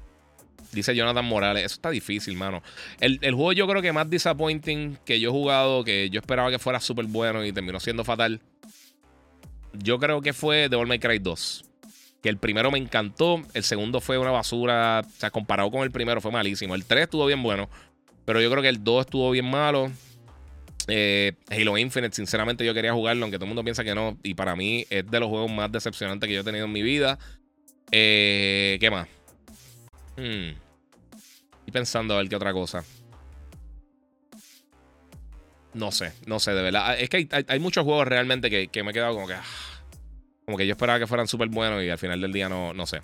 Dice 0.75 0.95
Jonathan 0.95 1.25
Morales. 1.25 1.65
Eso 1.65 1.75
está 1.77 1.91
difícil, 1.91 2.37
mano. 2.37 2.63
El, 3.01 3.19
juego 3.21 3.53
yo 3.53 3.67
creo 3.67 3.81
que 3.81 3.93
más 3.93 4.11
disappointing 4.11 4.99
que 5.05 5.21
yo 5.21 5.31
he 5.31 5.33
jugado, 5.33 5.85
que 5.85 6.11
yo 6.11 6.21
esperaba 6.21 6.51
que 6.51 6.59
fuera 6.59 6.81
súper 6.81 7.07
bueno 7.07 7.45
y 7.45 7.53
terminó 7.53 7.81
siendo 7.81 8.05
fatal. 8.05 8.41
Yo 9.73 9.99
creo 9.99 10.21
que 10.21 10.33
fue 10.33 10.69
Devil 10.69 10.87
May 10.87 10.99
Cry 10.99 11.19
2. 11.19 11.65
Que 12.23 12.29
el 12.29 12.39
primero 12.39 12.71
me 12.71 12.79
encantó, 12.79 13.43
el 13.53 13.65
segundo 13.65 14.01
fue 14.01 14.19
una 14.19 14.31
basura. 14.31 15.03
O 15.07 15.21
sea, 15.21 15.31
comparado 15.31 15.71
con 15.71 15.83
el 15.83 15.91
primero 15.91 16.21
fue 16.21 16.33
malísimo. 16.33 16.75
El 16.75 16.85
3 16.85 17.05
estuvo 17.05 17.27
bien 17.27 17.43
bueno, 17.43 17.69
pero 18.25 18.41
yo 18.41 18.51
creo 18.51 18.63
que 18.63 18.69
el 18.69 18.83
2 18.83 19.07
estuvo 19.07 19.31
bien 19.31 19.49
malo. 19.49 19.91
Eh, 20.87 21.33
Halo 21.49 21.79
Infinite, 21.79 22.15
sinceramente 22.15 22.65
yo 22.65 22.75
quería 22.75 22.93
jugarlo, 22.93 23.25
aunque 23.25 23.39
todo 23.39 23.47
el 23.47 23.51
mundo 23.51 23.65
piensa 23.65 23.85
que 23.85 23.95
no. 23.95 24.19
Y 24.23 24.35
para 24.35 24.57
mí 24.57 24.87
es 24.91 25.09
de 25.09 25.21
los 25.21 25.29
juegos 25.29 25.51
más 25.51 25.71
decepcionantes 25.71 26.27
que 26.29 26.35
yo 26.35 26.41
he 26.41 26.45
tenido 26.45 26.65
en 26.65 26.73
mi 26.73 26.83
vida. 26.83 27.19
Eh, 27.97 28.77
¿Qué 28.81 28.91
más? 28.91 29.07
Hmm. 30.17 30.51
Estoy 31.59 31.73
pensando 31.73 32.15
a 32.15 32.17
ver 32.17 32.29
qué 32.29 32.35
otra 32.35 32.53
cosa. 32.53 32.83
No 35.75 35.93
sé, 35.93 36.13
no 36.27 36.41
sé, 36.41 36.55
de 36.55 36.63
verdad. 36.63 36.83
Ah, 36.87 36.97
es 36.97 37.09
que 37.09 37.29
hay, 37.47 37.61
muchos 37.61 37.85
juegos 37.85 38.09
realmente 38.09 38.51
que, 38.51 38.83
me 38.83 38.91
he 38.91 38.95
quedado 38.95 39.15
como 39.15 39.29
que. 39.29 39.35
Ah, 39.35 39.45
como 40.45 40.57
que 40.57 40.67
yo 40.67 40.73
esperaba 40.73 40.99
que 40.99 41.07
fueran 41.07 41.29
súper 41.29 41.49
buenos 41.51 41.85
y 41.85 41.89
al 41.89 41.99
final 41.99 42.21
del 42.21 42.33
día 42.33 42.49
no, 42.49 42.75
no 42.75 42.85
sé. 42.85 43.01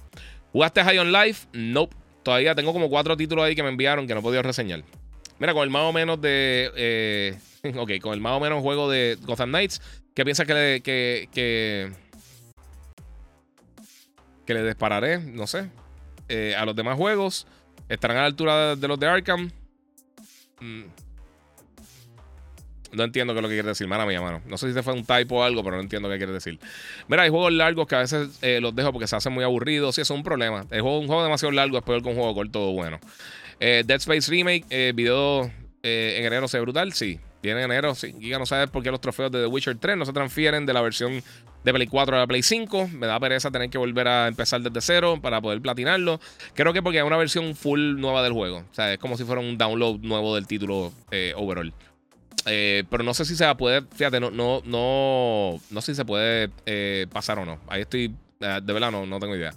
¿Jugaste 0.53 0.83
High 0.83 0.99
on 0.99 1.13
Life? 1.13 1.47
Nope. 1.53 1.95
Todavía 2.25 2.57
tengo 2.57 2.73
como 2.73 2.91
cuatro 2.91 3.17
títulos 3.17 3.45
ahí 3.45 3.55
que 3.55 3.63
me 3.63 3.69
enviaron 3.69 4.09
que 4.09 4.15
no 4.15 4.21
he 4.21 4.23
podido 4.25 4.43
reseñar. 4.43 4.83
Mira, 5.39 5.55
con 5.55 5.63
el 5.63 5.71
más 5.71 5.83
o 5.83 5.93
menos 5.93 6.21
de. 6.21 6.69
Eh, 6.75 7.39
ok, 7.79 7.93
con 8.03 8.13
el 8.15 8.21
más 8.21 8.33
o 8.33 8.41
menos 8.41 8.61
juego 8.61 8.91
de 8.91 9.17
Gotham 9.23 9.51
Knights. 9.51 9.81
¿Qué 10.17 10.25
piensas 10.25 10.49
que, 10.49 10.81
que, 10.83 11.29
que 11.33 11.93
que 14.51 14.55
le 14.55 14.67
dispararé, 14.67 15.21
no 15.21 15.47
sé, 15.47 15.71
eh, 16.29 16.57
a 16.59 16.65
los 16.65 16.75
demás 16.75 16.97
juegos. 16.97 17.47
Estarán 17.89 18.17
a 18.17 18.23
la 18.23 18.27
altura 18.27 18.75
de 18.75 18.89
los 18.89 18.99
de 18.99 19.07
Arkham. 19.07 19.49
Mm. 20.59 20.83
No 22.91 23.05
entiendo 23.05 23.33
qué 23.33 23.39
es 23.39 23.43
lo 23.43 23.49
que 23.49 23.55
quiere 23.55 23.69
decir, 23.69 23.87
mala 23.87 24.07
mía, 24.07 24.21
mano. 24.21 24.43
No 24.47 24.59
sé 24.59 24.67
si 24.67 24.75
se 24.75 24.83
fue 24.83 24.93
un 24.93 25.05
typo 25.05 25.37
o 25.37 25.43
algo, 25.45 25.63
pero 25.63 25.77
no 25.77 25.83
entiendo 25.83 26.09
qué 26.09 26.17
quiere 26.17 26.33
decir. 26.33 26.59
Mira, 27.07 27.23
hay 27.23 27.31
juegos 27.31 27.53
largos 27.53 27.87
que 27.87 27.95
a 27.95 28.01
veces 28.01 28.41
eh, 28.43 28.61
los 28.61 28.75
dejo 28.75 28.93
porque 28.93 29.07
se 29.07 29.15
hacen 29.15 29.33
muy 29.33 29.45
aburridos. 29.45 29.95
Sí, 29.95 30.01
eso 30.01 30.15
es 30.15 30.19
un 30.19 30.25
problema. 30.25 30.67
El 30.73 30.81
juego, 30.81 30.99
un 30.99 31.07
juego 31.07 31.23
demasiado 31.23 31.53
largo 31.53 31.79
es 31.79 31.85
peor 31.85 32.03
que 32.03 32.09
un 32.09 32.17
juego 32.17 32.35
corto 32.35 32.73
bueno. 32.73 32.99
Eh, 33.61 33.85
Dead 33.87 33.99
Space 34.01 34.29
Remake, 34.33 34.93
video 34.95 35.45
en 35.85 36.25
enero 36.25 36.49
se 36.49 36.57
ve 36.57 36.63
brutal, 36.63 36.93
sí. 36.93 37.21
Viene 37.41 37.63
en 37.63 37.71
enero, 37.71 37.95
sí. 37.95 38.13
Giga 38.19 38.41
no 38.41 38.47
sabe 38.47 38.67
por 38.67 38.83
qué 38.83 38.91
los 38.91 39.01
trofeos 39.01 39.31
de 39.31 39.43
The 39.43 39.47
Witcher 39.47 39.79
3 39.79 39.97
no 39.97 40.05
se 40.05 40.13
transfieren 40.13 40.67
de 40.67 40.73
la 40.73 40.81
versión 40.81 41.23
de 41.65 41.73
Play 41.73 41.87
4 41.87 42.17
a 42.17 42.19
la 42.21 42.27
Play 42.27 42.43
5. 42.43 42.89
Me 42.89 43.07
da 43.07 43.19
pereza 43.21 43.51
tener 43.51 43.71
que 43.71 43.79
volver 43.79 44.09
a 44.09 44.29
empezar 44.29 44.61
desde 44.61 44.81
cero 44.81 45.19
para 45.21 45.41
poder 45.41 45.61
platinarlo. 45.61 46.21
Creo 46.55 46.73
que 46.73 46.83
porque 46.83 46.99
es 46.99 47.05
una 47.05 47.17
versión 47.17 47.55
full 47.55 47.97
nueva 47.99 48.23
del 48.23 48.33
juego. 48.33 48.59
O 48.71 48.75
sea, 48.75 48.93
es 48.93 48.99
como 48.99 49.17
si 49.17 49.25
fuera 49.25 49.41
un 49.41 49.59
download 49.59 50.01
nuevo 50.01 50.35
del 50.35 50.47
título 50.47 50.93
overall. 51.37 51.73
Eh, 52.47 52.85
pero 52.91 53.05
no 53.05 53.15
sé 53.15 53.25
si 53.25 53.37
se 53.37 53.45
a 53.45 53.57
poder, 53.57 53.85
fíjate, 53.95 54.21
no, 54.21 54.31
no, 54.31 54.63
no, 54.65 55.61
no 55.71 55.81
sé 55.81 55.93
si 55.93 55.97
se 55.97 56.05
puede 56.05 56.51
eh, 56.67 57.07
pasar 57.13 57.39
o 57.39 57.45
no. 57.45 57.61
Ahí 57.69 57.83
estoy, 57.83 58.15
eh, 58.41 58.61
de 58.63 58.73
verdad 58.73 58.91
no, 58.91 59.07
no 59.07 59.19
tengo 59.19 59.37
idea. 59.37 59.53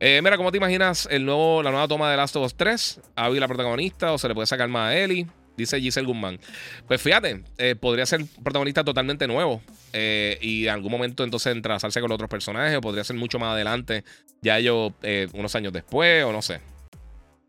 mira, 0.00 0.36
¿cómo 0.36 0.50
te 0.50 0.58
imaginas 0.58 1.08
el 1.10 1.24
nuevo, 1.24 1.62
la 1.62 1.70
nueva 1.70 1.88
toma 1.88 2.10
de 2.10 2.16
Last 2.16 2.36
of 2.36 2.46
Us 2.46 2.54
3? 2.54 3.00
¿Abby 3.16 3.40
la 3.40 3.48
protagonista 3.48 4.12
o 4.12 4.18
se 4.18 4.28
le 4.28 4.34
puede 4.34 4.46
sacar 4.46 4.68
más 4.68 4.90
a 4.90 4.96
Ellie? 4.96 5.26
Dice 5.56 5.80
Giselle 5.80 6.06
Guzmán. 6.06 6.38
Pues 6.86 7.00
fíjate, 7.02 7.42
podría 7.80 8.06
ser 8.06 8.24
protagonista 8.42 8.84
totalmente 8.84 9.26
nuevo. 9.26 9.62
y 9.92 10.64
en 10.64 10.70
algún 10.70 10.90
momento 10.90 11.24
entonces 11.24 11.52
entrelazarse 11.52 12.00
con 12.00 12.10
otros 12.10 12.30
personajes. 12.30 12.76
O 12.78 12.80
podría 12.80 13.04
ser 13.04 13.16
mucho 13.16 13.38
más 13.38 13.52
adelante. 13.52 14.04
Ya 14.40 14.58
ellos 14.58 14.92
unos 15.32 15.54
años 15.54 15.72
después. 15.72 16.24
O 16.24 16.32
no 16.32 16.42
sé. 16.42 16.60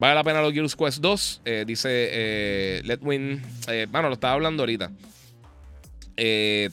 Vale 0.03 0.15
la 0.15 0.23
pena 0.25 0.41
los 0.41 0.51
Gears 0.51 0.75
Quest 0.75 0.99
2. 0.99 1.41
Eh, 1.45 1.63
dice 1.65 1.89
eh, 1.89 2.81
Letwin. 2.83 3.41
Eh, 3.69 3.87
mano, 3.89 4.09
lo 4.09 4.15
estaba 4.15 4.33
hablando 4.33 4.63
ahorita. 4.63 4.91
Eh, 6.17 6.69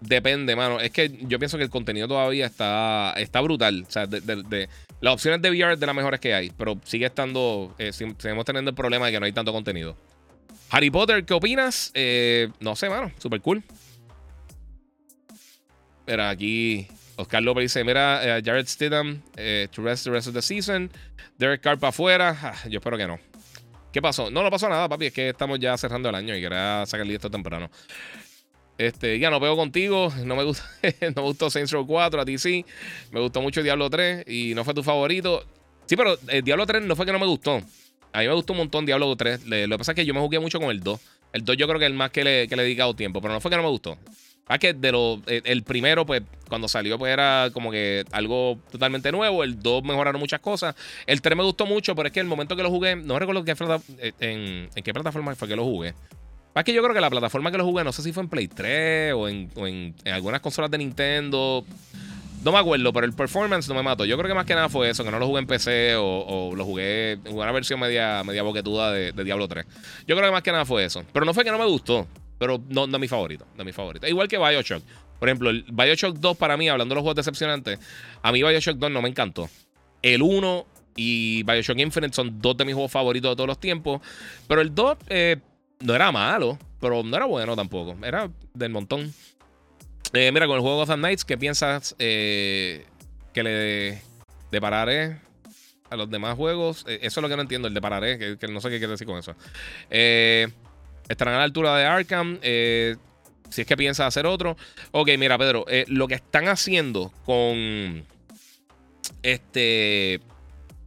depende, 0.00 0.56
mano. 0.56 0.80
Es 0.80 0.90
que 0.90 1.10
yo 1.22 1.38
pienso 1.38 1.58
que 1.58 1.64
el 1.64 1.68
contenido 1.68 2.08
todavía 2.08 2.46
está, 2.46 3.12
está 3.18 3.42
brutal. 3.42 3.84
O 3.86 3.90
sea, 3.90 4.06
de, 4.06 4.68
las 5.02 5.12
opciones 5.12 5.42
de 5.42 5.50
VR 5.50 5.74
es 5.74 5.80
de 5.80 5.84
las 5.84 5.94
mejores 5.94 6.20
que 6.20 6.32
hay. 6.32 6.52
Pero 6.56 6.80
sigue 6.84 7.04
estando. 7.04 7.74
seguimos 7.90 8.46
teniendo 8.46 8.70
el 8.70 8.74
problema 8.74 9.06
de 9.06 9.12
que 9.12 9.20
no 9.20 9.26
hay 9.26 9.32
tanto 9.32 9.52
contenido. 9.52 9.94
Harry 10.74 10.90
Potter, 10.90 11.24
¿qué 11.24 11.34
opinas? 11.34 11.92
no 12.58 12.74
sé, 12.74 12.90
mano. 12.90 13.12
Super 13.18 13.40
cool. 13.40 13.62
Pero 16.04 16.24
aquí. 16.24 16.88
Oscar 17.14 17.44
López 17.44 17.62
dice: 17.62 17.84
Mira, 17.84 18.40
Jared 18.44 18.66
Stidham, 18.66 19.22
to 19.70 19.82
rest 19.82 20.02
the 20.02 20.10
rest 20.10 20.26
of 20.26 20.34
the 20.34 20.42
season. 20.42 20.90
Derek 21.38 21.60
Carr 21.60 21.78
para 21.78 21.90
afuera. 21.90 22.36
Ah, 22.42 22.68
yo 22.68 22.80
espero 22.80 22.96
que 22.96 23.06
no. 23.06 23.20
¿Qué 23.92 24.02
pasó? 24.02 24.32
No, 24.32 24.42
no 24.42 24.50
pasó 24.50 24.68
nada, 24.68 24.88
papi. 24.88 25.06
Es 25.06 25.12
que 25.12 25.28
estamos 25.28 25.60
ya 25.60 25.78
cerrando 25.78 26.08
el 26.08 26.14
año 26.16 26.36
y 26.36 26.40
quería 26.40 26.84
sacar 26.86 27.06
esto 27.06 27.30
temprano. 27.30 27.70
Este, 28.76 29.16
ya 29.20 29.30
no 29.30 29.38
pego 29.40 29.56
contigo. 29.56 30.12
No 30.24 30.34
me, 30.34 30.42
gusta, 30.42 30.68
no 31.14 31.22
gustó 31.22 31.50
Saints 31.50 31.70
Row 31.70 31.86
4. 31.86 32.20
A 32.20 32.24
ti 32.24 32.36
sí. 32.36 32.66
Me 33.12 33.20
gustó 33.20 33.40
mucho 33.40 33.62
Diablo 33.62 33.88
3 33.88 34.24
y 34.26 34.52
no 34.56 34.64
fue 34.64 34.74
tu 34.74 34.82
favorito. 34.82 35.44
Sí, 35.86 35.94
pero 35.94 36.18
eh, 36.26 36.42
Diablo 36.42 36.66
3 36.66 36.82
no 36.82 36.96
fue 36.96 37.06
que 37.06 37.12
no 37.12 37.20
me 37.20 37.26
gustó. 37.26 37.62
A 38.14 38.20
mí 38.20 38.28
me 38.28 38.34
gustó 38.34 38.52
un 38.52 38.60
montón 38.60 38.86
Diablo 38.86 39.14
3. 39.14 39.44
lo 39.44 39.74
que 39.74 39.78
pasa 39.78 39.90
es 39.90 39.96
que 39.96 40.06
yo 40.06 40.14
me 40.14 40.20
jugué 40.20 40.38
mucho 40.38 40.60
con 40.60 40.70
el 40.70 40.80
2. 40.80 41.00
El 41.32 41.44
2 41.44 41.56
yo 41.56 41.66
creo 41.66 41.80
que 41.80 41.86
es 41.86 41.90
el 41.90 41.96
más 41.96 42.12
que 42.12 42.22
le, 42.22 42.44
he 42.44 42.46
dedicado 42.46 42.94
tiempo. 42.94 43.20
Pero 43.20 43.34
no 43.34 43.40
fue 43.40 43.50
que 43.50 43.56
no 43.56 43.64
me 43.64 43.68
gustó. 43.68 43.98
Ah, 44.46 44.56
que 44.56 44.72
de 44.72 44.92
lo, 44.92 45.20
eh, 45.26 45.42
el 45.46 45.64
primero, 45.64 46.06
pues, 46.06 46.22
cuando 46.48 46.68
salió, 46.68 46.96
pues 46.96 47.12
era 47.12 47.50
como 47.52 47.72
que 47.72 48.04
algo 48.12 48.60
totalmente 48.70 49.10
nuevo. 49.10 49.42
El 49.42 49.60
2 49.60 49.82
mejoraron 49.82 50.20
muchas 50.20 50.38
cosas. 50.38 50.76
El 51.08 51.20
3 51.20 51.36
me 51.36 51.42
gustó 51.42 51.66
mucho, 51.66 51.96
pero 51.96 52.06
es 52.06 52.12
que 52.12 52.20
el 52.20 52.26
momento 52.26 52.54
que 52.54 52.62
lo 52.62 52.70
jugué, 52.70 52.94
no 52.94 53.18
recuerdo 53.18 53.42
eh, 53.98 54.12
en, 54.20 54.82
qué 54.84 54.94
plataforma 54.94 55.34
fue 55.34 55.48
que 55.48 55.56
lo 55.56 55.64
jugué. 55.64 55.94
Es 56.54 56.62
que 56.62 56.72
yo 56.72 56.82
creo 56.84 56.94
que 56.94 57.00
la 57.00 57.10
plataforma 57.10 57.50
que 57.50 57.58
lo 57.58 57.64
jugué, 57.64 57.82
no 57.82 57.92
sé 57.92 58.02
si 58.02 58.12
fue 58.12 58.22
en 58.22 58.28
Play 58.28 58.46
3 58.46 59.14
o 59.14 59.26
en, 59.28 59.92
algunas 60.06 60.40
consolas 60.40 60.70
de 60.70 60.78
Nintendo. 60.78 61.64
No 62.44 62.52
me 62.52 62.58
acuerdo, 62.58 62.92
pero 62.92 63.06
el 63.06 63.14
performance 63.14 63.68
no 63.68 63.74
me 63.74 63.82
mató. 63.82 64.04
Yo 64.04 64.18
creo 64.18 64.28
que 64.28 64.34
más 64.34 64.44
que 64.44 64.54
nada 64.54 64.68
fue 64.68 64.90
eso, 64.90 65.02
que 65.02 65.10
no 65.10 65.18
lo 65.18 65.26
jugué 65.26 65.40
en 65.40 65.46
PC 65.46 65.96
o, 65.96 66.52
lo 66.54 66.64
jugué 66.66 67.12
en 67.12 67.34
una 67.34 67.50
versión 67.52 67.80
media, 67.80 68.22
media 68.22 68.42
boquetuda 68.42 68.92
de, 68.92 69.12
Diablo 69.24 69.48
3. 69.48 69.64
Yo 70.06 70.14
creo 70.14 70.28
que 70.28 70.32
más 70.32 70.42
que 70.42 70.52
nada 70.52 70.66
fue 70.66 70.84
eso. 70.84 71.04
Pero 71.10 71.24
no 71.24 71.32
fue 71.32 71.42
que 71.42 71.50
no 71.50 71.58
me 71.58 71.64
gustó. 71.64 72.06
Pero 72.38 72.60
no, 72.68 72.86
no 72.86 72.98
mi 72.98 73.08
favorito. 73.08 73.46
No 73.56 73.64
mi 73.64 73.72
favorito. 73.72 74.06
Igual 74.06 74.28
que 74.28 74.36
Bioshock. 74.36 74.82
Por 75.18 75.28
ejemplo, 75.30 75.48
el 75.48 75.64
Bioshock 75.72 76.18
2 76.18 76.36
para 76.36 76.58
mí, 76.58 76.68
hablando 76.68 76.92
de 76.92 76.96
los 76.96 77.02
juegos 77.02 77.16
decepcionantes, 77.16 77.78
a 78.20 78.30
mí 78.30 78.42
Bioshock 78.42 78.76
2 78.76 78.90
no 78.90 79.00
me 79.00 79.08
encantó. 79.08 79.48
El 80.02 80.20
1 80.20 80.66
y 80.96 81.44
Bioshock 81.44 81.78
Infinite 81.78 82.12
son 82.12 82.42
dos 82.42 82.58
de 82.58 82.66
mis 82.66 82.74
juegos 82.74 82.92
favoritos 82.92 83.30
de 83.30 83.36
todos 83.36 83.48
los 83.48 83.58
tiempos. 83.58 84.02
Pero 84.46 84.60
el 84.60 84.74
2 84.74 84.98
eh, 85.08 85.36
no 85.80 85.94
era 85.94 86.12
malo, 86.12 86.58
pero 86.78 87.02
no 87.02 87.16
era 87.16 87.24
bueno 87.24 87.56
tampoco. 87.56 87.96
Era 88.04 88.28
del 88.52 88.70
montón. 88.70 89.14
Eh, 90.14 90.30
mira, 90.32 90.46
con 90.46 90.56
el 90.56 90.62
juego 90.62 90.76
Gotham 90.76 91.00
Knights, 91.00 91.24
¿qué 91.24 91.36
piensas 91.36 91.94
eh, 91.98 92.86
que 93.32 93.42
le 93.42 94.02
depararé 94.50 95.18
a 95.90 95.96
los 95.96 96.08
demás 96.10 96.36
juegos? 96.36 96.84
eso 96.88 97.20
es 97.20 97.22
lo 97.22 97.28
que 97.28 97.36
no 97.36 97.42
entiendo, 97.42 97.68
el 97.68 97.74
depararé, 97.74 98.38
que, 98.38 98.48
no 98.48 98.60
sé 98.60 98.70
qué 98.70 98.78
quiere 98.78 98.92
decir 98.92 99.06
con 99.06 99.18
eso. 99.18 99.34
Eh. 99.90 100.48
Estarán 101.08 101.34
a 101.34 101.38
la 101.38 101.44
altura 101.44 101.76
de 101.76 101.84
Arkham. 101.84 102.38
Eh, 102.42 102.96
si 103.50 103.60
es 103.60 103.66
que 103.66 103.76
piensa 103.76 104.06
hacer 104.06 104.26
otro. 104.26 104.56
Ok, 104.90 105.10
mira, 105.18 105.38
Pedro. 105.38 105.64
Eh, 105.68 105.84
lo 105.88 106.08
que 106.08 106.14
están 106.14 106.48
haciendo 106.48 107.12
con. 107.24 108.04
Este. 109.22 110.20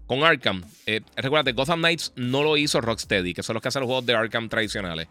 Con 0.07 0.23
Arkham. 0.23 0.63
Eh, 0.85 1.01
recuérdate, 1.17 1.51
Gotham 1.51 1.79
Knights 1.79 2.13
no 2.15 2.43
lo 2.43 2.55
hizo 2.57 2.79
Rocksteady, 2.81 3.33
que 3.33 3.43
son 3.43 3.55
los 3.55 3.61
que 3.61 3.67
hacen 3.67 3.81
los 3.81 3.87
juegos 3.87 4.05
de 4.05 4.15
Arkham 4.15 4.47
tradicionales. 4.49 5.07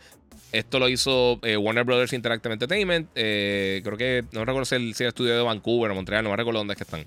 Esto 0.56 0.78
lo 0.78 0.88
hizo 0.88 1.40
Warner 1.42 1.84
Brothers 1.84 2.12
Interactive 2.12 2.52
Entertainment. 2.52 3.10
creo 3.12 3.96
que. 3.96 4.24
No 4.32 4.44
recuerdo 4.44 4.64
si 4.64 4.74
el, 4.74 4.94
el, 4.98 5.06
estudio 5.06 5.36
de 5.36 5.42
Vancouver 5.42 5.90
o 5.90 5.94
Montreal, 5.94 6.24
no 6.24 6.30
me 6.30 6.36
recuerdo 6.36 6.60
dónde 6.60 6.74
es 6.74 6.78
que 6.78 6.84
están. 6.84 7.06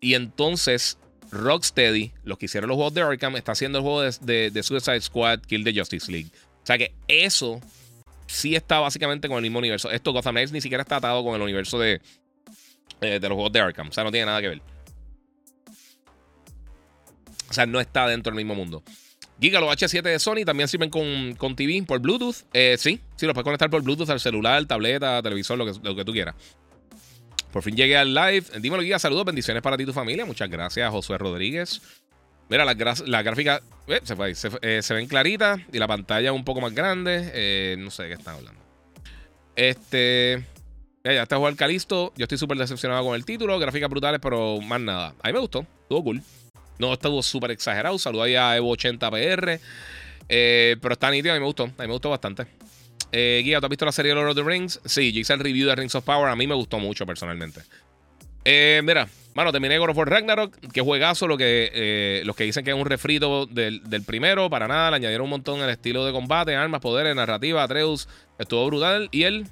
y 0.00 0.14
entonces 0.14 0.98
Rocksteady, 1.32 2.12
los 2.24 2.36
que 2.36 2.44
hicieron 2.44 2.68
los 2.68 2.76
juegos 2.76 2.92
de 2.92 3.00
Arkham, 3.00 3.36
está 3.36 3.52
haciendo 3.52 3.78
el 3.78 3.82
juego 3.82 4.02
de, 4.02 4.62
Suicide 4.62 5.00
Squad, 5.00 5.40
Kill 5.40 5.64
the 5.64 5.72
Justice 5.74 6.12
League. 6.12 6.30
O 6.62 6.66
sea 6.66 6.76
que 6.76 6.92
eso 7.08 7.60
sí 8.26 8.54
está 8.54 8.80
básicamente 8.80 9.28
con 9.28 9.38
el 9.38 9.42
mismo 9.42 9.58
universo. 9.58 9.90
Esto, 9.90 10.12
Gotham 10.12 10.34
Knights, 10.34 10.52
ni 10.52 10.60
siquiera 10.60 10.82
está 10.82 10.96
atado 10.96 11.24
con 11.24 11.34
el 11.34 11.40
universo 11.40 11.78
de, 11.78 12.02
eh, 13.00 13.18
de 13.18 13.28
los 13.28 13.34
juegos 13.34 13.52
de 13.52 13.60
Arkham. 13.60 13.88
O 13.88 13.92
sea, 13.92 14.04
no 14.04 14.12
tiene 14.12 14.26
nada 14.26 14.42
que 14.42 14.48
ver. 14.48 14.62
O 17.48 17.52
sea, 17.54 17.64
no 17.64 17.80
está 17.80 18.06
dentro 18.06 18.30
del 18.30 18.36
mismo 18.36 18.54
mundo. 18.54 18.82
Giga, 19.42 19.58
los 19.58 19.70
H7 19.70 20.02
de 20.02 20.20
Sony 20.20 20.44
también 20.46 20.68
sirven 20.68 20.88
con, 20.88 21.34
con 21.34 21.56
TV 21.56 21.82
por 21.82 21.98
Bluetooth. 21.98 22.44
Eh, 22.52 22.76
sí, 22.78 23.00
sí, 23.16 23.26
los 23.26 23.34
puedes 23.34 23.44
conectar 23.44 23.68
por 23.68 23.82
Bluetooth 23.82 24.08
al 24.08 24.20
celular, 24.20 24.64
tableta, 24.66 25.20
televisor, 25.20 25.58
lo 25.58 25.66
que, 25.66 25.72
lo 25.82 25.96
que 25.96 26.04
tú 26.04 26.12
quieras. 26.12 26.36
Por 27.52 27.64
fin 27.64 27.74
llegué 27.76 27.96
al 27.96 28.14
live. 28.14 28.44
Dímelo, 28.60 28.84
guía. 28.84 29.00
Saludos, 29.00 29.24
bendiciones 29.24 29.60
para 29.60 29.76
ti 29.76 29.82
y 29.82 29.86
tu 29.86 29.92
familia. 29.92 30.24
Muchas 30.24 30.48
gracias, 30.48 30.88
Josué 30.92 31.18
Rodríguez. 31.18 31.82
Mira, 32.48 32.64
las 32.64 33.00
la 33.08 33.22
gráficas 33.22 33.62
eh, 33.88 34.00
eh, 34.62 34.82
se, 34.82 34.94
ven 34.94 35.08
claritas 35.08 35.58
y 35.72 35.78
la 35.78 35.88
pantalla 35.88 36.32
un 36.32 36.44
poco 36.44 36.60
más 36.60 36.72
grande. 36.72 37.76
No 37.80 37.90
sé 37.90 38.04
de 38.04 38.08
qué 38.10 38.14
están 38.14 38.36
hablando. 38.36 38.60
Este. 39.56 40.46
Ya, 41.02 41.20
está 41.20 41.36
jugando 41.36 41.56
Calisto. 41.56 42.12
Yo 42.16 42.26
estoy 42.26 42.38
súper 42.38 42.58
decepcionado 42.58 43.04
con 43.04 43.16
el 43.16 43.24
título. 43.24 43.58
Gráficas 43.58 43.90
brutales, 43.90 44.20
pero 44.22 44.60
más 44.60 44.80
nada. 44.80 45.16
A 45.20 45.26
mí 45.26 45.32
me 45.32 45.40
gustó. 45.40 45.66
Estuvo 45.82 46.04
cool. 46.04 46.22
No 46.78 46.92
estuvo 46.92 47.22
súper 47.22 47.52
exagerado. 47.52 47.98
Saludos 47.98 48.26
ahí 48.26 48.34
a 48.34 48.58
Evo80PR. 48.58 49.60
pero 50.28 50.92
está 50.92 51.10
nítido. 51.10 51.32
A 51.32 51.36
mí 51.36 51.40
me 51.40 51.46
gustó. 51.46 51.64
A 51.64 51.66
mí 51.66 51.86
me 51.86 51.92
gustó 51.92 52.10
bastante. 52.10 52.46
Eh, 53.12 53.42
Guía, 53.44 53.60
¿tú 53.60 53.66
has 53.66 53.70
visto 53.70 53.84
la 53.84 53.92
serie 53.92 54.14
Lord 54.14 54.30
of 54.30 54.36
the 54.36 54.42
Rings? 54.42 54.80
Sí, 54.86 55.12
yo 55.12 55.20
hice 55.20 55.34
el 55.34 55.40
review 55.40 55.68
de 55.68 55.76
Rings 55.76 55.94
of 55.94 56.04
Power. 56.04 56.30
A 56.30 56.36
mí 56.36 56.46
me 56.46 56.54
gustó 56.54 56.78
mucho 56.78 57.04
personalmente. 57.04 57.60
Eh, 58.44 58.80
mira, 58.82 59.06
mano, 59.34 59.52
terminé 59.52 59.76
God 59.78 59.90
of 59.90 59.98
War 59.98 60.08
Ragnarok. 60.08 60.56
Que 60.72 60.80
juegazo 60.80 61.28
lo 61.28 61.36
que, 61.36 61.70
eh, 61.74 62.22
los 62.24 62.34
que 62.34 62.44
dicen 62.44 62.64
que 62.64 62.70
es 62.70 62.76
un 62.76 62.86
refrito 62.86 63.44
del, 63.44 63.82
primero. 64.06 64.48
Para 64.48 64.66
nada, 64.66 64.90
le 64.90 64.96
añadieron 64.96 65.24
un 65.24 65.30
montón 65.30 65.60
el 65.60 65.68
estilo 65.68 66.06
de 66.06 66.12
combate, 66.12 66.56
armas, 66.56 66.80
poderes, 66.80 67.14
narrativa, 67.14 67.62
Atreus. 67.62 68.08
Estuvo 68.38 68.66
brutal. 68.66 69.10
Y 69.12 69.24
el 69.24 69.46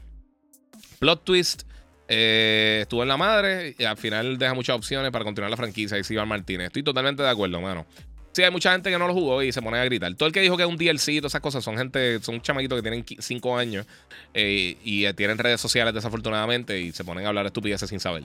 plot 0.99 1.25
twist 1.25 1.63
estuvo 2.11 3.03
en 3.03 3.09
la 3.09 3.17
madre. 3.17 3.75
Y 3.79 3.85
al 3.85 3.97
final 3.97 4.39
deja 4.39 4.55
muchas 4.55 4.77
opciones 4.77 5.11
para 5.11 5.25
continuar 5.25 5.51
la 5.51 5.57
franquicia. 5.57 5.99
Y 5.99 6.13
Iván 6.13 6.29
Martínez. 6.29 6.67
Estoy 6.67 6.83
totalmente 6.83 7.23
de 7.23 7.29
acuerdo, 7.29 7.61
mano. 7.61 7.87
Sí, 8.33 8.45
hay 8.45 8.51
mucha 8.51 8.71
gente 8.73 8.91
que 8.91 8.99
no 8.99 9.09
lo 9.09 9.13
jugó 9.13 9.43
y 9.43 9.51
se 9.51 9.61
pone 9.61 9.79
a 9.79 9.85
gritar. 9.85 10.15
Todo 10.15 10.29
el 10.29 10.33
que 10.33 10.41
dijo 10.41 10.57
que 10.57 10.63
es 10.63 10.69
un 10.69 10.77
DLC 10.77 11.09
y 11.09 11.19
todas 11.19 11.33
esas 11.33 11.41
cosas 11.41 11.65
son 11.65 11.77
gente, 11.77 12.21
son 12.21 12.41
chamaquitos 12.41 12.81
que 12.81 12.83
tienen 12.83 13.05
5 13.19 13.59
años 13.59 13.87
eh, 14.35 14.77
y 14.85 15.05
eh, 15.05 15.15
tienen 15.15 15.37
redes 15.37 15.61
sociales 15.61 15.93
desafortunadamente 15.93 16.79
y 16.79 16.93
se 16.93 17.03
ponen 17.03 17.27
a 17.27 17.29
hablar 17.29 17.47
estupideces 17.47 17.91
sin 17.91 17.99
saber. 17.99 18.23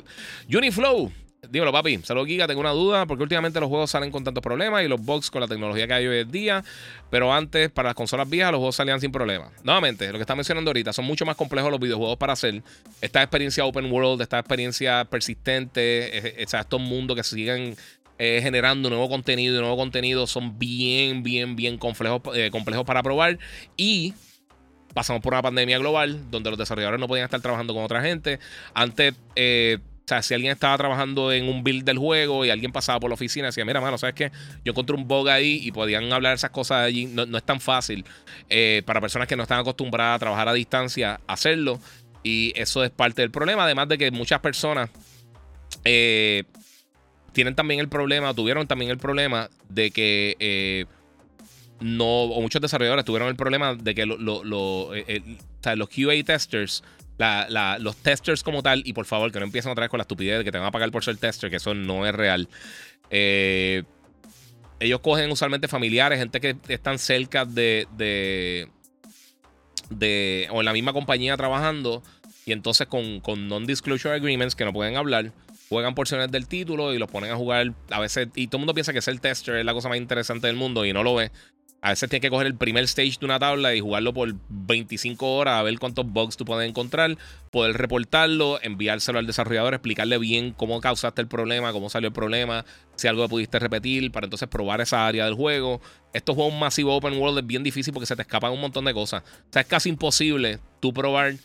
Uniflow, 0.47 1.11
dímelo 1.49 1.71
papi, 1.71 1.99
saludos 2.03 2.27
Giga, 2.27 2.47
tengo 2.47 2.59
una 2.59 2.71
duda 2.71 3.05
porque 3.05 3.23
últimamente 3.23 3.59
los 3.59 3.69
juegos 3.69 3.91
salen 3.91 4.11
con 4.11 4.23
tantos 4.23 4.41
problemas 4.41 4.83
y 4.83 4.87
los 4.87 5.01
bugs 5.01 5.29
con 5.31 5.41
la 5.41 5.47
tecnología 5.47 5.87
que 5.87 5.93
hay 5.93 6.07
hoy 6.07 6.19
en 6.19 6.31
día, 6.31 6.63
pero 7.09 7.33
antes 7.33 7.69
para 7.71 7.89
las 7.89 7.95
consolas 7.95 8.29
viejas 8.29 8.51
los 8.51 8.59
juegos 8.59 8.75
salían 8.75 8.99
sin 8.99 9.11
problemas. 9.11 9.51
Nuevamente, 9.63 10.11
lo 10.11 10.17
que 10.17 10.21
está 10.21 10.35
mencionando 10.35 10.69
ahorita, 10.69 10.93
son 10.93 11.05
mucho 11.05 11.25
más 11.25 11.35
complejos 11.35 11.71
los 11.71 11.79
videojuegos 11.79 12.17
para 12.17 12.33
hacer. 12.33 12.63
Esta 13.01 13.21
experiencia 13.21 13.65
open 13.65 13.91
world, 13.91 14.21
esta 14.21 14.39
experiencia 14.39 15.05
persistente, 15.05 16.41
estos 16.41 16.81
mundos 16.81 17.15
que 17.15 17.23
siguen 17.23 17.75
eh, 18.17 18.39
generando 18.41 18.89
nuevo 18.89 19.09
contenido 19.09 19.57
y 19.57 19.59
nuevo 19.59 19.75
contenido 19.75 20.25
son 20.25 20.57
bien, 20.57 21.21
bien, 21.21 21.57
bien 21.57 21.77
complejos, 21.77 22.21
eh, 22.33 22.49
complejos 22.49 22.85
para 22.85 23.03
probar. 23.03 23.37
Y 23.75 24.13
pasamos 24.93 25.21
por 25.21 25.33
una 25.33 25.41
pandemia 25.41 25.77
global 25.77 26.31
donde 26.31 26.49
los 26.49 26.57
desarrolladores 26.57 26.99
no 26.99 27.07
podían 27.07 27.25
estar 27.25 27.41
trabajando 27.41 27.73
con 27.73 27.83
otra 27.83 28.01
gente. 28.01 28.39
Antes, 28.73 29.13
eh, 29.35 29.79
o 30.05 30.07
sea, 30.07 30.21
si 30.21 30.35
alguien 30.35 30.51
estaba 30.51 30.77
trabajando 30.77 31.31
en 31.31 31.49
un 31.49 31.63
build 31.63 31.83
del 31.83 31.97
juego 31.97 32.45
y 32.45 32.51
alguien 32.51 32.71
pasaba 32.71 32.99
por 32.99 33.09
la 33.09 33.15
oficina 33.15 33.47
y 33.47 33.49
decía, 33.49 33.65
mira, 33.65 33.81
mano, 33.81 33.97
¿sabes 33.97 34.13
qué? 34.13 34.31
Yo 34.63 34.71
encontré 34.71 34.95
un 34.95 35.07
bug 35.07 35.27
ahí 35.29 35.59
y 35.63 35.71
podían 35.71 36.13
hablar 36.13 36.35
esas 36.35 36.51
cosas 36.51 36.85
allí. 36.85 37.05
No, 37.05 37.35
es 37.35 37.43
tan 37.43 37.59
fácil 37.59 38.05
eh, 38.47 38.83
para 38.85 39.01
personas 39.01 39.27
que 39.27 39.35
no 39.35 39.41
están 39.41 39.59
acostumbradas 39.59 40.17
a 40.17 40.19
trabajar 40.19 40.47
a 40.47 40.53
distancia 40.53 41.19
hacerlo. 41.25 41.79
Y 42.21 42.53
eso 42.55 42.83
es 42.83 42.91
parte 42.91 43.23
del 43.23 43.31
problema. 43.31 43.63
Además 43.63 43.87
de 43.87 43.97
que 43.97 44.11
muchas 44.11 44.41
personas 44.41 44.91
eh, 45.83 46.43
tienen 47.33 47.55
también 47.55 47.79
el 47.79 47.89
problema, 47.89 48.31
tuvieron 48.35 48.67
también 48.67 48.91
el 48.91 48.99
problema 48.99 49.49
de 49.69 49.89
que 49.89 50.87
no, 51.79 52.05
o 52.05 52.41
muchos 52.41 52.61
desarrolladores 52.61 53.05
tuvieron 53.05 53.27
el 53.27 53.35
problema 53.35 53.75
de 53.75 53.95
que 53.95 54.03
eh, 54.03 55.75
los 55.75 55.89
QA 55.89 56.23
testers, 56.25 56.83
los 57.17 57.95
testers 57.97 58.43
como 58.43 58.61
tal, 58.63 58.81
y 58.85 58.93
por 58.93 59.05
favor 59.05 59.31
que 59.31 59.39
no 59.39 59.45
empiecen 59.45 59.71
otra 59.71 59.83
vez 59.83 59.89
con 59.89 59.97
la 59.97 60.03
estupidez 60.03 60.39
de 60.39 60.43
que 60.43 60.51
te 60.51 60.57
van 60.57 60.67
a 60.67 60.71
pagar 60.71 60.91
por 60.91 61.03
ser 61.03 61.17
tester, 61.17 61.49
que 61.49 61.57
eso 61.57 61.73
no 61.73 62.05
es 62.05 62.13
real. 62.13 62.47
Eh, 63.09 63.83
ellos 64.79 64.99
cogen 64.99 65.31
usualmente 65.31 65.67
familiares, 65.67 66.19
gente 66.19 66.41
que 66.41 66.57
están 66.67 66.99
cerca 66.99 67.45
de, 67.45 67.87
de, 67.95 68.69
de 69.89 70.47
o 70.51 70.59
en 70.59 70.65
la 70.65 70.73
misma 70.73 70.93
compañía 70.93 71.37
trabajando, 71.37 72.03
y 72.45 72.51
entonces 72.51 72.87
con, 72.87 73.21
con 73.21 73.47
non-disclosure 73.47 74.15
agreements 74.15 74.55
que 74.55 74.65
no 74.65 74.73
pueden 74.73 74.97
hablar 74.97 75.31
juegan 75.69 75.95
porciones 75.95 76.31
del 76.31 76.47
título 76.47 76.93
y 76.93 76.99
los 76.99 77.09
ponen 77.09 77.31
a 77.31 77.35
jugar 77.35 77.73
a 77.89 77.99
veces. 77.99 78.27
Y 78.35 78.47
todo 78.47 78.57
el 78.57 78.61
mundo 78.61 78.73
piensa 78.73 78.93
que 78.93 79.01
ser 79.01 79.19
tester 79.19 79.55
es 79.55 79.65
la 79.65 79.73
cosa 79.73 79.89
más 79.89 79.97
interesante 79.97 80.47
del 80.47 80.55
mundo 80.55 80.85
y 80.85 80.93
no 80.93 81.03
lo 81.03 81.15
ve. 81.15 81.31
A 81.85 81.89
veces 81.89 82.09
tienes 82.09 82.23
que 82.23 82.31
coger 82.31 82.47
el 82.47 82.55
primer 82.55 82.83
stage 82.85 83.19
de 83.19 83.27
una 83.27 83.37
tabla 83.37 83.75
y 83.75 83.79
jugarlo 83.79 84.11
por 84.11 84.33
25 84.49 85.35
horas 85.35 85.59
a 85.59 85.61
ver 85.61 85.77
cuántos 85.77 86.11
bugs 86.11 86.35
tú 86.35 86.43
puedes 86.43 86.67
encontrar, 86.67 87.15
poder 87.51 87.77
reportarlo, 87.77 88.59
enviárselo 88.63 89.19
al 89.19 89.27
desarrollador, 89.27 89.75
explicarle 89.75 90.17
bien 90.17 90.51
cómo 90.51 90.81
causaste 90.81 91.21
el 91.21 91.27
problema, 91.27 91.71
cómo 91.73 91.91
salió 91.91 92.07
el 92.07 92.13
problema, 92.13 92.65
si 92.95 93.07
algo 93.07 93.29
pudiste 93.29 93.59
repetir, 93.59 94.11
para 94.11 94.25
entonces 94.25 94.49
probar 94.49 94.81
esa 94.81 95.05
área 95.05 95.25
del 95.25 95.35
juego. 95.35 95.79
Estos 96.11 96.33
juegos 96.33 96.55
masivos 96.55 96.97
open 96.97 97.19
world 97.19 97.37
es 97.37 97.45
bien 97.45 97.61
difícil 97.61 97.93
porque 97.93 98.07
se 98.07 98.15
te 98.15 98.23
escapan 98.23 98.51
un 98.51 98.61
montón 98.61 98.83
de 98.85 98.93
cosas. 98.95 99.21
O 99.21 99.53
sea, 99.53 99.61
es 99.61 99.67
casi 99.67 99.89
imposible 99.89 100.57
tú 100.79 100.91
probar 100.91 101.35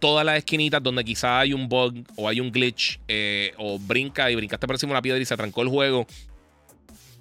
todas 0.00 0.26
las 0.26 0.36
esquinitas 0.36 0.82
donde 0.82 1.02
quizá 1.02 1.40
hay 1.40 1.54
un 1.54 1.66
bug 1.66 2.04
o 2.16 2.28
hay 2.28 2.40
un 2.40 2.52
glitch 2.52 3.00
eh, 3.08 3.54
o 3.56 3.78
brinca 3.78 4.30
y 4.30 4.34
brincaste 4.34 4.66
por 4.66 4.76
encima 4.76 4.90
de 4.90 4.94
una 4.96 5.02
piedra 5.02 5.18
y 5.18 5.24
se 5.24 5.34
trancó 5.34 5.62
el 5.62 5.68
juego 5.68 6.06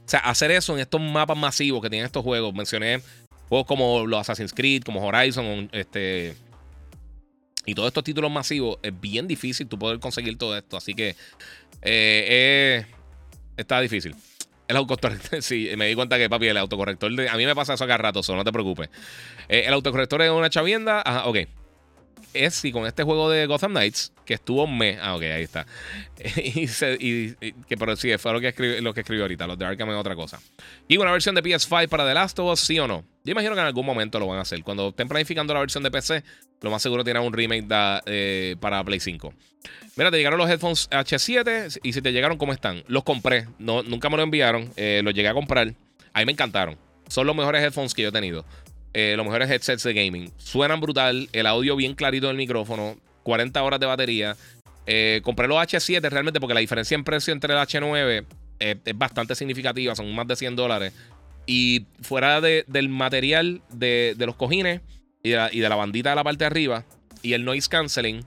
o 0.05 0.09
sea, 0.09 0.19
hacer 0.19 0.51
eso 0.51 0.73
en 0.73 0.79
estos 0.79 1.01
mapas 1.01 1.37
masivos 1.37 1.81
que 1.81 1.89
tienen 1.89 2.05
estos 2.05 2.23
juegos. 2.23 2.53
Mencioné 2.53 3.01
juegos 3.49 3.65
como 3.65 4.05
los 4.05 4.19
Assassin's 4.19 4.53
Creed, 4.53 4.83
como 4.83 5.05
Horizon, 5.05 5.69
este. 5.71 6.35
Y 7.65 7.73
todos 7.73 7.87
estos 7.87 8.03
títulos 8.03 8.29
masivos, 8.29 8.77
es 8.83 8.99
bien 8.99 9.27
difícil 9.27 9.67
tú 9.67 9.79
poder 9.79 9.99
conseguir 9.99 10.37
todo 10.37 10.55
esto. 10.55 10.77
Así 10.77 10.93
que 10.93 11.15
eh, 11.81 12.85
está 13.57 13.81
difícil. 13.81 14.15
El 14.67 14.77
autocorrector, 14.77 15.41
sí, 15.43 15.69
me 15.75 15.87
di 15.87 15.95
cuenta 15.95 16.17
que, 16.19 16.29
papi, 16.29 16.47
el 16.47 16.57
autocorrector, 16.57 17.11
a 17.27 17.37
mí 17.37 17.45
me 17.45 17.55
pasa 17.55 17.73
eso 17.73 17.83
acá 17.83 17.97
rato, 17.97 18.21
so, 18.21 18.35
no 18.35 18.43
te 18.43 18.51
preocupes. 18.51 18.89
Eh, 19.49 19.63
el 19.65 19.73
autocorrector 19.73 20.21
es 20.21 20.29
una 20.29 20.51
chavienda. 20.51 21.01
Ajá, 21.03 21.25
ok 21.25 21.37
es 22.33 22.55
si 22.55 22.71
con 22.71 22.85
este 22.85 23.03
juego 23.03 23.29
de 23.29 23.45
Gotham 23.45 23.71
Knights, 23.71 24.11
que 24.25 24.33
estuvo 24.35 24.63
un 24.63 24.77
mes. 24.77 24.97
Ah, 25.01 25.15
ok, 25.15 25.21
ahí 25.23 25.43
está. 25.43 25.65
y, 26.37 27.33
que 27.33 27.77
pero 27.77 27.95
sí, 27.95 28.15
fue 28.17 28.33
lo 28.33 28.41
que, 28.41 28.49
escribió, 28.49 28.81
lo 28.81 28.93
que 28.93 29.01
escribió 29.01 29.23
ahorita. 29.23 29.47
Los 29.47 29.57
de 29.57 29.65
Arkham 29.65 29.89
es 29.89 29.95
otra 29.95 30.15
cosa. 30.15 30.39
Y 30.87 30.97
una 30.97 31.11
versión 31.11 31.35
de 31.35 31.43
PS5 31.43 31.87
para 31.87 32.05
The 32.05 32.13
Last 32.13 32.39
of 32.39 32.51
Us, 32.51 32.59
sí 32.59 32.79
o 32.79 32.87
no. 32.87 33.05
Yo 33.23 33.31
imagino 33.31 33.53
que 33.53 33.61
en 33.61 33.67
algún 33.67 33.85
momento 33.85 34.19
lo 34.19 34.27
van 34.27 34.39
a 34.39 34.41
hacer. 34.41 34.61
Cuando 34.63 34.89
estén 34.89 35.07
planificando 35.07 35.53
la 35.53 35.59
versión 35.59 35.83
de 35.83 35.91
PC, 35.91 36.23
lo 36.61 36.71
más 36.71 36.81
seguro 36.81 37.03
tiene 37.03 37.19
un 37.19 37.33
remake 37.33 37.65
eh, 38.05 38.55
para 38.59 38.83
Play 38.83 38.99
5. 38.99 39.33
Mira, 39.95 40.11
te 40.11 40.17
llegaron 40.17 40.37
los 40.37 40.49
headphones 40.49 40.89
H7 40.89 41.79
y 41.83 41.93
si 41.93 42.01
te 42.01 42.11
llegaron, 42.11 42.37
¿cómo 42.37 42.53
están? 42.53 42.83
Los 42.87 43.03
compré. 43.03 43.47
No, 43.59 43.81
nunca 43.81 44.09
me 44.09 44.17
lo 44.17 44.23
enviaron. 44.23 44.69
Eh, 44.75 45.01
los 45.03 45.13
llegué 45.13 45.29
a 45.29 45.33
comprar. 45.33 45.73
A 46.13 46.19
mí 46.19 46.25
me 46.25 46.33
encantaron. 46.33 46.77
Son 47.07 47.25
los 47.25 47.35
mejores 47.35 47.63
headphones 47.63 47.93
que 47.93 48.01
yo 48.01 48.09
he 48.09 48.11
tenido. 48.11 48.45
Eh, 48.97 49.15
los 49.17 49.25
mejores 49.25 49.49
headsets 49.49 49.83
de 49.83 49.93
gaming. 49.93 50.31
Suenan 50.37 50.79
brutal, 50.79 51.27
el 51.33 51.47
audio 51.47 51.75
bien 51.75 51.95
clarito 51.95 52.27
del 52.27 52.37
micrófono, 52.37 52.95
40 53.23 53.61
horas 53.61 53.77
de 53.77 53.85
batería. 53.85 54.37
Eh, 54.87 55.19
compré 55.21 55.49
los 55.49 55.57
H7 55.57 56.09
realmente 56.09 56.39
porque 56.39 56.53
la 56.53 56.61
diferencia 56.61 56.95
en 56.95 57.03
precio 57.03 57.33
entre 57.33 57.53
el 57.53 57.59
H9 57.59 58.25
es 58.57 58.97
bastante 58.97 59.35
significativa, 59.35 59.93
son 59.95 60.15
más 60.15 60.25
de 60.27 60.37
100 60.37 60.55
dólares. 60.55 60.93
Y 61.45 61.87
fuera 62.03 62.39
del 62.39 62.87
material 62.87 63.61
de, 63.69 64.15
los 64.17 64.37
cojines 64.37 64.79
y 65.21 65.31
de, 65.31 65.69
la, 65.69 65.75
bandita 65.75 66.11
de 66.11 66.15
la 66.15 66.23
parte 66.23 66.45
de 66.45 66.45
arriba 66.45 66.85
y 67.21 67.33
el 67.33 67.43
noise 67.43 67.67
canceling, 67.67 68.23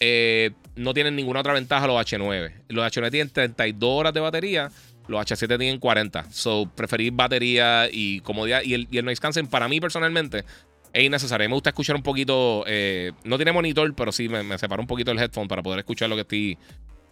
eh, 0.00 0.50
no 0.76 0.92
tienen 0.92 1.16
ninguna 1.16 1.40
otra 1.40 1.54
ventaja 1.54 1.86
los 1.86 1.96
H9. 1.96 2.52
Los 2.68 2.84
H9 2.84 3.10
tienen 3.10 3.30
32 3.30 3.90
horas 3.90 4.12
de 4.12 4.20
batería 4.20 4.70
los 5.06 5.20
H7 5.20 5.58
tienen 5.58 5.78
40. 5.78 6.30
So, 6.30 6.70
preferir 6.74 7.12
batería 7.12 7.88
y 7.90 8.20
comodidad. 8.20 8.62
Y 8.62 8.74
el, 8.74 8.88
y 8.90 8.98
el 8.98 9.04
noise 9.04 9.20
para 9.50 9.68
mí 9.68 9.80
personalmente, 9.80 10.44
es 10.92 11.02
innecesario. 11.02 11.48
Me 11.48 11.54
gusta 11.54 11.70
escuchar 11.70 11.96
un 11.96 12.02
poquito. 12.02 12.64
Eh, 12.66 13.12
no 13.24 13.36
tiene 13.36 13.52
monitor, 13.52 13.92
pero 13.94 14.12
sí 14.12 14.28
me, 14.28 14.42
me 14.42 14.56
separo 14.56 14.80
un 14.80 14.86
poquito 14.86 15.10
el 15.10 15.18
headphone 15.18 15.48
para 15.48 15.62
poder 15.62 15.80
escuchar 15.80 16.08
lo 16.08 16.14
que 16.14 16.22
estoy. 16.22 16.58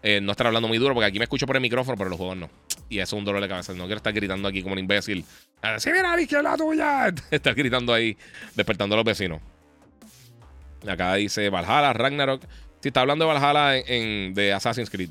Eh, 0.05 0.20
no 0.20 0.32
estar 0.32 0.47
hablando 0.47 0.66
muy 0.66 0.78
duro, 0.78 0.95
porque 0.95 1.07
aquí 1.07 1.18
me 1.18 1.24
escucho 1.24 1.47
por 1.47 1.57
el 1.57 1.62
micrófono, 1.62 1.97
pero 1.97 2.09
los 2.11 2.16
juegos 2.16 2.36
no. 2.36 2.51
Y 2.88 2.99
eso 2.99 3.16
es 3.16 3.18
un 3.18 3.24
dolor 3.24 3.43
de 3.43 3.49
cabeza. 3.49 3.72
No 3.74 3.84
quiero 3.84 3.97
estar 3.97 4.12
gritando 4.12 4.49
aquí 4.49 4.62
como 4.62 4.72
un 4.74 4.78
imbécil. 4.78 5.24
¡Sí, 5.78 5.90
mira, 5.93 6.12
a 6.12 6.16
la 6.16 6.22
izquierda 6.22 6.57
tuya! 6.57 7.12
estar 7.30 7.55
gritando 7.55 7.93
ahí, 7.93 8.16
despertando 8.55 8.95
a 8.95 8.99
los 8.99 9.05
vecinos. 9.05 9.40
Acá 10.88 11.14
dice 11.14 11.49
Valhalla, 11.51 11.93
Ragnarok. 11.93 12.43
Si 12.80 12.88
está 12.88 13.01
hablando 13.01 13.26
de 13.26 13.32
Valhalla 13.32 13.76
en, 13.78 14.34
de 14.34 14.53
Assassin's 14.53 14.90
Creed. 14.90 15.11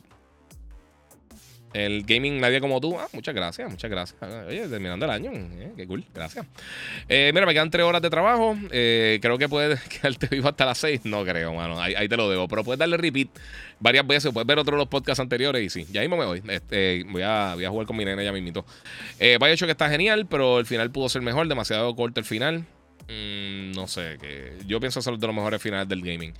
El 1.74 2.03
gaming 2.03 2.41
nadie 2.41 2.59
como 2.59 2.82
tú. 2.82 2.99
Ah, 2.99 3.07
muchas 3.13 3.34
gracias, 3.34 3.69
muchas 3.69 3.89
gracias. 3.89 4.22
Oye, 4.47 4.67
terminando 4.67 5.05
el 5.05 5.11
año. 5.11 5.32
Eh, 5.34 5.72
qué 5.78 5.88
cool, 5.88 6.03
gracias. 6.13 6.45
Eh, 7.07 7.32
mira, 7.34 7.45
me 7.45 7.53
quedan 7.53 7.72
tres 7.72 7.86
horas 7.86 8.01
de 8.01 8.09
trabajo. 8.09 8.57
Eh, 8.72 9.19
creo 9.22 9.38
que 9.38 9.47
puedes 9.47 9.80
quedarte 9.89 10.28
vivo 10.28 10.49
hasta 10.49 10.65
las 10.65 10.78
seis. 10.78 11.01
No 11.05 11.24
creo, 11.24 11.53
mano. 11.53 11.82
Ahí, 11.82 12.07
te 12.09 12.17
lo 12.17 12.30
debo. 12.30 12.47
Pero 12.49 12.63
puedes 12.63 12.80
darle 12.80 12.97
repeat 12.97 13.30
varias 13.80 14.05
veces. 14.05 14.34
Puedes 14.34 14.47
ver 14.47 14.59
otros 14.59 14.78
los 14.78 14.88
podcasts 14.88 15.22
anteriores 15.22 15.63
y 15.63 15.69
sí. 15.69 15.88
Ya 15.91 16.01
mismo 16.01 16.17
me 16.17 16.26
voy. 16.26 16.43
Este, 16.49 17.05
voy, 17.09 17.22
a, 17.22 17.53
voy 17.55 17.63
a 17.63 17.69
jugar 17.69 17.88
con 17.88 17.95
mi 17.95 18.03
nena 18.03 18.22
ya 18.22 18.34
mismito. 18.34 18.65
Eh, 19.19 19.38
vaya 19.39 19.53
hecho 19.53 19.65
que 19.65 19.72
está 19.72 19.89
genial, 19.89 20.28
pero 20.30 20.59
el 20.59 20.65
final 20.65 20.91
pudo 20.91 21.07
ser 21.07 21.22
mejor. 21.22 21.47
Demasiado 21.47 21.95
corto 21.95 22.19
el 22.19 22.26
final. 22.26 22.65
Mm, 23.07 23.72
no 23.72 23.88
sé, 23.88 24.17
que 24.19 24.57
yo 24.67 24.80
pienso 24.80 25.01
ser 25.01 25.17
de 25.17 25.26
los 25.26 25.36
mejores 25.36 25.61
finales 25.61 25.88
del 25.88 26.01
gaming. 26.01 26.34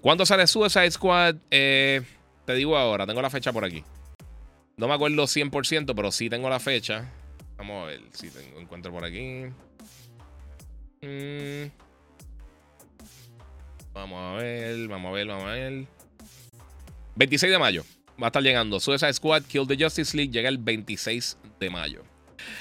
¿Cuándo 0.00 0.24
sale 0.24 0.46
Suicide 0.46 0.90
Squad? 0.92 1.36
te 1.50 2.54
digo 2.54 2.76
ahora, 2.76 3.06
tengo 3.08 3.20
la 3.20 3.30
fecha 3.30 3.52
por 3.52 3.64
aquí. 3.64 3.82
No 4.78 4.88
me 4.88 4.94
acuerdo 4.94 5.24
100%, 5.24 5.94
pero 5.96 6.12
sí 6.12 6.28
tengo 6.28 6.50
la 6.50 6.60
fecha. 6.60 7.10
Vamos 7.56 7.84
a 7.84 7.86
ver 7.86 8.02
si 8.12 8.28
tengo, 8.28 8.60
encuentro 8.60 8.92
por 8.92 9.06
aquí. 9.06 9.46
Mm. 11.00 11.70
Vamos 13.94 14.18
a 14.20 14.42
ver, 14.42 14.86
vamos 14.86 15.08
a 15.08 15.12
ver, 15.14 15.26
vamos 15.26 15.44
a 15.44 15.52
ver. 15.52 15.86
26 17.14 17.52
de 17.52 17.58
mayo. 17.58 17.84
Va 18.22 18.26
a 18.26 18.28
estar 18.28 18.42
llegando. 18.42 18.78
Suicide 18.78 19.14
Squad, 19.14 19.44
Kill 19.44 19.66
the 19.66 19.82
Justice 19.82 20.14
League. 20.14 20.30
Llega 20.30 20.50
el 20.50 20.58
26 20.58 21.38
de 21.58 21.70
mayo. 21.70 22.02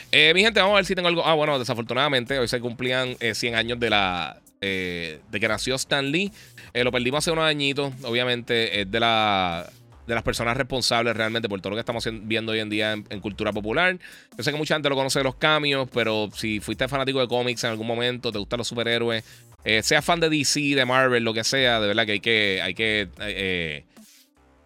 Eh, 0.10 0.32
mi 0.34 0.42
gente, 0.42 0.62
vamos 0.62 0.76
a 0.76 0.78
ver 0.78 0.86
si 0.86 0.96
tengo 0.96 1.10
algo. 1.10 1.26
Ah, 1.26 1.34
bueno, 1.34 1.60
desafortunadamente, 1.60 2.40
hoy 2.40 2.48
se 2.48 2.62
cumplían 2.62 3.18
100 3.20 3.54
eh, 3.54 3.58
años 3.58 3.78
de 3.78 3.90
la. 3.90 4.42
Eh, 4.62 5.20
de 5.30 5.40
que 5.42 5.50
nació 5.50 5.76
Stan 5.76 6.10
Lee. 6.10 6.32
lo 6.74 6.94
perdimos 6.94 7.18
hace 7.18 7.32
unos 7.32 7.44
añitos. 7.44 7.94
Obviamente, 8.04 8.80
es 8.80 8.90
de 8.90 9.02
la 9.02 9.70
de 10.08 10.14
las 10.14 10.24
personas 10.24 10.56
responsables 10.58 11.16
realmente 11.16 11.50
por 11.50 11.62
todo 11.62 11.72
lo 11.72 11.76
que 11.76 11.82
estamos 11.82 12.08
viendo 12.24 12.52
hoy 12.52 12.60
en 12.60 12.70
día 12.70 12.94
en, 12.94 13.20
cultura 13.20 13.52
popular. 13.52 13.98
Yo 14.38 14.44
sé 14.44 14.52
que 14.52 14.58
mucha 14.58 14.76
gente 14.76 14.90
lo 14.90 14.96
conoce 14.96 15.20
de 15.20 15.24
los 15.24 15.36
cambios, 15.36 15.88
pero 15.94 16.30
si 16.36 16.60
fuiste 16.60 16.88
fanático 16.88 17.20
de 17.20 17.28
cómics 17.28 17.64
en 17.64 17.72
algún 17.72 17.88
momento, 17.88 18.32
te 18.32 18.38
gustan 18.38 18.60
los 18.60 18.68
superhéroes, 18.68 19.24
eh, 19.66 19.82
seas 19.82 20.06
fan 20.06 20.20
de 20.20 20.30
DC, 20.30 20.76
de 20.76 20.86
Marvel, 20.86 21.24
lo 21.24 21.34
que 21.34 21.44
sea, 21.44 21.80
de 21.80 21.88
verdad 21.88 22.06
que 22.06 22.12
hay 22.12 22.20
que, 22.20 22.62
hay 22.62 22.74
que, 22.76 23.08
eh, 23.20 23.84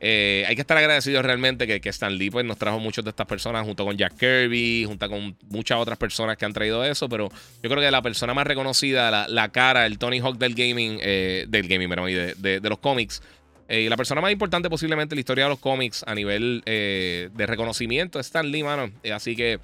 eh, 0.02 0.44
hay 0.46 0.56
que 0.56 0.62
estar 0.62 0.78
agradecidos 0.78 1.24
realmente 1.24 1.68
que, 1.68 1.80
que, 1.80 1.88
Stan 1.88 2.14
Lee 2.14 2.30
pues, 2.30 2.46
nos 2.46 2.58
trajo 2.58 2.80
muchos 2.80 3.06
de 3.06 3.12
estas 3.12 3.26
personas 3.26 3.66
junto 3.66 3.86
con 3.86 3.98
Jack 3.98 4.18
Kirby, 4.18 4.84
junto 4.86 5.10
con 5.10 5.38
muchas 5.50 5.78
otras 5.78 5.98
personas 5.98 6.36
que 6.36 6.44
han 6.44 6.52
traído 6.52 6.84
eso, 6.84 7.08
pero 7.08 7.30
yo 7.64 7.70
creo 7.70 7.82
que 7.82 7.90
la 7.90 8.02
persona 8.02 8.34
más 8.34 8.46
reconocida, 8.46 9.30
la, 9.30 9.50
cara, 9.50 9.86
el 9.86 9.98
Tony 9.98 10.20
Hawk 10.20 10.38
del 10.38 10.54
gaming, 10.54 10.98
del 10.98 11.68
gaming, 11.70 11.88
pero, 11.88 12.06
de, 12.06 12.60
de 12.60 12.70
los 12.70 12.80
cómics, 12.80 13.22
eh, 13.70 13.82
y 13.82 13.90
la 13.90 13.96
persona 13.96 14.20
más 14.20 14.32
importante 14.32 14.68
posiblemente 14.70 15.14
en 15.14 15.18
la 15.18 15.22
historia 15.22 15.44
de 15.46 15.52
los 15.52 15.60
cómics 15.60 16.04
a 16.08 16.16
nivel 16.16 16.64
eh, 16.66 17.30
de 17.32 17.46
reconocimiento 17.46 18.20
es 18.20 18.26
Stan 18.26 18.50
Lee, 18.50 18.64
mano. 18.64 18.92
Eh, 19.04 19.14
así 19.14 19.36
que 19.36 19.60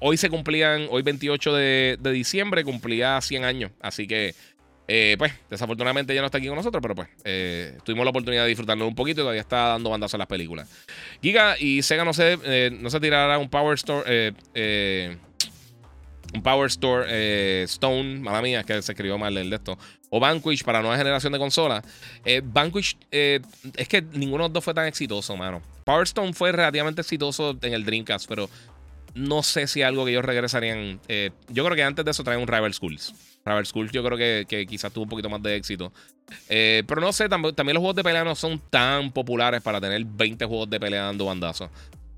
hoy 0.00 0.16
se 0.16 0.30
cumplían, 0.30 0.86
hoy 0.90 1.02
28 1.02 1.54
de, 1.54 1.98
diciembre 2.02 2.64
cumplía 2.64 3.20
100 3.20 3.44
años. 3.44 3.72
Así 3.82 4.06
que, 4.06 4.34
pues, 5.18 5.34
desafortunadamente 5.50 6.14
ya 6.14 6.22
no 6.22 6.26
está 6.26 6.38
aquí 6.38 6.46
con 6.46 6.56
nosotros, 6.56 6.80
pero 6.80 6.94
pues, 6.94 7.08
tuvimos 7.84 8.06
la 8.06 8.10
oportunidad 8.10 8.44
de 8.44 8.48
disfrutarlo 8.48 8.88
un 8.88 8.94
poquito 8.94 9.20
y 9.20 9.24
todavía 9.24 9.42
está 9.42 9.68
dando 9.68 9.90
bandazos 9.90 10.14
en 10.14 10.20
las 10.20 10.28
películas. 10.28 10.70
Giga 11.20 11.56
y 11.58 11.82
Sega 11.82 12.06
no 12.06 12.14
se, 12.14 12.70
no 12.80 12.88
se 12.88 13.00
tirará 13.00 13.36
un 13.36 13.50
Power 13.50 13.74
Store. 13.74 14.32
un 16.32 16.42
Power 16.42 16.68
Store, 16.68 17.64
Stone, 17.64 18.20
mala 18.20 18.40
mía, 18.40 18.64
que 18.64 18.80
se 18.80 18.92
escribió 18.92 19.18
mal 19.18 19.36
el 19.36 19.50
de 19.50 19.56
esto, 19.56 19.78
o 20.10 20.20
Vanquish 20.20 20.64
para 20.64 20.80
nueva 20.80 20.96
generación 20.96 21.32
de 21.32 21.38
consolas. 21.38 21.84
Eh, 22.24 22.42
Vanquish, 22.44 22.96
eh, 23.10 23.40
es 23.76 23.88
que 23.88 24.02
ninguno 24.02 24.44
de 24.44 24.48
los 24.48 24.52
dos 24.54 24.64
fue 24.64 24.74
tan 24.74 24.86
exitoso, 24.86 25.36
mano. 25.36 25.62
Power 25.84 26.04
Stone 26.04 26.32
fue 26.32 26.52
relativamente 26.52 27.00
exitoso 27.00 27.56
en 27.62 27.72
el 27.72 27.84
Dreamcast, 27.84 28.28
pero 28.28 28.48
no 29.14 29.42
sé 29.42 29.66
si 29.66 29.82
algo 29.82 30.04
que 30.04 30.12
ellos 30.12 30.24
regresarían. 30.24 31.00
yo 31.48 31.64
creo 31.64 31.76
que 31.76 31.82
antes 31.82 32.04
de 32.04 32.10
eso 32.10 32.24
traen 32.24 32.40
un 32.40 32.48
Rival 32.48 32.72
Schools. 32.74 33.14
Rival 33.44 33.66
Schools 33.66 33.92
yo 33.92 34.04
creo 34.04 34.18
que, 34.46 34.66
quizás 34.68 34.92
tuvo 34.92 35.04
un 35.04 35.10
poquito 35.10 35.30
más 35.30 35.42
de 35.42 35.56
éxito. 35.56 35.92
pero 36.48 37.00
no 37.00 37.12
sé, 37.12 37.28
también, 37.28 37.54
los 37.56 37.78
juegos 37.78 37.96
de 37.96 38.04
pelea 38.04 38.24
no 38.24 38.34
son 38.34 38.60
tan 38.70 39.10
populares 39.10 39.62
para 39.62 39.80
tener 39.80 40.04
20 40.04 40.44
juegos 40.44 40.70
de 40.70 40.78
pelea 40.78 41.04
dando 41.04 41.24
bandazos. 41.24 41.70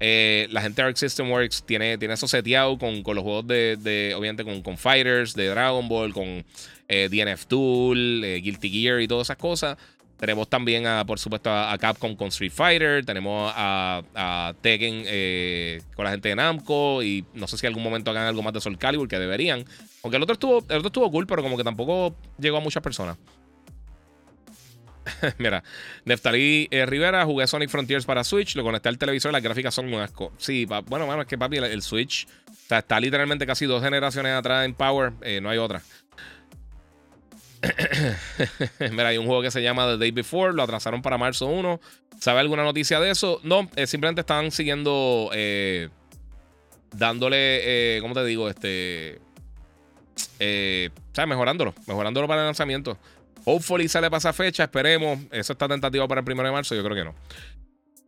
Eh, 0.03 0.49
la 0.51 0.63
gente 0.63 0.81
de 0.81 0.89
Arc 0.89 0.97
System 0.97 1.31
Works 1.31 1.63
tiene, 1.65 1.99
tiene 1.99 2.15
eso 2.15 2.27
seteado 2.27 2.79
con, 2.79 3.03
los 3.05 3.23
juegos 3.23 3.47
de, 3.47 4.15
obviamente, 4.17 4.45
con, 4.63 4.79
Fighters, 4.79 5.35
de 5.35 5.49
Dragon 5.49 5.87
Ball, 5.89 6.15
con 6.15 6.43
eh, 6.91 7.09
DNF 7.09 7.47
Tool, 7.47 8.25
eh, 8.25 8.41
Guilty 8.41 8.69
Gear 8.69 9.01
y 9.01 9.09
todas 9.09 9.29
esas 9.29 9.37
cosas. 9.37 9.79
Tenemos 10.19 10.49
también, 10.51 10.87
a, 10.87 11.07
por 11.07 11.19
supuesto, 11.19 11.51
a, 11.51 11.77
Capcom 11.79 12.15
con 12.15 12.29
Street 12.29 12.53
Fighter. 12.53 13.07
Tenemos 13.07 13.51
a, 13.57 14.53
Tekken 14.61 15.05
con 15.95 16.05
la 16.05 16.11
gente 16.11 16.29
de 16.29 16.37
Namco. 16.37 17.03
Y 17.03 17.25
no 17.33 17.47
sé 17.47 17.57
si 17.57 17.65
en 17.65 17.71
algún 17.71 17.83
momento 17.83 18.11
hagan 18.11 18.27
algo 18.27 18.43
más 18.43 18.53
de 18.53 18.61
Soul 18.61 18.77
Calibur, 18.77 19.09
que 19.09 19.19
deberían. 19.19 19.65
Aunque 20.03 20.19
el 20.19 20.23
otro 20.23 20.35
estuvo, 20.35 20.59
el 20.59 20.77
otro 20.77 20.89
estuvo 20.89 21.11
cool, 21.11 21.27
pero 21.27 21.43
como 21.43 21.57
que 21.57 21.65
tampoco 21.65 22.15
llegó 22.39 22.59
a 22.59 22.61
muchas 22.61 22.83
personas. 22.83 23.17
Mira, 25.39 25.63
Neftali 26.05 26.69
eh, 26.71 26.87
Rivera, 26.87 27.25
jugué 27.25 27.47
Sonic 27.47 27.71
Frontiers 27.71 28.05
para 28.05 28.25
Switch, 28.25 28.55
lo 28.57 28.63
conecté 28.63 28.89
al 28.89 28.99
televisor, 28.99 29.33
las 29.33 29.43
gráficas 29.43 29.75
son 29.75 29.93
un 29.93 30.01
asco. 30.01 30.33
Sí, 30.39 30.67
bueno, 30.87 31.07
mano, 31.07 31.23
es 31.23 31.29
que 31.29 31.39
papi, 31.39 31.59
el, 31.59 31.83
Switch 31.83 32.27
está 32.71 33.01
literalmente 33.01 33.47
casi 33.47 33.67
dos 33.67 33.83
generaciones 33.83 34.33
atrás 34.33 34.65
en 34.65 34.75
Power, 34.75 35.13
eh, 35.23 35.41
no 35.41 35.51
hay 35.51 35.59
otra. 35.59 35.83
Mira, 38.91 39.09
hay 39.09 39.19
un 39.19 39.27
juego 39.27 39.43
que 39.43 39.51
se 39.51 39.63
llama 39.63 39.87
The 39.87 39.99
Day 39.99 40.11
Before, 40.11 40.53
lo 40.53 40.63
atrasaron 40.63 41.03
para 41.03 41.19
marzo 41.19 41.47
1. 41.47 41.81
¿Sabe 42.19 42.41
alguna 42.41 42.65
noticia 42.65 43.01
de 43.01 43.11
eso? 43.11 43.41
No, 43.43 43.69
eh, 43.77 43.87
simplemente 43.87 44.21
están 44.21 44.51
siguiendo, 44.51 45.31
dándole, 46.93 47.99
¿cómo 48.01 48.15
te 48.15 48.25
digo? 48.25 48.49
Este, 48.49 49.21
¿sabes? 51.13 51.29
Mejorándolo, 51.29 51.75
mejorándolo 51.87 52.29
para 52.29 52.43
el 52.43 52.47
lanzamiento. 52.47 52.99
Hopefully 53.45 53.89
sale 53.89 54.11
para 54.11 54.19
esa 54.19 54.33
fecha, 54.33 54.65
esperemos. 54.65 55.19
Eso 55.31 55.53
está 55.53 55.69
tentativo 55.69 56.07
para 56.09 56.21
el 56.21 56.25
primero 56.25 56.49
de 56.49 56.53
marzo, 56.53 56.75
yo 56.75 56.83
creo 56.85 56.97
que 56.97 57.05
no. 57.05 57.15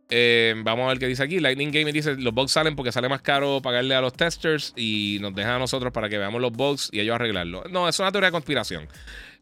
Eh, 0.09 0.53
vamos 0.57 0.85
a 0.85 0.89
ver 0.89 0.99
qué 0.99 1.07
dice 1.07 1.23
aquí. 1.23 1.39
Lightning 1.39 1.71
Gaming 1.71 1.93
dice: 1.93 2.15
Los 2.15 2.33
bugs 2.33 2.51
salen 2.51 2.75
porque 2.75 2.91
sale 2.91 3.09
más 3.09 3.21
caro 3.21 3.61
pagarle 3.61 3.95
a 3.95 4.01
los 4.01 4.13
testers 4.13 4.73
y 4.75 5.17
nos 5.21 5.33
dejan 5.33 5.53
a 5.53 5.59
nosotros 5.59 5.91
para 5.91 6.09
que 6.09 6.17
veamos 6.17 6.39
los 6.41 6.51
bugs 6.51 6.89
y 6.91 6.99
ellos 6.99 7.15
arreglarlo. 7.15 7.63
No, 7.69 7.87
es 7.89 7.97
una 7.99 8.11
teoría 8.11 8.27
de 8.27 8.31
conspiración. 8.31 8.87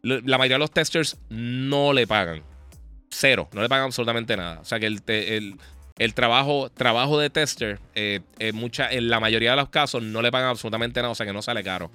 La 0.03 0.37
mayoría 0.37 0.55
de 0.55 0.59
los 0.59 0.71
testers 0.71 1.17
no 1.29 1.93
le 1.93 2.07
pagan. 2.07 2.43
Cero, 3.09 3.49
no 3.53 3.61
le 3.61 3.69
pagan 3.69 3.85
absolutamente 3.85 4.35
nada. 4.35 4.59
O 4.61 4.65
sea 4.65 4.79
que 4.79 4.87
el, 4.87 5.01
el, 5.97 6.13
trabajo, 6.13 6.69
trabajo 6.69 7.19
de 7.19 7.29
tester, 7.29 7.79
eh, 7.93 8.21
mucha, 8.53 8.89
en 8.91 9.09
la 9.09 9.19
mayoría 9.19 9.51
de 9.51 9.57
los 9.57 9.69
casos, 9.69 10.01
no 10.01 10.21
le 10.21 10.31
pagan 10.31 10.49
absolutamente 10.49 11.01
nada. 11.01 11.11
O 11.11 11.15
sea 11.15 11.25
que 11.25 11.33
no 11.33 11.41
sale 11.41 11.63
caro. 11.63 11.91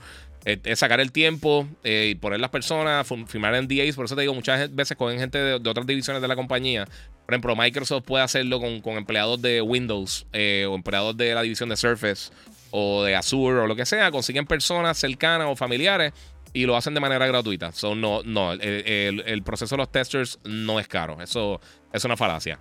Eh, 0.48 0.76
sacar 0.76 1.00
el 1.00 1.10
tiempo 1.10 1.66
eh, 1.82 2.10
y 2.12 2.14
poner 2.14 2.38
las 2.38 2.50
personas, 2.50 3.04
firmar 3.26 3.60
NDAs. 3.60 3.96
Por 3.96 4.04
eso 4.04 4.14
te 4.14 4.20
digo, 4.20 4.32
muchas 4.32 4.72
veces 4.72 4.96
con 4.96 5.18
gente 5.18 5.38
de, 5.38 5.54
otras 5.54 5.84
divisiones 5.88 6.22
de 6.22 6.28
la 6.28 6.36
compañía. 6.36 6.84
Por 7.24 7.34
ejemplo, 7.34 7.56
Microsoft 7.56 8.04
puede 8.04 8.22
hacerlo 8.22 8.60
con, 8.60 8.96
empleados 8.96 9.42
de 9.42 9.60
Windows 9.60 10.24
eh, 10.32 10.64
o 10.70 10.76
empleados 10.76 11.16
de 11.16 11.34
la 11.34 11.42
división 11.42 11.68
de 11.68 11.76
Surface 11.76 12.30
o 12.70 13.02
de 13.02 13.16
Azure 13.16 13.58
o 13.58 13.66
lo 13.66 13.74
que 13.74 13.84
sea. 13.84 14.12
Consiguen 14.12 14.46
personas 14.46 14.96
cercanas 14.96 15.48
o 15.50 15.56
familiares 15.56 16.12
y 16.56 16.64
lo 16.64 16.74
hacen 16.74 16.94
de 16.94 17.00
manera 17.00 17.26
gratuita. 17.26 17.70
So, 17.72 17.94
no, 17.94 18.22
no, 18.22 18.52
el, 18.52 19.42
proceso 19.44 19.74
de 19.74 19.78
los 19.78 19.92
testers 19.92 20.38
no 20.44 20.80
es 20.80 20.88
caro. 20.88 21.20
Eso 21.20 21.60
es 21.92 22.02
una 22.02 22.16
falacia. 22.16 22.58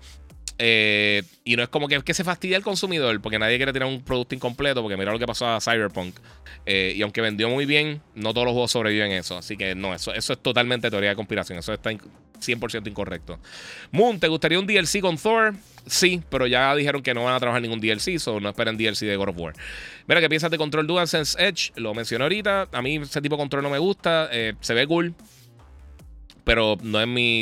Eh, 0.57 1.23
y 1.45 1.55
no 1.55 1.63
es 1.63 1.69
como 1.69 1.87
que, 1.87 2.01
que 2.01 2.13
se 2.13 2.25
fastidia 2.25 2.57
el 2.57 2.63
consumidor, 2.63 3.21
porque 3.21 3.39
nadie 3.39 3.55
quiere 3.55 3.71
tirar 3.71 3.87
un 3.87 4.01
producto 4.01 4.35
incompleto, 4.35 4.81
porque 4.81 4.97
mira 4.97 5.13
lo 5.13 5.19
que 5.19 5.25
pasó 5.25 5.47
a 5.47 5.61
Cyberpunk. 5.61 6.13
Eh, 6.65 6.93
y 6.97 7.01
aunque 7.03 7.21
vendió 7.21 7.47
muy 7.47 7.65
bien, 7.65 8.01
no 8.15 8.33
todos 8.33 8.43
los 8.43 8.51
juegos 8.51 8.71
sobreviven 8.71 9.13
eso. 9.13 9.37
Así 9.37 9.55
que 9.55 9.75
no, 9.75 9.95
eso, 9.95 10.13
eso 10.13 10.33
es 10.33 10.39
totalmente 10.39 10.89
teoría 10.89 11.11
de 11.11 11.15
conspiración. 11.15 11.59
Eso 11.59 11.71
está 11.71 11.91
100% 11.91 12.89
incorrecto. 12.89 13.39
Moon, 13.91 14.19
¿te 14.19 14.27
gustaría 14.27 14.59
un 14.59 14.67
DLC 14.67 14.99
con 14.99 15.17
Thor? 15.17 15.53
Sí, 15.87 16.21
pero 16.29 16.47
ya 16.47 16.75
dijeron 16.75 17.01
que 17.01 17.13
no 17.13 17.23
van 17.23 17.35
a 17.35 17.39
trabajar 17.39 17.61
ningún 17.61 17.79
DLC, 17.79 18.19
o 18.27 18.41
no 18.41 18.49
esperen 18.49 18.75
DLC 18.75 19.05
de 19.05 19.15
God 19.15 19.29
of 19.29 19.37
War. 19.37 19.53
Mira, 20.07 20.21
¿qué 20.21 20.29
piensas 20.29 20.51
de 20.51 20.57
Control 20.57 20.85
DualSense 20.85 21.43
Edge? 21.43 21.71
Lo 21.75 21.93
mencioné 21.93 22.23
ahorita. 22.23 22.69
A 22.71 22.81
mí 22.81 22.97
ese 22.97 23.21
tipo 23.21 23.35
de 23.35 23.39
control 23.41 23.63
no 23.63 23.69
me 23.69 23.79
gusta. 23.79 24.29
Eh, 24.31 24.53
se 24.61 24.73
ve 24.73 24.85
cool 24.87 25.15
pero 26.45 26.77
no 26.81 27.01
es 27.01 27.07
mi, 27.07 27.41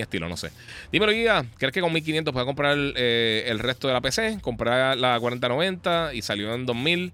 estilo, 0.00 0.28
no 0.28 0.36
sé. 0.36 0.50
Dímelo, 0.90 1.12
Guía, 1.12 1.44
¿crees 1.58 1.74
que 1.74 1.80
con 1.80 1.92
1500 1.92 2.32
puedes 2.32 2.46
comprar 2.46 2.76
eh, 2.78 3.44
el 3.48 3.58
resto 3.58 3.88
de 3.88 3.94
la 3.94 4.00
PC? 4.00 4.38
Comprar 4.40 4.96
la 4.96 5.18
4090 5.18 6.14
y 6.14 6.22
salió 6.22 6.54
en 6.54 6.64
2000. 6.64 7.12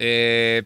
Eh, 0.00 0.64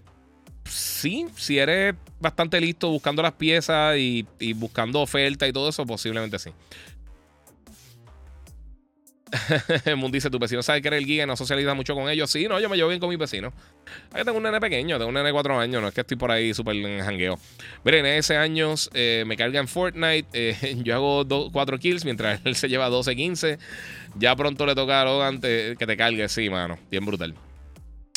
sí, 0.65 1.27
si 1.37 1.59
eres 1.59 1.95
bastante 2.19 2.61
listo 2.61 2.89
buscando 2.91 3.23
las 3.23 3.33
piezas 3.33 3.97
y, 3.99 4.27
y 4.41 4.55
buscando 4.55 5.03
ofertas 5.03 5.49
y 5.49 5.53
todo 5.53 5.69
eso, 5.69 5.85
posiblemente 5.85 6.39
sí. 6.39 6.51
Moon 9.97 10.11
dice, 10.11 10.31
tu 10.31 10.39
vecino 10.39 10.63
sabe 10.63 10.81
que 10.81 10.89
eres 10.89 11.01
el 11.01 11.07
guía 11.07 11.27
no 11.27 11.37
socializa 11.37 11.75
mucho 11.75 11.95
con 11.95 12.09
ellos. 12.09 12.31
Sí, 12.31 12.47
no, 12.49 12.61
yo 12.61 12.69
me 12.69 12.77
llevo 12.77 12.89
bien 12.89 13.01
con 13.01 13.09
mis 13.09 13.19
vecinos. 13.19 13.53
Aquí 14.13 14.25
tengo 14.25 14.39
un 14.39 14.43
nene 14.43 14.61
pequeño, 14.61 14.97
tengo 14.97 15.09
un 15.09 15.15
nene 15.15 15.27
de 15.27 15.33
4 15.33 15.59
años, 15.59 15.83
no 15.83 15.89
es 15.89 15.95
que 15.95 16.01
estoy 16.01 16.17
por 16.17 16.31
ahí 16.31 16.55
súper 16.55 16.77
en 16.77 17.01
jangueo. 17.01 17.39
Miren, 17.85 18.07
en 18.07 18.15
ese 18.15 18.37
años 18.37 18.91
eh, 18.95 19.25
me 19.27 19.37
carga 19.37 19.61
en 19.61 19.69
Fortnite, 19.69 20.29
eh, 20.33 20.77
yo 20.83 20.95
hago 20.95 21.51
4 21.51 21.79
kills 21.79 22.05
mientras 22.05 22.41
él 22.45 22.55
se 22.57 22.69
lleva 22.69 22.89
12, 22.89 23.17
15. 23.17 23.59
Ya 24.17 24.35
pronto 24.37 24.67
le 24.67 24.75
toca 24.75 25.03
a 25.03 25.05
Logan 25.05 25.41
que 25.41 25.77
te 25.79 25.97
cargue, 25.97 26.29
sí, 26.29 26.49
mano, 26.49 26.79
bien 26.91 27.05
brutal. 27.05 27.35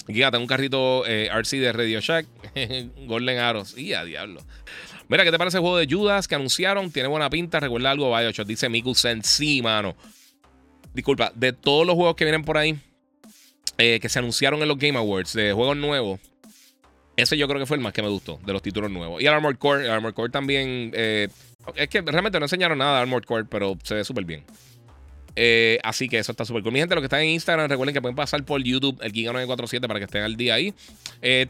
Guía, 0.07 0.31
tengo 0.31 0.43
un 0.43 0.47
carrito 0.47 1.05
eh, 1.05 1.29
RC 1.31 1.59
de 1.59 1.71
Radio 1.71 1.99
Shack, 1.99 2.25
Golden 3.05 3.37
Arrows. 3.37 3.77
Y 3.77 3.93
a 3.93 4.03
diablo. 4.03 4.41
Mira, 5.07 5.23
¿qué 5.23 5.31
te 5.31 5.37
parece 5.37 5.57
el 5.57 5.61
juego 5.61 5.77
de 5.77 5.87
Judas 5.87 6.27
que 6.27 6.35
anunciaron? 6.35 6.91
Tiene 6.91 7.07
buena 7.07 7.29
pinta, 7.29 7.59
recuerda 7.59 7.91
algo, 7.91 8.15
Bioshock. 8.15 8.47
Dice 8.47 8.67
Miku 8.67 8.95
Sen, 8.95 9.23
sí, 9.23 9.61
mano 9.61 9.95
disculpa, 10.93 11.31
de 11.35 11.53
todos 11.53 11.85
los 11.85 11.95
juegos 11.95 12.15
que 12.15 12.25
vienen 12.25 12.43
por 12.43 12.57
ahí, 12.57 12.79
eh, 13.77 13.99
que 13.99 14.09
se 14.09 14.19
anunciaron 14.19 14.61
en 14.61 14.67
los 14.67 14.77
Game 14.77 14.97
Awards, 14.97 15.33
de 15.33 15.53
juegos 15.53 15.77
nuevos, 15.77 16.19
ese 17.15 17.37
yo 17.37 17.47
creo 17.47 17.59
que 17.59 17.65
fue 17.65 17.77
el 17.77 17.83
más 17.83 17.93
que 17.93 18.01
me 18.01 18.09
gustó, 18.09 18.39
de 18.45 18.53
los 18.53 18.61
títulos 18.61 18.91
nuevos. 18.91 19.21
Y 19.21 19.25
el 19.25 19.33
Armored 19.33 19.57
Core, 19.57 19.85
el 19.85 19.91
Armored 19.91 20.13
Core 20.13 20.31
también, 20.31 20.91
eh, 20.93 21.27
es 21.75 21.89
que 21.89 22.01
realmente 22.01 22.39
no 22.39 22.45
enseñaron 22.45 22.77
nada 22.77 22.95
de 22.95 23.01
Armored 23.01 23.25
Core, 23.25 23.45
pero 23.45 23.77
se 23.83 23.95
ve 23.95 24.03
súper 24.03 24.25
bien. 24.25 24.43
Eh, 25.35 25.79
así 25.83 26.09
que 26.09 26.19
eso 26.19 26.33
está 26.33 26.43
súper 26.43 26.61
cool. 26.61 26.73
Mi 26.73 26.79
gente, 26.79 26.93
los 26.93 27.01
que 27.01 27.05
están 27.05 27.21
en 27.21 27.29
Instagram, 27.29 27.69
recuerden 27.69 27.93
que 27.93 28.01
pueden 28.01 28.15
pasar 28.15 28.43
por 28.43 28.61
YouTube, 28.61 28.99
el 29.01 29.13
Giga947, 29.13 29.87
para 29.87 29.99
que 29.99 30.05
estén 30.05 30.23
al 30.23 30.35
día 30.35 30.55
ahí. 30.55 30.73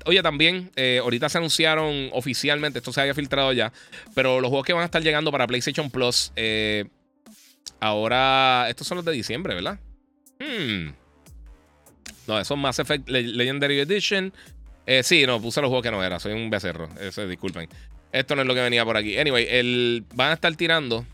oye, 0.05 0.22
también, 0.22 0.69
ahorita 1.01 1.30
se 1.30 1.38
anunciaron 1.39 2.09
oficialmente, 2.13 2.80
esto 2.80 2.93
se 2.93 3.01
había 3.01 3.15
filtrado 3.15 3.53
ya, 3.53 3.73
pero 4.13 4.39
los 4.39 4.49
juegos 4.49 4.68
que 4.68 4.73
van 4.73 4.84
a 4.84 4.85
estar 4.85 5.01
llegando 5.01 5.31
para 5.31 5.47
PlayStation 5.47 5.89
Plus, 5.89 6.31
Ahora, 7.82 8.68
estos 8.70 8.88
son 8.88 8.98
los 8.98 9.06
de 9.06 9.12
diciembre, 9.12 9.56
¿verdad? 9.56 9.80
Hmm. 10.40 10.91
No, 12.28 12.40
esos 12.40 12.58
Mass 12.58 12.78
Effect 12.78 13.10
Legendary 13.10 13.80
Edition. 13.80 14.32
Eh, 14.86 15.02
sí, 15.03 15.26
no, 15.26 15.41
puse 15.41 15.62
los 15.62 15.70
juegos 15.70 15.84
que 15.84 15.91
no 15.91 16.03
era. 16.03 16.20
Soy 16.20 16.34
un 16.34 16.49
becerro. 16.52 16.90
Eso, 16.99 17.28
disculpen. 17.28 17.68
Esto 18.12 18.36
no 18.36 18.44
es 18.44 18.48
lo 18.48 18.53
que 18.53 18.62
venía 18.62 18.86
por 18.86 18.98
aquí. 18.98 19.18
Anyway, 19.18 19.48
el, 19.49 20.06
van 20.14 20.30
a 20.30 20.34
estar 20.34 20.56
tirando 20.56 21.06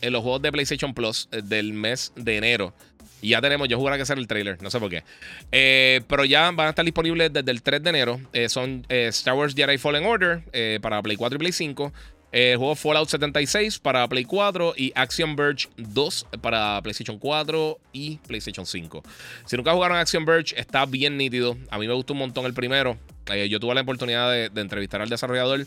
los 0.00 0.22
juegos 0.22 0.42
de 0.42 0.52
PlayStation 0.52 0.94
Plus 0.94 1.28
eh, 1.32 1.42
del 1.42 1.72
mes 1.72 2.12
de 2.14 2.36
enero. 2.36 2.72
Y 3.20 3.30
ya 3.30 3.40
tenemos, 3.40 3.68
yo 3.68 3.76
jugaré 3.76 3.96
que 3.96 4.02
hacer 4.02 4.16
el 4.16 4.28
trailer, 4.28 4.62
no 4.62 4.70
sé 4.70 4.78
por 4.78 4.88
qué. 4.90 5.02
Eh, 5.50 6.02
pero 6.06 6.24
ya 6.24 6.52
van 6.52 6.68
a 6.68 6.70
estar 6.70 6.84
disponibles 6.84 7.32
desde 7.32 7.50
el 7.50 7.62
3 7.62 7.82
de 7.82 7.90
enero. 7.90 8.20
son 8.48 8.86
Star 8.88 9.34
Wars 9.34 9.54
Jedi 9.54 9.76
Fallen 9.76 10.06
Order 10.06 10.42
para 10.80 11.02
Play 11.02 11.16
4 11.16 11.36
y 11.36 11.38
Play 11.38 11.52
5. 11.52 11.92
El 12.32 12.58
juego 12.58 12.76
Fallout 12.76 13.08
76 13.08 13.80
para 13.80 14.06
Play 14.08 14.24
4 14.24 14.74
y 14.76 14.92
Action 14.94 15.34
Verge 15.34 15.68
2 15.76 16.26
para 16.40 16.80
PlayStation 16.80 17.18
4 17.18 17.78
y 17.92 18.18
PlayStation 18.18 18.64
5. 18.64 19.02
Si 19.46 19.56
nunca 19.56 19.72
jugaron 19.72 19.96
Action 19.96 20.24
Verge, 20.24 20.58
está 20.58 20.86
bien 20.86 21.16
nítido. 21.16 21.56
A 21.70 21.78
mí 21.78 21.88
me 21.88 21.94
gustó 21.94 22.12
un 22.12 22.20
montón 22.20 22.46
el 22.46 22.54
primero. 22.54 22.96
Eh, 23.32 23.48
yo 23.48 23.58
tuve 23.58 23.74
la 23.74 23.80
oportunidad 23.80 24.30
de, 24.30 24.60
entrevistar 24.60 25.02
al 25.02 25.08
desarrollador. 25.08 25.66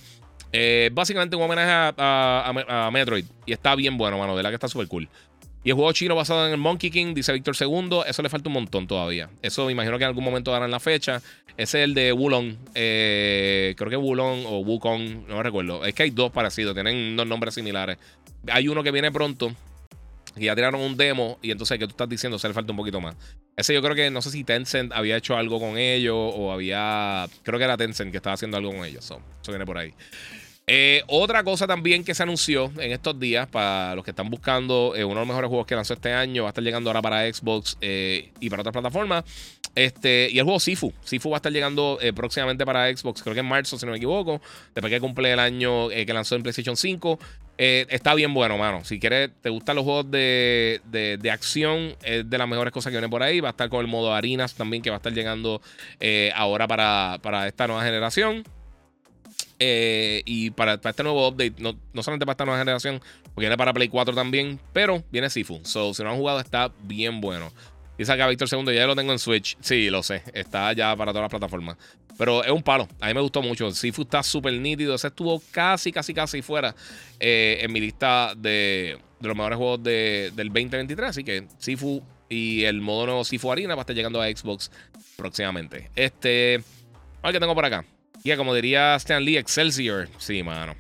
Eh, 0.53 0.90
básicamente 0.94 1.35
un 1.35 1.41
homenaje 1.41 1.94
a, 1.98 2.90
Metroid. 2.94 3.26
Y 3.45 3.52
está 3.52 3.76
bien 3.76 3.98
bueno, 3.98 4.18
mano. 4.18 4.38
De 4.38 4.44
la 4.44 4.49
que 4.49 4.56
está 4.56 4.69
súper 4.69 4.88
cool. 4.88 5.10
Y 5.64 5.69
el 5.69 5.76
juego 5.76 5.94
chino 5.94 6.15
basado 6.15 6.45
en 6.45 6.52
el 6.52 6.57
Monkey 6.57 6.90
King, 6.90 7.14
dice 7.14 7.31
Víctor 7.31 7.56
II, 7.57 8.02
eso 8.06 8.22
le 8.22 8.30
falta 8.30 8.49
un 8.49 8.53
montón 8.53 8.85
todavía. 8.85 9.30
Eso 9.41 9.65
me 9.65 9.72
imagino 9.72 9.98
que 9.98 10.03
en 10.03 10.10
algún 10.10 10.23
momento 10.23 10.52
darán 10.52 10.72
la 10.72 10.80
fecha. 10.80 11.22
Ese 11.56 11.80
es 11.80 11.85
el 11.85 11.94
de 11.94 12.11
Wulong. 12.11 12.56
Eh, 12.76 13.73
creo 13.77 13.90
que 13.90 13.95
Wulong 13.95 14.45
o 14.45 14.60
Wukong, 14.60 15.27
no 15.27 15.38
me 15.38 15.44
recuerdo. 15.44 15.85
Es 15.85 15.94
que 15.94 16.03
hay 16.03 16.10
dos 16.10 16.31
parecidos, 16.31 16.73
tienen 16.73 17.15
dos 17.15 17.26
nombres 17.26 17.53
similares. 17.53 17.98
Hay 18.52 18.68
uno 18.68 18.84
que 18.84 18.91
viene 18.91 19.11
pronto. 19.11 19.56
Y 20.35 20.45
ya 20.45 20.56
tiraron 20.56 20.81
un 20.81 20.98
demo 20.98 21.38
y 21.41 21.52
entonces 21.52 21.77
que 21.77 21.85
tú 21.85 21.91
estás 21.91 22.10
diciendo 22.10 22.40
se 22.40 22.48
le 22.48 22.53
falta 22.56 22.72
un 22.72 22.77
poquito 22.77 22.99
más. 22.99 23.15
Ese 23.56 23.73
yo 23.73 23.84
creo 23.84 23.95
que 23.95 24.10
no 24.10 24.22
sé 24.22 24.31
si 24.31 24.44
Tencent 24.44 24.91
había 24.91 25.15
hecho 25.15 25.38
algo 25.38 25.60
con 25.60 25.77
ellos 25.77 26.18
o 26.18 26.52
había... 26.52 27.27
Creo 27.44 27.60
que 27.60 27.65
era 27.65 27.77
Tencent 27.77 28.11
que 28.11 28.18
estaba 28.18 28.34
haciendo 28.34 28.57
algo 28.57 28.72
con 28.72 28.84
ellos. 28.84 29.06
eso 29.06 29.22
viene 29.48 29.65
por 29.65 29.77
ahí. 29.77 29.94
Eh, 30.65 31.03
otra 31.07 31.44
cosa 31.44 31.68
también 31.68 32.06
que 32.06 32.15
se 32.15 32.23
anunció 32.23 32.72
en 32.77 32.94
estos 32.94 33.19
días 33.19 33.49
para 33.49 33.95
los 33.95 34.06
que 34.06 34.11
están 34.11 34.30
buscando 34.30 34.94
eh, 34.95 35.03
uno 35.03 35.15
de 35.15 35.19
los 35.19 35.27
mejores 35.27 35.49
juegos 35.49 35.68
que 35.68 35.76
lanzó 35.76 35.94
este 35.94 36.14
año, 36.14 36.44
va 36.44 36.49
a 36.49 36.52
estar 36.52 36.64
llegando 36.64 36.90
ahora 36.90 37.02
para 37.02 37.34
Xbox 37.34 37.77
eh, 37.81 38.31
y 38.40 38.49
para 38.49 38.61
otras 38.61 38.72
plataformas. 38.72 39.26
Este, 39.76 40.30
y 40.31 40.38
el 40.38 40.45
juego 40.45 40.61
Sifu. 40.61 40.94
Sifu 41.03 41.31
va 41.31 41.38
a 41.38 41.40
estar 41.40 41.52
llegando 41.52 41.99
próximamente 42.15 42.65
para 42.65 42.95
Xbox, 42.95 43.23
creo 43.23 43.34
que 43.34 43.41
en 43.41 43.48
marzo, 43.48 43.77
si 43.77 43.85
no 43.85 43.91
me 43.91 43.98
equivoco. 43.98 44.40
Después 44.73 44.91
que 44.91 45.02
cumple 45.02 45.34
el 45.34 45.40
año 45.40 45.90
que 45.90 46.14
lanzó 46.14 46.35
en 46.35 46.44
PlayStation 46.44 46.77
5. 46.77 47.19
está 47.57 48.14
bien 48.14 48.34
bueno, 48.35 48.57
mano. 48.57 48.85
Si 48.85 48.99
quieres, 48.99 49.31
te 49.41 49.49
gustan 49.49 49.76
los 49.76 49.84
juegos 49.84 50.11
de, 50.11 50.80
de, 50.85 51.31
acción, 51.31 51.95
es 52.03 52.30
de 52.30 52.38
las 52.38 52.48
mejores 52.48 52.72
cosas 52.72 52.91
que 52.91 52.98
vienen 52.98 53.10
por 53.10 53.23
ahí. 53.23 53.40
Va 53.40 53.49
a 53.49 53.52
estar 53.52 53.68
con 53.68 53.81
el 53.81 53.88
modo 53.88 54.14
Harinas 54.14 54.53
también, 54.53 54.84
que 54.84 54.91
va 54.91 54.98
a 54.98 54.99
estar 54.99 55.11
llegando 55.11 55.60
ahora 56.35 56.68
para, 56.68 57.18
para 57.23 57.48
esta 57.48 57.65
nueva 57.65 57.84
generación. 57.84 58.44
Eh, 59.65 60.23
y 60.26 60.49
para, 60.49 60.73
este 60.73 61.03
nuevo 61.03 61.26
update, 61.26 61.53
no, 61.60 61.73
solamente 62.03 62.26
para 62.26 62.34
esta 62.34 62.44
nueva 62.44 62.60
generación, 62.60 62.99
porque 63.23 63.41
viene 63.48 63.56
para 63.56 63.72
Play 63.72 63.88
4 63.88 64.14
también, 64.14 64.60
pero 64.73 65.06
viene 65.10 65.30
Sifu. 65.30 65.61
So, 65.64 65.94
si 65.94 66.03
no 66.03 66.10
han 66.11 66.18
jugado, 66.18 66.41
está 66.41 66.73
bien 66.81 67.22
bueno. 67.22 67.49
Dice 67.98 68.11
acá 68.11 68.27
Víctor 68.27 68.49
II, 68.52 68.76
ya 68.76 68.85
lo 68.88 68.94
tengo 68.94 69.14
en 69.14 69.19
Switch. 69.19 69.56
Sí, 69.61 69.90
lo 69.90 70.03
sé. 70.03 70.22
Está 70.34 70.73
ya 70.73 70.94
para 70.98 71.14
todas 71.14 71.23
las 71.23 71.30
plataformas. 71.30 71.77
Pero 72.18 72.44
es 72.44 72.52
un 72.52 72.61
palo. 72.61 72.90
A 72.99 73.07
mí 73.07 73.14
me 73.14 73.22
gustó 73.22 73.41
mucho. 73.41 73.72
Sifu 73.72 74.02
está 74.02 74.22
súper 74.22 74.52
nítido. 74.53 74.95
Ese 74.95 75.07
estuvo 75.07 75.41
casi, 75.52 75.94
casi, 75.94 76.14
casi 76.14 76.41
fuera 76.41 76.76
eh, 77.22 77.60
en 77.61 77.72
mi 77.72 77.80
lista 77.80 78.34
de, 78.35 78.98
los 79.22 79.34
mejores 79.34 79.57
juegos 79.57 79.84
del 79.84 80.34
2023. 80.35 81.10
Así 81.10 81.23
que 81.23 81.48
Sifu 81.57 82.03
y 82.27 82.65
el 82.65 82.81
modo 82.81 83.06
nuevo 83.06 83.23
Sifu 83.23 83.49
Arena 83.49 83.76
va 83.76 83.81
a 83.81 83.84
estar 83.84 83.95
llegando 83.95 84.22
a 84.22 84.27
Xbox 84.27 84.72
próximamente. 85.15 85.90
Este. 85.95 86.61
Qué 87.23 87.40
tengo 87.40 87.56
por 87.56 87.64
acá. 87.64 87.85
Ya, 88.24 88.38
como 88.38 88.56
diría 88.56 88.95
Stan 88.95 89.24
Lee, 89.24 89.38
Excelsior. 89.38 90.08
Sí, 90.18 90.44
mano. 90.44 90.76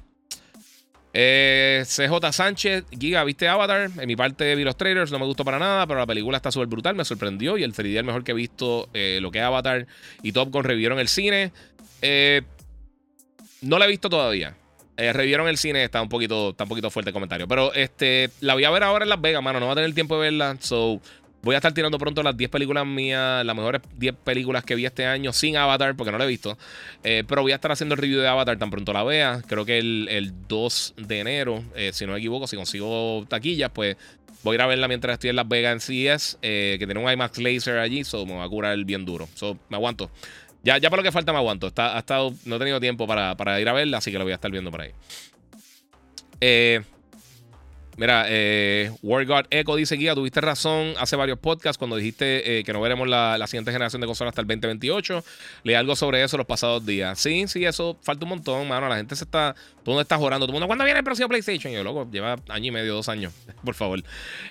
Eh, 1.15 1.83
CJ 1.85 2.31
Sánchez, 2.31 2.85
Giga, 2.97 3.23
¿viste 3.23 3.47
Avatar? 3.47 3.91
En 3.99 4.07
mi 4.07 4.15
parte 4.15 4.55
vi 4.55 4.63
los 4.63 4.75
trailers, 4.75 5.11
no 5.11 5.19
me 5.19 5.25
gustó 5.25 5.45
para 5.45 5.59
nada, 5.59 5.85
pero 5.85 5.99
la 5.99 6.07
película 6.07 6.37
está 6.37 6.51
súper 6.51 6.67
brutal, 6.67 6.95
me 6.95 7.05
sorprendió 7.05 7.55
y 7.55 7.63
el 7.63 7.73
3D 7.73 7.97
el 7.97 8.03
mejor 8.03 8.23
que 8.23 8.31
he 8.31 8.35
visto 8.35 8.89
eh, 8.95 9.19
lo 9.21 9.29
que 9.29 9.37
es 9.37 9.43
Avatar 9.43 9.85
y 10.23 10.31
Top 10.31 10.49
Gun 10.51 10.63
revivieron 10.63 10.97
el 10.97 11.07
cine. 11.07 11.51
Eh, 12.01 12.41
no 13.61 13.77
la 13.77 13.85
he 13.85 13.89
visto 13.89 14.09
todavía. 14.09 14.55
revivieron 14.97 15.47
el 15.47 15.57
cine, 15.57 15.83
está 15.83 16.01
un 16.01 16.09
poquito, 16.09 16.51
está 16.51 16.63
un 16.63 16.69
poquito 16.69 16.89
fuerte 16.89 17.09
el 17.09 17.13
comentario. 17.13 17.47
Pero 17.47 17.73
este, 17.73 18.31
la 18.39 18.55
voy 18.55 18.63
a 18.63 18.71
ver 18.71 18.83
ahora 18.83 19.05
en 19.05 19.09
Las 19.09 19.21
Vegas, 19.21 19.43
mano. 19.43 19.59
No 19.59 19.67
va 19.67 19.73
a 19.73 19.75
tener 19.75 19.93
tiempo 19.93 20.15
de 20.15 20.21
verla. 20.21 20.57
So, 20.61 20.99
Voy 21.43 21.55
a 21.55 21.57
estar 21.57 21.73
tirando 21.73 21.97
pronto 21.97 22.23
las 22.23 22.37
10 22.37 22.49
películas 22.49 22.85
mías, 22.85 23.45
las 23.45 23.53
mejores 23.53 23.81
10 23.97 24.15
películas 24.23 24.63
que 24.63 24.75
vi 24.75 24.85
este 24.85 25.05
año 25.05 25.33
sin 25.33 25.57
Avatar, 25.57 25.93
porque 25.93 26.09
no 26.09 26.17
la 26.17 26.23
he 26.23 26.27
visto. 26.27 26.57
Eh, 27.03 27.25
pero 27.27 27.41
voy 27.41 27.51
a 27.51 27.55
estar 27.55 27.69
haciendo 27.69 27.95
el 27.95 28.01
review 28.01 28.21
de 28.21 28.29
Avatar 28.29 28.57
tan 28.57 28.71
pronto 28.71 28.93
la 28.93 29.03
vea. 29.03 29.41
Creo 29.45 29.65
que 29.65 29.77
el, 29.77 30.33
2 30.47 30.93
de 30.95 31.19
enero, 31.19 31.61
eh, 31.75 31.91
si 31.91 32.05
no 32.05 32.13
me 32.13 32.19
equivoco, 32.19 32.47
si 32.47 32.55
consigo 32.55 33.25
taquillas, 33.27 33.71
pues 33.71 33.97
voy 34.43 34.53
a 34.53 34.55
ir 34.55 34.61
a 34.61 34.67
verla 34.67 34.87
mientras 34.87 35.15
estoy 35.15 35.31
en 35.31 35.35
Las 35.35 35.47
Vegas 35.49 35.73
en 35.73 35.79
CES, 35.81 36.37
eh, 36.41 36.77
que 36.79 36.85
tiene 36.85 37.03
un 37.03 37.11
IMAX 37.11 37.37
Laser 37.37 37.77
allí, 37.79 38.05
so 38.05 38.25
me 38.25 38.35
va 38.35 38.45
a 38.45 38.49
curar 38.49 38.77
bien 38.85 39.03
duro. 39.03 39.27
So, 39.35 39.57
me 39.67 39.75
aguanto. 39.75 40.09
Ya, 40.63 40.77
ya 40.77 40.89
por 40.89 40.99
lo 40.99 41.03
que 41.03 41.11
falta 41.11 41.33
me 41.33 41.39
aguanto. 41.39 41.69
Ha 41.75 41.99
estado, 41.99 42.33
no 42.45 42.55
he 42.55 42.59
tenido 42.59 42.79
tiempo 42.79 43.05
para, 43.05 43.35
para 43.35 43.59
ir 43.59 43.67
a 43.67 43.73
verla, 43.73 43.97
así 43.97 44.13
que 44.13 44.17
lo 44.17 44.23
voy 44.23 44.31
a 44.31 44.35
estar 44.35 44.49
viendo 44.49 44.71
por 44.71 44.79
ahí. 44.79 44.91
Eh. 46.39 46.83
Mira, 47.97 48.25
eh, 48.27 48.91
War 49.03 49.25
God 49.25 49.45
Echo 49.51 49.75
dice: 49.75 49.95
Guía, 49.95 50.15
tuviste 50.15 50.41
razón 50.41 50.93
hace 50.97 51.15
varios 51.15 51.37
podcasts 51.37 51.77
cuando 51.77 51.95
dijiste 51.95 52.59
eh, 52.59 52.63
que 52.63 52.73
no 52.73 52.81
veremos 52.81 53.07
la, 53.07 53.45
siguiente 53.47 53.71
generación 53.71 54.01
de 54.01 54.07
consolas 54.07 54.31
hasta 54.31 54.41
el 54.41 54.47
2028. 54.47 55.23
Leí 55.63 55.75
algo 55.75 55.95
sobre 55.95 56.23
eso 56.23 56.37
los 56.37 56.47
pasados 56.47 56.85
días. 56.85 57.19
Sí, 57.19 57.47
sí, 57.47 57.65
eso 57.65 57.97
falta 58.01 58.25
un 58.25 58.29
montón, 58.29 58.67
mano. 58.67 58.89
La 58.89 58.97
gente 58.97 59.15
se 59.15 59.25
está. 59.25 59.53
Todo 59.53 59.63
el 59.77 59.87
mundo 59.87 60.01
está 60.01 60.17
jorando. 60.17 60.45
Todo 60.45 60.51
el 60.51 60.53
mundo, 60.53 60.67
¿cuándo 60.67 60.85
viene 60.85 60.99
el 60.99 61.03
próximo 61.03 61.29
PlayStation? 61.29 61.71
Y 61.71 61.75
yo, 61.75 61.83
loco, 61.83 62.09
lleva 62.11 62.37
año 62.49 62.65
y 62.65 62.71
medio, 62.71 62.95
dos 62.95 63.09
años. 63.09 63.33
Por 63.63 63.75
favor. 63.75 64.01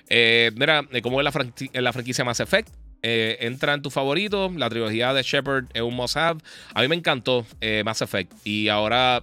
Eh, 0.09 0.52
mira, 0.55 0.85
¿cómo 1.02 1.20
es 1.20 1.24
la, 1.24 1.93
franquicia 1.93 2.24
Mass 2.24 2.40
Effect? 2.40 2.69
entra 3.05 3.74
en 3.74 3.82
tu 3.82 3.90
favorito. 3.90 4.52
La 4.56 4.70
trilogía 4.70 5.12
de 5.12 5.24
Shepard 5.24 5.64
es 5.74 5.82
un 5.82 5.97
must 5.97 6.16
have. 6.16 6.40
A 6.73 6.82
mí 6.82 6.86
me 6.86 6.94
encantó 6.94 7.44
Mass 7.85 8.01
Effect. 8.02 8.32
Y 8.44 8.69
ahora 8.69 9.20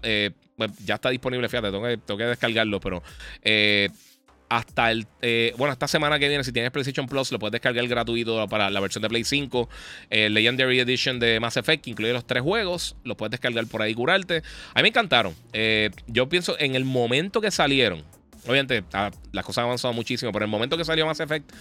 ya 0.86 0.96
está 0.96 1.10
disponible. 1.10 1.48
Fíjate, 1.50 1.72
tengo 1.72 1.84
que, 1.84 1.98
tengo 1.98 2.18
que 2.18 2.26
descargarlo. 2.26 2.80
Pero 2.80 3.04
hasta 4.50 4.92
el. 4.92 5.08
Eh, 5.22 5.54
bueno, 5.58 5.72
esta 5.72 5.88
semana 5.88 6.20
que 6.20 6.28
viene, 6.28 6.44
si 6.44 6.52
tienes 6.52 6.72
PlayStation 6.72 7.08
Plus, 7.08 7.32
lo 7.32 7.40
puedes 7.40 7.52
descargar 7.54 7.88
gratuito 7.88 8.48
para 8.48 8.70
la 8.70 8.80
versión 8.80 9.04
de 9.04 9.10
Play 9.10 9.24
5. 9.24 9.70
El 10.10 10.34
Legendary 10.34 10.80
Edition 10.80 11.20
de 11.20 11.40
Mass 11.40 11.58
Effect, 11.58 11.84
que 11.84 11.92
incluye 11.92 12.12
los 12.12 12.26
tres 12.26 12.42
juegos. 12.42 12.96
Lo 13.04 13.16
puedes 13.16 13.32
descargar 13.32 13.66
por 13.68 13.82
ahí 13.82 13.92
y 13.92 13.96
curarte. 13.96 14.44
A 14.74 14.80
mí 14.80 14.84
me 14.84 14.90
encantaron. 14.90 15.36
Eh, 15.54 15.92
yo 16.08 16.28
pienso 16.28 16.60
en 16.60 16.76
el 16.76 16.84
momento 16.84 17.42
que 17.42 17.52
salieron. 17.52 18.04
Obviamente, 18.46 18.84
ah, 18.94 19.12
las 19.32 19.46
cosas 19.46 19.60
han 19.60 19.66
avanzado 19.66 19.94
muchísimo, 19.94 20.32
pero 20.32 20.46
en 20.46 20.50
el 20.50 20.52
momento 20.52 20.78
que 20.78 20.86
salió 20.86 21.06
Mass 21.06 21.20
Effect, 21.20 21.52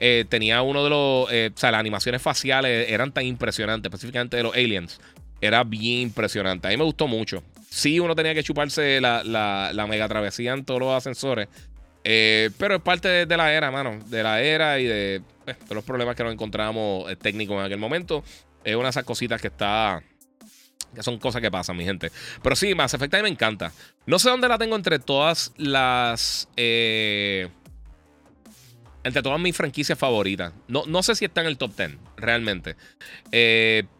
eh, 0.00 0.24
tenía 0.28 0.62
uno 0.62 0.84
de 0.84 0.90
los. 0.90 1.24
o 1.28 1.58
sea, 1.58 1.70
las 1.70 1.80
animaciones 1.80 2.22
faciales 2.22 2.90
eran 2.90 3.12
tan 3.12 3.26
impresionantes, 3.26 3.90
específicamente 3.90 4.36
de 4.38 4.42
los 4.44 4.54
aliens. 4.54 5.00
Era 5.40 5.62
bien 5.64 6.00
impresionante. 6.00 6.66
A 6.66 6.70
mí 6.70 6.76
me 6.76 6.84
gustó 6.84 7.06
mucho. 7.06 7.42
Sí, 7.70 8.00
uno 8.00 8.14
tenía 8.14 8.34
que 8.34 8.42
chuparse 8.42 9.00
la, 9.00 9.22
la, 9.24 9.86
mega 9.86 10.08
travesía 10.08 10.52
en 10.52 10.64
todos 10.64 10.80
los 10.80 10.92
ascensores. 10.94 11.48
Eh, 12.04 12.50
pero 12.58 12.76
es 12.76 12.82
parte 12.82 13.26
de, 13.26 13.36
la 13.36 13.52
era, 13.52 13.70
mano. 13.70 13.98
De 14.06 14.22
la 14.22 14.40
era 14.40 14.78
y 14.78 14.84
de, 14.84 15.22
eh, 15.46 15.54
los 15.70 15.84
problemas 15.84 16.16
que 16.16 16.24
nos 16.24 16.32
encontramos 16.32 17.10
eh, 17.10 17.16
técnicos 17.16 17.58
en 17.58 17.64
aquel 17.64 17.78
momento. 17.78 18.24
Es 18.64 18.74
una 18.74 18.84
de 18.84 18.90
esas 18.90 19.04
cositas 19.04 19.40
que 19.40 19.48
está. 19.48 20.02
Que 20.94 21.02
son 21.02 21.18
cosas 21.18 21.42
que 21.42 21.50
pasan, 21.50 21.76
mi 21.76 21.84
gente. 21.84 22.10
Pero 22.42 22.56
sí, 22.56 22.74
Mass 22.74 22.94
Effect 22.94 23.14
a 23.14 23.16
mí 23.18 23.24
me 23.24 23.28
encanta. 23.28 23.72
No 24.06 24.18
sé 24.18 24.30
dónde 24.30 24.48
la 24.48 24.56
tengo 24.56 24.74
entre 24.74 24.98
todas 24.98 25.52
las. 25.58 26.48
Entre 29.08 29.22
todas 29.22 29.40
mis 29.40 29.56
franquicias 29.56 29.98
favoritas. 29.98 30.52
No, 30.68 30.84
no 30.86 31.02
sé 31.02 31.14
si 31.14 31.24
está 31.24 31.40
en 31.40 31.48
el 31.48 31.58
top 31.58 31.76
10, 31.76 31.96
realmente. 32.16 32.76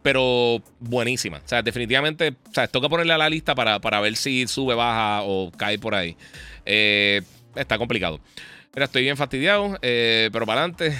pero 0.03 0.63
buenísima. 0.79 1.39
O 1.39 1.49
sea, 1.49 1.63
definitivamente. 1.63 2.35
O 2.51 2.55
sea, 2.55 2.69
toca 2.69 2.89
ponerle 2.89 3.13
a 3.13 3.19
la 3.19 3.29
lista 3.29 3.55
para, 3.55 3.81
para 3.81 4.01
ver 4.01 4.17
si 4.17 4.47
sube, 4.47 4.75
baja 4.75 5.23
o 5.23 5.51
cae 5.51 5.79
por 5.79 5.95
ahí. 5.95 6.17
Eh 6.65 7.23
está 7.61 7.79
complicado. 7.79 8.21
Mira, 8.75 8.85
estoy 8.85 9.03
bien 9.03 9.17
fastidiado, 9.17 9.79
eh, 9.83 10.29
pero 10.33 10.47
para 10.47 10.63
adelante. 10.63 10.97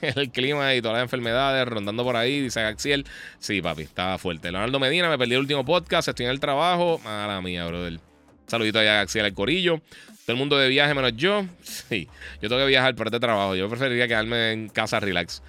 el 0.00 0.30
clima 0.30 0.74
y 0.74 0.80
todas 0.80 0.96
las 0.96 1.02
enfermedades 1.02 1.66
rondando 1.66 2.04
por 2.04 2.16
ahí, 2.16 2.40
dice 2.40 2.60
Axiel. 2.60 3.04
Sí, 3.38 3.60
papi, 3.60 3.82
está 3.82 4.16
fuerte. 4.18 4.50
Leonardo 4.50 4.78
Medina, 4.78 5.08
me 5.08 5.18
perdí 5.18 5.34
el 5.34 5.40
último 5.40 5.64
podcast, 5.64 6.08
estoy 6.08 6.26
en 6.26 6.32
el 6.32 6.40
trabajo. 6.40 7.00
Mala 7.04 7.40
mía, 7.42 7.66
brother. 7.66 8.00
Saludito 8.46 8.78
a 8.78 9.00
Axiel 9.00 9.26
al 9.26 9.34
Corillo. 9.34 9.82
Todo 10.28 10.34
el 10.34 10.40
mundo 10.40 10.58
de 10.58 10.68
viaje 10.68 10.92
menos 10.92 11.16
yo. 11.16 11.46
Sí, 11.62 12.06
yo 12.42 12.50
tengo 12.50 12.60
que 12.60 12.66
viajar 12.66 12.94
por 12.94 13.06
este 13.06 13.18
trabajo. 13.18 13.56
Yo 13.56 13.66
preferiría 13.70 14.06
quedarme 14.06 14.52
en 14.52 14.68
casa 14.68 15.00
relax. 15.00 15.42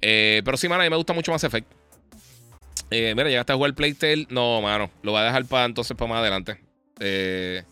Eh, 0.00 0.40
pero 0.42 0.56
sí, 0.56 0.70
mano, 0.70 0.80
a 0.80 0.84
mí 0.84 0.88
me 0.90 0.96
gusta 0.96 1.12
mucho 1.12 1.32
más 1.32 1.44
Effect. 1.44 1.70
Eh, 2.90 3.12
mira, 3.14 3.28
llegaste 3.28 3.52
a 3.52 3.56
jugar 3.56 3.74
Playtale. 3.74 4.26
No, 4.30 4.62
mano, 4.62 4.90
lo 5.02 5.12
voy 5.12 5.20
a 5.20 5.24
dejar 5.24 5.44
para 5.44 5.66
entonces 5.66 5.94
para 5.94 6.08
más 6.08 6.20
adelante. 6.20 6.56
Eh. 6.98 7.62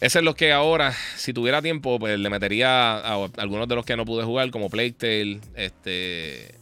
Ese 0.00 0.20
es 0.20 0.24
lo 0.24 0.36
que 0.36 0.52
ahora, 0.52 0.94
si 1.16 1.32
tuviera 1.32 1.60
tiempo, 1.60 1.98
pues 1.98 2.16
le 2.20 2.30
metería 2.30 2.96
a, 2.96 3.28
algunos 3.38 3.66
de 3.66 3.74
los 3.74 3.84
que 3.84 3.96
no 3.96 4.04
pude 4.04 4.22
jugar, 4.22 4.52
como 4.52 4.70
Playtale. 4.70 5.40
Este. 5.56 6.54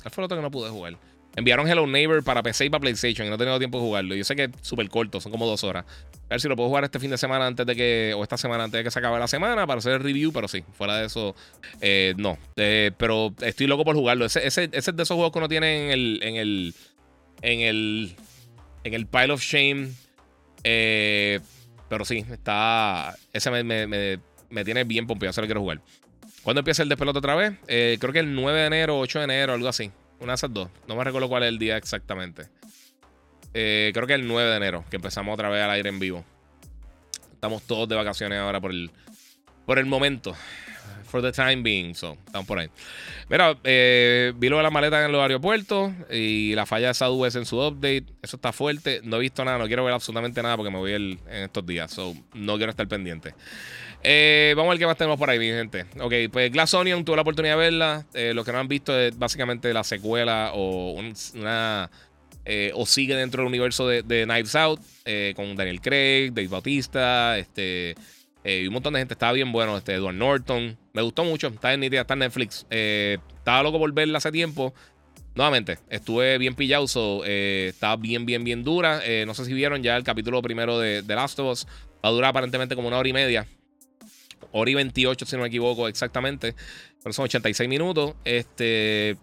¿Cuál 0.00 0.14
fue 0.14 0.22
el 0.22 0.24
otro 0.24 0.38
que 0.38 0.42
no 0.42 0.50
pude 0.50 0.70
jugar? 0.70 0.96
Enviaron 1.36 1.68
Hello 1.68 1.86
Neighbor 1.86 2.24
para 2.24 2.42
PC 2.42 2.64
y 2.64 2.70
para 2.70 2.80
PlayStation 2.80 3.26
y 3.26 3.28
no 3.28 3.36
he 3.36 3.38
tenido 3.38 3.58
tiempo 3.58 3.76
de 3.80 3.84
jugarlo. 3.84 4.14
Yo 4.14 4.24
sé 4.24 4.34
que 4.34 4.44
es 4.44 4.50
súper 4.62 4.88
corto, 4.88 5.20
son 5.20 5.30
como 5.30 5.46
dos 5.46 5.62
horas. 5.62 5.84
A 6.24 6.34
ver 6.34 6.40
si 6.40 6.48
lo 6.48 6.56
puedo 6.56 6.68
jugar 6.68 6.84
este 6.84 6.98
fin 6.98 7.10
de 7.10 7.18
semana 7.18 7.46
antes 7.46 7.66
de 7.66 7.76
que. 7.76 8.14
O 8.16 8.22
esta 8.22 8.36
semana 8.36 8.64
antes 8.64 8.78
de 8.78 8.84
que 8.84 8.90
se 8.90 8.98
acabe 8.98 9.18
la 9.18 9.28
semana 9.28 9.66
para 9.66 9.78
hacer 9.78 9.92
el 9.92 10.00
review, 10.00 10.32
pero 10.32 10.48
sí, 10.48 10.64
fuera 10.72 10.96
de 10.98 11.06
eso, 11.06 11.34
eh, 11.80 12.14
no. 12.16 12.38
Eh, 12.56 12.92
pero 12.96 13.34
estoy 13.40 13.66
loco 13.66 13.84
por 13.84 13.94
jugarlo. 13.94 14.24
Ese, 14.24 14.46
ese, 14.46 14.70
ese, 14.72 14.90
es 14.90 14.96
de 14.96 15.02
esos 15.02 15.14
juegos 15.14 15.32
que 15.32 15.38
uno 15.38 15.48
tiene 15.48 15.86
en 15.86 15.90
el. 15.90 16.20
En 16.22 16.36
el. 16.36 16.74
En 17.42 17.60
el. 17.60 18.16
En 18.84 18.94
el 18.94 19.06
Pile 19.06 19.32
of 19.32 19.42
Shame. 19.42 19.90
Eh 20.64 21.40
pero 21.88 22.04
sí, 22.04 22.24
está. 22.30 23.14
Ese 23.32 23.50
me, 23.50 24.64
tiene 24.64 24.84
bien 24.84 25.06
pompeado, 25.06 25.32
se 25.32 25.40
lo 25.40 25.46
quiero 25.46 25.60
jugar. 25.60 25.80
¿Cuándo 26.42 26.60
empieza 26.60 26.82
el 26.82 26.88
despelote 26.88 27.18
otra 27.18 27.36
vez? 27.36 27.52
Creo 27.66 28.12
que 28.12 28.18
el 28.18 28.34
9 28.34 28.60
de 28.60 28.66
enero, 28.66 28.98
8 28.98 29.20
de 29.20 29.24
enero, 29.24 29.52
algo 29.52 29.68
así. 29.68 29.92
Una 30.18 30.32
de 30.32 30.34
esas 30.34 30.52
dos. 30.52 30.68
No 30.88 30.96
me 30.96 31.04
recuerdo 31.04 31.28
cuál 31.28 31.44
es 31.44 31.50
el 31.50 31.58
día 31.58 31.76
exactamente. 31.76 32.48
Eh, 33.54 33.90
creo 33.94 34.06
que 34.06 34.14
el 34.14 34.26
9 34.26 34.50
de 34.50 34.56
enero, 34.56 34.84
que 34.90 34.96
empezamos 34.96 35.32
otra 35.32 35.48
vez 35.48 35.62
al 35.62 35.70
aire 35.70 35.88
en 35.88 35.98
vivo. 35.98 36.24
Estamos 37.32 37.62
todos 37.62 37.88
de 37.88 37.94
vacaciones 37.94 38.38
ahora 38.38 38.60
por 38.60 38.72
el, 38.72 38.90
por 39.66 39.78
el 39.78 39.86
momento. 39.86 40.34
for 41.14 41.22
the 41.22 41.30
time 41.30 41.62
being. 41.62 41.94
So, 41.94 42.16
estamos 42.26 42.44
por 42.44 42.58
ahí. 42.58 42.68
Mira, 43.28 43.56
eh, 43.62 44.32
vi 44.34 44.48
lo 44.48 44.56
de 44.56 44.64
las 44.64 44.72
maletas 44.72 45.06
en 45.06 45.12
los 45.12 45.22
aeropuertos 45.22 45.92
y 46.10 46.54
la 46.56 46.66
falla 46.66 46.88
de 46.88 46.94
SADUS 46.94 47.36
en 47.36 47.46
su 47.46 47.60
update. 47.60 48.06
Eso 48.20 48.34
está 48.36 48.52
fuerte. 48.52 49.00
No 49.04 49.16
he 49.16 49.20
visto 49.20 49.44
nada, 49.44 49.58
no 49.58 49.68
quiero 49.68 49.84
ver 49.84 49.94
absolutamente 49.94 50.42
nada 50.42 50.56
porque 50.56 50.72
me 50.72 50.78
voy 50.78 50.92
en 50.92 51.20
estos 51.28 51.64
días. 51.64 51.92
So, 51.92 52.14
no 52.34 52.56
quiero 52.56 52.70
estar 52.70 52.88
pendiente. 52.88 53.34
Eh, 54.02 54.54
vamos 54.56 54.70
a 54.70 54.72
ver 54.72 54.80
qué 54.80 54.86
más 54.86 54.96
tenemos 54.96 55.18
por 55.18 55.30
ahí, 55.30 55.38
mi 55.38 55.46
gente. 55.46 55.86
Ok, 56.00 56.12
pues 56.30 56.50
Glass 56.50 56.74
Onion 56.74 57.04
tuve 57.04 57.16
la 57.16 57.22
oportunidad 57.22 57.54
de 57.54 57.60
verla. 57.60 58.04
Eh, 58.12 58.34
los 58.34 58.44
que 58.44 58.52
no 58.52 58.58
han 58.58 58.68
visto 58.68 58.98
es 58.98 59.16
básicamente 59.16 59.72
la 59.72 59.84
secuela 59.84 60.50
o 60.52 61.00
una. 61.34 61.90
Eh, 62.44 62.72
o 62.74 62.84
sigue 62.84 63.14
dentro 63.14 63.42
del 63.42 63.48
universo 63.48 63.88
de, 63.88 64.02
de 64.02 64.24
Knives 64.24 64.54
Out 64.54 64.80
con 65.34 65.56
Daniel 65.56 65.80
Craig, 65.80 66.30
Dave 66.32 66.48
Bautista, 66.48 67.38
este. 67.38 67.94
y 68.44 68.66
un 68.66 68.74
montón 68.74 68.94
de 68.94 69.00
gente. 69.00 69.14
Estaba 69.14 69.32
bien 69.32 69.52
bueno. 69.52 69.76
Este, 69.76 69.94
Edward 69.94 70.14
Norton. 70.14 70.76
Me 70.92 71.02
gustó 71.02 71.24
mucho. 71.24 71.48
Está 71.48 71.72
en, 71.72 71.82
está 71.82 72.14
en 72.14 72.20
Netflix. 72.20 72.66
estaba 72.70 73.62
loco 73.62 73.78
por 73.78 73.92
verla 73.92 74.18
hace 74.18 74.32
tiempo. 74.32 74.74
Nuevamente, 75.34 75.78
estuve 75.90 76.38
bien 76.38 76.54
pillado. 76.54 76.86
So, 76.86 77.24
estaba 77.24 77.96
bien, 77.96 78.26
bien, 78.26 78.44
bien 78.44 78.62
dura. 78.62 79.00
no 79.26 79.34
sé 79.34 79.44
si 79.44 79.52
vieron 79.52 79.82
ya 79.82 79.96
el 79.96 80.04
capítulo 80.04 80.40
primero 80.42 80.78
de 80.78 81.02
The 81.02 81.14
Last 81.14 81.38
of 81.38 81.52
Us. 81.52 81.66
Va 82.04 82.10
a 82.10 82.12
durar 82.12 82.30
aparentemente 82.30 82.76
como 82.76 82.88
una 82.88 82.98
hora 82.98 83.08
y 83.08 83.12
media 83.12 83.46
hora 84.56 84.70
y 84.70 84.74
28, 84.74 85.26
si 85.26 85.36
no 85.36 85.42
me 85.42 85.48
equivoco 85.48 85.88
exactamente. 85.88 86.54
Pero 87.02 87.12
son 87.12 87.24
86 87.24 87.68
minutos. 87.68 88.14
Este. 88.24 89.16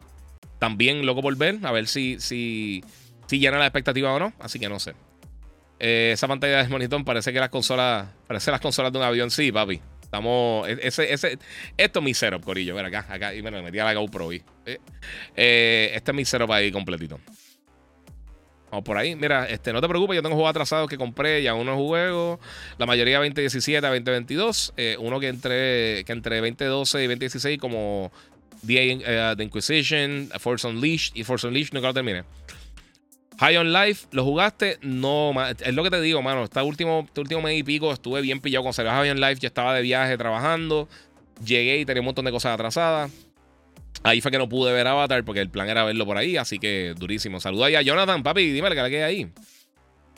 También 0.59 1.05
loco 1.05 1.23
por 1.23 1.35
ver, 1.37 1.57
a 1.63 1.71
ver 1.71 1.87
si, 1.87 2.19
si, 2.19 2.83
si 3.31 3.39
llena 3.39 3.57
la 3.57 3.65
expectativa 3.65 4.13
o 4.13 4.19
no. 4.19 4.33
Así 4.41 4.59
que 4.59 4.67
no 4.67 4.77
sé. 4.77 4.93
Eh, 5.79 6.11
esa 6.13 6.27
pantalla 6.27 6.61
de 6.61 6.67
monitor 6.67 7.01
parece 7.05 7.31
que 7.31 7.39
las 7.39 7.47
consolas. 7.47 8.09
Parece 8.27 8.51
las 8.51 8.59
consolas 8.59 8.91
de 8.91 8.99
un 8.99 9.05
avión. 9.05 9.31
Sí, 9.31 9.53
papi. 9.53 9.79
Estamos. 10.01 10.67
E, 10.67 10.77
ese, 10.81 11.13
ese, 11.13 11.39
esto 11.77 11.99
es 11.99 12.03
mi 12.03 12.13
setup, 12.13 12.43
Corillo. 12.43 12.75
Ver 12.75 12.87
acá, 12.87 13.05
acá. 13.07 13.33
Y 13.33 13.41
me 13.41 13.49
metí 13.49 13.79
a 13.79 13.85
la 13.85 13.93
GoPro. 13.93 14.33
Eh, 14.33 14.41
eh, 14.65 15.91
este 15.95 16.11
es 16.11 16.15
mi 16.15 16.25
setup 16.25 16.51
ahí 16.51 16.73
completito. 16.73 17.21
Vamos 18.69 18.83
por 18.83 18.97
ahí. 18.97 19.15
Mira, 19.15 19.45
este, 19.45 19.71
no 19.71 19.79
te 19.79 19.87
preocupes, 19.87 20.15
yo 20.15 20.21
tengo 20.21 20.35
juegos 20.35 20.49
atrasados 20.49 20.89
que 20.89 20.97
compré 20.97 21.39
y 21.39 21.47
aún 21.47 21.65
no 21.65 21.77
juego. 21.77 22.37
La 22.77 22.85
mayoría 22.85 23.19
2017 23.19 23.77
a 23.85 23.89
2022. 23.91 24.73
Eh, 24.75 24.97
uno 24.99 25.21
que 25.21 25.29
entre, 25.29 26.03
que 26.03 26.11
entre 26.11 26.41
2012 26.41 27.01
y 27.01 27.07
2016 27.07 27.59
como 27.59 28.11
The, 28.65 28.95
uh, 28.97 29.35
The 29.37 29.43
Inquisition, 29.43 30.29
Force 30.37 30.67
Unleashed 30.67 31.15
y 31.15 31.23
Force 31.23 31.47
Unleashed 31.47 31.73
nunca 31.73 31.87
lo 31.87 31.93
terminé. 31.93 32.23
High 33.41 33.57
on 33.57 33.73
Life, 33.73 34.07
¿lo 34.11 34.23
jugaste? 34.23 34.77
No, 34.83 35.33
es 35.49 35.73
lo 35.73 35.83
que 35.83 35.89
te 35.89 35.99
digo, 35.99 36.21
mano. 36.21 36.43
Este 36.43 36.61
último, 36.61 37.05
este 37.07 37.21
último 37.21 37.41
mes 37.41 37.57
y 37.57 37.63
pico 37.63 37.91
estuve 37.91 38.21
bien 38.21 38.39
pillado 38.39 38.63
con 38.63 38.71
High 38.71 39.09
on 39.09 39.19
Life. 39.19 39.37
Yo 39.41 39.47
estaba 39.47 39.73
de 39.73 39.81
viaje 39.81 40.15
trabajando. 40.15 40.87
Llegué 41.43 41.79
y 41.79 41.85
tenía 41.85 42.01
un 42.01 42.05
montón 42.05 42.25
de 42.25 42.31
cosas 42.31 42.53
atrasadas. 42.53 43.11
Ahí 44.03 44.21
fue 44.21 44.29
que 44.29 44.37
no 44.37 44.47
pude 44.47 44.71
ver 44.71 44.85
Avatar 44.85 45.23
porque 45.23 45.41
el 45.41 45.49
plan 45.49 45.67
era 45.67 45.83
verlo 45.83 46.05
por 46.05 46.17
ahí, 46.17 46.37
así 46.37 46.59
que 46.59 46.93
durísimo. 46.95 47.39
Saluda 47.39 47.65
ahí 47.65 47.75
a 47.75 47.81
Jonathan, 47.81 48.21
papi, 48.21 48.51
dime 48.51 48.69
que 48.69 48.79
hay 48.79 48.95
ahí. 48.95 49.31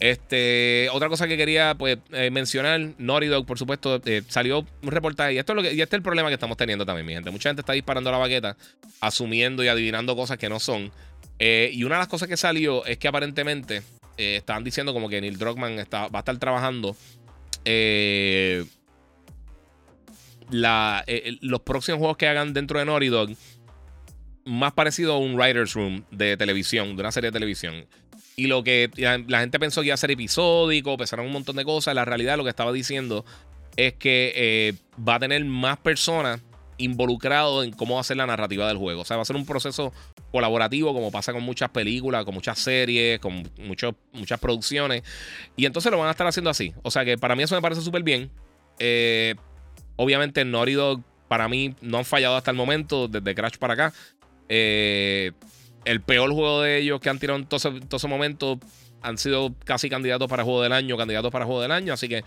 Este, 0.02 0.90
otra 0.92 1.08
cosa 1.08 1.26
que 1.26 1.38
quería 1.38 1.76
pues, 1.76 2.00
eh, 2.12 2.30
mencionar, 2.30 2.90
Naughty 2.98 3.28
Dog, 3.28 3.46
por 3.46 3.58
supuesto, 3.58 4.02
eh, 4.06 4.24
salió 4.28 4.66
un 4.82 4.92
reportaje. 4.92 5.36
Y 5.36 5.38
esto 5.38 5.54
es 5.54 5.56
lo 5.56 5.62
que, 5.62 5.74
y 5.74 5.82
este 5.82 5.96
es 5.96 6.00
el 6.00 6.04
problema 6.04 6.28
que 6.28 6.34
estamos 6.34 6.58
teniendo 6.58 6.86
también, 6.86 7.06
mi 7.06 7.14
gente. 7.14 7.32
Mucha 7.32 7.50
gente 7.50 7.62
está 7.62 7.72
disparando 7.72 8.12
la 8.12 8.18
baqueta, 8.18 8.58
asumiendo 9.00 9.64
y 9.64 9.70
adivinando 9.70 10.14
cosas 10.14 10.38
que 10.38 10.50
no 10.50 10.60
son. 10.60 10.92
Eh, 11.40 11.72
y 11.74 11.84
una 11.84 11.96
de 11.96 12.00
las 12.00 12.08
cosas 12.08 12.28
que 12.28 12.38
salió 12.38 12.86
es 12.86 12.98
que 12.98 13.08
aparentemente 13.08 13.82
estaban 14.16 14.64
diciendo 14.64 14.94
como 14.94 15.10
que 15.10 15.20
Neil 15.20 15.40
Druckmann 15.40 15.80
está, 15.80 16.08
va 16.08 16.20
a 16.20 16.22
estar 16.22 16.38
trabajando 16.38 16.96
la, 20.52 21.04
los 21.42 21.62
próximos 21.62 21.98
juegos 21.98 22.18
que 22.18 22.28
hagan 22.28 22.54
dentro 22.54 22.78
de 22.78 22.86
Naughty 22.86 23.08
Dog 23.08 23.32
más 24.46 24.74
parecido 24.74 25.14
a 25.14 25.18
un 25.18 25.36
writer's 25.36 25.74
room 25.74 26.04
de 26.12 26.38
televisión, 26.38 26.96
de 26.96 27.02
una 27.02 27.12
serie 27.12 27.30
de 27.30 27.34
televisión. 27.34 27.86
Y 28.36 28.48
lo 28.48 28.64
que 28.64 28.90
la, 28.98 29.40
gente 29.40 29.60
pensó 29.60 29.82
que 29.82 29.88
iba 29.88 29.94
a 29.94 29.98
ser 29.98 30.12
episódico, 30.12 30.98
pensaron 30.98 31.26
un 31.28 31.32
montón 31.32 31.56
de 31.56 31.66
cosas. 31.66 31.94
La 31.94 32.06
realidad 32.06 32.38
lo 32.38 32.44
que 32.44 32.50
estaba 32.50 32.72
diciendo 32.72 33.26
es 33.76 33.94
que 33.94 34.34
eh, 34.36 34.74
va 35.08 35.16
a 35.16 35.20
tener 35.20 35.44
más 35.46 35.78
personas 35.78 36.42
involucrados 36.78 37.64
en 37.64 37.72
cómo 37.72 37.96
va 37.96 38.02
a 38.02 38.04
ser 38.04 38.18
la 38.18 38.26
narrativa 38.26 38.68
del 38.68 38.78
juego. 38.78 39.02
O 39.02 39.06
sea, 39.06 39.18
va 39.18 39.22
a 39.22 39.26
ser 39.26 39.36
un 39.36 39.46
proceso 39.46 39.94
colaborativo 40.34 40.96
como 40.96 41.12
pasa 41.12 41.32
con 41.32 41.44
muchas 41.44 41.70
películas, 41.70 42.26
con 42.26 42.34
muchas 42.34 42.58
series, 42.58 43.20
con 43.20 43.48
muchas 43.60 44.40
producciones. 44.40 45.04
Y 45.56 45.68
entonces 45.68 45.92
lo 45.92 46.00
van 46.00 46.08
a 46.08 46.12
estar 46.12 46.26
haciendo 46.26 46.50
así. 46.50 46.74
O 46.82 46.90
sea 46.90 47.06
que 47.06 47.20
para 47.20 47.36
mí 47.36 47.44
eso 47.44 47.54
me 47.54 47.62
parece 47.62 47.82
súper 47.82 48.02
bien. 48.02 48.32
Eh, 48.80 49.36
obviamente 49.96 50.44
Naughty 50.44 50.74
Dog 50.74 51.02
para 51.28 51.48
mí 51.48 51.76
no 51.82 52.00
han 52.00 52.06
fallado 52.06 52.36
hasta 52.36 52.50
el 52.50 52.58
momento, 52.58 53.08
desde 53.08 53.36
Crash 53.36 53.58
para 53.58 53.76
acá. 53.76 53.94
Eh, 54.50 55.34
el 55.86 56.02
peor 56.02 56.32
juego 56.32 56.64
de 56.64 56.80
ellos 56.80 57.00
que 57.00 57.10
han 57.12 57.20
tirado 57.20 57.38
en 57.38 57.46
todos 57.46 57.66
esos 57.66 58.10
momentos 58.10 58.58
han 59.04 59.20
sido 59.20 59.54
casi 59.66 59.88
candidatos 59.88 60.28
para 60.28 60.44
juego 60.44 60.64
del 60.64 60.74
año, 60.74 60.98
candidatos 60.98 61.32
para 61.32 61.46
juego 61.46 61.62
del 61.62 61.72
año. 61.72 61.94
Así 61.94 62.10
que 62.10 62.24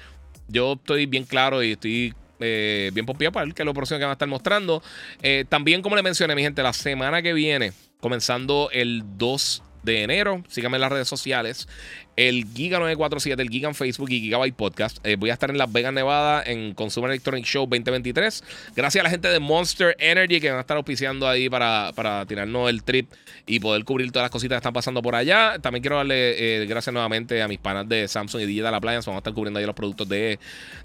yo 0.47 0.75
estoy 0.75 1.07
bien 1.07 1.25
claro 1.25 1.61
y 1.61 1.73
estoy 1.73 2.15
eh, 2.39 2.91
bien 2.93 3.07
pompiado 3.07 3.33
para 3.33 3.47
ver 3.47 3.55
que 3.55 3.63
es 3.63 3.67
lo 3.67 3.75
próximo 3.75 3.99
que 3.99 4.05
van 4.05 4.11
a 4.11 4.13
estar 4.13 4.29
mostrando. 4.29 4.81
Eh, 5.23 5.45
también, 5.49 5.83
como 5.83 5.97
le 5.97 6.05
mencioné, 6.05 6.37
mi 6.37 6.43
gente, 6.43 6.63
la 6.63 6.73
semana 6.73 7.21
que 7.21 7.33
viene, 7.33 7.73
comenzando 8.01 8.69
el 8.73 9.03
2 9.17 9.63
de 9.87 10.03
enero. 10.03 10.43
Síganme 10.49 10.77
en 10.77 10.83
las 10.83 10.93
redes 10.93 11.09
sociales. 11.09 11.69
El 12.17 12.47
Giga 12.55 12.79
947, 12.79 13.43
el 13.43 13.51
Giga 13.51 13.69
en 13.69 13.75
Facebook 13.75 14.11
y 14.11 14.21
Gigabyte 14.21 14.55
Podcast. 14.55 14.99
Eh, 15.07 15.17
voy 15.17 15.31
a 15.31 15.35
estar 15.35 15.51
en 15.51 15.59
Las 15.59 15.71
Vegas, 15.71 15.93
Nevada, 15.93 16.43
en 16.45 16.75
Consumer 16.75 17.11
Electronic 17.11 17.45
Show 17.45 17.67
2023. 17.67 18.43
Gracias 18.75 19.01
a 19.01 19.05
la 19.05 19.11
gente 19.11 19.29
de 19.29 19.39
Monster 19.39 19.95
Energy 19.99 20.41
que 20.41 20.49
van 20.49 20.59
a 20.59 20.63
estar 20.63 20.77
auspiciando 20.77 21.29
ahí 21.29 21.49
para, 21.49 21.93
para 21.95 22.27
tirarnos 22.27 22.69
el 22.69 22.83
trip 22.83 23.13
y 23.47 23.61
poder 23.61 23.85
cubrir 23.85 24.11
todas 24.11 24.25
las 24.25 24.31
cositas 24.31 24.57
que 24.57 24.61
están 24.61 24.73
pasando 24.73 25.03
por 25.03 25.15
allá. 25.15 25.59
También 25.61 25.83
quiero 25.83 25.97
darle 25.97 26.63
eh, 26.63 26.67
gracias 26.67 26.93
nuevamente 26.93 27.41
a 27.43 27.49
mis 27.49 27.59
panas 27.59 27.89
de 27.89 28.09
Samsung 28.09 28.43
y 28.43 28.47
Digital 28.47 28.75
Appliance. 28.75 29.09
Vamos 29.09 29.19
a 29.19 29.21
estar 29.21 29.35
cubriendo 29.35 29.61
ahí 29.61 29.67
los 29.67 29.75
productos 29.75 30.09
de, 30.09 30.39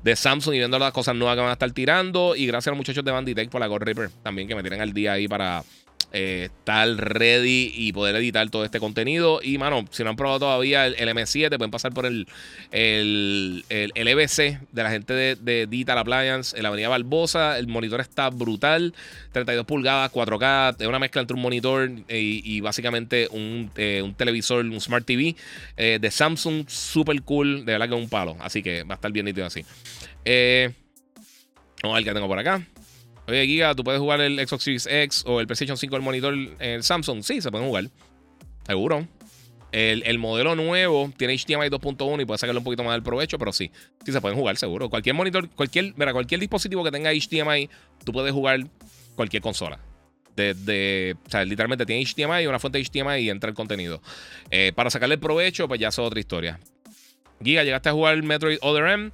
de 0.03 0.15
Samsung 0.15 0.53
y 0.55 0.57
viendo 0.59 0.77
las 0.77 0.91
cosas 0.91 1.15
nuevas 1.15 1.35
que 1.35 1.41
van 1.41 1.49
a 1.49 1.53
estar 1.53 1.71
tirando. 1.71 2.35
Y 2.35 2.45
gracias 2.45 2.67
a 2.67 2.71
los 2.71 2.77
muchachos 2.77 3.05
de 3.05 3.11
Banditech 3.11 3.49
por 3.49 3.61
la 3.61 3.67
Gold 3.67 3.83
Reaper 3.83 4.09
también 4.21 4.49
que 4.49 4.55
me 4.55 4.61
tienen 4.61 4.81
al 4.81 4.93
día 4.93 5.13
ahí 5.13 5.29
para 5.29 5.63
eh, 6.13 6.49
estar 6.51 6.87
ready 6.89 7.71
y 7.73 7.93
poder 7.93 8.15
editar 8.17 8.49
todo 8.49 8.65
este 8.65 8.79
contenido. 8.79 9.39
Y, 9.41 9.57
mano, 9.57 9.85
si 9.91 10.03
no 10.03 10.09
han 10.09 10.15
probado 10.15 10.39
todavía 10.39 10.85
el, 10.85 10.95
M7, 10.95 11.57
pueden 11.57 11.71
pasar 11.71 11.93
por 11.93 12.05
el, 12.05 12.27
el, 12.71 13.63
el, 13.69 14.07
EBC 14.07 14.59
de 14.71 14.83
la 14.83 14.91
gente 14.91 15.13
de, 15.13 15.35
de, 15.35 15.67
Digital 15.67 15.97
Appliance 15.97 16.55
en 16.55 16.63
la 16.63 16.69
Avenida 16.69 16.89
Barbosa. 16.89 17.57
El 17.57 17.67
monitor 17.67 18.01
está 18.01 18.29
brutal, 18.29 18.93
32 19.31 19.65
pulgadas, 19.65 20.11
4K, 20.11 20.75
es 20.79 20.87
una 20.87 20.99
mezcla 20.99 21.21
entre 21.21 21.35
un 21.35 21.41
monitor 21.41 21.89
y, 22.09 22.59
básicamente 22.59 23.29
un, 23.31 23.71
eh, 23.77 24.01
un, 24.03 24.13
televisor, 24.13 24.65
un 24.65 24.81
Smart 24.81 25.05
TV 25.05 25.35
eh, 25.77 25.97
de 26.01 26.11
Samsung, 26.11 26.65
super 26.67 27.21
cool, 27.23 27.65
de 27.65 27.71
verdad 27.73 27.87
que 27.87 27.95
es 27.95 28.01
un 28.01 28.09
palo. 28.09 28.35
Así 28.41 28.61
que 28.61 28.83
va 28.83 28.95
a 28.95 28.97
estar 28.97 29.11
bien 29.11 29.25
nítido 29.25 29.47
así. 29.47 29.63
vamos 31.81 31.95
a 31.95 31.99
ver 31.99 32.03
qué 32.03 32.13
tengo 32.13 32.27
por 32.27 32.39
acá. 32.39 32.61
Oye, 33.27 33.45
Giga, 33.45 33.75
¿tú 33.75 33.83
puedes 33.83 33.99
jugar 33.99 34.21
el 34.21 34.45
Xbox 34.45 34.63
Series 34.63 34.87
X 34.87 35.23
o 35.25 35.39
el 35.39 35.47
PlayStation 35.47 35.77
5 35.77 35.95
el 35.95 36.01
monitor 36.01 36.33
el 36.59 36.83
Samsung? 36.83 37.23
Sí, 37.23 37.41
se 37.41 37.51
pueden 37.51 37.67
jugar. 37.67 37.89
Seguro. 38.65 39.07
El, 39.71 40.19
modelo 40.19 40.55
nuevo 40.55 41.11
tiene 41.15 41.37
HDMI 41.37 41.69
2.1 41.69 42.21
y 42.21 42.25
puede 42.25 42.37
sacarle 42.37 42.59
un 42.59 42.63
poquito 42.63 42.83
más 42.83 42.93
del 42.93 43.03
provecho, 43.03 43.39
pero 43.39 43.53
sí, 43.53 43.71
sí 44.05 44.11
se 44.11 44.19
pueden 44.19 44.37
jugar, 44.37 44.57
seguro. 44.57 44.89
Cualquier 44.89 45.15
monitor, 45.15 45.49
cualquier, 45.49 45.93
mira, 45.95 46.11
cualquier 46.11 46.41
dispositivo 46.41 46.83
que 46.83 46.91
tenga 46.91 47.11
HDMI, 47.11 47.69
tú 48.03 48.11
puedes 48.11 48.33
jugar 48.33 48.59
cualquier 49.15 49.41
consola. 49.41 49.79
De, 50.35 51.15
o 51.25 51.29
sea, 51.29 51.45
literalmente 51.45 51.85
tiene 51.85 52.03
HDMI, 52.03 52.47
una 52.47 52.59
fuente 52.59 52.79
de 52.79 52.85
HDMI 52.85 53.19
y 53.19 53.29
entra 53.29 53.49
el 53.49 53.55
contenido. 53.55 54.01
Eh, 54.49 54.73
para 54.75 54.89
sacarle 54.89 55.15
el 55.15 55.21
provecho, 55.21 55.67
pues 55.67 55.79
ya 55.79 55.89
es 55.89 55.99
otra 55.99 56.19
historia. 56.19 56.59
Giga, 57.43 57.63
¿llegaste 57.63 57.89
a 57.89 57.93
jugar 57.93 58.21
Metroid 58.23 58.57
Other 58.61 58.87
M? 58.87 59.11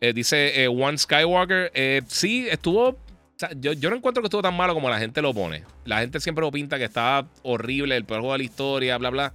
Eh, 0.00 0.12
dice 0.12 0.62
eh, 0.62 0.68
One 0.68 0.98
Skywalker. 0.98 1.72
sí, 2.06 2.46
estuvo 2.48 2.96
yo, 3.58 3.90
no 3.90 3.96
encuentro 3.96 4.22
que 4.22 4.26
estuvo 4.26 4.42
tan 4.42 4.56
malo 4.56 4.74
como 4.74 4.88
la 4.88 4.98
gente 4.98 5.20
lo 5.20 5.34
pone. 5.34 5.62
La 5.84 6.00
gente 6.00 6.20
siempre 6.20 6.42
lo 6.42 6.50
pinta 6.50 6.78
que 6.78 6.84
está 6.84 7.26
horrible, 7.42 7.96
el 7.96 8.04
peor 8.04 8.20
juego 8.20 8.32
de 8.32 8.38
la 8.38 8.44
historia, 8.44 8.98
bla, 8.98 9.10
bla. 9.10 9.32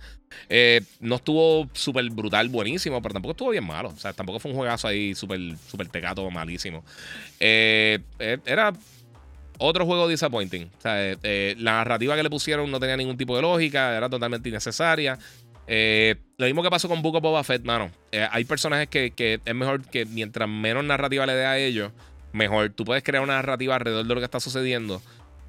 Eh, 0.50 0.82
no 1.00 1.16
estuvo 1.16 1.68
súper 1.74 2.10
brutal, 2.10 2.50
buenísimo, 2.50 3.02
pero 3.02 3.14
tampoco 3.14 3.32
estuvo 3.32 3.50
bien 3.52 3.66
malo. 3.66 3.90
O 3.90 3.98
sea, 3.98 4.14
tampoco 4.14 4.40
fue 4.40 4.52
un 4.52 4.58
juegazo 4.58 4.88
ahí 4.88 5.14
súper 5.14 5.40
super 5.70 5.88
tecato, 5.88 6.30
malísimo. 6.32 6.84
Eh, 7.40 8.00
eh, 8.18 8.40
era 8.46 8.74
otro 9.60 9.86
juego 9.86 10.08
disappointing. 10.08 10.72
O 10.78 10.82
sea, 10.82 11.16
la 11.58 11.72
narrativa 11.74 12.16
que 12.16 12.24
le 12.24 12.30
pusieron 12.30 12.72
no 12.72 12.80
tenía 12.80 12.98
ningún 12.98 13.18
tipo 13.18 13.36
de 13.36 13.44
lógica, 13.44 13.96
era 13.96 14.10
totalmente 14.10 14.50
innecesaria. 14.50 15.20
lo 15.68 16.46
mismo 16.46 16.64
que 16.64 16.70
pasó 16.72 16.90
con 16.90 17.04
Book 17.04 17.18
of 17.18 17.22
Boba 17.22 17.44
Fett, 17.44 17.64
mano. 17.64 17.92
hay 18.32 18.46
personajes 18.46 18.88
que, 18.88 19.12
que 19.12 19.40
es 19.46 19.56
mejor 19.56 19.86
que 19.86 20.06
mientras 20.06 20.50
menos 20.50 20.84
narrativa 20.84 21.28
le 21.28 21.34
dé 21.34 21.46
a 21.46 21.60
ellos 21.60 21.92
mejor. 22.34 22.70
Tú 22.70 22.86
puedes 22.86 23.04
crear 23.04 23.24
una 23.24 23.36
narrativa 23.36 23.76
alrededor 23.76 24.06
de 24.06 24.14
lo 24.14 24.20
que 24.20 24.26
está 24.26 24.40
sucediendo 24.40 25.02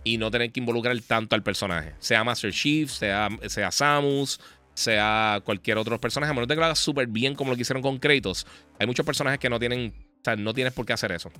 y 0.04 0.18
no 0.18 0.30
tener 0.30 0.50
que 0.52 0.60
involucrar 0.60 0.98
tanto 1.00 1.34
al 1.34 1.42
personaje. 1.42 1.94
Sea 1.98 2.24
Master 2.24 2.52
Chief, 2.52 2.90
sea, 2.90 3.28
sea 3.46 3.70
Samus, 3.70 4.40
sea 4.74 5.40
cualquier 5.44 5.78
otro 5.78 6.00
personaje. 6.00 6.30
A 6.30 6.34
menos 6.34 6.48
que 6.48 6.56
lo 6.56 6.64
hagas 6.64 6.78
súper 6.78 7.06
bien 7.06 7.34
como 7.34 7.50
lo 7.50 7.56
que 7.56 7.62
hicieron 7.62 7.82
con 7.82 7.98
Kratos. 7.98 8.46
Hay 8.78 8.86
muchos 8.86 9.06
personajes 9.06 9.38
que 9.38 9.48
no 9.48 9.58
tienen. 9.58 9.92
O 10.20 10.24
sea, 10.24 10.36
no 10.36 10.54
tienes 10.54 10.72
por 10.72 10.86
qué 10.86 10.92
hacer 10.92 11.12
eso. 11.12 11.30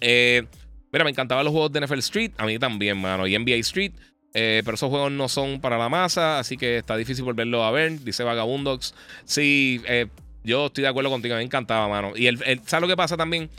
Eh, 0.00 0.46
Mira, 0.92 1.04
me 1.04 1.10
encantaban 1.10 1.44
los 1.44 1.52
juegos 1.52 1.72
de 1.72 1.80
NFL 1.80 1.98
Street. 1.98 2.32
A 2.36 2.46
mí 2.46 2.58
también, 2.58 2.98
mano. 2.98 3.26
Y 3.26 3.38
NBA 3.38 3.56
Street. 3.56 3.92
Eh, 4.32 4.62
pero 4.64 4.74
esos 4.74 4.88
juegos 4.90 5.10
no 5.10 5.28
son 5.28 5.60
para 5.60 5.76
la 5.76 5.88
masa, 5.88 6.38
así 6.38 6.56
que 6.56 6.78
está 6.78 6.96
difícil 6.96 7.24
volverlo 7.24 7.64
a 7.64 7.70
ver. 7.70 8.00
Dice 8.00 8.24
Vagabundox. 8.24 8.94
Sí, 9.24 9.80
eh, 9.86 10.06
yo 10.42 10.66
estoy 10.66 10.82
de 10.82 10.88
acuerdo 10.88 11.10
contigo. 11.10 11.36
Me 11.36 11.42
encantaba, 11.42 11.88
mano. 11.88 12.12
Y 12.16 12.26
el, 12.26 12.38
¿sabes 12.66 12.82
lo 12.82 12.88
que 12.88 12.96
pasa 12.96 13.16
también? 13.16 13.50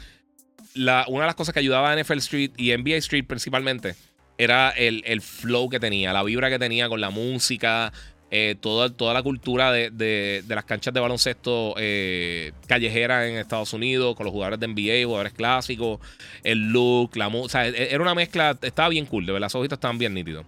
Una 0.76 1.06
de 1.06 1.28
las 1.28 1.36
cosas 1.36 1.54
que 1.54 1.60
ayudaba 1.60 1.92
a 1.92 2.02
NFL 2.02 2.18
Street 2.18 2.52
y 2.58 2.76
NBA 2.76 2.98
Street 2.98 3.26
principalmente 3.26 3.96
era 4.38 4.70
el, 4.72 5.04
el 5.06 5.22
flow 5.22 5.70
que 5.70 5.80
tenía, 5.80 6.14
la 6.14 6.24
vibra 6.24 6.50
que 6.50 6.58
tenía 6.58 6.90
con 6.90 7.00
la 7.00 7.10
música, 7.10 7.92
eh, 8.34 8.56
toda, 8.58 8.90
toda 8.90 9.14
la 9.14 9.22
cultura 9.24 9.74
de, 9.74 10.42
las 10.48 10.64
canchas 10.64 10.94
de 10.94 11.02
baloncesto 11.02 11.76
eh, 11.78 12.54
callejeras 12.66 13.28
en 13.28 13.36
Estados 13.36 13.74
Unidos, 13.74 14.16
con 14.16 14.24
los 14.26 14.32
jugadores 14.32 14.58
de 14.58 14.70
NBA, 14.70 15.06
jugadores 15.06 15.34
clásicos, 15.34 16.00
el 16.42 16.72
look, 16.72 17.18
la 17.18 17.28
música. 17.28 17.68
E, 17.68 17.72
e, 17.72 17.94
era 17.94 18.02
una 18.02 18.16
mezcla, 18.16 18.58
estaba 18.62 18.88
bien 18.88 19.06
cool, 19.06 19.26
de 19.26 19.34
verdad, 19.34 19.48
los 19.48 19.56
ojitos 19.56 19.76
estaban 19.76 19.98
bien 19.98 20.14
nítidos. 20.14 20.46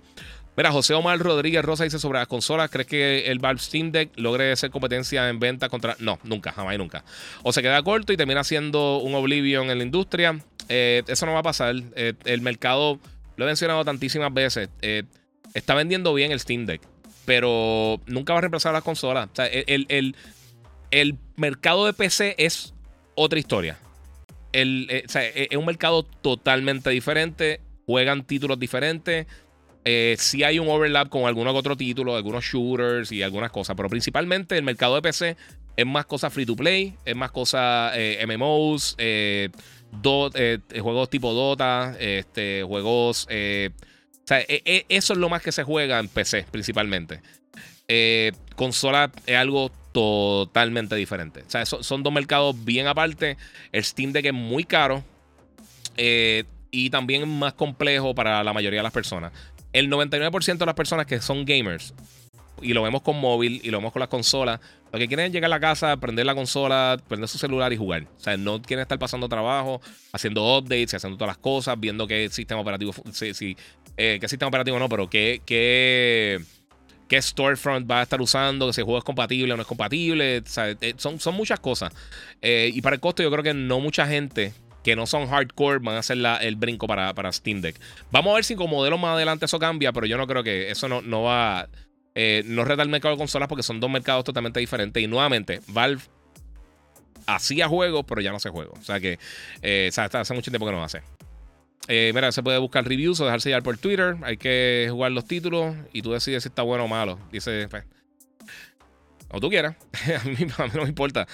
Mira, 0.56 0.72
José 0.72 0.94
Omar 0.94 1.18
Rodríguez 1.20 1.64
Rosa 1.64 1.84
dice 1.84 2.00
sobre 2.00 2.20
las 2.20 2.28
consolas: 2.28 2.70
¿Crees 2.70 2.88
que 2.88 3.32
el 3.32 3.40
Valve 3.40 3.60
Steam 3.60 3.92
Deck 3.92 4.12
logre 4.18 4.56
ser 4.56 4.70
competencia 4.70 5.30
en 5.30 5.40
venta 5.40 5.70
contra.? 5.70 5.96
No, 6.00 6.20
nunca, 6.24 6.52
jamás 6.52 6.76
y 6.76 6.78
nunca. 6.78 7.04
O 7.42 7.52
se 7.52 7.62
queda 7.62 7.82
corto 7.82 8.14
y 8.14 8.18
termina 8.18 8.44
siendo 8.44 8.98
un 8.98 9.16
Oblivion 9.16 9.70
en 9.70 9.78
la 9.80 9.84
industria. 9.84 10.40
Eh, 10.70 11.04
eso 11.08 11.26
no 11.26 11.34
va 11.34 11.40
a 11.40 11.44
pasar. 11.44 11.76
el 11.96 12.42
mercado, 12.42 13.00
lo 13.36 13.46
he 13.46 13.48
mencionado 13.48 13.84
tantísimas 13.84 14.34
veces, 14.34 14.70
está 15.54 15.76
vendiendo 15.76 16.14
bien 16.14 16.32
el 16.32 16.40
Steam 16.40 16.66
Deck 16.66 16.82
pero 17.26 18.00
nunca 18.06 18.34
va 18.34 18.40
a 18.40 18.42
reemplazar 18.42 18.74
las 18.74 18.84
consolas. 18.84 19.30
O 19.32 19.36
sea, 19.36 19.46
el, 19.48 20.16
mercado 21.36 21.86
de 21.86 21.94
PC 21.94 22.36
es 22.38 22.74
otra 23.16 23.40
historia. 23.40 23.78
El, 24.52 24.88
eh, 24.90 25.04
o 25.06 25.10
sea, 25.10 25.24
e, 25.24 25.48
es 25.50 25.58
un 25.58 25.66
mercado 25.66 26.04
totalmente 26.04 26.90
diferente. 26.90 27.62
Juegan 27.86 28.24
títulos 28.24 28.60
diferentes. 28.60 29.28
Eh, 29.86 30.16
sí 30.18 30.44
hay 30.44 30.60
un 30.60 30.70
overlap 30.70 31.10
con 31.10 31.26
algunos 31.26 31.56
otros 31.56 31.78
títulos, 31.78 32.16
algunos 32.16 32.44
shooters 32.44 33.12
y 33.12 33.22
algunas 33.22 33.52
cosas. 33.52 33.76
Pero 33.76 33.90
principalmente 33.90 34.58
el 34.58 34.64
mercado 34.64 34.96
de 34.96 35.02
PC 35.02 35.38
es 35.76 35.86
más 35.86 36.06
cosas 36.06 36.32
free 36.32 36.46
to 36.46 36.56
play, 36.56 36.96
es 37.06 37.16
más 37.16 37.32
cosas 37.32 37.94
eh, 37.96 38.24
MMOs, 38.26 38.96
juegos 40.82 41.10
tipo 41.10 41.34
Dota, 41.34 41.96
este, 42.00 42.64
juegos 42.64 43.28
o 44.24 44.28
sea, 44.28 44.40
e, 44.40 44.62
e, 44.66 44.86
eso 44.88 45.14
es 45.14 45.20
lo 45.20 45.28
más 45.28 45.42
que 45.42 45.52
se 45.52 45.64
juega 45.64 46.00
en 46.00 46.08
PC 46.08 46.46
principalmente. 46.50 47.22
Eh, 47.88 48.32
consola 48.56 49.12
es 49.26 49.36
algo 49.36 49.70
totalmente 49.92 50.96
diferente. 50.96 51.44
O 51.46 51.50
sea, 51.50 51.66
son 51.66 52.04
dos 52.04 52.14
mercados 52.14 52.64
bien 52.64 52.88
aparte. 52.88 53.38
El 53.72 53.84
Steam 53.84 54.14
Deck 54.14 54.26
es 54.28 54.34
muy 54.34 54.64
caro 54.64 55.04
eh, 55.98 56.46
y 56.72 56.90
también 56.90 57.28
más 57.28 57.54
complejo 57.54 58.16
para 58.16 58.44
la 58.44 58.54
mayoría 58.54 58.80
de 58.80 58.84
las 58.84 58.94
personas. 58.94 59.34
El 59.74 59.90
99% 59.90 60.58
de 60.58 60.66
las 60.66 60.76
personas 60.76 61.06
que 61.06 61.20
son 61.20 61.46
gamers, 61.46 61.94
y 62.62 62.74
lo 62.74 62.84
vemos 62.84 63.02
con 63.02 63.20
móvil 63.20 63.60
y 63.64 63.72
lo 63.72 63.78
vemos 63.80 63.92
con 63.92 64.00
las 64.00 64.10
consolas, 64.10 64.60
lo 64.92 65.00
que 65.00 65.08
quieren 65.08 65.26
es 65.26 65.32
llegar 65.32 65.48
a 65.48 65.56
la 65.56 65.60
casa, 65.60 65.98
prender 65.98 66.26
la 66.26 66.36
consola, 66.36 67.02
prender 67.08 67.28
su 67.28 67.38
celular 67.40 67.74
y 67.74 67.78
jugar. 67.78 68.04
O 68.16 68.20
sea, 68.20 68.38
no 68.38 68.62
quieren 68.62 68.84
estar 68.84 69.00
pasando 69.00 69.28
trabajo, 69.28 69.82
haciendo 70.12 70.58
updates 70.58 70.94
haciendo 70.94 71.18
todas 71.18 71.36
las 71.36 71.38
cosas, 71.38 71.80
viendo 71.80 72.08
qué 72.08 72.30
sistema 72.30 72.62
operativo, 72.62 72.94
si, 73.12 73.34
si 73.34 73.58
eh, 73.98 74.20
qué 74.22 74.28
sistema 74.28 74.50
operativo 74.50 74.78
no, 74.78 74.88
pero 74.90 75.10
qué, 75.10 75.42
qué, 75.46 76.40
qué 77.08 77.22
storefront 77.22 77.90
va 77.90 78.02
a 78.02 78.04
estar 78.04 78.22
usando, 78.22 78.72
si 78.72 78.82
el 78.82 78.86
juego 78.86 79.00
es 79.00 79.04
compatible 79.04 79.54
o 79.54 79.56
no 79.56 79.64
es 79.64 79.68
compatible. 79.68 80.44
Eh, 80.56 80.94
son, 80.98 81.20
son 81.20 81.36
muchas 81.36 81.60
cosas. 81.60 81.92
Eh, 82.42 82.70
y 82.72 82.82
para 82.82 82.96
el 82.96 83.00
costo, 83.00 83.24
yo 83.24 83.32
creo 83.32 83.44
que 83.44 83.56
no 83.56 83.80
mucha 83.80 84.06
gente 84.06 84.54
que 84.84 84.96
no 84.96 85.06
son 85.06 85.28
hardcore 85.28 85.80
van 85.80 85.96
a 85.96 86.00
hacer 86.00 86.18
el 86.42 86.56
brinco 86.56 86.88
para, 86.88 87.14
para 87.14 87.32
Steam 87.32 87.62
Deck. 87.62 87.80
Vamos 88.12 88.32
a 88.32 88.36
ver 88.36 88.44
si 88.44 88.56
con 88.56 88.70
modelos 88.70 89.00
más 89.00 89.16
adelante 89.16 89.46
eso 89.46 89.60
cambia, 89.60 89.92
pero 89.94 90.06
yo 90.06 90.18
no 90.18 90.28
creo 90.28 90.44
que 90.44 90.70
eso 90.70 90.88
no, 90.88 91.02
no 91.02 91.24
va. 91.24 91.68
no 92.46 92.66
reta 92.66 92.84
el 92.84 92.90
mercado 92.90 93.16
de 93.16 93.18
consolas 93.18 93.48
porque 93.48 93.64
son 93.64 93.80
dos 93.80 93.90
mercados 93.90 94.24
totalmente 94.24 94.60
diferentes. 94.60 95.02
Y 95.02 95.08
nuevamente, 95.08 95.62
Valve 95.68 96.02
hacía 97.26 97.68
juegos, 97.68 98.06
pero 98.08 98.22
ya 98.22 98.32
no 98.32 98.38
hace 98.38 98.50
juegos. 98.50 98.78
O 98.80 98.84
sea 98.84 99.00
que 99.00 99.18
hace 99.88 100.34
mucho 100.34 100.52
tiempo 100.52 100.66
que 100.66 100.72
no 100.72 100.84
hace. 100.84 101.02
Eh, 101.88 102.12
mira, 102.14 102.32
se 102.32 102.42
puede 102.42 102.58
buscar 102.60 102.88
reviews 102.88 103.20
o 103.20 103.26
dejarse 103.26 103.50
llevar 103.50 103.64
por 103.64 103.78
Twitter. 103.78 104.16
Hay 104.24 104.38
que 104.38 104.88
jugar 104.90 105.12
los 105.12 105.26
títulos 105.26 105.76
y 105.92 106.02
tú 106.02 106.12
decides 106.14 106.44
si 106.44 106.50
está 106.50 106.62
bueno 106.62 106.86
o 106.86 106.88
malo. 106.88 107.20
Dice, 107.32 107.68
pues, 107.70 107.84
o 109.34 109.40
tú 109.40 109.50
quieras. 109.50 109.76
a, 110.24 110.24
mí, 110.28 110.38
no 110.74 110.82
me 110.84 110.88
importa. 110.88 111.28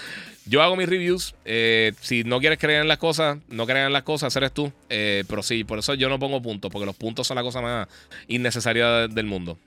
Yo 0.45 0.63
hago 0.63 0.75
mis 0.75 0.89
reviews. 0.89 1.35
Eh, 1.45 1.93
si 2.01 2.23
no 2.23 2.39
quieres 2.39 2.57
creer 2.57 2.81
en 2.81 2.87
las 2.87 2.97
cosas, 2.97 3.37
no 3.49 3.65
crean 3.67 3.87
en 3.87 3.93
las 3.93 4.03
cosas, 4.03 4.35
eres 4.35 4.51
tú. 4.51 4.71
Eh, 4.89 5.23
pero 5.27 5.43
sí, 5.43 5.63
por 5.63 5.79
eso 5.79 5.93
yo 5.93 6.09
no 6.09 6.17
pongo 6.17 6.41
puntos, 6.41 6.71
porque 6.71 6.85
los 6.85 6.95
puntos 6.95 7.27
son 7.27 7.35
la 7.35 7.43
cosa 7.43 7.61
más 7.61 7.87
innecesaria 8.27 9.07
del 9.07 9.25
mundo. 9.25 9.57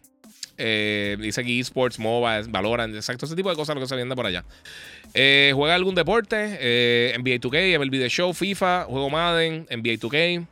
dice 0.57 1.41
aquí 1.41 1.61
esports, 1.61 1.99
MOBA, 1.99 2.43
Valorant, 2.49 2.95
exacto, 2.95 3.27
ese 3.27 3.37
tipo 3.37 3.51
de 3.51 3.57
cosas 3.57 3.75
lo 3.75 3.81
que 3.83 3.87
se 3.87 3.97
viene 3.97 4.17
por 4.17 4.27
allá. 4.27 4.45
¿Juega 5.13 5.75
algún 5.75 5.95
deporte? 5.95 7.15
NBA 7.19 7.39
2K, 7.39 7.79
MLB 7.79 8.01
The 8.01 8.09
Show, 8.09 8.33
FIFA, 8.33 8.85
juego 8.85 9.11
Madden, 9.11 9.67
NBA 9.71 9.99
2K. 10.01 10.47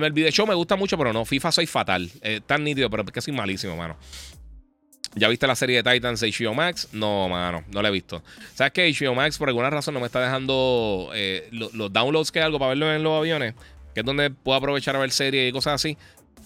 MLB 0.00 0.24
The 0.24 0.32
Show 0.32 0.46
me 0.46 0.54
gusta 0.54 0.76
mucho, 0.76 0.98
pero 0.98 1.12
no. 1.12 1.24
FIFA 1.24 1.52
soy 1.52 1.66
fatal. 1.66 2.10
Eh, 2.22 2.40
tan 2.44 2.64
nítido, 2.64 2.90
pero 2.90 3.02
es 3.02 3.12
que 3.12 3.20
soy 3.20 3.32
malísimo, 3.32 3.76
mano. 3.76 3.96
¿Ya 5.16 5.28
viste 5.28 5.46
la 5.46 5.56
serie 5.56 5.82
de 5.82 5.92
Titans 5.92 6.20
de 6.20 6.30
HBO 6.30 6.54
Max? 6.54 6.88
No, 6.92 7.28
mano, 7.28 7.64
no 7.68 7.82
la 7.82 7.88
he 7.88 7.92
visto. 7.92 8.22
¿Sabes 8.54 8.72
qué? 8.72 8.92
HBO 8.92 9.14
Max 9.14 9.38
por 9.38 9.48
alguna 9.48 9.70
razón 9.70 9.94
no 9.94 10.00
me 10.00 10.06
está 10.06 10.20
dejando 10.20 11.10
eh, 11.14 11.48
los, 11.50 11.92
downloads 11.92 12.30
que 12.30 12.38
hay 12.38 12.44
algo 12.44 12.58
para 12.58 12.68
verlo 12.70 12.92
en 12.92 13.02
los 13.02 13.18
aviones, 13.18 13.54
que 13.94 14.00
es 14.00 14.06
donde 14.06 14.30
puedo 14.30 14.58
aprovechar 14.58 14.94
a 14.94 14.98
ver 14.98 15.10
series 15.10 15.48
y 15.48 15.52
cosas 15.52 15.74
así. 15.74 15.96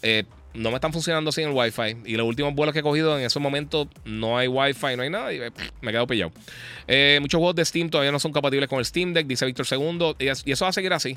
Eh, 0.02 0.24
no 0.54 0.70
me 0.70 0.76
están 0.76 0.92
funcionando 0.92 1.30
sin 1.32 1.48
el 1.48 1.52
Wi-Fi. 1.52 1.96
Y 2.04 2.16
los 2.16 2.26
últimos 2.26 2.54
vuelos 2.54 2.72
que 2.72 2.80
he 2.80 2.82
cogido 2.82 3.18
en 3.18 3.24
esos 3.24 3.40
momentos 3.40 3.88
no 4.04 4.36
hay 4.36 4.48
Wi-Fi, 4.48 4.96
no 4.96 5.02
hay 5.02 5.10
nada. 5.10 5.32
Y 5.32 5.40
eh, 5.40 5.50
me 5.80 5.92
quedo 5.92 6.06
pillado. 6.06 6.32
Eh, 6.88 7.18
muchos 7.20 7.38
juegos 7.38 7.56
de 7.56 7.64
Steam 7.64 7.90
todavía 7.90 8.12
no 8.12 8.18
son 8.18 8.32
compatibles 8.32 8.68
con 8.68 8.78
el 8.78 8.84
Steam 8.84 9.12
Deck, 9.12 9.26
dice 9.26 9.46
Víctor 9.46 9.66
II. 9.70 10.16
Y, 10.18 10.28
eso 10.50 10.64
va 10.64 10.70
a 10.70 10.72
seguir 10.72 10.92
así. 10.92 11.16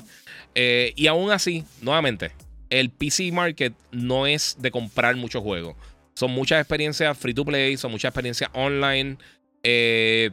Eh, 0.54 0.92
y 0.96 1.06
aún 1.06 1.30
así, 1.30 1.64
nuevamente, 1.80 2.32
el 2.70 2.90
PC 2.90 3.32
Market 3.32 3.74
no 3.90 4.26
es 4.26 4.56
de 4.60 4.70
comprar 4.70 5.16
muchos 5.16 5.42
juegos. 5.42 5.76
Son 6.14 6.30
muchas 6.30 6.60
experiencias 6.60 7.16
free 7.18 7.34
to 7.34 7.44
play, 7.44 7.76
son 7.76 7.90
muchas 7.90 8.10
experiencias 8.10 8.50
online. 8.54 9.16
Eh, 9.62 10.30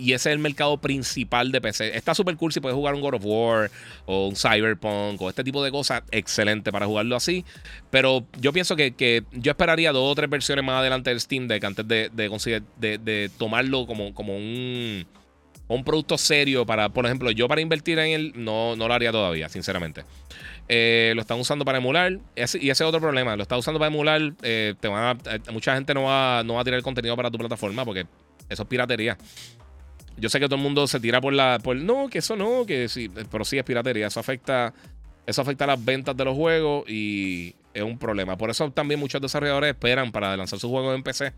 y 0.00 0.14
ese 0.14 0.30
es 0.30 0.34
el 0.34 0.38
mercado 0.38 0.78
principal 0.78 1.52
de 1.52 1.60
PC. 1.60 1.94
Está 1.94 2.14
súper 2.14 2.36
cool 2.36 2.52
si 2.52 2.60
puedes 2.60 2.74
jugar 2.74 2.94
un 2.94 3.02
God 3.02 3.14
of 3.14 3.22
War 3.24 3.70
o 4.06 4.28
un 4.28 4.34
Cyberpunk 4.34 5.20
o 5.20 5.28
este 5.28 5.44
tipo 5.44 5.62
de 5.62 5.70
cosas. 5.70 6.02
Excelente 6.10 6.72
para 6.72 6.86
jugarlo 6.86 7.16
así. 7.16 7.44
Pero 7.90 8.26
yo 8.40 8.52
pienso 8.52 8.76
que, 8.76 9.24
yo 9.32 9.50
esperaría 9.50 9.92
dos 9.92 10.10
o 10.10 10.14
tres 10.14 10.30
versiones 10.30 10.64
más 10.64 10.80
adelante 10.80 11.10
del 11.10 11.20
Steam 11.20 11.48
Deck 11.48 11.62
antes 11.64 11.86
de, 11.86 12.10
de, 12.10 13.30
tomarlo 13.36 13.86
como, 13.86 14.14
como 14.14 14.34
un, 14.34 15.06
un 15.68 15.84
producto 15.84 16.16
serio 16.16 16.64
para, 16.64 16.88
por 16.88 17.04
ejemplo, 17.04 17.30
yo 17.30 17.46
para 17.46 17.60
invertir 17.60 17.98
en 17.98 18.06
él 18.06 18.32
no, 18.36 18.76
no 18.76 18.88
lo 18.88 18.94
haría 18.94 19.12
todavía, 19.12 19.50
sinceramente. 19.50 20.04
Eh, 20.72 21.14
lo 21.16 21.22
están 21.22 21.40
usando 21.40 21.64
para 21.64 21.78
emular. 21.78 22.12
y 22.36 22.40
ese 22.42 22.70
es 22.70 22.80
otro 22.80 23.00
problema. 23.00 23.34
Lo 23.34 23.42
están 23.42 23.58
usando 23.58 23.80
para 23.80 23.88
emular. 23.88 24.20
Eh, 24.40 24.74
te 24.78 24.86
van 24.86 25.18
eh, 25.24 25.40
mucha 25.52 25.74
gente 25.74 25.92
no 25.94 26.04
va, 26.04 26.44
no 26.44 26.54
va 26.54 26.60
a 26.60 26.64
tirar 26.64 26.78
el 26.78 26.84
contenido 26.84 27.16
para 27.16 27.28
tu 27.28 27.38
plataforma 27.38 27.84
porque 27.84 28.06
eso 28.48 28.62
es 28.62 28.68
piratería. 28.68 29.18
Yo 30.16 30.28
sé 30.28 30.38
que 30.38 30.46
todo 30.46 30.54
el 30.54 30.62
mundo 30.62 30.86
se 30.86 31.00
tira 31.00 31.20
por 31.20 31.32
la. 31.32 31.58
Por, 31.60 31.74
no, 31.74 32.08
que 32.08 32.18
eso 32.18 32.36
no, 32.36 32.64
que 32.66 32.88
sí. 32.88 33.08
Pero 33.08 33.44
sí 33.44 33.58
es 33.58 33.64
piratería. 33.64 34.06
Eso 34.06 34.20
afecta. 34.20 34.72
Eso 35.26 35.42
afecta 35.42 35.66
las 35.66 35.84
ventas 35.84 36.16
de 36.16 36.24
los 36.24 36.36
juegos 36.36 36.88
y 36.88 37.56
es 37.74 37.82
un 37.82 37.98
problema. 37.98 38.36
Por 38.36 38.50
eso 38.50 38.70
también 38.70 39.00
muchos 39.00 39.20
desarrolladores 39.20 39.70
esperan 39.72 40.12
para 40.12 40.36
lanzar 40.36 40.60
sus 40.60 40.70
juegos 40.70 40.94
en 40.94 41.02
PC. 41.02 41.32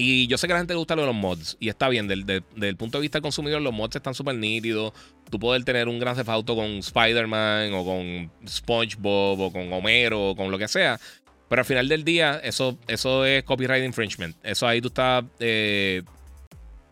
Y 0.00 0.28
yo 0.28 0.38
sé 0.38 0.46
que 0.46 0.52
a 0.52 0.54
la 0.54 0.60
gente 0.60 0.74
le 0.74 0.78
gusta 0.78 0.94
lo 0.94 1.02
de 1.02 1.08
los 1.08 1.16
mods. 1.16 1.56
Y 1.58 1.68
está 1.68 1.88
bien, 1.88 2.06
del, 2.06 2.76
punto 2.76 2.98
de 2.98 3.02
vista 3.02 3.18
del 3.18 3.22
consumidor, 3.22 3.60
los 3.60 3.72
mods 3.72 3.96
están 3.96 4.14
súper 4.14 4.36
nítidos. 4.36 4.92
Tú 5.28 5.40
puedes 5.40 5.64
tener 5.64 5.88
un 5.88 5.98
gran 5.98 6.14
Theft 6.14 6.28
Auto 6.28 6.54
con 6.54 6.66
Spider-Man 6.78 7.74
o 7.74 7.84
con 7.84 8.30
SpongeBob 8.46 9.40
o 9.40 9.52
con 9.52 9.72
Homero 9.72 10.30
o 10.30 10.36
con 10.36 10.52
lo 10.52 10.56
que 10.56 10.68
sea. 10.68 11.00
Pero 11.48 11.62
al 11.62 11.66
final 11.66 11.88
del 11.88 12.04
día, 12.04 12.40
eso, 12.44 12.78
eso 12.86 13.24
es 13.24 13.42
copyright 13.42 13.84
infringement. 13.84 14.36
Eso 14.44 14.68
ahí 14.68 14.80
tú 14.80 14.86
estás 14.86 15.24
eh, 15.40 16.04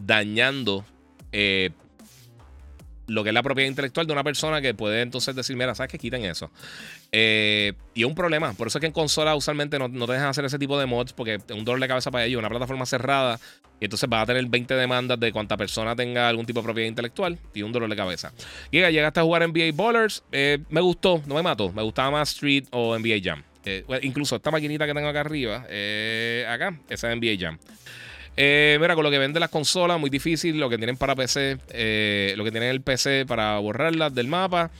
dañando 0.00 0.84
eh, 1.30 1.70
lo 3.06 3.22
que 3.22 3.30
es 3.30 3.34
la 3.34 3.42
propiedad 3.42 3.68
intelectual 3.68 4.06
de 4.06 4.12
una 4.12 4.24
persona 4.24 4.60
que 4.60 4.74
puede 4.74 5.02
entonces 5.02 5.34
decir, 5.34 5.56
mira, 5.56 5.74
¿sabes 5.74 5.90
que 5.90 5.98
Quiten 5.98 6.24
eso. 6.24 6.50
Eh, 7.12 7.72
y 7.94 8.02
es 8.02 8.06
un 8.06 8.14
problema. 8.14 8.52
Por 8.52 8.66
eso 8.66 8.78
es 8.78 8.80
que 8.80 8.86
en 8.86 8.92
consola 8.92 9.34
usualmente 9.34 9.78
no, 9.78 9.88
te 9.88 10.12
dejan 10.12 10.28
hacer 10.28 10.44
ese 10.44 10.58
tipo 10.58 10.78
de 10.78 10.86
mods 10.86 11.12
porque 11.12 11.34
es 11.34 11.50
un 11.50 11.64
dolor 11.64 11.80
de 11.80 11.88
cabeza 11.88 12.10
para 12.10 12.24
ellos, 12.24 12.38
una 12.38 12.48
plataforma 12.48 12.86
cerrada. 12.86 13.40
Y 13.80 13.84
entonces 13.84 14.08
va 14.10 14.22
a 14.22 14.26
tener 14.26 14.44
20 14.46 14.74
demandas 14.74 15.20
de 15.20 15.32
cuanta 15.32 15.56
persona 15.56 15.94
tenga 15.94 16.28
algún 16.28 16.46
tipo 16.46 16.60
de 16.60 16.64
propiedad 16.64 16.88
intelectual 16.88 17.38
y 17.54 17.62
un 17.62 17.72
dolor 17.72 17.90
de 17.90 17.96
cabeza. 17.96 18.32
Llega, 18.70 18.90
llegaste 18.90 19.20
a 19.20 19.22
jugar 19.22 19.46
NBA 19.46 19.72
Ballers. 19.74 20.22
Eh, 20.32 20.58
me 20.70 20.80
gustó, 20.80 21.22
no 21.26 21.34
me 21.34 21.42
mató. 21.42 21.72
Me 21.72 21.82
gustaba 21.82 22.10
más 22.10 22.30
Street 22.32 22.64
o 22.70 22.98
NBA 22.98 23.20
Jam. 23.22 23.42
incluso 24.02 24.36
esta 24.36 24.50
maquinita 24.50 24.86
que 24.86 24.94
tengo 24.94 25.08
acá 25.08 25.20
arriba, 25.20 25.56
acá, 26.48 26.78
esa 26.88 27.12
es 27.12 27.18
NBA 27.18 27.36
Jam. 27.38 27.58
Eh, 28.36 28.76
mira, 28.80 28.94
con 28.94 29.02
lo 29.02 29.10
que 29.10 29.18
venden 29.18 29.40
las 29.40 29.50
consolas, 29.50 29.98
muy 29.98 30.10
difícil. 30.10 30.58
Lo 30.58 30.68
que 30.68 30.76
tienen 30.76 30.96
para 30.96 31.14
PC, 31.14 31.58
eh, 31.70 32.34
lo 32.36 32.44
que 32.44 32.50
tienen 32.50 32.70
el 32.70 32.82
PC 32.82 33.24
para 33.26 33.58
borrarlas 33.58 34.14
del 34.14 34.28
mapa. 34.28 34.70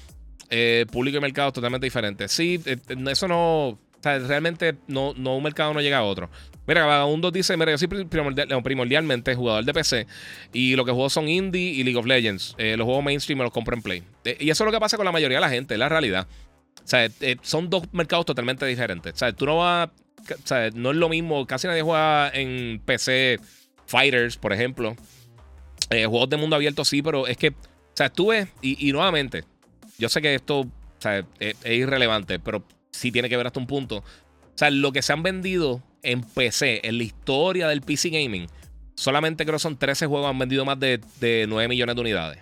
Eh, 0.49 0.87
público 0.93 1.19
y 1.19 1.21
mercado 1.21 1.53
totalmente 1.53 1.87
diferentes. 1.87 2.31
Sí, 2.31 2.61
eso 3.09 3.29
no. 3.29 3.69
O 3.69 3.79
sea, 4.01 4.19
realmente 4.19 4.77
no, 4.87 5.15
no 5.17 5.37
un 5.37 5.43
mercado 5.43 5.75
no 5.75 5.81
llega 5.81 5.99
a 5.99 6.05
otro. 6.05 6.31
Mira, 6.67 6.85
Vagabundo 6.85 7.31
dice: 7.31 7.57
Mira, 7.57 7.73
yo 7.73 7.79
soy 7.79 7.89
primordialmente 7.89 9.35
jugador 9.35 9.65
de 9.65 9.73
PC 9.73 10.07
y 10.53 10.77
lo 10.77 10.85
que 10.85 10.93
juego 10.93 11.11
son 11.11 11.29
indie 11.29 11.73
y 11.73 11.83
League 11.83 11.99
of 11.99 12.07
Legends. 12.07 12.55
los 12.59 12.85
juegos 12.85 13.03
mainstream 13.03 13.39
me 13.39 13.45
los 13.45 13.53
compro 13.53 13.75
en 13.75 13.83
Play. 13.83 14.03
y 14.39 14.51
eso 14.51 14.63
es 14.63 14.67
lo 14.67 14.73
que 14.73 14.79
pasa 14.79 14.97
con 14.97 15.07
la 15.07 15.13
mayoría 15.13 15.39
de 15.39 15.41
la 15.41 15.49
gente, 15.49 15.75
es 15.75 15.81
la 15.81 15.89
realidad. 15.89 16.29
O 16.85 16.89
sea, 16.89 17.09
son 17.43 17.69
dos 17.69 17.93
mercados 17.93 18.27
totalmente 18.27 18.67
diferentes. 18.67 19.15
O 19.15 19.17
sea, 19.17 19.33
tú 19.33 19.47
no 19.47 19.57
vas. 19.57 19.89
O 20.35 20.47
sea, 20.47 20.71
no 20.75 20.91
es 20.91 20.97
lo 20.97 21.09
mismo. 21.09 21.47
Casi 21.47 21.67
nadie 21.67 21.83
juega 21.83 22.31
en 22.31 22.81
PC 22.85 23.39
Fighters, 23.87 24.37
por 24.37 24.53
ejemplo. 24.53 24.97
juegos 25.89 26.31
de 26.31 26.37
mundo 26.37 26.57
abierto 26.57 26.85
sí, 26.85 27.03
pero 27.03 27.27
es 27.27 27.37
que 27.37 27.55
o 27.97 27.97
sea, 27.97 28.11
tú 28.11 28.27
ves, 28.27 28.47
y, 28.61 28.93
nuevamente, 28.93 29.45
yo 29.97 30.11
sé 30.11 30.21
que 30.21 30.35
esto 30.35 30.71
es, 31.41 31.57
irrelevante, 31.65 32.39
pero 32.39 32.63
sí 32.91 33.11
tiene 33.11 33.31
que 33.31 33.39
ver 33.39 33.47
hasta 33.47 33.59
un 33.59 33.67
punto. 33.67 34.01
O 34.01 34.05
sea, 34.55 34.69
lo 34.69 34.93
que 34.93 35.01
se 35.01 35.15
han 35.15 35.23
vendido 35.23 35.83
en 36.03 36.21
PC, 36.21 36.83
en 36.85 36.99
la 36.99 37.05
historia 37.05 37.69
del 37.69 37.81
PC 37.81 38.11
Gaming, 38.11 38.49
solamente 38.97 39.47
creo 39.47 39.55
que 39.55 39.61
son 39.61 39.79
13 39.79 40.05
juegos 40.09 40.29
han 40.29 40.39
vendido 40.39 40.67
más 40.67 40.79
de, 40.79 41.01
9 41.49 41.69
millones 41.69 41.95
de 41.95 42.01
unidades. 42.03 42.39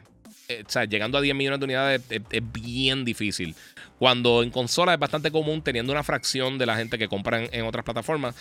Eh, 0.49 0.65
o 0.67 0.69
sea, 0.69 0.87
llegando 0.87 1.19
a 1.19 1.21
10 1.21 1.37
millones 1.37 1.61
de 1.61 1.65
unidades 1.67 2.03
es, 2.09 2.43
bien 2.53 3.05
difícil. 3.05 3.55
Cuando 3.99 4.43
en 4.43 4.51
consola 4.51 4.95
es 4.95 4.99
bastante 4.99 5.31
común, 5.31 5.63
teniendo 5.63 5.93
una 5.93 6.03
fracción 6.03 6.59
de 6.59 6.67
la 6.67 6.77
gente 6.77 6.99
que 6.99 7.09
compra 7.09 7.45
en, 7.45 7.65
otras 7.65 7.85
plataformas. 7.85 8.35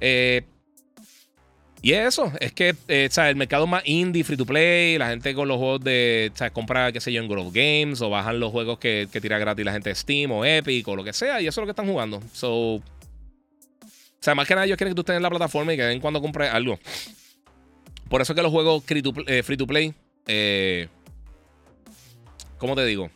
Eh, 0.00 0.42
y 1.82 1.92
eso, 1.92 2.32
es 2.40 2.52
que 2.52 2.74
eh, 2.88 3.08
el 3.16 3.36
mercado 3.36 3.66
más 3.66 3.82
indie, 3.86 4.24
free 4.24 4.36
to 4.36 4.46
play, 4.46 4.98
la 4.98 5.08
gente 5.08 5.34
con 5.34 5.46
los 5.46 5.58
juegos 5.58 5.84
de, 5.84 6.32
compra, 6.52 6.90
qué 6.90 7.00
sé 7.00 7.12
yo, 7.12 7.22
en 7.22 7.28
Growth 7.28 7.54
Games 7.54 8.00
o 8.00 8.10
bajan 8.10 8.40
los 8.40 8.50
juegos 8.50 8.78
que, 8.78 9.08
que 9.12 9.20
tira 9.20 9.38
gratis 9.38 9.64
la 9.64 9.72
gente 9.72 9.90
de 9.90 9.94
Steam 9.94 10.32
o 10.32 10.44
Epic 10.44 10.88
o 10.88 10.96
lo 10.96 11.04
que 11.04 11.12
sea, 11.12 11.40
y 11.40 11.46
eso 11.46 11.60
es 11.60 11.62
lo 11.62 11.66
que 11.66 11.72
están 11.72 11.86
jugando. 11.86 12.20
So, 12.32 12.76
o 12.76 12.82
sea, 14.18 14.34
más 14.34 14.48
que 14.48 14.54
nada 14.54 14.66
ellos 14.66 14.76
quieren 14.76 14.92
que 14.92 14.96
tú 14.96 15.02
estés 15.02 15.16
en 15.16 15.22
la 15.22 15.30
plataforma 15.30 15.74
y 15.74 15.76
que 15.76 15.84
den 15.84 16.00
cuando 16.00 16.20
compres 16.20 16.50
algo. 16.50 16.78
Por 18.08 18.22
eso 18.22 18.32
es 18.32 18.36
que 18.36 18.42
los 18.42 18.50
juegos 18.50 18.82
free 18.84 19.02
to, 19.02 19.12
eh, 19.26 19.66
play, 19.66 19.94
eh, 20.26 20.88
¿cómo 22.58 22.74
te 22.74 22.84
digo? 22.84 23.10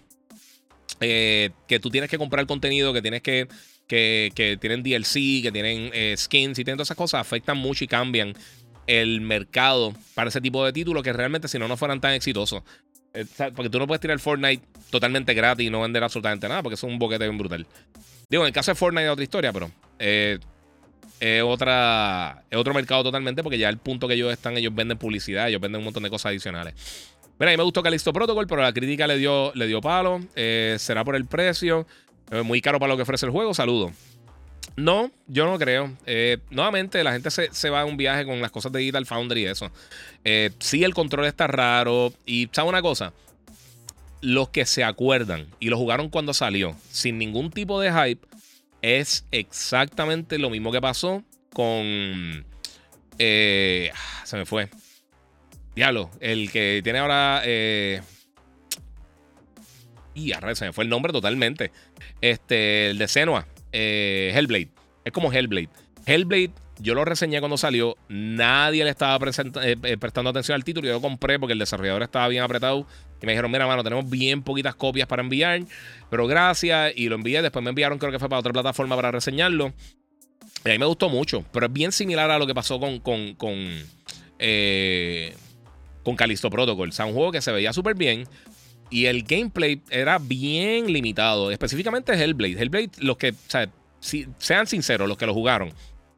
Eh, 1.01 1.51
que 1.66 1.81
tú 1.81 1.90
tienes 1.90 2.10
que 2.10 2.18
comprar 2.18 2.47
contenido, 2.47 2.93
que 2.93 3.01
tienes 3.01 3.22
que 3.22 3.48
que, 3.90 4.59
tienen 4.60 4.82
DLC, 4.82 5.43
que 5.43 5.51
tienen 5.52 5.90
eh, 5.93 6.14
skins 6.16 6.59
y 6.59 6.64
tienen 6.64 6.77
todas 6.77 6.89
esas 6.89 6.97
cosas, 6.97 7.20
afectan 7.20 7.59
mucho 7.59 7.85
y 7.85 7.89
cambian 7.89 8.35
el 8.86 9.20
mercado 9.20 9.94
para 10.14 10.28
ese 10.28 10.40
tipo 10.40 10.64
de 10.64 10.72
títulos 10.72 11.02
que 11.02 11.12
realmente 11.12 11.48
si 11.48 11.59
no, 11.59 11.68
no 11.68 11.77
fueran 11.77 12.01
tan 12.01 12.12
exitosos. 12.12 12.62
Eh, 13.14 13.24
porque 13.55 13.68
tú 13.68 13.78
no 13.78 13.86
puedes 13.89 14.01
tirar 14.01 14.18
Fortnite 14.20 14.64
totalmente 14.90 15.35
gratis 15.35 15.66
y 15.66 15.70
no 15.70 15.81
vender 15.81 16.05
absolutamente 16.05 16.48
nada, 16.48 16.62
porque 16.62 16.74
es 16.74 16.82
un 16.85 16.98
boquete 16.98 17.24
bien 17.24 17.39
brutal. 17.39 17.66
Digo, 18.28 18.44
en 18.44 18.48
el 18.48 18.52
caso 18.52 18.70
de 18.70 18.77
Fortnite 18.77 19.06
es 19.06 19.12
otra 19.12 19.24
historia, 19.24 19.52
pero 19.52 19.70
es, 19.98 20.39
otra, 21.43 22.44
es 22.48 22.56
otro 22.56 22.72
mercado 22.72 23.02
totalmente, 23.02 23.43
porque 23.43 23.59
ya 23.59 23.68
el 23.68 23.78
punto 23.78 24.06
que 24.06 24.14
ellos 24.14 24.32
están, 24.32 24.56
ellos 24.56 24.72
venden 24.72 24.98
publicidad, 24.98 25.48
ellos 25.48 25.60
venden 25.60 25.81
un 25.81 25.86
montón 25.86 26.05
de 26.05 26.10
cosas 26.10 26.31
adicionales. 26.31 26.74
Mira, 27.40 27.50
a 27.50 27.54
mí 27.54 27.56
me 27.56 27.64
gustó 27.64 27.82
Calixto 27.82 28.12
Protocol, 28.12 28.46
pero 28.46 28.62
la 28.62 28.72
crítica 28.72 29.08
le 29.08 29.16
dio, 29.16 29.50
le 29.54 29.66
dio 29.66 29.80
palo. 29.80 30.20
será 30.76 31.04
por 31.04 31.16
el 31.16 31.26
precio. 31.26 31.86
Eh, 32.30 32.42
muy 32.42 32.60
caro 32.60 32.78
para 32.78 32.92
lo 32.92 32.96
que 32.96 33.02
ofrece 33.02 33.26
el 33.26 33.32
juego, 33.32 33.54
saludo. 33.54 33.92
No, 34.76 35.10
yo 35.26 35.46
no 35.46 35.58
creo. 35.58 35.92
Eh, 36.06 36.38
nuevamente, 36.50 37.02
la 37.02 37.12
gente 37.12 37.30
se, 37.30 37.70
va 37.70 37.80
a 37.80 37.84
un 37.84 37.96
viaje 37.96 38.24
con 38.24 38.40
las 38.40 38.50
cosas 38.50 38.70
de 38.72 38.78
Digital 38.78 39.04
Foundry 39.04 39.42
y 39.42 39.46
eso. 39.46 39.70
Eh, 40.24 40.50
sí, 40.60 40.84
el 40.84 40.94
control 40.94 41.26
está 41.26 41.48
raro. 41.48 42.12
Y, 42.24 42.48
¿sabe 42.52 42.68
una 42.68 42.82
cosa? 42.82 43.12
Los 44.20 44.50
que 44.50 44.64
se 44.66 44.84
acuerdan 44.84 45.46
y 45.58 45.70
lo 45.70 45.76
jugaron 45.76 46.08
cuando 46.08 46.32
salió, 46.34 46.76
sin 46.90 47.18
ningún 47.18 47.50
tipo 47.50 47.80
de 47.80 47.92
hype, 47.92 48.26
es 48.80 49.24
exactamente 49.32 50.38
lo 50.38 50.50
mismo 50.50 50.70
que 50.70 50.80
pasó 50.80 51.24
con. 51.52 52.44
se 53.18 53.90
me 54.32 54.46
fue. 54.46 54.70
Diablo, 55.81 56.11
el 56.20 56.52
que 56.52 56.82
tiene 56.85 56.98
ahora. 56.98 57.43
y 60.15 60.32
a 60.32 60.55
se 60.55 60.66
me 60.66 60.73
fue 60.74 60.85
el 60.85 60.90
nombre 60.90 61.11
totalmente. 61.11 61.73
Este, 62.20 62.90
el 62.90 62.98
de 62.98 63.09
Senua, 63.09 63.47
eh, 63.73 64.31
Hellblade. 64.35 64.69
Es 65.07 65.12
como 65.15 65.32
Hellblade. 65.32 65.70
Hellblade, 66.05 66.51
yo 66.81 66.93
lo 66.93 67.02
reseñé 67.07 67.39
cuando 67.39 67.57
salió. 67.57 67.97
Nadie 68.11 68.85
le 68.85 68.90
estaba 68.90 69.27
eh, 69.27 69.77
eh, 69.82 69.97
prestando 69.97 70.28
atención 70.28 70.55
al 70.55 70.65
título. 70.65 70.86
Yo 70.86 70.93
lo 70.93 71.01
compré 71.01 71.39
porque 71.39 71.55
el 71.55 71.59
desarrollador 71.59 72.02
estaba 72.02 72.28
bien 72.28 72.43
apretado. 72.43 72.86
Y 73.23 73.24
me 73.24 73.32
dijeron, 73.32 73.51
mira, 73.51 73.66
mano, 73.66 73.82
tenemos 73.82 74.11
bien 74.11 74.43
poquitas 74.43 74.74
copias 74.74 75.09
para 75.09 75.23
enviar. 75.23 75.62
Pero 76.11 76.27
gracias. 76.27 76.93
Y 76.94 77.09
lo 77.09 77.15
envié. 77.15 77.40
Después 77.40 77.62
me 77.62 77.70
enviaron, 77.70 77.98
creo 77.98 78.12
que 78.12 78.19
fue 78.19 78.28
para 78.28 78.40
otra 78.40 78.52
plataforma 78.52 78.97
para 78.97 79.12
reseñarlo. 79.12 79.73
Y 80.62 80.69
a 80.69 80.73
mí 80.73 80.78
me 80.78 80.85
gustó 80.85 81.09
mucho. 81.09 81.43
Pero 81.52 81.65
es 81.65 81.73
bien 81.73 81.90
similar 81.90 82.31
a 82.31 82.39
lo 82.39 82.47
que 82.47 82.55
pasó 82.55 82.78
con, 82.78 82.98
con 83.01 83.35
con 86.02 86.16
Callisto 86.16 86.51
Protocol. 86.51 86.89
O 86.89 86.93
sea, 86.93 87.06
un 87.06 87.14
juego 87.14 87.32
que 87.32 87.40
se 87.40 87.52
veía 87.52 87.72
súper 87.72 87.94
bien, 87.94 88.27
y 88.90 89.06
el 89.06 89.22
gameplay 89.22 89.81
era 89.89 90.18
bien 90.18 90.93
limitado. 90.93 91.51
Específicamente 91.51 92.12
Hellblade. 92.12 92.60
Hellblade, 92.60 92.90
los 92.98 93.16
que, 93.16 93.31
o 93.31 93.35
sea, 93.47 93.70
sean 94.39 94.66
sinceros, 94.66 95.09
los 95.09 95.16
que 95.16 95.27
lo 95.27 95.35
jugaron. 95.35 95.72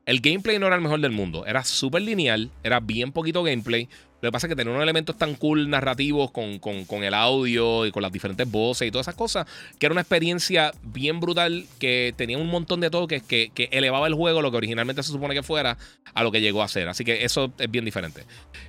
El 0.06 0.20
gameplay 0.20 0.58
no 0.58 0.66
era 0.66 0.76
el 0.76 0.82
mejor 0.82 1.00
del 1.00 1.12
mundo. 1.12 1.46
Era 1.46 1.62
súper 1.64 2.02
lineal. 2.02 2.50
Era 2.64 2.80
bien 2.80 3.12
poquito 3.12 3.42
gameplay. 3.42 3.88
Lo 4.22 4.28
que 4.28 4.32
pasa 4.32 4.46
es 4.46 4.52
que 4.52 4.56
tenía 4.56 4.70
unos 4.70 4.84
elementos 4.84 5.18
tan 5.18 5.34
cool 5.34 5.68
narrativos 5.68 6.30
con, 6.30 7.02
el 7.02 7.12
audio 7.12 7.86
y 7.86 7.90
con 7.90 8.02
las 8.02 8.12
diferentes 8.12 8.48
voces 8.48 8.86
y 8.86 8.92
todas 8.92 9.04
esas 9.04 9.16
cosas, 9.16 9.48
que 9.80 9.86
era 9.86 9.92
una 9.92 10.02
experiencia 10.02 10.72
bien 10.84 11.18
brutal 11.18 11.66
que 11.80 12.14
tenía 12.16 12.38
un 12.38 12.46
montón 12.46 12.78
de 12.78 12.88
todo 12.88 13.08
que, 13.08 13.20
que, 13.20 13.50
que 13.52 13.68
elevaba 13.72 14.06
el 14.06 14.14
juego, 14.14 14.40
lo 14.40 14.52
que 14.52 14.58
originalmente 14.58 15.02
se 15.02 15.10
supone 15.10 15.34
que 15.34 15.42
fuera, 15.42 15.76
a 16.14 16.22
lo 16.22 16.30
que 16.30 16.40
llegó 16.40 16.62
a 16.62 16.68
ser. 16.68 16.88
Así 16.88 17.04
que 17.04 17.24
eso 17.24 17.52
es 17.58 17.68
bien 17.68 17.84
diferente. 17.84 18.24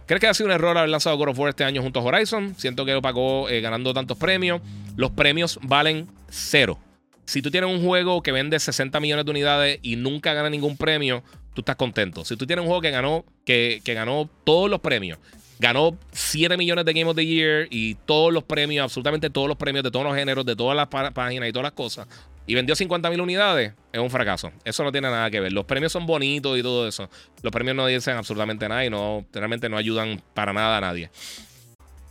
¿Crees 0.08 0.20
que 0.20 0.28
ha 0.28 0.34
sido 0.34 0.48
un 0.48 0.54
error 0.54 0.76
haber 0.76 0.90
lanzado 0.90 1.18
God 1.18 1.30
of 1.30 1.38
War 1.40 1.50
este 1.50 1.64
año 1.64 1.84
junto 1.84 2.00
a 2.00 2.04
Horizon? 2.04 2.56
Siento 2.58 2.84
que 2.84 2.94
lo 2.94 3.04
pagó 3.04 3.48
eh, 3.48 3.62
ganando 3.62 3.94
tantos 3.94 4.18
premios. 4.18 4.60
Los 4.96 5.12
premios 5.12 5.60
valen 5.62 6.08
cero. 6.30 6.80
Si 7.26 7.44
tú 7.44 7.52
tienes 7.52 7.70
un 7.70 7.86
juego 7.86 8.24
que 8.24 8.32
vende 8.32 8.60
60 8.60 9.00
millones 9.00 9.26
de 9.26 9.32
unidades 9.32 9.80
y 9.84 9.98
nunca 9.98 10.34
gana 10.34 10.50
ningún 10.50 10.78
premio, 10.78 11.24
tú 11.54 11.62
estás 11.62 11.76
contento. 11.76 12.26
Si 12.26 12.36
tú 12.36 12.48
tienes 12.48 12.64
un 12.64 12.68
juego 12.68 12.82
que 12.82 12.92
ganó, 12.92 13.24
que, 13.46 13.82
que 13.84 13.94
ganó 13.94 14.30
todos 14.44 14.70
los 14.70 14.82
premios, 14.82 15.20
ganó 15.60 15.98
7 16.12 16.58
millones 16.58 16.86
de 16.86 16.94
Game 16.94 17.10
of 17.10 17.16
the 17.16 17.26
Year 17.26 17.68
y 17.70 17.96
todos 18.06 18.34
los 18.34 18.44
premios, 18.44 18.84
absolutamente 18.84 19.30
todos 19.30 19.48
los 19.48 19.58
premios 19.58 19.84
de 19.84 19.92
todos 19.92 20.06
los 20.06 20.16
géneros, 20.16 20.46
de 20.46 20.56
todas 20.56 20.76
las 20.76 20.88
páginas 20.88 21.50
y 21.50 21.52
todas 21.52 21.64
las 21.64 21.74
cosas, 21.74 22.08
y 22.46 22.56
vendió 22.56 22.76
50 22.76 23.10
mil 23.10 23.22
unidades, 23.22 23.74
es 23.92 24.00
un 24.00 24.10
fracaso. 24.10 24.52
Eso 24.66 24.84
no 24.84 24.92
tiene 24.92 25.10
nada 25.10 25.30
que 25.32 25.40
ver. 25.40 25.54
Los 25.54 25.66
premios 25.66 25.92
son 25.92 26.06
bonitos 26.06 26.58
y 26.58 26.62
todo 26.62 26.88
eso. 26.88 27.10
Los 27.42 27.52
premios 27.52 27.76
no 27.76 27.88
dicen 27.88 28.18
absolutamente 28.18 28.68
nada 28.68 28.84
y 28.84 28.90
no, 28.90 29.26
realmente 29.32 29.70
no 29.70 29.78
ayudan 29.78 30.22
para 30.34 30.52
nada 30.52 30.78
a 30.78 30.82
nadie. 30.82 31.10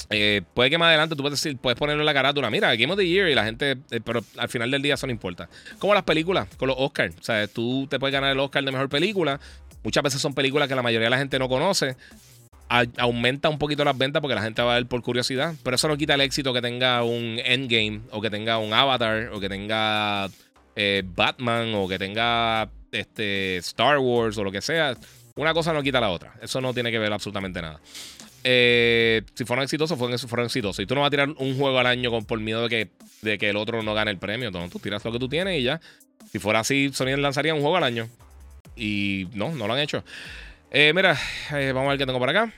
Eh, 0.09 0.43
puede 0.55 0.69
que 0.69 0.79
más 0.79 0.89
adelante 0.89 1.17
tú 1.17 1.23
puedes 1.23 1.43
decir, 1.43 1.57
puedes 1.59 1.79
ponerlo 1.79 2.03
en 2.03 2.07
la 2.07 2.13
carátula, 2.13 2.51
mira, 2.51 2.75
Game 2.77 2.93
of 2.93 2.99
the 2.99 3.07
Year 3.07 3.29
y 3.29 3.35
la 3.35 3.45
gente, 3.45 3.79
eh, 3.91 4.01
pero 4.05 4.23
al 4.37 4.49
final 4.49 4.71
del 4.71 4.83
día 4.83 4.95
eso 4.95 5.07
no 5.07 5.13
importa. 5.13 5.49
Como 5.79 5.95
las 5.95 6.03
películas, 6.03 6.49
con 6.57 6.69
los 6.69 6.77
Oscars. 6.79 7.15
O 7.19 7.23
sea, 7.23 7.47
tú 7.47 7.87
te 7.89 7.99
puedes 7.99 8.13
ganar 8.13 8.31
el 8.33 8.39
Oscar 8.39 8.65
de 8.65 8.73
mejor 8.73 8.89
película. 8.89 9.41
Muchas 9.83 10.03
veces 10.03 10.21
son 10.21 10.35
películas 10.35 10.69
que 10.69 10.75
la 10.75 10.83
mayoría 10.83 11.07
de 11.07 11.11
la 11.11 11.19
gente 11.19 11.39
no 11.39 11.49
conoce 11.49 11.97
aumenta 12.97 13.49
un 13.49 13.59
poquito 13.59 13.85
las 13.85 13.97
ventas 13.97 14.21
porque 14.21 14.35
la 14.35 14.43
gente 14.43 14.63
va 14.63 14.73
a 14.73 14.75
ver 14.77 14.87
por 14.87 15.03
curiosidad. 15.03 15.55
Pero 15.63 15.77
eso 15.77 15.89
no 15.89 15.97
quita 15.97 16.15
el 16.15 16.21
éxito 16.21 16.53
que 16.53 16.63
tenga 16.63 17.03
un 17.03 17.41
Endgame 17.45 18.01
o 18.11 18.21
que 18.21 18.31
tenga 18.31 18.59
un 18.59 18.73
Avatar 18.73 19.31
o 19.33 19.41
que 19.41 19.49
tenga 19.49 20.29
eh, 20.75 21.03
Batman 21.05 21.75
o 21.75 21.89
que 21.89 21.99
tenga 21.99 22.71
este, 22.91 23.59
Star 23.59 23.99
Wars 23.99 24.39
o 24.39 24.45
lo 24.45 24.51
que 24.51 24.63
sea. 24.63 24.97
Una 25.35 25.55
cosa 25.55 25.73
no 25.73 25.83
quita 25.83 26.01
la 26.01 26.11
otra. 26.11 26.35
Eso 26.41 26.61
no 26.61 26.73
tiene 26.73 26.91
que 26.91 26.99
ver 26.99 27.13
absolutamente 27.13 27.61
nada. 27.61 27.81
Eh, 28.45 29.23
si 29.35 29.45
fueron 29.45 29.63
exitosos, 29.63 29.99
fueron, 29.99 30.19
fueron, 30.19 30.47
exitosos. 30.47 30.83
Y 30.83 30.87
tú 30.87 30.95
no 30.95 31.03
vas 31.03 31.09
a 31.09 31.11
tirar 31.11 31.29
un 31.31 31.57
juego 31.57 31.79
al 31.79 31.87
año 31.87 32.11
con, 32.11 32.25
por 32.25 32.41
miedo 32.41 32.63
de 32.63 32.69
que, 32.69 32.91
de 33.23 33.39
que 33.39 33.51
el 33.51 33.57
otro 33.57 33.83
no 33.83 33.95
gane 33.95 34.11
el 34.11 34.19
premio. 34.19 34.49
Entonces, 34.49 34.71
tú 34.71 34.79
tiras 34.79 35.05
lo 35.05 35.13
que 35.13 35.19
tú 35.19 35.29
tienes 35.29 35.61
y 35.61 35.63
ya. 35.63 35.81
Si 36.31 36.39
fuera 36.39 36.61
así, 36.61 36.91
Sony 36.93 37.17
lanzaría 37.17 37.55
un 37.55 37.61
juego 37.61 37.77
al 37.77 37.85
año. 37.85 38.09
Y 38.77 39.29
no, 39.35 39.55
no 39.55 39.67
lo 39.67 39.75
han 39.75 39.81
hecho. 39.81 40.03
Eh, 40.75 40.93
mira, 40.95 41.19
vamos 41.51 41.87
a 41.87 41.89
ver 41.91 41.99
qué 41.99 42.07
tengo 42.07 42.19
por 42.19 42.31
acá. 42.31 42.51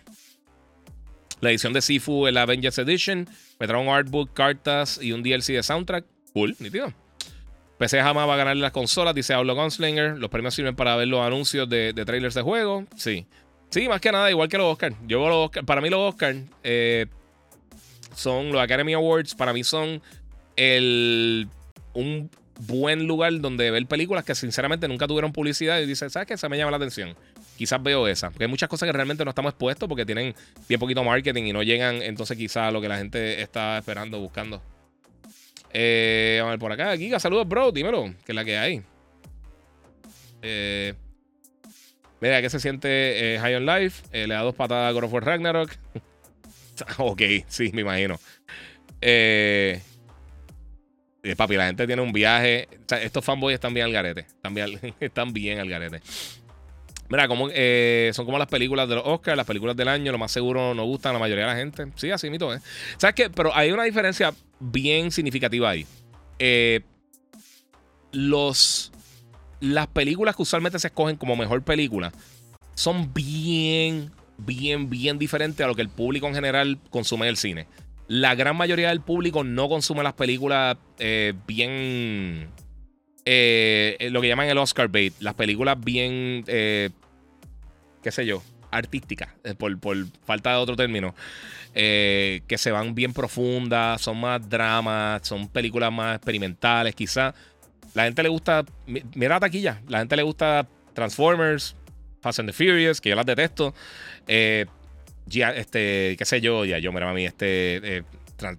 La 1.40 1.50
edición 1.50 1.72
de 1.72 1.82
Sifu 1.82 2.28
en 2.28 2.34
la 2.34 2.42
Avengers 2.42 2.78
Edition. 2.78 3.28
Me 3.58 3.66
trae 3.66 3.82
un 3.82 3.88
artbook, 3.88 4.32
cartas 4.32 5.00
y 5.02 5.10
un 5.10 5.22
DLC 5.24 5.54
de 5.54 5.62
soundtrack. 5.64 6.04
Cool, 6.32 6.54
nítido. 6.60 6.92
PC 7.76 8.00
jamás 8.00 8.28
va 8.28 8.34
a 8.34 8.36
ganar 8.36 8.56
las 8.56 8.70
consolas, 8.70 9.16
dice 9.16 9.34
Aulo 9.34 9.56
Gunslinger. 9.56 10.16
Los 10.16 10.30
premios 10.30 10.54
sirven 10.54 10.76
para 10.76 10.94
ver 10.94 11.08
los 11.08 11.26
anuncios 11.26 11.68
de, 11.68 11.92
trailers 11.92 12.34
de 12.34 12.42
juego. 12.42 12.84
Sí. 12.96 13.26
Sí, 13.70 13.88
más 13.88 14.00
que 14.00 14.12
nada, 14.12 14.30
igual 14.30 14.48
que 14.48 14.58
los 14.58 14.72
Oscars. 14.72 14.94
Yo 15.08 15.28
los 15.28 15.50
para 15.66 15.80
mí 15.80 15.90
los 15.90 16.14
Oscars 16.14 16.38
eh, 16.62 17.06
son 18.14 18.52
los 18.52 18.62
Academy 18.62 18.92
Awards, 18.92 19.34
para 19.34 19.52
mí 19.52 19.64
son 19.64 20.00
el 20.54 21.48
un 21.94 22.30
buen 22.60 23.08
lugar 23.08 23.40
donde 23.40 23.72
ver 23.72 23.86
películas 23.86 24.24
que 24.24 24.36
sinceramente 24.36 24.86
nunca 24.86 25.08
tuvieron 25.08 25.32
publicidad 25.32 25.80
y 25.80 25.86
dice, 25.86 26.08
¿sabes 26.10 26.28
qué? 26.28 26.34
Esa 26.34 26.48
me 26.48 26.56
llama 26.56 26.70
la 26.70 26.76
atención. 26.76 27.16
Quizás 27.56 27.82
veo 27.82 28.08
esa. 28.08 28.30
Porque 28.30 28.44
hay 28.44 28.50
muchas 28.50 28.68
cosas 28.68 28.86
que 28.86 28.92
realmente 28.92 29.24
no 29.24 29.30
estamos 29.30 29.50
expuestos 29.50 29.88
porque 29.88 30.04
tienen 30.04 30.34
bien 30.68 30.80
poquito 30.80 31.04
marketing 31.04 31.44
y 31.44 31.52
no 31.52 31.62
llegan 31.62 32.02
entonces 32.02 32.36
quizás 32.36 32.68
a 32.68 32.70
lo 32.70 32.80
que 32.80 32.88
la 32.88 32.98
gente 32.98 33.40
está 33.40 33.78
esperando, 33.78 34.18
buscando. 34.20 34.60
Eh, 35.72 36.36
vamos 36.38 36.48
a 36.48 36.52
ver 36.52 36.60
por 36.60 36.72
acá. 36.72 36.96
Giga, 36.96 37.18
saludos, 37.18 37.48
bro. 37.48 37.72
Dímelo, 37.72 38.14
que 38.24 38.32
es 38.32 38.34
la 38.34 38.44
que 38.44 38.58
hay. 38.58 38.82
Eh, 40.42 40.94
mira, 42.20 42.40
¿qué 42.42 42.50
se 42.50 42.60
siente 42.60 43.34
eh, 43.34 43.38
High 43.38 43.56
on 43.56 43.66
Life? 43.66 44.04
Eh, 44.12 44.26
le 44.26 44.34
da 44.34 44.42
dos 44.42 44.54
patadas 44.54 44.90
a 44.90 44.92
God 44.92 45.04
of 45.04 45.12
Ragnarok. 45.12 45.70
ok, 46.98 47.22
sí, 47.48 47.70
me 47.72 47.80
imagino. 47.80 48.20
Eh, 49.00 49.80
papi, 51.36 51.56
la 51.56 51.66
gente 51.66 51.86
tiene 51.86 52.02
un 52.02 52.12
viaje. 52.12 52.68
estos 53.02 53.24
fanboys 53.24 53.54
están 53.54 53.72
bien 53.72 53.86
al 53.86 53.92
garete. 53.92 54.20
Están 54.20 54.54
bien, 54.54 54.78
están 55.00 55.32
bien 55.32 55.58
al 55.58 55.68
garete. 55.68 56.00
Mira, 57.08 57.28
eh, 57.52 58.10
son 58.14 58.24
como 58.24 58.38
las 58.38 58.48
películas 58.48 58.88
de 58.88 58.94
los 58.94 59.04
Oscars, 59.06 59.36
las 59.36 59.46
películas 59.46 59.76
del 59.76 59.88
año, 59.88 60.10
lo 60.10 60.18
más 60.18 60.32
seguro 60.32 60.74
no 60.74 60.84
gustan 60.84 61.10
a 61.10 61.12
la 61.14 61.18
mayoría 61.18 61.44
de 61.46 61.50
la 61.50 61.56
gente. 61.56 61.86
Sí, 61.96 62.10
así 62.10 62.30
mito, 62.30 62.52
¿eh? 62.52 62.60
¿Sabes 62.96 63.14
qué? 63.14 63.30
Pero 63.30 63.54
hay 63.54 63.72
una 63.72 63.84
diferencia 63.84 64.32
bien 64.58 65.10
significativa 65.10 65.70
ahí. 65.70 65.86
Eh, 66.38 66.80
los, 68.12 68.90
las 69.60 69.86
películas 69.88 70.34
que 70.34 70.42
usualmente 70.42 70.78
se 70.78 70.86
escogen 70.86 71.16
como 71.16 71.36
mejor 71.36 71.62
película 71.62 72.12
son 72.74 73.12
bien, 73.12 74.10
bien, 74.38 74.88
bien 74.88 75.18
diferentes 75.18 75.64
a 75.64 75.68
lo 75.68 75.74
que 75.74 75.82
el 75.82 75.90
público 75.90 76.26
en 76.26 76.34
general 76.34 76.78
consume 76.90 77.26
en 77.26 77.30
el 77.30 77.36
cine. 77.36 77.66
La 78.08 78.34
gran 78.34 78.56
mayoría 78.56 78.88
del 78.88 79.00
público 79.00 79.44
no 79.44 79.68
consume 79.68 80.02
las 80.02 80.14
películas 80.14 80.76
eh, 80.98 81.34
bien 81.46 82.48
eh, 83.24 84.08
lo 84.10 84.20
que 84.20 84.28
llaman 84.28 84.48
el 84.48 84.58
Oscar 84.58 84.88
bait, 84.88 85.14
las 85.20 85.34
películas 85.34 85.82
bien, 85.82 86.44
eh, 86.46 86.90
qué 88.02 88.10
sé 88.10 88.26
yo, 88.26 88.42
artísticas, 88.70 89.30
eh, 89.44 89.54
por, 89.54 89.78
falta 90.24 90.50
de 90.50 90.56
otro 90.56 90.76
término, 90.76 91.14
que 91.72 92.56
se 92.56 92.70
van 92.70 92.94
bien 92.94 93.12
profundas, 93.12 94.00
son 94.00 94.20
más 94.20 94.48
dramas, 94.48 95.26
son 95.26 95.48
películas 95.48 95.92
más 95.92 96.16
experimentales, 96.16 96.94
quizás. 96.94 97.34
La 97.94 98.04
gente 98.04 98.22
le 98.22 98.28
gusta, 98.28 98.64
mira 98.86 99.36
la 99.36 99.40
taquilla, 99.40 99.80
la 99.88 99.98
gente 100.00 100.16
le 100.16 100.22
gusta 100.22 100.66
Transformers, 100.92 101.76
Fast 102.20 102.40
and 102.40 102.50
the 102.50 102.52
Furious, 102.52 103.00
que 103.00 103.10
yo 103.10 103.16
las 103.16 103.26
detesto. 103.26 103.74
este, 104.26 106.16
qué 106.16 106.24
sé 106.24 106.40
yo, 106.40 106.64
ya 106.64 106.78
yo, 106.78 106.92
mira, 106.92 107.12
mí, 107.12 107.24
este, 107.24 108.04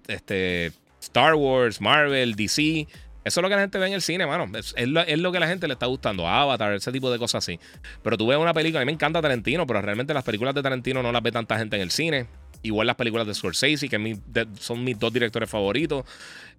este, 0.08 0.72
Star 1.00 1.34
Wars, 1.34 1.80
Marvel, 1.80 2.34
DC. 2.34 2.86
Eso 3.26 3.40
es 3.40 3.42
lo 3.42 3.48
que 3.48 3.56
la 3.56 3.62
gente 3.62 3.76
ve 3.78 3.88
en 3.88 3.92
el 3.92 4.02
cine, 4.02 4.24
mano. 4.24 4.46
Es, 4.56 4.74
lo, 4.86 5.32
que 5.32 5.40
la 5.40 5.48
gente 5.48 5.66
le 5.66 5.72
está 5.72 5.86
gustando. 5.86 6.28
Avatar, 6.28 6.72
ese 6.74 6.92
tipo 6.92 7.10
de 7.10 7.18
cosas 7.18 7.42
así. 7.42 7.58
Pero 8.00 8.16
tú 8.16 8.28
ves 8.28 8.38
una 8.38 8.54
película, 8.54 8.82
a 8.82 8.84
mí 8.84 8.86
me 8.86 8.92
encanta 8.92 9.20
Tarantino, 9.20 9.66
pero 9.66 9.82
realmente 9.82 10.14
las 10.14 10.22
películas 10.22 10.54
de 10.54 10.62
Tarantino 10.62 11.02
no 11.02 11.10
las 11.10 11.20
ve 11.24 11.32
tanta 11.32 11.58
gente 11.58 11.74
en 11.74 11.82
el 11.82 11.90
cine. 11.90 12.28
Igual 12.62 12.86
las 12.86 12.94
películas 12.94 13.26
de 13.26 13.34
Scorsese, 13.34 13.88
que 13.88 14.16
son 14.60 14.84
mis 14.84 14.96
dos 14.96 15.12
directores 15.12 15.50
favoritos. 15.50 16.04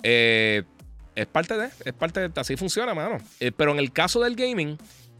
Eh, 0.03 0.63
es 1.15 1.25
parte 1.27 1.57
de, 1.57 1.69
es 1.85 1.93
parte 1.93 2.27
de, 2.27 2.31
así 2.35 2.57
funciona, 2.57 2.93
mano. 2.93 3.19
Eh, 3.39 3.53
pero 3.55 3.71
en 3.71 3.79
el 3.79 3.93
caso 3.93 4.21
del 4.21 4.35
gaming, 4.35 4.77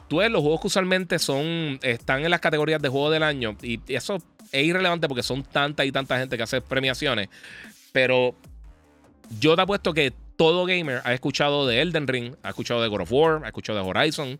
tú 0.09 0.17
ves 0.17 0.29
los 0.29 0.41
juegos 0.41 0.59
que 0.59 0.67
usualmente 0.67 1.17
son, 1.17 1.79
están 1.81 2.25
en 2.25 2.29
las 2.29 2.41
categorías 2.41 2.81
de 2.81 2.89
juego 2.89 3.09
del 3.09 3.23
año. 3.23 3.55
Y, 3.61 3.79
y 3.87 3.95
eso 3.95 4.17
es 4.51 4.65
irrelevante 4.65 5.07
porque 5.07 5.23
son 5.23 5.43
tanta 5.43 5.85
y 5.85 5.93
tanta 5.93 6.19
gente 6.19 6.35
que 6.35 6.43
hace 6.43 6.59
premiaciones. 6.59 7.29
Pero 7.93 8.35
yo 9.39 9.55
te 9.55 9.61
apuesto 9.61 9.93
que 9.93 10.11
todo 10.37 10.65
gamer 10.65 11.01
ha 11.03 11.13
escuchado 11.13 11.67
de 11.67 11.81
Elden 11.81 12.07
Ring, 12.07 12.35
ha 12.43 12.49
escuchado 12.49 12.81
de 12.81 12.87
God 12.87 13.01
of 13.01 13.11
War, 13.11 13.41
ha 13.43 13.47
escuchado 13.47 13.83
de 13.83 13.89
Horizon, 13.89 14.39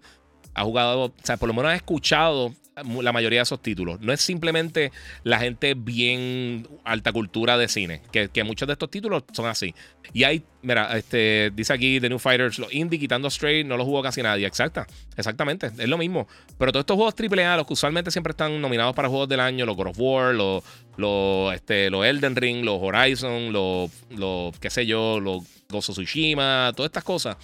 ha 0.53 0.64
jugado, 0.64 1.06
o 1.06 1.14
sea, 1.24 1.38
por 1.38 1.48
lo 1.48 1.53
menos 1.53 1.72
ha 1.72 1.76
escuchado 1.76 2.53
la 2.84 3.12
mayoría 3.12 3.40
de 3.40 3.44
esos 3.44 3.62
títulos. 3.62 3.99
No 4.02 4.14
es 4.14 4.22
simplemente 4.22 4.91
la 5.24 5.40
gente 5.40 5.74
bien 5.74 6.68
alta 6.84 7.12
cultura 7.12 7.58
de 7.58 7.68
cine, 7.68 8.02
que, 8.12 8.44
muchos 8.44 8.68
de 8.68 8.74
estos 8.74 8.90
títulos 8.90 9.24
son 9.34 9.48
así. 9.48 9.74
Y 10.14 10.24
hay, 10.24 10.44
mira, 10.62 10.98
este, 10.98 11.52
dice 11.54 11.74
aquí 11.74 11.99
The 11.99 12.10
New 12.10 12.20
Fighters, 12.20 12.60
los 12.60 12.74
indie 12.74 12.99
quitando 12.99 13.30
Stray 13.30 13.64
no 13.64 13.78
lo 13.78 13.86
jugó 13.86 14.02
casi 14.02 14.22
nadie. 14.22 14.45
Exacta, 14.45 14.88
exactamente, 15.16 15.68
es 15.78 15.90
lo 15.90 15.98
mismo. 15.98 16.28
Pero 16.58 16.72
todos 16.72 16.84
estos 16.84 16.95
juegos 16.95 17.16
AAA, 17.20 17.58
los 17.58 17.68
que 17.68 17.74
usualmente 17.74 18.12
siempre 18.12 18.32
están 18.32 18.62
nominados 18.62 18.95
para 18.95 19.10
juegos 19.10 19.28
del 19.28 19.40
año, 19.40 19.66
los 19.66 19.76
God 19.76 19.88
of 19.88 19.99
War, 19.99 20.36
los, 20.36 20.64
los, 20.98 21.54
este, 21.54 21.90
los 21.90 22.06
Elden 22.06 22.36
Ring, 22.36 22.64
los 22.64 22.80
Horizon, 22.82 23.52
los, 23.52 23.91
los 24.12 24.58
qué 24.60 24.70
sé 24.70 24.86
yo, 24.86 25.20
los 25.20 25.44
Gozo 25.70 25.94
Tsushima, 25.94 26.72
todas 26.76 26.90
estas 26.90 27.04
cosas 27.04 27.38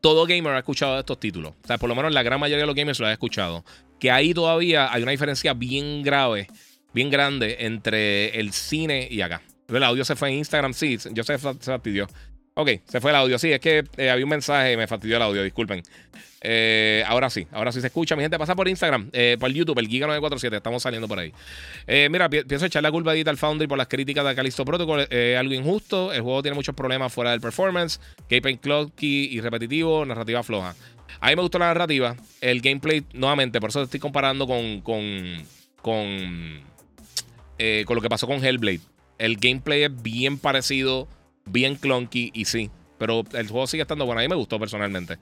todo 0.00 0.26
gamer 0.26 0.54
ha 0.54 0.58
escuchado 0.58 0.98
estos 0.98 1.18
títulos. 1.18 1.54
O 1.64 1.66
sea, 1.66 1.76
por 1.76 1.88
lo 1.88 1.96
menos 1.96 2.12
la 2.12 2.22
gran 2.22 2.38
mayoría 2.38 2.62
de 2.62 2.66
los 2.66 2.76
gamers 2.76 3.00
lo 3.00 3.06
ha 3.06 3.12
escuchado 3.12 3.64
que 3.98 4.10
ahí 4.10 4.34
todavía 4.34 4.92
hay 4.92 5.02
una 5.02 5.12
diferencia 5.12 5.54
bien 5.54 6.02
grave, 6.02 6.48
bien 6.94 7.10
grande 7.10 7.56
entre 7.60 8.38
el 8.38 8.52
cine 8.52 9.08
y 9.10 9.20
acá. 9.20 9.42
El 9.68 9.82
audio 9.82 10.04
se 10.04 10.16
fue 10.16 10.30
en 10.30 10.36
Instagram, 10.36 10.72
sí, 10.72 10.98
yo 11.12 11.24
sé, 11.24 11.38
se 11.38 11.54
fastidió. 11.58 12.08
Ok, 12.60 12.70
se 12.86 13.00
fue 13.00 13.12
el 13.12 13.16
audio, 13.16 13.38
sí, 13.38 13.52
es 13.52 13.60
que 13.60 13.84
eh, 13.96 14.10
había 14.10 14.24
un 14.24 14.30
mensaje 14.30 14.72
y 14.72 14.76
me 14.76 14.88
fastidió 14.88 15.16
el 15.16 15.22
audio, 15.22 15.44
disculpen. 15.44 15.80
Eh, 16.40 17.04
ahora 17.06 17.30
sí, 17.30 17.46
ahora 17.52 17.70
sí 17.70 17.80
se 17.80 17.86
escucha. 17.86 18.16
Mi 18.16 18.22
gente, 18.22 18.36
pasa 18.36 18.56
por 18.56 18.66
Instagram, 18.66 19.10
eh, 19.12 19.36
por 19.38 19.48
YouTube, 19.52 19.78
el 19.78 19.88
Giga947, 19.88 20.56
estamos 20.56 20.82
saliendo 20.82 21.06
por 21.06 21.20
ahí. 21.20 21.32
mira, 22.10 22.28
pienso 22.28 22.66
echar 22.66 22.82
la 22.82 22.90
culpa 22.90 23.12
a 23.12 23.14
Digital 23.14 23.36
Foundry 23.36 23.68
por 23.68 23.78
las 23.78 23.86
críticas 23.86 24.26
de 24.26 24.34
Callisto 24.34 24.64
Protocol. 24.64 25.06
algo 25.38 25.54
injusto, 25.54 26.12
el 26.12 26.22
juego 26.22 26.42
tiene 26.42 26.56
muchos 26.56 26.74
problemas 26.74 27.12
fuera 27.12 27.30
del 27.30 27.40
performance, 27.40 28.00
gameplay 28.28 28.56
clunky 28.56 29.28
y 29.30 29.40
repetitivo, 29.40 30.04
narrativa 30.04 30.42
floja. 30.42 30.74
A 31.20 31.28
mí 31.28 31.36
me 31.36 31.42
gustó 31.42 31.58
la 31.58 31.66
narrativa. 31.66 32.16
El 32.40 32.60
gameplay, 32.60 33.04
nuevamente, 33.12 33.60
por 33.60 33.70
eso 33.70 33.82
estoy 33.82 34.00
comparando 34.00 34.46
con. 34.46 34.80
con. 34.80 35.42
con. 35.82 36.60
Eh, 37.58 37.84
con 37.86 37.96
lo 37.96 38.02
que 38.02 38.08
pasó 38.08 38.26
con 38.26 38.44
Hellblade. 38.44 38.80
El 39.18 39.36
gameplay 39.36 39.82
es 39.82 40.02
bien 40.02 40.38
parecido, 40.38 41.08
bien 41.44 41.74
clunky 41.74 42.30
y 42.32 42.44
sí. 42.44 42.70
Pero 42.98 43.24
el 43.32 43.48
juego 43.48 43.66
sigue 43.66 43.82
estando 43.82 44.06
bueno. 44.06 44.20
A 44.20 44.22
mí 44.22 44.28
me 44.28 44.36
gustó 44.36 44.58
personalmente. 44.58 45.18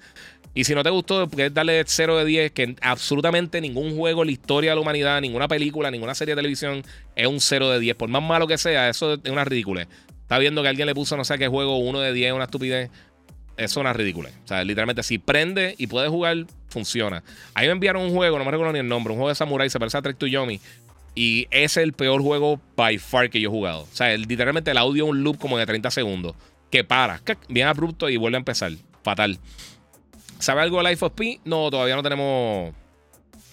Y 0.54 0.64
si 0.64 0.74
no 0.74 0.82
te 0.82 0.88
gustó, 0.88 1.28
puedes 1.28 1.52
darle 1.52 1.82
0 1.86 2.16
de 2.16 2.24
10, 2.24 2.52
que 2.52 2.76
absolutamente 2.80 3.60
ningún 3.60 3.94
juego 3.94 4.22
en 4.22 4.28
la 4.28 4.32
historia 4.32 4.70
de 4.70 4.76
la 4.76 4.80
humanidad, 4.80 5.20
ninguna 5.20 5.48
película, 5.48 5.90
ninguna 5.90 6.14
serie 6.14 6.34
de 6.34 6.38
televisión 6.38 6.82
es 7.14 7.26
un 7.26 7.40
0 7.40 7.70
de 7.70 7.80
10. 7.80 7.96
Por 7.96 8.08
más 8.08 8.22
malo 8.22 8.46
que 8.46 8.56
sea, 8.56 8.88
eso 8.88 9.14
es 9.22 9.30
una 9.30 9.44
ridícula. 9.44 9.86
Está 10.22 10.38
viendo 10.38 10.62
que 10.62 10.68
alguien 10.68 10.86
le 10.86 10.94
puso 10.94 11.16
no 11.16 11.24
sé 11.24 11.36
qué 11.36 11.46
juego 11.46 11.76
1 11.76 12.00
de 12.00 12.12
10, 12.14 12.32
una 12.32 12.44
estupidez 12.44 12.90
es 13.56 13.76
una 13.76 13.92
ridícula. 13.92 14.30
O 14.44 14.48
sea, 14.48 14.64
literalmente, 14.64 15.02
si 15.02 15.18
prende 15.18 15.74
y 15.78 15.86
puede 15.86 16.08
jugar, 16.08 16.46
funciona. 16.68 17.22
Ahí 17.54 17.66
me 17.66 17.72
enviaron 17.72 18.02
un 18.02 18.14
juego, 18.14 18.38
no 18.38 18.44
me 18.44 18.50
recuerdo 18.50 18.72
ni 18.72 18.78
el 18.80 18.88
nombre, 18.88 19.12
un 19.12 19.18
juego 19.18 19.28
de 19.28 19.34
Samurai, 19.34 19.70
se 19.70 19.78
parece 19.78 19.98
a 19.98 20.02
Trek 20.02 20.18
to 20.18 20.26
Yomi. 20.26 20.60
Y 21.14 21.46
es 21.50 21.76
el 21.78 21.94
peor 21.94 22.20
juego 22.20 22.60
by 22.76 22.98
far 22.98 23.30
que 23.30 23.40
yo 23.40 23.48
he 23.48 23.52
jugado. 23.52 23.82
O 23.82 23.88
sea, 23.96 24.14
literalmente 24.16 24.70
el 24.70 24.78
audio 24.78 25.04
es 25.04 25.10
un 25.10 25.24
loop 25.24 25.38
como 25.38 25.56
de 25.56 25.64
30 25.64 25.90
segundos. 25.90 26.34
Que 26.70 26.84
para, 26.84 27.22
bien 27.48 27.68
abrupto 27.68 28.10
y 28.10 28.16
vuelve 28.18 28.36
a 28.36 28.40
empezar. 28.40 28.72
Fatal. 29.02 29.38
¿Sabe 30.38 30.60
algo 30.60 30.82
de 30.82 30.90
Life 30.90 31.04
of 31.04 31.12
P? 31.12 31.40
No, 31.44 31.70
todavía 31.70 31.96
no 31.96 32.02
tenemos 32.02 32.74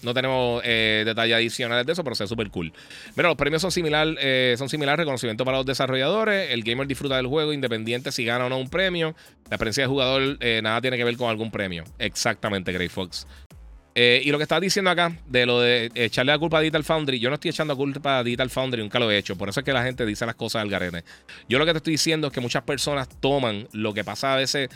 no 0.04 0.14
tenemos 0.14 0.62
eh, 0.64 1.02
detalles 1.04 1.36
adicionales 1.36 1.86
de 1.86 1.92
eso, 1.92 2.04
pero 2.04 2.14
es 2.14 2.28
súper 2.28 2.50
cool. 2.50 2.72
Mira, 3.16 3.28
los 3.28 3.36
premios 3.36 3.62
son 3.62 3.72
similares, 3.72 4.16
eh, 4.20 4.54
son 4.58 4.68
similares, 4.68 4.98
reconocimiento 4.98 5.44
para 5.44 5.58
los 5.58 5.66
desarrolladores. 5.66 6.50
El 6.50 6.62
gamer 6.62 6.86
disfruta 6.86 7.16
del 7.16 7.26
juego, 7.26 7.52
independiente 7.52 8.12
si 8.12 8.24
gana 8.24 8.46
o 8.46 8.48
no 8.48 8.58
un 8.58 8.68
premio. 8.68 9.14
La 9.50 9.56
experiencia 9.56 9.84
de 9.84 9.88
jugador 9.88 10.36
eh, 10.40 10.60
nada 10.62 10.80
tiene 10.80 10.96
que 10.96 11.04
ver 11.04 11.16
con 11.16 11.28
algún 11.28 11.50
premio. 11.50 11.84
Exactamente, 11.98 12.72
Grey 12.72 12.88
Fox. 12.88 13.26
y 13.94 14.30
lo 14.30 14.38
que 14.38 14.42
estás 14.42 14.60
diciendo 14.60 14.90
acá, 14.90 15.16
de 15.26 15.46
lo 15.46 15.60
de 15.60 15.90
echarle 15.94 16.32
la 16.32 16.38
culpa 16.38 16.58
a 16.58 16.60
Digital 16.60 16.84
Foundry, 16.84 17.18
yo 17.20 17.28
no 17.28 17.34
estoy 17.34 17.50
echando 17.50 17.76
culpa 17.76 18.18
a 18.18 18.24
Digital 18.24 18.50
Foundry, 18.50 18.82
nunca 18.82 18.98
lo 18.98 19.10
he 19.10 19.16
hecho. 19.16 19.36
Por 19.36 19.48
eso 19.48 19.60
es 19.60 19.64
que 19.64 19.72
la 19.72 19.84
gente 19.84 20.04
dice 20.04 20.26
las 20.26 20.34
cosas 20.34 20.62
al 20.62 20.68
garete. 20.68 21.04
Yo 21.48 21.58
lo 21.58 21.66
que 21.66 21.72
te 21.72 21.78
estoy 21.78 21.92
diciendo 21.92 22.28
es 22.28 22.32
que 22.32 22.40
muchas 22.40 22.64
personas 22.64 23.08
toman 23.20 23.68
lo 23.72 23.94
que 23.94 24.04
pasa 24.04 24.34
a 24.34 24.36
veces 24.36 24.68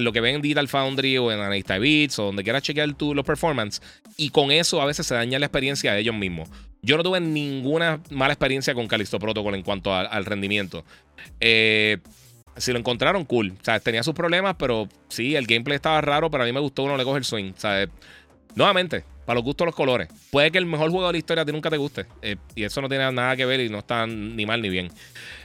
lo 0.00 0.12
que 0.12 0.20
ven 0.20 0.36
en 0.36 0.42
Digital 0.42 0.68
Foundry 0.68 1.18
o 1.18 1.32
en 1.32 1.40
Anista 1.40 1.78
Beats 1.78 2.18
o 2.18 2.24
donde 2.24 2.42
quieras 2.42 2.62
chequear 2.62 2.88
los 2.98 3.24
performance. 3.24 3.80
Y 4.16 4.30
con 4.30 4.50
eso 4.50 4.80
a 4.80 4.86
veces 4.86 5.06
se 5.06 5.14
daña 5.14 5.38
la 5.38 5.46
experiencia 5.46 5.92
de 5.92 6.00
ellos 6.00 6.14
mismos. 6.14 6.48
Yo 6.82 6.96
no 6.96 7.02
tuve 7.02 7.20
ninguna 7.20 8.00
mala 8.10 8.34
experiencia 8.34 8.74
con 8.74 8.86
Callisto 8.86 9.18
Protocol 9.18 9.54
en 9.54 9.62
cuanto 9.62 9.94
al 9.94 10.24
rendimiento. 10.24 10.84
Eh, 11.40 11.98
si 12.56 12.72
lo 12.72 12.78
encontraron, 12.78 13.24
cool. 13.24 13.54
Tenía 13.82 14.02
sus 14.02 14.14
problemas, 14.14 14.56
pero 14.58 14.88
sí, 15.08 15.34
el 15.34 15.46
gameplay 15.46 15.76
estaba 15.76 16.00
raro, 16.00 16.30
pero 16.30 16.44
a 16.44 16.46
mí 16.46 16.52
me 16.52 16.60
gustó 16.60 16.82
uno 16.82 16.96
le 16.96 17.04
coge 17.04 17.18
el 17.18 17.24
swing. 17.24 17.52
Nuevamente, 18.54 19.04
para 19.24 19.36
los 19.36 19.44
gustos 19.44 19.66
los 19.66 19.74
colores. 19.74 20.08
Puede 20.30 20.50
que 20.50 20.58
el 20.58 20.66
mejor 20.66 20.90
juego 20.90 21.06
de 21.06 21.12
la 21.12 21.18
historia 21.18 21.42
a 21.42 21.46
ti 21.46 21.52
nunca 21.52 21.70
te 21.70 21.76
guste. 21.76 22.06
Eh, 22.22 22.36
y 22.54 22.64
eso 22.64 22.80
no 22.80 22.88
tiene 22.88 23.10
nada 23.12 23.36
que 23.36 23.46
ver 23.46 23.60
y 23.60 23.68
no 23.68 23.78
está 23.78 24.06
ni 24.06 24.46
mal 24.46 24.60
ni 24.60 24.68
bien. 24.68 24.90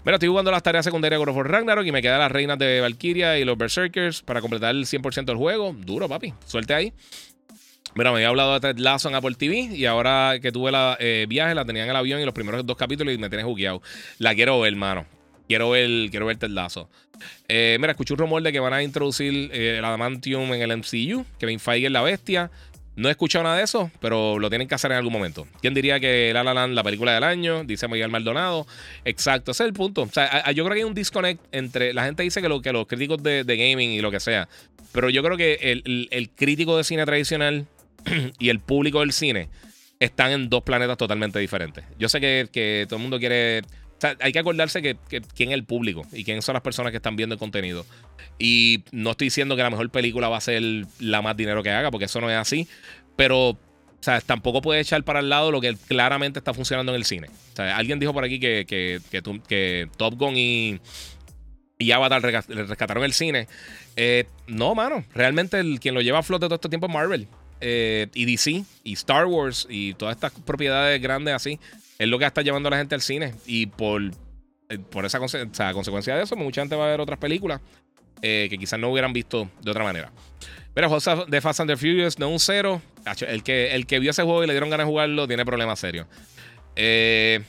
Mira, 0.04 0.16
estoy 0.16 0.30
jugando 0.30 0.52
las 0.52 0.64
tareas 0.64 0.86
secundarias 0.86 1.20
de 1.20 1.26
God 1.26 1.44
Ragnarok 1.44 1.86
y 1.86 1.92
me 1.92 2.02
quedan 2.02 2.20
las 2.20 2.32
reinas 2.32 2.58
de 2.58 2.82
Valkyria 2.82 3.38
y 3.38 3.46
los 3.46 3.58
Berserkers 3.58 4.22
para 4.22 4.42
completar 4.42 4.76
el 4.76 4.86
100% 4.86 5.26
del 5.26 5.38
juego. 5.38 5.76
Duro, 5.78 6.08
papi. 6.08 6.34
Suelte 6.46 6.74
ahí. 6.74 6.94
Mira, 7.96 8.12
me 8.12 8.18
había 8.18 8.30
hablado 8.30 8.60
de 8.60 8.74
Ted 8.74 8.78
en 8.80 9.16
Apple 9.16 9.36
TV 9.36 9.58
y 9.76 9.86
ahora 9.86 10.40
que 10.42 10.52
tuve 10.52 10.72
la 10.72 10.96
eh, 11.00 11.26
viaje, 11.28 11.56
la 11.56 11.66
tenía 11.66 11.84
en 11.84 11.90
el 11.90 11.96
avión 11.96 12.22
y 12.22 12.26
los 12.26 12.34
primeros 12.34 12.66
dos 12.66 12.78
capítulos 12.78 13.14
y 13.14 13.18
me 13.18 13.30
tiene 13.30 13.44
jugueado. 13.44 13.82
La 14.20 14.36
quiero 14.36 14.60
ver, 14.60 14.74
hermano. 14.74 15.06
Quiero 15.48 15.72
ver, 15.72 16.12
quiero 16.12 16.28
ver 16.28 16.38
Ted 16.38 16.50
Lasso. 16.50 16.90
Eh, 17.48 17.78
mira, 17.80 17.92
escuché 17.92 18.14
un 18.14 18.20
rumor 18.20 18.44
de 18.44 18.52
que 18.52 18.60
van 18.60 18.74
a 18.74 18.84
introducir 18.84 19.52
el 19.52 19.84
Adamantium 19.84 20.54
en 20.54 20.62
el 20.62 20.78
MCU. 20.78 21.26
Kevin 21.40 21.60
Feige 21.60 21.88
es 21.88 21.92
la 21.92 22.04
bestia. 22.04 22.52
No 23.00 23.08
he 23.08 23.12
escuchado 23.12 23.44
nada 23.44 23.56
de 23.56 23.64
eso, 23.64 23.90
pero 24.02 24.40
lo 24.40 24.50
tienen 24.50 24.68
que 24.68 24.76
hacer 24.76 24.92
en 24.92 24.98
algún 24.98 25.14
momento. 25.14 25.48
¿Quién 25.62 25.74
diría 25.74 26.02
que 26.02 26.32
La 26.34 26.44
La 26.44 26.54
Land, 26.54 26.74
la 26.74 26.84
película 26.84 27.14
del 27.14 27.24
año? 27.24 27.64
Dice 27.64 27.88
Miguel 27.88 28.10
Maldonado. 28.10 28.68
Exacto, 29.06 29.52
ese 29.52 29.64
es 29.64 29.68
el 29.68 29.74
punto. 29.74 30.02
O 30.02 30.10
sea, 30.10 30.52
yo 30.52 30.66
creo 30.66 30.76
que 30.76 30.82
hay 30.82 30.84
un 30.84 30.94
disconnect 30.94 31.42
entre. 31.54 31.94
La 31.94 32.04
gente 32.04 32.24
dice 32.24 32.42
que, 32.42 32.50
lo, 32.50 32.62
que 32.62 32.74
los 32.74 32.88
críticos 32.88 33.24
de, 33.24 33.46
gaming 33.46 33.92
y 33.92 34.02
lo 34.02 34.12
que 34.12 34.20
sea. 34.20 34.50
Pero 34.92 35.10
yo 35.10 35.24
creo 35.24 35.38
que 35.38 35.82
el, 35.82 36.30
crítico 36.36 36.76
de 36.76 36.84
cine 36.84 37.06
tradicional 37.06 37.68
y 38.38 38.50
el 38.50 38.60
público 38.60 39.00
del 39.00 39.14
cine 39.14 39.48
están 40.02 40.34
en 40.34 40.50
dos 40.50 40.64
planetas 40.64 40.98
totalmente 40.98 41.40
diferentes. 41.40 41.86
Yo 41.98 42.10
sé 42.10 42.20
que, 42.20 42.50
que 42.52 42.86
todo 42.90 42.98
el 42.98 43.02
mundo 43.02 43.18
quiere 43.18 43.62
sea, 44.02 44.16
hay 44.20 44.32
que 44.32 44.40
acordarse 44.40 44.82
que, 44.82 44.98
quién 45.36 45.50
es 45.50 45.56
el 45.56 45.64
público 45.64 46.06
y 46.12 46.24
quiénes 46.24 46.46
son 46.46 46.54
las 46.54 46.62
personas 46.62 46.92
que 46.92 46.98
están 46.98 47.16
viendo 47.16 47.34
el 47.34 47.40
contenido. 47.40 47.86
Y 48.38 48.84
no 48.92 49.12
estoy 49.12 49.28
diciendo 49.28 49.56
que 49.56 49.64
la 49.64 49.70
mejor 49.70 49.90
película 49.90 50.30
va 50.30 50.38
a 50.38 50.42
ser 50.42 50.62
la 51.00 51.22
más 51.22 51.36
dinero 51.36 51.64
que 51.64 51.70
haga, 51.70 51.92
porque 51.92 52.06
eso 52.06 52.22
no 52.22 52.30
es 52.30 52.38
así. 52.38 52.68
Pero, 53.16 53.50
o 53.50 53.58
sea, 54.00 54.22
tampoco 54.22 54.62
puede 54.62 54.80
echar 54.80 55.04
para 55.04 55.20
el 55.20 55.30
lado 55.30 55.52
lo 55.52 55.60
que 55.60 55.76
claramente 55.88 56.40
está 56.40 56.54
funcionando 56.54 56.94
en 56.94 56.98
el 56.98 57.06
cine. 57.06 57.28
O 57.54 57.56
sea, 57.56 57.76
alguien 57.76 58.00
dijo 58.00 58.14
por 58.14 58.24
aquí 58.24 58.40
que, 58.40 58.66
que, 58.66 59.90
Top 59.98 60.16
Gun 60.16 60.38
y, 60.38 60.80
y 61.78 61.92
Avatar 61.92 62.22
rescataron 62.22 63.04
el 63.04 63.14
cine. 63.14 63.48
Eh, 63.96 64.26
no, 64.48 64.76
mano. 64.76 65.04
Realmente 65.14 65.60
el, 65.60 65.80
quien 65.80 65.96
lo 65.96 66.02
lleva 66.02 66.20
a 66.20 66.24
flote 66.24 66.46
todo 66.46 66.56
este 66.56 66.70
tiempo 66.70 66.88
es 66.88 66.94
Marvel. 66.94 67.28
Eh, 67.62 68.08
y 68.14 68.24
DC 68.24 68.64
y 68.86 68.94
Star 68.94 69.26
Wars 69.26 69.68
y 69.70 69.94
todas 69.96 70.16
estas 70.16 70.32
propiedades 70.32 71.02
grandes 71.02 71.34
así 71.34 71.60
es 72.00 72.08
lo 72.08 72.18
que 72.18 72.26
está 72.26 72.42
llevando 72.42 72.68
a 72.68 72.72
la 72.72 72.78
gente 72.78 72.96
al 72.96 73.02
cine. 73.02 73.36
Y 73.46 73.68
por, 73.68 74.02
eh, 74.70 74.80
por 74.90 75.06
esa 75.06 75.20
consecuencia 75.20 76.16
de 76.16 76.24
eso, 76.24 76.36
mucha 76.36 76.62
gente 76.62 76.76
va 76.76 76.86
a 76.86 76.90
ver 76.90 77.02
otras 77.02 77.20
películas 77.20 77.62
eh, 78.22 78.48
que 78.50 78.58
quizás 78.58 78.80
no 78.80 78.90
hubieran 78.90 79.14
visto 79.14 79.50
de 79.62 79.70
otra 79.70 79.84
manera. 79.84 80.12
Pero 80.74 80.90
José 80.90 81.12
de 81.28 81.42
Fast 81.42 81.60
and 81.60 81.70
the 81.70 81.78
Furious 81.78 82.18
no 82.18 82.30
un 82.30 82.40
cero. 82.40 82.82
El 83.28 83.44
que, 83.44 83.76
el 83.76 83.86
que 83.86 84.00
vio 84.00 84.12
ese 84.12 84.24
juego 84.24 84.44
y 84.44 84.48
le 84.48 84.54
dieron 84.54 84.70
ganas 84.70 84.86
de 84.86 84.92
jugarlo 84.92 85.28
tiene 85.28 85.46
problemas 85.46 85.80
serios. 85.80 86.08
Eh, 86.76 87.42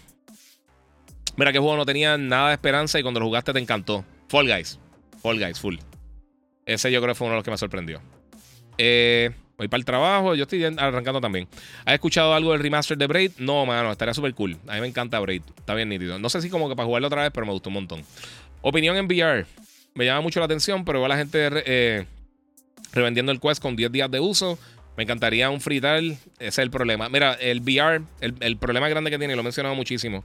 mira 1.37 1.53
que 1.53 1.59
juego 1.61 1.77
no 1.77 1.87
tenía 1.87 2.19
nada 2.19 2.49
de 2.49 2.55
esperanza 2.55 2.99
y 2.99 3.03
cuando 3.03 3.21
lo 3.21 3.27
jugaste 3.27 3.53
te 3.53 3.61
encantó. 3.61 4.05
Fall 4.29 4.49
Guys. 4.49 4.81
Fall 5.23 5.39
Guys, 5.39 5.61
full. 5.61 5.77
Ese 6.67 6.91
yo 6.91 7.01
creo 7.01 7.15
que 7.15 7.19
fue 7.19 7.27
uno 7.27 7.35
de 7.35 7.39
los 7.39 7.45
que 7.45 7.51
me 7.53 7.59
sorprendió. 7.59 8.01
Eh. 8.79 9.31
Voy 9.61 9.69
para 9.69 9.81
el 9.81 9.85
trabajo, 9.85 10.35
yo 10.35 10.45
estoy 10.45 10.65
arrancando 10.65 11.21
también. 11.21 11.47
¿Has 11.85 11.93
escuchado 11.93 12.33
algo 12.33 12.53
del 12.53 12.63
remaster 12.63 12.97
de 12.97 13.07
Braid? 13.07 13.33
No, 13.37 13.67
mano, 13.67 13.93
estaría 13.93 14.15
súper 14.15 14.33
cool. 14.33 14.57
A 14.67 14.77
mí 14.77 14.81
me 14.81 14.87
encanta 14.87 15.21
Braid, 15.21 15.43
está 15.55 15.75
bien 15.75 15.91
nítido. 15.91 16.19
No 16.19 16.31
sé 16.31 16.41
si 16.41 16.49
como 16.49 16.71
que 16.71 16.75
para 16.75 16.87
jugarlo 16.87 17.09
otra 17.09 17.25
vez, 17.25 17.31
pero 17.31 17.45
me 17.45 17.53
gustó 17.53 17.69
un 17.69 17.75
montón. 17.75 18.03
Opinión 18.63 18.97
en 18.97 19.05
VR. 19.05 19.45
Me 19.93 20.07
llama 20.07 20.23
mucho 20.23 20.41
la 20.41 20.47
atención, 20.47 20.87
pero 20.87 21.01
veo 21.01 21.09
la 21.09 21.19
gente 21.19 21.51
eh, 21.67 22.07
revendiendo 22.95 23.33
el 23.33 23.39
Quest 23.39 23.61
con 23.61 23.77
10 23.77 23.93
días 23.93 24.11
de 24.11 24.19
uso. 24.19 24.59
Me 24.97 25.03
encantaría 25.03 25.51
un 25.51 25.61
free 25.61 25.77
Ese 25.77 26.17
es 26.39 26.59
el 26.59 26.71
problema. 26.71 27.11
Mira, 27.11 27.35
el 27.35 27.61
VR, 27.61 28.01
el, 28.23 28.57
problema 28.57 28.89
grande 28.89 29.11
que 29.11 29.19
tiene, 29.19 29.35
y 29.35 29.37
lo 29.37 29.41
he 29.41 29.45
mencionado 29.45 29.75
muchísimo, 29.75 30.25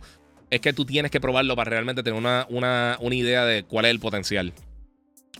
es 0.49 0.61
que 0.61 0.71
tú 0.71 0.85
tienes 0.85 1.11
que 1.11 1.19
probarlo 1.19 1.57
para 1.57 1.71
realmente 1.71 2.03
tener 2.03 2.17
una, 2.17 2.45
una, 2.47 2.95
una 3.01 3.15
idea 3.15 3.43
de 3.43 3.63
cuál 3.63 3.83
es 3.83 3.91
el 3.91 3.99
potencial. 3.99 4.53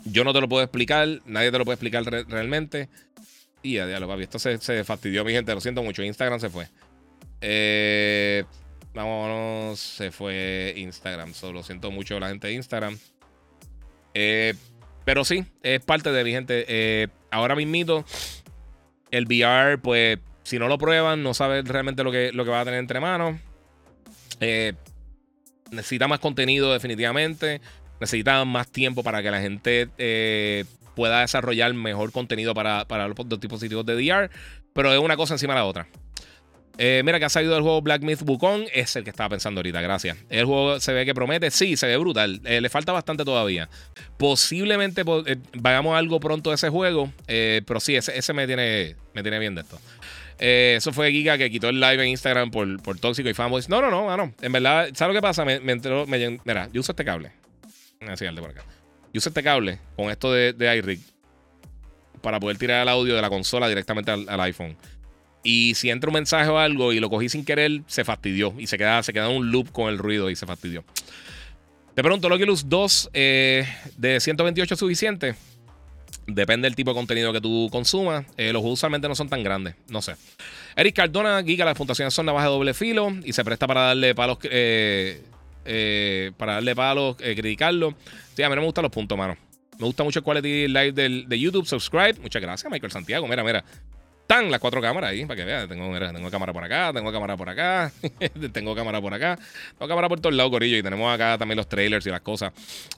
Yo 0.03 0.25
no 0.25 0.33
te 0.33 0.41
lo 0.41 0.49
puedo 0.49 0.63
explicar, 0.63 1.21
nadie 1.25 1.49
te 1.49 1.57
lo 1.57 1.63
puede 1.63 1.75
explicar 1.75 2.03
realmente. 2.27 2.89
Y 3.65 3.79
a 3.79 3.87
diablo, 3.87 4.07
papi. 4.07 4.21
Esto 4.21 4.37
se, 4.37 4.83
fastidió, 4.83 5.25
mi 5.25 5.31
gente. 5.31 5.51
Lo 5.51 5.59
siento 5.59 5.81
mucho. 5.81 6.03
Instagram 6.03 6.39
se 6.39 6.51
fue. 6.51 6.67
Eh, 7.41 8.43
vámonos. 8.93 9.79
Se 9.79 10.11
fue 10.11 10.75
Instagram. 10.77 11.33
Solo 11.33 11.63
siento 11.63 11.89
mucho 11.89 12.19
la 12.19 12.29
gente 12.29 12.45
de 12.45 12.53
Instagram. 12.53 12.99
Eh, 14.13 14.53
pero 15.03 15.25
sí, 15.25 15.45
es 15.63 15.83
parte 15.83 16.11
de 16.11 16.23
mi 16.23 16.29
gente. 16.29 16.65
Eh, 16.67 17.07
ahora 17.31 17.55
mismito, 17.55 18.05
el 19.09 19.25
VR, 19.25 19.79
pues, 19.79 20.19
si 20.43 20.59
no 20.59 20.67
lo 20.67 20.77
prueban, 20.77 21.23
no 21.23 21.33
saben 21.33 21.65
realmente 21.65 22.03
lo 22.03 22.11
que, 22.11 22.31
lo 22.33 22.45
que 22.45 22.51
va 22.51 22.61
a 22.61 22.65
tener 22.65 22.79
entre 22.79 22.99
manos. 22.99 23.39
necesita 25.71 26.07
más 26.07 26.19
contenido, 26.19 26.71
definitivamente. 26.71 27.61
Necesita 27.99 28.45
más 28.45 28.67
tiempo 28.67 29.01
para 29.01 29.23
que 29.23 29.31
la 29.31 29.41
gente 29.41 29.89
pueda 30.95 31.21
desarrollar 31.21 31.73
mejor 31.73 32.11
contenido 32.11 32.53
para, 32.53 32.85
los 33.07 33.39
dispositivos 33.39 33.85
de 33.85 33.95
VR, 33.95 34.29
pero 34.73 34.93
es 34.93 34.99
una 34.99 35.17
cosa 35.17 35.35
encima 35.35 35.53
de 35.53 35.59
la 35.59 35.65
otra. 35.65 35.87
Eh, 36.77 37.01
mira 37.05 37.19
que 37.19 37.25
ha 37.25 37.29
salido 37.29 37.55
el 37.55 37.61
juego 37.61 37.81
Black 37.81 38.01
Myth 38.01 38.21
Wukong. 38.23 38.67
Es 38.73 38.95
el 38.95 39.03
que 39.03 39.09
estaba 39.09 39.29
pensando 39.29 39.59
ahorita, 39.59 39.81
gracias. 39.81 40.17
El 40.29 40.45
juego 40.45 40.79
se 40.79 40.93
ve 40.93 41.05
que 41.05 41.13
promete. 41.13 41.51
Sí, 41.51 41.77
se 41.77 41.87
ve 41.87 41.97
brutal. 41.97 42.41
Eh, 42.43 42.59
le 42.59 42.69
falta 42.69 42.91
bastante 42.91 43.23
todavía. 43.23 43.69
Posiblemente 44.17 45.03
eh, 45.25 45.37
vayamos 45.53 45.97
algo 45.97 46.19
pronto 46.19 46.49
de 46.49 46.55
ese 46.55 46.69
juego. 46.69 47.11
pero 47.25 47.79
sí, 47.79 47.95
ese, 47.95 48.33
me, 48.33 48.45
tiene, 48.47 48.95
me 49.13 49.21
tiene 49.21 49.39
bien 49.39 49.55
de 49.55 49.61
esto. 49.61 49.79
eso 50.37 50.91
fue 50.91 51.11
Giga 51.11 51.37
que 51.37 51.49
quitó 51.49 51.69
el 51.69 51.79
live 51.79 52.03
en 52.03 52.09
Instagram 52.09 52.51
por, 52.51 52.81
por 52.81 52.99
tóxico 52.99 53.29
y 53.29 53.33
fanboys. 53.33 53.69
No, 53.69 53.81
no, 53.81 53.89
no, 53.89 54.17
no. 54.17 54.33
En 54.41 54.51
verdad, 54.51 54.89
¿sabes 54.93 55.13
lo 55.13 55.17
que 55.17 55.25
pasa? 55.25 55.45
Me, 55.45 55.53
entró. 55.71 56.05
mira, 56.07 56.69
yo 56.73 56.81
uso 56.81 56.91
este 56.91 57.05
cable. 57.05 57.31
Así, 58.01 58.25
por 58.25 58.49
acá. 58.49 58.63
Yo 59.15 59.19
usé 59.19 59.29
este 59.29 59.43
cable 59.43 59.79
con 59.95 60.11
esto 60.11 60.29
de, 60.33 60.51
de 60.51 60.75
iRig 60.75 60.99
para 62.21 62.37
poder 62.37 62.57
tirar 62.57 62.81
el 62.81 62.89
audio 62.89 63.15
de 63.15 63.21
la 63.21 63.29
consola 63.29 63.69
directamente 63.69 64.11
al, 64.11 64.41
iPhone. 64.41 64.75
Y 65.41 65.73
si 65.75 65.89
entra 65.89 66.09
un 66.09 66.15
mensaje 66.15 66.49
o 66.49 66.57
algo 66.57 66.91
y 66.91 66.99
lo 66.99 67.09
cogí 67.09 67.29
sin 67.29 67.45
querer, 67.45 67.79
se 67.87 68.03
fastidió. 68.03 68.53
Y 68.57 68.67
se 68.67 68.77
queda, 68.77 69.01
se 69.03 69.13
queda 69.13 69.29
un 69.29 69.51
loop 69.51 69.71
con 69.71 69.87
el 69.87 69.99
ruido 69.99 70.29
y 70.29 70.35
se 70.35 70.45
fastidió. 70.45 70.83
Te 71.93 72.03
pregunto, 72.03 72.27
Oculus 72.27 72.67
2 72.67 73.11
eh, 73.13 73.65
de 73.95 74.19
128 74.19 74.73
es 74.73 74.79
suficiente. 74.81 75.35
Depende 76.27 76.65
del 76.65 76.75
tipo 76.75 76.91
de 76.91 76.95
contenido 76.95 77.31
que 77.31 77.39
tú 77.39 77.69
consumas. 77.71 78.25
Eh, 78.35 78.51
los 78.51 78.59
juegos 78.59 78.79
usualmente 78.79 79.07
no 79.07 79.15
son 79.15 79.29
tan 79.29 79.43
grandes. 79.43 79.75
No 79.87 80.01
sé. 80.01 80.17
Eric 80.75 80.93
Cardona, 80.93 81.41
Giga, 81.41 81.63
las 81.63 81.77
puntuaciones 81.77 82.13
son 82.13 82.25
navajas 82.25 82.49
de 82.49 82.53
doble 82.53 82.73
filo 82.73 83.13
y 83.23 83.31
se 83.31 83.45
presta 83.45 83.65
para 83.65 83.83
darle 83.83 84.13
palos. 84.13 84.39
Eh, 84.43 85.21
para 86.35 86.55
darle 86.55 86.75
palos, 86.75 87.15
criticarlo. 87.15 87.95
Sí, 88.35 88.43
a 88.43 88.49
mí 88.49 88.55
no 88.55 88.61
me 88.61 88.65
gustan 88.65 88.83
los 88.83 88.91
puntos, 88.91 89.17
mano. 89.17 89.37
Me 89.79 89.85
gusta 89.85 90.03
mucho 90.03 90.19
el 90.19 90.23
quality 90.23 90.67
live 90.67 90.91
del, 90.91 91.27
de 91.27 91.39
YouTube. 91.39 91.65
Subscribe. 91.65 92.15
Muchas 92.21 92.41
gracias, 92.41 92.71
Michael 92.71 92.91
Santiago. 92.91 93.27
Mira, 93.27 93.43
mira. 93.43 93.63
Están 94.21 94.49
las 94.49 94.59
cuatro 94.59 94.81
cámaras 94.81 95.11
ahí, 95.11 95.23
para 95.23 95.35
que 95.35 95.45
vean. 95.45 95.69
Tengo, 95.69 95.99
tengo 95.99 96.31
cámara 96.31 96.51
por 96.51 96.63
acá, 96.63 96.91
tengo 96.91 97.11
cámara 97.11 97.37
por 97.37 97.47
acá, 97.47 97.91
tengo 98.53 98.73
cámara 98.73 98.99
por 98.99 99.13
acá, 99.13 99.37
tengo 99.77 99.87
cámara 99.87 100.09
por 100.09 100.19
todos 100.19 100.33
lados, 100.33 100.51
Corillo. 100.51 100.77
Y 100.77 100.81
tenemos 100.81 101.13
acá 101.13 101.37
también 101.37 101.57
los 101.57 101.69
trailers 101.69 102.07
y 102.07 102.09
las 102.09 102.21
cosas. 102.21 102.51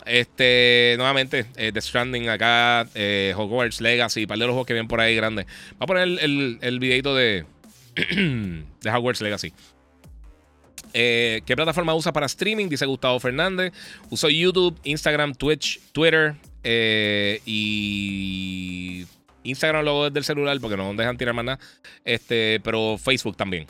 Este, 0.05 0.93
nuevamente, 0.95 1.45
eh, 1.57 1.73
The 1.73 1.81
Stranding 1.81 2.30
acá, 2.30 2.88
eh, 2.95 3.34
Hogwarts 3.35 3.81
Legacy, 3.81 4.26
par 4.26 4.38
de 4.38 4.45
los 4.45 4.53
juegos 4.53 4.68
que 4.68 4.73
vienen 4.73 4.88
por 4.88 5.01
ahí 5.01 5.18
grandes. 5.18 5.47
Voy 5.72 5.77
a 5.81 5.85
poner 5.85 6.03
el, 6.03 6.59
el, 6.61 6.80
videito 6.80 7.14
de, 7.14 7.43
de 7.95 8.89
Hogwarts 8.89 9.19
Legacy. 9.19 9.53
Eh, 10.93 11.41
¿Qué 11.45 11.55
plataforma 11.55 11.95
usa 11.95 12.11
para 12.11 12.26
streaming? 12.26 12.68
Dice 12.68 12.85
Gustavo 12.85 13.19
Fernández. 13.19 13.73
Uso 14.09 14.30
YouTube, 14.30 14.77
Instagram, 14.84 15.34
Twitch, 15.34 15.80
Twitter 15.91 16.35
eh, 16.64 17.41
y 17.45 19.05
Instagram 19.43 19.84
luego 19.84 20.05
desde 20.05 20.19
el 20.19 20.26
celular 20.26 20.57
porque 20.59 20.77
no 20.77 20.93
dejan 20.93 21.18
tirar 21.18 21.34
más 21.34 21.45
nada. 21.45 21.59
Este, 22.03 22.59
pero 22.64 22.97
Facebook 22.97 23.38
también. 23.38 23.68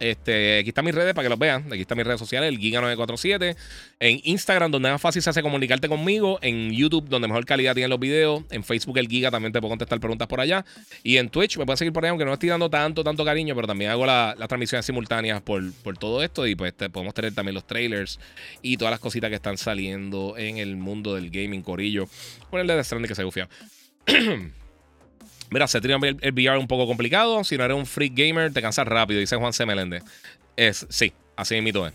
Este, 0.00 0.58
aquí 0.58 0.70
están 0.70 0.86
mis 0.86 0.94
redes 0.94 1.12
para 1.12 1.26
que 1.26 1.28
los 1.28 1.38
vean. 1.38 1.66
Aquí 1.70 1.82
están 1.82 1.98
mis 1.98 2.06
redes 2.06 2.18
sociales, 2.18 2.48
el 2.48 2.58
Giga947. 2.58 3.54
En 4.00 4.20
Instagram, 4.24 4.70
donde 4.70 4.90
más 4.90 5.00
fácil 5.00 5.20
se 5.20 5.28
hace 5.28 5.42
comunicarte 5.42 5.88
conmigo. 5.88 6.38
En 6.42 6.72
YouTube, 6.72 7.08
donde 7.08 7.28
mejor 7.28 7.44
calidad 7.44 7.74
tienen 7.74 7.90
los 7.90 8.00
videos. 8.00 8.42
En 8.50 8.64
Facebook, 8.64 8.96
el 8.98 9.08
Giga, 9.08 9.30
también 9.30 9.52
te 9.52 9.60
puedo 9.60 9.70
contestar 9.70 10.00
preguntas 10.00 10.26
por 10.26 10.40
allá. 10.40 10.64
Y 11.02 11.18
en 11.18 11.28
Twitch, 11.28 11.58
me 11.58 11.66
pueden 11.66 11.76
seguir 11.76 11.92
por 11.92 12.02
allá, 12.04 12.10
aunque 12.10 12.24
no 12.24 12.32
estoy 12.32 12.48
dando 12.48 12.70
tanto, 12.70 13.04
tanto 13.04 13.24
cariño, 13.24 13.54
pero 13.54 13.66
también 13.66 13.90
hago 13.90 14.06
las 14.06 14.36
transmisiones 14.48 14.86
simultáneas 14.86 15.42
por, 15.42 15.70
por 15.82 15.98
todo 15.98 16.22
esto. 16.22 16.46
Y 16.46 16.54
pues 16.54 16.74
te 16.74 16.88
podemos 16.88 17.12
tener 17.12 17.34
también 17.34 17.54
los 17.54 17.66
trailers 17.66 18.18
y 18.62 18.78
todas 18.78 18.90
las 18.90 19.00
cositas 19.00 19.28
que 19.28 19.36
están 19.36 19.58
saliendo 19.58 20.36
en 20.38 20.56
el 20.56 20.76
mundo 20.76 21.14
del 21.14 21.30
gaming, 21.30 21.62
corillo. 21.62 22.08
Con 22.48 22.60
el 22.60 22.66
de 22.66 22.76
The 22.76 22.84
Stranding 22.84 23.08
que 23.08 23.14
se 23.14 23.24
gufiado. 23.24 23.50
Mira, 25.50 25.66
se 25.66 25.80
tiene 25.80 26.16
el, 26.20 26.32
VR 26.32 26.58
un 26.58 26.68
poco 26.68 26.86
complicado. 26.86 27.42
Si 27.44 27.58
no 27.58 27.64
eres 27.64 27.76
un 27.76 27.86
freak 27.86 28.14
gamer, 28.14 28.52
te 28.52 28.62
cansas 28.62 28.86
rápido, 28.86 29.20
dice 29.20 29.36
Juan 29.36 29.52
C. 29.52 29.66
Meléndez. 29.66 30.02
Es, 30.56 30.86
sí, 30.88 31.12
así 31.36 31.60
mismo 31.60 31.86
es. 31.86 31.92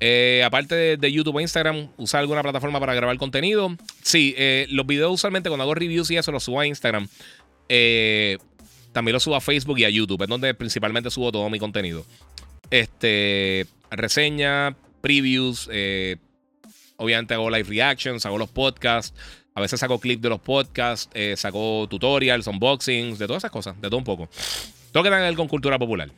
Eh, 0.00 0.42
aparte 0.44 0.98
de, 0.98 1.12
YouTube 1.12 1.38
e 1.38 1.42
Instagram, 1.42 1.88
¿usa 1.96 2.20
alguna 2.20 2.42
plataforma 2.42 2.78
para 2.78 2.94
grabar 2.94 3.16
contenido? 3.16 3.74
Sí, 4.02 4.34
eh, 4.36 4.66
los 4.68 4.86
videos 4.86 5.12
usualmente 5.12 5.48
cuando 5.48 5.62
hago 5.62 5.74
reviews 5.74 6.10
y 6.10 6.16
eso 6.18 6.30
los 6.30 6.44
subo 6.44 6.60
a 6.60 6.66
Instagram. 6.66 7.08
Eh, 7.70 8.36
también 8.92 9.14
los 9.14 9.22
subo 9.22 9.36
a 9.36 9.40
Facebook 9.40 9.78
y 9.78 9.84
a 9.84 9.88
YouTube, 9.88 10.22
es 10.22 10.28
donde 10.28 10.52
principalmente 10.52 11.10
subo 11.10 11.32
todo 11.32 11.48
mi 11.48 11.58
contenido. 11.58 12.04
Este, 12.70 13.66
reseña, 13.90 14.76
previews, 15.00 15.70
obviamente 16.96 17.34
hago 17.34 17.48
live 17.48 17.68
reactions, 17.68 18.26
hago 18.26 18.36
los 18.36 18.50
podcasts. 18.50 19.16
A 19.56 19.60
veces 19.60 19.78
saco 19.78 20.00
clips 20.00 20.20
de 20.20 20.28
los 20.28 20.40
podcasts, 20.40 21.08
eh, 21.14 21.34
saco 21.36 21.86
tutorials, 21.88 22.46
unboxings, 22.48 23.18
de 23.18 23.26
todas 23.26 23.40
esas 23.40 23.52
cosas, 23.52 23.80
de 23.80 23.88
todo 23.88 23.98
un 23.98 24.04
poco. 24.04 24.28
Todo 24.90 25.04
que 25.04 25.10
ver 25.10 25.34
con 25.36 25.46
cultura 25.46 25.78
popular. 25.78 26.10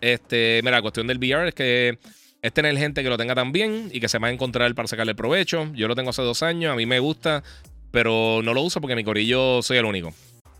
Este, 0.00 0.60
mira, 0.64 0.78
la 0.78 0.82
cuestión 0.82 1.06
del 1.06 1.18
VR 1.18 1.48
es 1.48 1.54
que 1.54 1.98
es 2.42 2.52
tener 2.52 2.76
gente 2.76 3.02
que 3.02 3.08
lo 3.08 3.16
tenga 3.16 3.34
también 3.34 3.90
y 3.92 4.00
que 4.00 4.08
se 4.08 4.18
va 4.18 4.28
a 4.28 4.32
encontrar 4.32 4.74
para 4.74 4.88
sacarle 4.88 5.14
provecho. 5.14 5.70
Yo 5.74 5.86
lo 5.86 5.94
tengo 5.94 6.10
hace 6.10 6.22
dos 6.22 6.42
años, 6.42 6.72
a 6.72 6.76
mí 6.76 6.84
me 6.84 6.98
gusta, 6.98 7.44
pero 7.92 8.40
no 8.42 8.54
lo 8.54 8.62
uso 8.62 8.80
porque 8.80 8.96
mi 8.96 9.04
corillo 9.04 9.62
soy 9.62 9.76
el 9.76 9.84
único. 9.84 10.12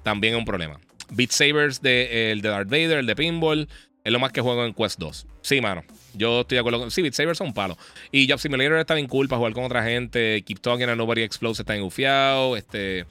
También 0.05 0.35
es 0.35 0.39
un 0.39 0.44
problema. 0.44 0.78
Beat 1.10 1.31
Sabers, 1.31 1.82
de, 1.82 2.31
el 2.31 2.43
de 2.43 2.48
Darth 2.48 2.68
Vader, 2.68 2.98
el 2.98 3.06
de 3.06 3.16
Pinball, 3.16 3.68
es 4.05 4.12
lo 4.12 4.20
más 4.20 4.31
que 4.31 4.40
juego 4.40 4.64
en 4.64 4.72
Quest 4.72 5.01
2. 5.01 5.27
Sí, 5.43 5.60
mano. 5.60 5.82
Yo 6.14 6.40
estoy 6.42 6.56
de 6.56 6.60
acuerdo 6.60 6.80
con. 6.80 6.90
Sí, 6.90 7.02
Beat 7.02 7.14
Sabers 7.14 7.38
son 7.38 7.48
un 7.48 7.54
palo. 7.54 7.76
Y 8.10 8.28
Job 8.28 8.38
Simulator 8.38 8.78
está 8.78 8.94
bien 8.94 9.06
cool 9.06 9.28
para 9.28 9.38
jugar 9.38 9.52
con 9.52 9.64
otra 9.64 9.82
gente. 9.82 10.42
Keep 10.44 10.60
Talking 10.60 10.88
and 10.88 10.98
Nobody 10.98 11.22
Explodes 11.22 11.60
está 11.60 11.72
bien 11.74 11.84
gufiado. 11.84 12.56
Este. 12.56 13.06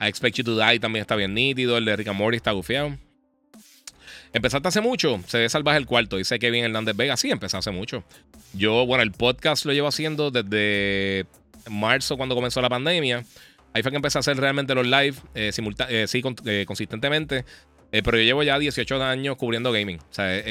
I 0.00 0.08
Expect 0.08 0.36
You 0.36 0.44
to 0.44 0.58
Die 0.58 0.80
también 0.80 1.02
está 1.02 1.16
bien 1.16 1.34
nítido. 1.34 1.76
El 1.76 1.84
de 1.84 1.96
Rick 1.96 2.08
and 2.08 2.18
Morty 2.18 2.36
está 2.36 2.52
gufiado. 2.52 2.96
Empezaste 4.32 4.68
hace 4.68 4.80
mucho. 4.80 5.20
Se 5.26 5.38
ve 5.38 5.48
salvaje 5.48 5.78
el 5.78 5.86
cuarto. 5.86 6.16
Dice 6.16 6.38
Kevin 6.38 6.64
Hernández 6.64 6.96
Vega. 6.96 7.16
Sí, 7.16 7.30
empecé 7.30 7.56
hace 7.56 7.70
mucho. 7.70 8.04
Yo, 8.52 8.86
bueno, 8.86 9.02
el 9.02 9.12
podcast 9.12 9.64
lo 9.64 9.72
llevo 9.72 9.88
haciendo 9.88 10.30
desde 10.30 11.26
marzo 11.68 12.16
cuando 12.16 12.34
comenzó 12.34 12.60
la 12.62 12.68
pandemia. 12.68 13.24
Ahí 13.72 13.82
fue 13.82 13.90
que 13.92 13.96
empecé 13.96 14.18
a 14.18 14.20
hacer 14.20 14.36
realmente 14.36 14.74
los 14.74 14.86
live 14.86 15.16
eh, 15.34 15.50
eh 15.54 16.06
sí, 16.08 16.22
eh, 16.44 16.64
consistentemente. 16.66 17.44
Eh, 17.92 18.02
pero 18.02 18.18
yo 18.18 18.24
llevo 18.24 18.42
ya 18.42 18.58
18 18.58 19.02
años 19.02 19.36
cubriendo 19.36 19.72
gaming. 19.72 19.98
O 19.98 20.12
sea, 20.14 20.42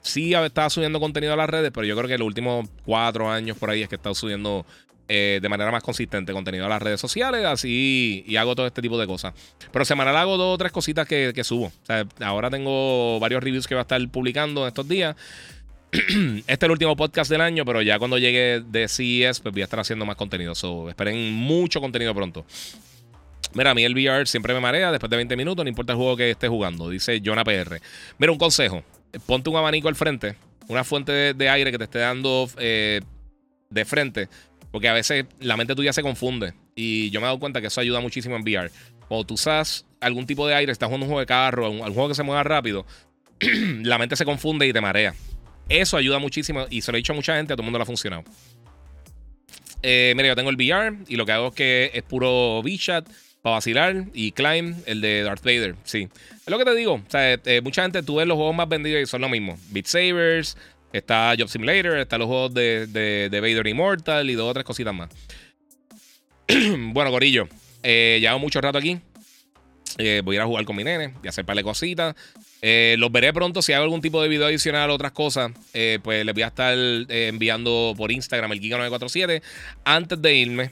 sí 0.00 0.34
estaba 0.34 0.70
subiendo 0.70 1.00
contenido 1.00 1.32
a 1.34 1.36
las 1.36 1.50
redes, 1.50 1.70
pero 1.72 1.86
yo 1.86 1.96
creo 1.96 2.08
que 2.08 2.18
los 2.18 2.26
últimos 2.26 2.68
4 2.84 3.30
años 3.30 3.56
por 3.58 3.70
ahí 3.70 3.82
es 3.82 3.88
que 3.88 3.96
he 3.96 3.98
estado 3.98 4.14
subiendo 4.14 4.64
de 5.08 5.46
manera 5.48 5.70
más 5.70 5.84
consistente 5.84 6.32
contenido 6.32 6.66
a 6.66 6.68
las 6.68 6.82
redes 6.82 7.00
sociales, 7.00 7.44
así 7.44 8.24
y 8.26 8.36
hago 8.36 8.56
todo 8.56 8.66
este 8.66 8.82
tipo 8.82 8.98
de 8.98 9.06
cosas. 9.06 9.34
Pero 9.70 9.84
semanal 9.84 10.16
hago 10.16 10.36
dos 10.36 10.54
o 10.54 10.58
tres 10.58 10.72
cositas 10.72 11.06
que, 11.06 11.32
que 11.34 11.44
subo. 11.44 11.66
O 11.66 11.86
sea, 11.86 12.06
ahora 12.20 12.50
tengo 12.50 13.20
varios 13.20 13.42
reviews 13.42 13.66
que 13.66 13.74
voy 13.74 13.80
a 13.80 13.82
estar 13.82 14.08
publicando 14.08 14.62
en 14.62 14.68
estos 14.68 14.88
días. 14.88 15.16
este 15.92 16.52
es 16.52 16.62
el 16.62 16.70
último 16.70 16.96
podcast 16.96 17.30
del 17.30 17.40
año, 17.40 17.64
pero 17.64 17.80
ya 17.82 17.98
cuando 17.98 18.18
llegue 18.18 18.62
de 18.66 18.88
CES, 18.88 19.40
pues 19.40 19.52
voy 19.52 19.62
a 19.62 19.64
estar 19.64 19.80
haciendo 19.80 20.04
más 20.04 20.16
contenido. 20.16 20.54
So, 20.54 20.88
esperen 20.88 21.32
mucho 21.32 21.80
contenido 21.80 22.14
pronto. 22.14 22.44
Mira, 23.56 23.70
a 23.70 23.74
mí 23.74 23.84
el 23.84 23.94
VR 23.94 24.26
siempre 24.26 24.52
me 24.52 24.60
marea 24.60 24.92
después 24.92 25.08
de 25.08 25.16
20 25.16 25.34
minutos, 25.34 25.64
no 25.64 25.68
importa 25.70 25.94
el 25.94 25.96
juego 25.96 26.14
que 26.14 26.30
esté 26.30 26.46
jugando, 26.46 26.90
dice 26.90 27.22
Jonah 27.24 27.42
PR. 27.42 27.80
Mira, 28.18 28.30
un 28.30 28.36
consejo: 28.36 28.84
ponte 29.24 29.48
un 29.48 29.56
abanico 29.56 29.88
al 29.88 29.94
frente, 29.94 30.36
una 30.68 30.84
fuente 30.84 31.32
de, 31.32 31.48
aire 31.48 31.72
que 31.72 31.78
te 31.78 31.84
esté 31.84 32.00
dando 32.00 32.50
eh, 32.58 33.00
de 33.70 33.84
frente, 33.86 34.28
porque 34.70 34.90
a 34.90 34.92
veces 34.92 35.24
la 35.40 35.56
mente 35.56 35.74
tuya 35.74 35.94
se 35.94 36.02
confunde. 36.02 36.52
Y 36.74 37.08
yo 37.08 37.20
me 37.20 37.24
he 37.24 37.28
dado 37.28 37.38
cuenta 37.38 37.62
que 37.62 37.68
eso 37.68 37.80
ayuda 37.80 38.00
muchísimo 38.00 38.36
en 38.36 38.42
VR. 38.42 38.70
Cuando 39.08 39.24
tú 39.24 39.34
usas 39.34 39.86
algún 40.00 40.26
tipo 40.26 40.46
de 40.46 40.54
aire, 40.54 40.70
estás 40.70 40.88
jugando 40.88 41.06
un 41.06 41.08
juego 41.08 41.20
de 41.20 41.26
carro, 41.26 41.70
un, 41.70 41.78
juego 41.78 42.08
que 42.08 42.14
se 42.14 42.24
mueva 42.24 42.42
rápido, 42.42 42.84
la 43.40 43.96
mente 43.96 44.16
se 44.16 44.26
confunde 44.26 44.66
y 44.66 44.74
te 44.74 44.82
marea. 44.82 45.14
Eso 45.70 45.96
ayuda 45.96 46.18
muchísimo 46.18 46.66
y 46.68 46.82
se 46.82 46.92
lo 46.92 46.98
he 46.98 47.00
dicho 47.00 47.14
a 47.14 47.16
mucha 47.16 47.36
gente, 47.36 47.54
a 47.54 47.56
todo 47.56 47.62
el 47.62 47.66
mundo 47.66 47.78
le 47.78 47.84
ha 47.84 47.86
funcionado. 47.86 48.22
Eh, 49.82 50.12
mira, 50.14 50.28
yo 50.28 50.36
tengo 50.36 50.50
el 50.50 50.56
VR 50.56 50.98
y 51.08 51.16
lo 51.16 51.24
que 51.24 51.32
hago 51.32 51.48
es 51.48 51.54
que 51.54 51.90
es 51.94 52.02
puro 52.02 52.60
V-Chat 52.60 53.08
para 53.46 53.58
vacilar 53.58 54.06
y 54.12 54.32
Climb, 54.32 54.74
el 54.86 55.00
de 55.00 55.22
Darth 55.22 55.44
Vader. 55.44 55.76
Sí, 55.84 56.08
es 56.24 56.48
lo 56.48 56.58
que 56.58 56.64
te 56.64 56.74
digo. 56.74 56.94
O 56.94 57.04
sea, 57.08 57.34
eh, 57.34 57.60
mucha 57.62 57.82
gente, 57.82 58.02
tú 58.02 58.16
ves 58.16 58.26
los 58.26 58.34
juegos 58.34 58.56
más 58.56 58.68
vendidos 58.68 59.00
y 59.00 59.06
son 59.06 59.20
lo 59.20 59.28
mismo. 59.28 59.56
Beat 59.70 59.86
Sabers, 59.86 60.56
está 60.92 61.32
Job 61.38 61.46
Simulator, 61.48 61.96
está 61.96 62.18
los 62.18 62.26
juegos 62.26 62.52
de, 62.54 62.88
de, 62.88 63.40
Vader 63.40 63.68
Immortal 63.68 64.28
y 64.28 64.34
dos 64.34 64.50
otras 64.50 64.64
cositas 64.64 64.92
más. 64.92 65.10
bueno, 66.92 67.12
Corillo, 67.12 67.48
eh, 67.84 68.18
llevo 68.20 68.40
mucho 68.40 68.60
rato 68.60 68.78
aquí. 68.78 68.98
Eh, 69.98 70.22
voy 70.24 70.34
a 70.34 70.38
ir 70.38 70.42
a 70.42 70.46
jugar 70.46 70.64
con 70.64 70.74
mi 70.74 70.82
nene 70.82 71.14
y 71.22 71.28
hacer 71.28 71.44
par 71.44 71.56
de 71.56 71.62
cositas. 71.62 72.16
Eh, 72.62 72.96
los 72.98 73.12
veré 73.12 73.32
pronto. 73.32 73.62
Si 73.62 73.72
hago 73.72 73.84
algún 73.84 74.00
tipo 74.00 74.20
de 74.20 74.28
video 74.28 74.46
adicional 74.46 74.90
o 74.90 74.94
otras 74.94 75.12
cosas, 75.12 75.52
eh, 75.72 76.00
pues 76.02 76.24
les 76.24 76.34
voy 76.34 76.42
a 76.42 76.48
estar 76.48 76.76
eh, 76.76 77.28
enviando 77.28 77.94
por 77.96 78.10
Instagram 78.10 78.50
el 78.50 78.60
Giga947. 78.60 79.40
Antes 79.84 80.20
de 80.20 80.34
irme, 80.34 80.70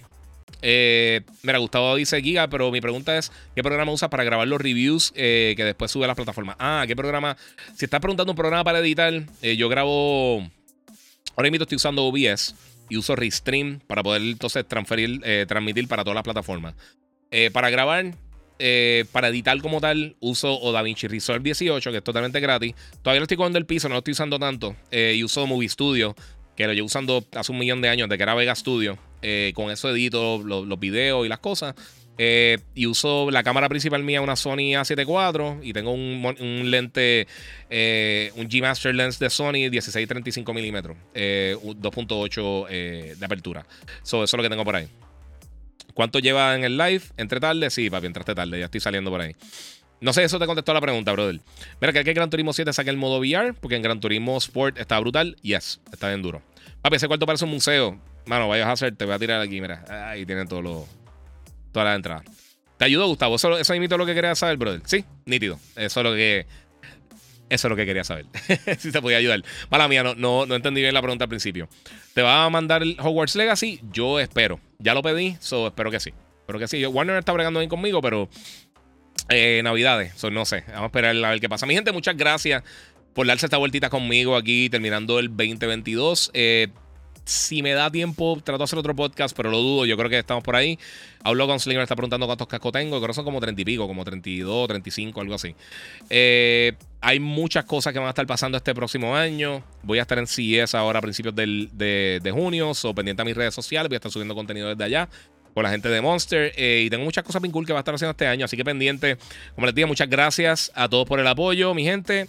mira, 0.62 1.58
Gustavo 1.58 1.96
dice 1.96 2.20
Giga, 2.22 2.48
pero 2.48 2.70
mi 2.70 2.80
pregunta 2.80 3.16
es: 3.16 3.32
¿qué 3.54 3.62
programa 3.62 3.92
usas 3.92 4.08
para 4.08 4.24
grabar 4.24 4.48
los 4.48 4.60
reviews 4.60 5.12
que 5.12 5.54
después 5.56 5.90
sube 5.90 6.04
a 6.04 6.08
las 6.08 6.16
plataformas? 6.16 6.56
Ah, 6.58 6.84
¿qué 6.86 6.96
programa? 6.96 7.36
Si 7.74 7.84
estás 7.84 8.00
preguntando 8.00 8.32
un 8.32 8.36
programa 8.36 8.64
para 8.64 8.78
editar, 8.80 9.12
yo 9.42 9.68
grabo. 9.68 10.48
Ahora 11.36 11.50
mismo 11.50 11.64
estoy 11.64 11.76
usando 11.76 12.04
OBS 12.04 12.54
y 12.88 12.96
uso 12.96 13.16
Restream 13.16 13.80
para 13.86 14.02
poder 14.02 14.22
entonces 14.22 14.66
transferir, 14.66 15.20
transmitir 15.46 15.88
para 15.88 16.04
todas 16.04 16.14
las 16.14 16.24
plataformas. 16.24 16.74
para 17.52 17.70
grabar, 17.70 18.12
eh, 18.60 19.04
para 19.10 19.28
editar 19.28 19.60
como 19.60 19.80
tal, 19.80 20.16
uso 20.20 20.60
o 20.60 20.70
DaVinci 20.70 21.08
Resolve 21.08 21.42
18, 21.42 21.90
que 21.90 21.98
es 21.98 22.04
totalmente 22.04 22.38
gratis. 22.40 22.74
Todavía 23.02 23.20
lo 23.20 23.24
estoy 23.24 23.36
cogiendo 23.36 23.58
el 23.58 23.66
piso, 23.66 23.88
no 23.88 23.94
lo 23.94 23.98
estoy 23.98 24.12
usando 24.12 24.38
tanto. 24.38 24.76
Eh, 24.90 25.14
y 25.16 25.24
uso 25.24 25.46
Movie 25.46 25.68
Studio, 25.68 26.14
que 26.56 26.66
lo 26.66 26.72
llevo 26.72 26.86
usando 26.86 27.24
hace 27.34 27.50
un 27.50 27.58
millón 27.58 27.80
de 27.80 27.88
años, 27.88 28.08
de 28.08 28.16
que 28.16 28.22
era 28.22 28.34
Vega 28.34 28.54
Studio. 28.54 28.96
Eh, 29.24 29.52
con 29.54 29.70
eso 29.70 29.90
edito 29.90 30.42
los, 30.44 30.78
videos 30.78 31.24
y 31.26 31.28
las 31.28 31.38
cosas. 31.38 31.74
y 32.18 32.86
uso 32.86 33.30
la 33.30 33.42
cámara 33.42 33.68
principal 33.68 34.04
mía, 34.04 34.20
una 34.20 34.36
Sony 34.36 34.76
A7 34.76 35.06
IV. 35.06 35.66
Y 35.66 35.72
tengo 35.72 35.92
un, 35.92 36.70
lente, 36.70 37.26
un 37.70 38.48
G 38.48 38.60
Master 38.60 38.94
Lens 38.94 39.18
de 39.18 39.30
Sony 39.30 39.70
16-35 39.70 40.54
milímetros, 40.54 40.96
2.8 41.14 42.68
de 43.16 43.24
apertura. 43.24 43.66
eso 44.04 44.24
es 44.24 44.32
lo 44.32 44.42
que 44.42 44.50
tengo 44.50 44.64
por 44.64 44.76
ahí. 44.76 44.88
¿Cuánto 45.94 46.18
lleva 46.18 46.54
en 46.54 46.64
el 46.64 46.76
live? 46.76 47.02
¿Entre 47.16 47.40
tarde? 47.40 47.70
Sí, 47.70 47.88
papi, 47.88 48.06
entraste 48.06 48.34
tarde. 48.34 48.58
Ya 48.58 48.64
estoy 48.66 48.80
saliendo 48.80 49.10
por 49.10 49.20
ahí. 49.20 49.34
No 50.00 50.12
sé, 50.12 50.24
eso 50.24 50.38
te 50.38 50.46
contestó 50.46 50.74
la 50.74 50.80
pregunta, 50.80 51.12
brother. 51.12 51.40
Mira, 51.80 51.92
que 51.92 52.00
aquí 52.00 52.12
Gran 52.12 52.28
Turismo 52.28 52.52
7 52.52 52.72
saque 52.72 52.90
el 52.90 52.96
modo 52.96 53.20
VR, 53.20 53.54
porque 53.54 53.76
en 53.76 53.82
Gran 53.82 54.00
Turismo 54.00 54.36
Sport 54.36 54.78
está 54.78 54.98
brutal. 54.98 55.36
Yes, 55.40 55.80
está 55.92 56.08
bien 56.08 56.20
duro. 56.20 56.42
Papi, 56.82 56.96
ese 56.96 57.06
cuarto 57.06 57.24
parece 57.26 57.44
un 57.44 57.52
museo. 57.52 57.98
Mano, 58.26 58.48
vayas 58.48 58.66
a 58.66 58.72
hacer, 58.72 58.96
te 58.96 59.04
voy 59.04 59.14
a 59.14 59.18
tirar 59.18 59.40
aquí, 59.40 59.60
mira. 59.60 59.84
Ahí 60.08 60.24
tienen 60.24 60.48
todos 60.48 60.62
los. 60.62 60.84
Todas 61.72 61.86
las 61.86 61.96
entradas. 61.96 62.24
¿Te 62.76 62.84
ayudó, 62.84 63.06
Gustavo? 63.06 63.36
Eso, 63.36 63.58
eso 63.58 63.74
es 63.74 63.90
lo 63.90 64.06
que 64.06 64.14
querías 64.14 64.38
saber, 64.38 64.56
brother. 64.56 64.82
Sí, 64.84 65.04
nítido. 65.26 65.58
Eso 65.76 66.00
es 66.00 66.04
lo 66.04 66.12
que. 66.14 66.46
Eso 67.50 67.68
es 67.68 67.70
lo 67.70 67.76
que 67.76 67.86
quería 67.86 68.04
saber. 68.04 68.26
si 68.78 68.90
te 68.90 69.00
podía 69.02 69.18
ayudar. 69.18 69.42
Mala 69.70 69.86
mía, 69.86 70.02
no, 70.02 70.14
no, 70.14 70.46
no 70.46 70.54
entendí 70.54 70.80
bien 70.80 70.94
la 70.94 71.02
pregunta 71.02 71.24
al 71.24 71.28
principio. 71.28 71.68
¿Te 72.14 72.22
va 72.22 72.44
a 72.44 72.50
mandar 72.50 72.82
el 72.82 72.96
Hogwarts 72.98 73.36
Legacy? 73.36 73.80
Yo 73.92 74.18
espero. 74.18 74.60
Ya 74.78 74.94
lo 74.94 75.02
pedí, 75.02 75.36
so 75.40 75.66
espero 75.66 75.90
que 75.90 76.00
sí. 76.00 76.12
Espero 76.40 76.58
que 76.58 76.68
sí. 76.68 76.84
Warner 76.84 77.18
está 77.18 77.32
bregando 77.32 77.60
bien 77.60 77.70
conmigo, 77.70 78.00
pero 78.00 78.28
eh, 79.28 79.60
Navidades, 79.62 80.12
so, 80.16 80.30
no 80.30 80.44
sé. 80.44 80.64
Vamos 80.68 80.82
a 80.82 80.86
esperar 80.86 81.16
a 81.16 81.30
ver 81.30 81.40
qué 81.40 81.48
pasa. 81.48 81.66
Mi 81.66 81.74
gente, 81.74 81.92
muchas 81.92 82.16
gracias 82.16 82.62
por 83.14 83.26
darse 83.26 83.46
esta 83.46 83.56
vueltita 83.56 83.90
conmigo 83.90 84.36
aquí, 84.36 84.68
terminando 84.68 85.18
el 85.18 85.28
2022. 85.28 86.30
Eh, 86.34 86.68
si 87.24 87.62
me 87.62 87.72
da 87.72 87.90
tiempo, 87.90 88.38
trato 88.44 88.58
de 88.58 88.64
hacer 88.64 88.78
otro 88.78 88.94
podcast, 88.94 89.34
pero 89.36 89.50
lo 89.50 89.58
dudo. 89.58 89.86
Yo 89.86 89.96
creo 89.96 90.10
que 90.10 90.18
estamos 90.18 90.44
por 90.44 90.56
ahí. 90.56 90.78
Hablo 91.22 91.46
con 91.46 91.58
Slinger, 91.58 91.82
está 91.82 91.96
preguntando 91.96 92.26
cuántos 92.26 92.46
cascos 92.46 92.72
tengo. 92.72 92.98
Creo 92.98 93.08
que 93.08 93.14
son 93.14 93.24
como 93.24 93.40
30 93.40 93.62
y 93.62 93.64
pico, 93.64 93.86
como 93.86 94.04
32, 94.04 94.68
35, 94.68 95.20
algo 95.20 95.34
así. 95.34 95.54
Eh, 96.10 96.74
hay 97.00 97.20
muchas 97.20 97.64
cosas 97.64 97.92
que 97.92 97.98
van 97.98 98.06
a 98.06 98.10
estar 98.10 98.26
pasando 98.26 98.58
este 98.58 98.74
próximo 98.74 99.16
año. 99.16 99.62
Voy 99.82 99.98
a 99.98 100.02
estar 100.02 100.18
en 100.18 100.26
CES 100.26 100.74
ahora 100.74 100.98
a 100.98 101.02
principios 101.02 101.34
de, 101.34 102.30
junio. 102.32 102.72
O 102.82 102.94
pendiente 102.94 103.22
a 103.22 103.24
mis 103.24 103.36
redes 103.36 103.54
sociales. 103.54 103.88
Voy 103.88 103.96
a 103.96 103.98
estar 103.98 104.12
subiendo 104.12 104.34
contenido 104.34 104.68
desde 104.68 104.84
allá 104.84 105.08
con 105.54 105.62
la 105.62 105.70
gente 105.70 105.88
de 105.88 106.02
Monster. 106.02 106.52
Eh, 106.56 106.82
y 106.86 106.90
tengo 106.90 107.04
muchas 107.04 107.24
cosas 107.24 107.40
bien 107.40 107.52
cool 107.52 107.64
que 107.64 107.72
va 107.72 107.78
a 107.78 107.82
estar 107.82 107.94
haciendo 107.94 108.10
este 108.10 108.26
año. 108.26 108.44
Así 108.44 108.56
que 108.56 108.64
pendiente. 108.64 109.16
Como 109.54 109.66
les 109.66 109.74
digo, 109.74 109.88
muchas 109.88 110.10
gracias 110.10 110.72
a 110.74 110.88
todos 110.90 111.06
por 111.06 111.20
el 111.20 111.26
apoyo, 111.26 111.72
mi 111.72 111.84
gente. 111.84 112.28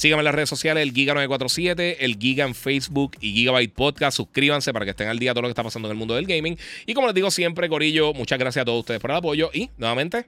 Síganme 0.00 0.20
en 0.20 0.24
las 0.24 0.34
redes 0.34 0.48
sociales, 0.48 0.82
el 0.82 0.94
Giga947, 0.94 1.96
el 1.98 2.16
Giga 2.16 2.46
en 2.46 2.54
Facebook 2.54 3.18
y 3.20 3.34
Gigabyte 3.34 3.74
Podcast. 3.74 4.16
Suscríbanse 4.16 4.72
para 4.72 4.86
que 4.86 4.92
estén 4.92 5.08
al 5.08 5.18
día 5.18 5.32
de 5.32 5.34
todo 5.34 5.42
lo 5.42 5.48
que 5.48 5.50
está 5.50 5.62
pasando 5.62 5.88
en 5.88 5.92
el 5.92 5.98
mundo 5.98 6.14
del 6.14 6.24
gaming. 6.24 6.56
Y 6.86 6.94
como 6.94 7.06
les 7.06 7.14
digo 7.14 7.30
siempre, 7.30 7.68
Corillo, 7.68 8.14
muchas 8.14 8.38
gracias 8.38 8.62
a 8.62 8.64
todos 8.64 8.80
ustedes 8.80 8.98
por 8.98 9.10
el 9.10 9.18
apoyo. 9.18 9.50
Y 9.52 9.68
nuevamente, 9.76 10.24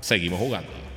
seguimos 0.00 0.38
jugando. 0.38 0.91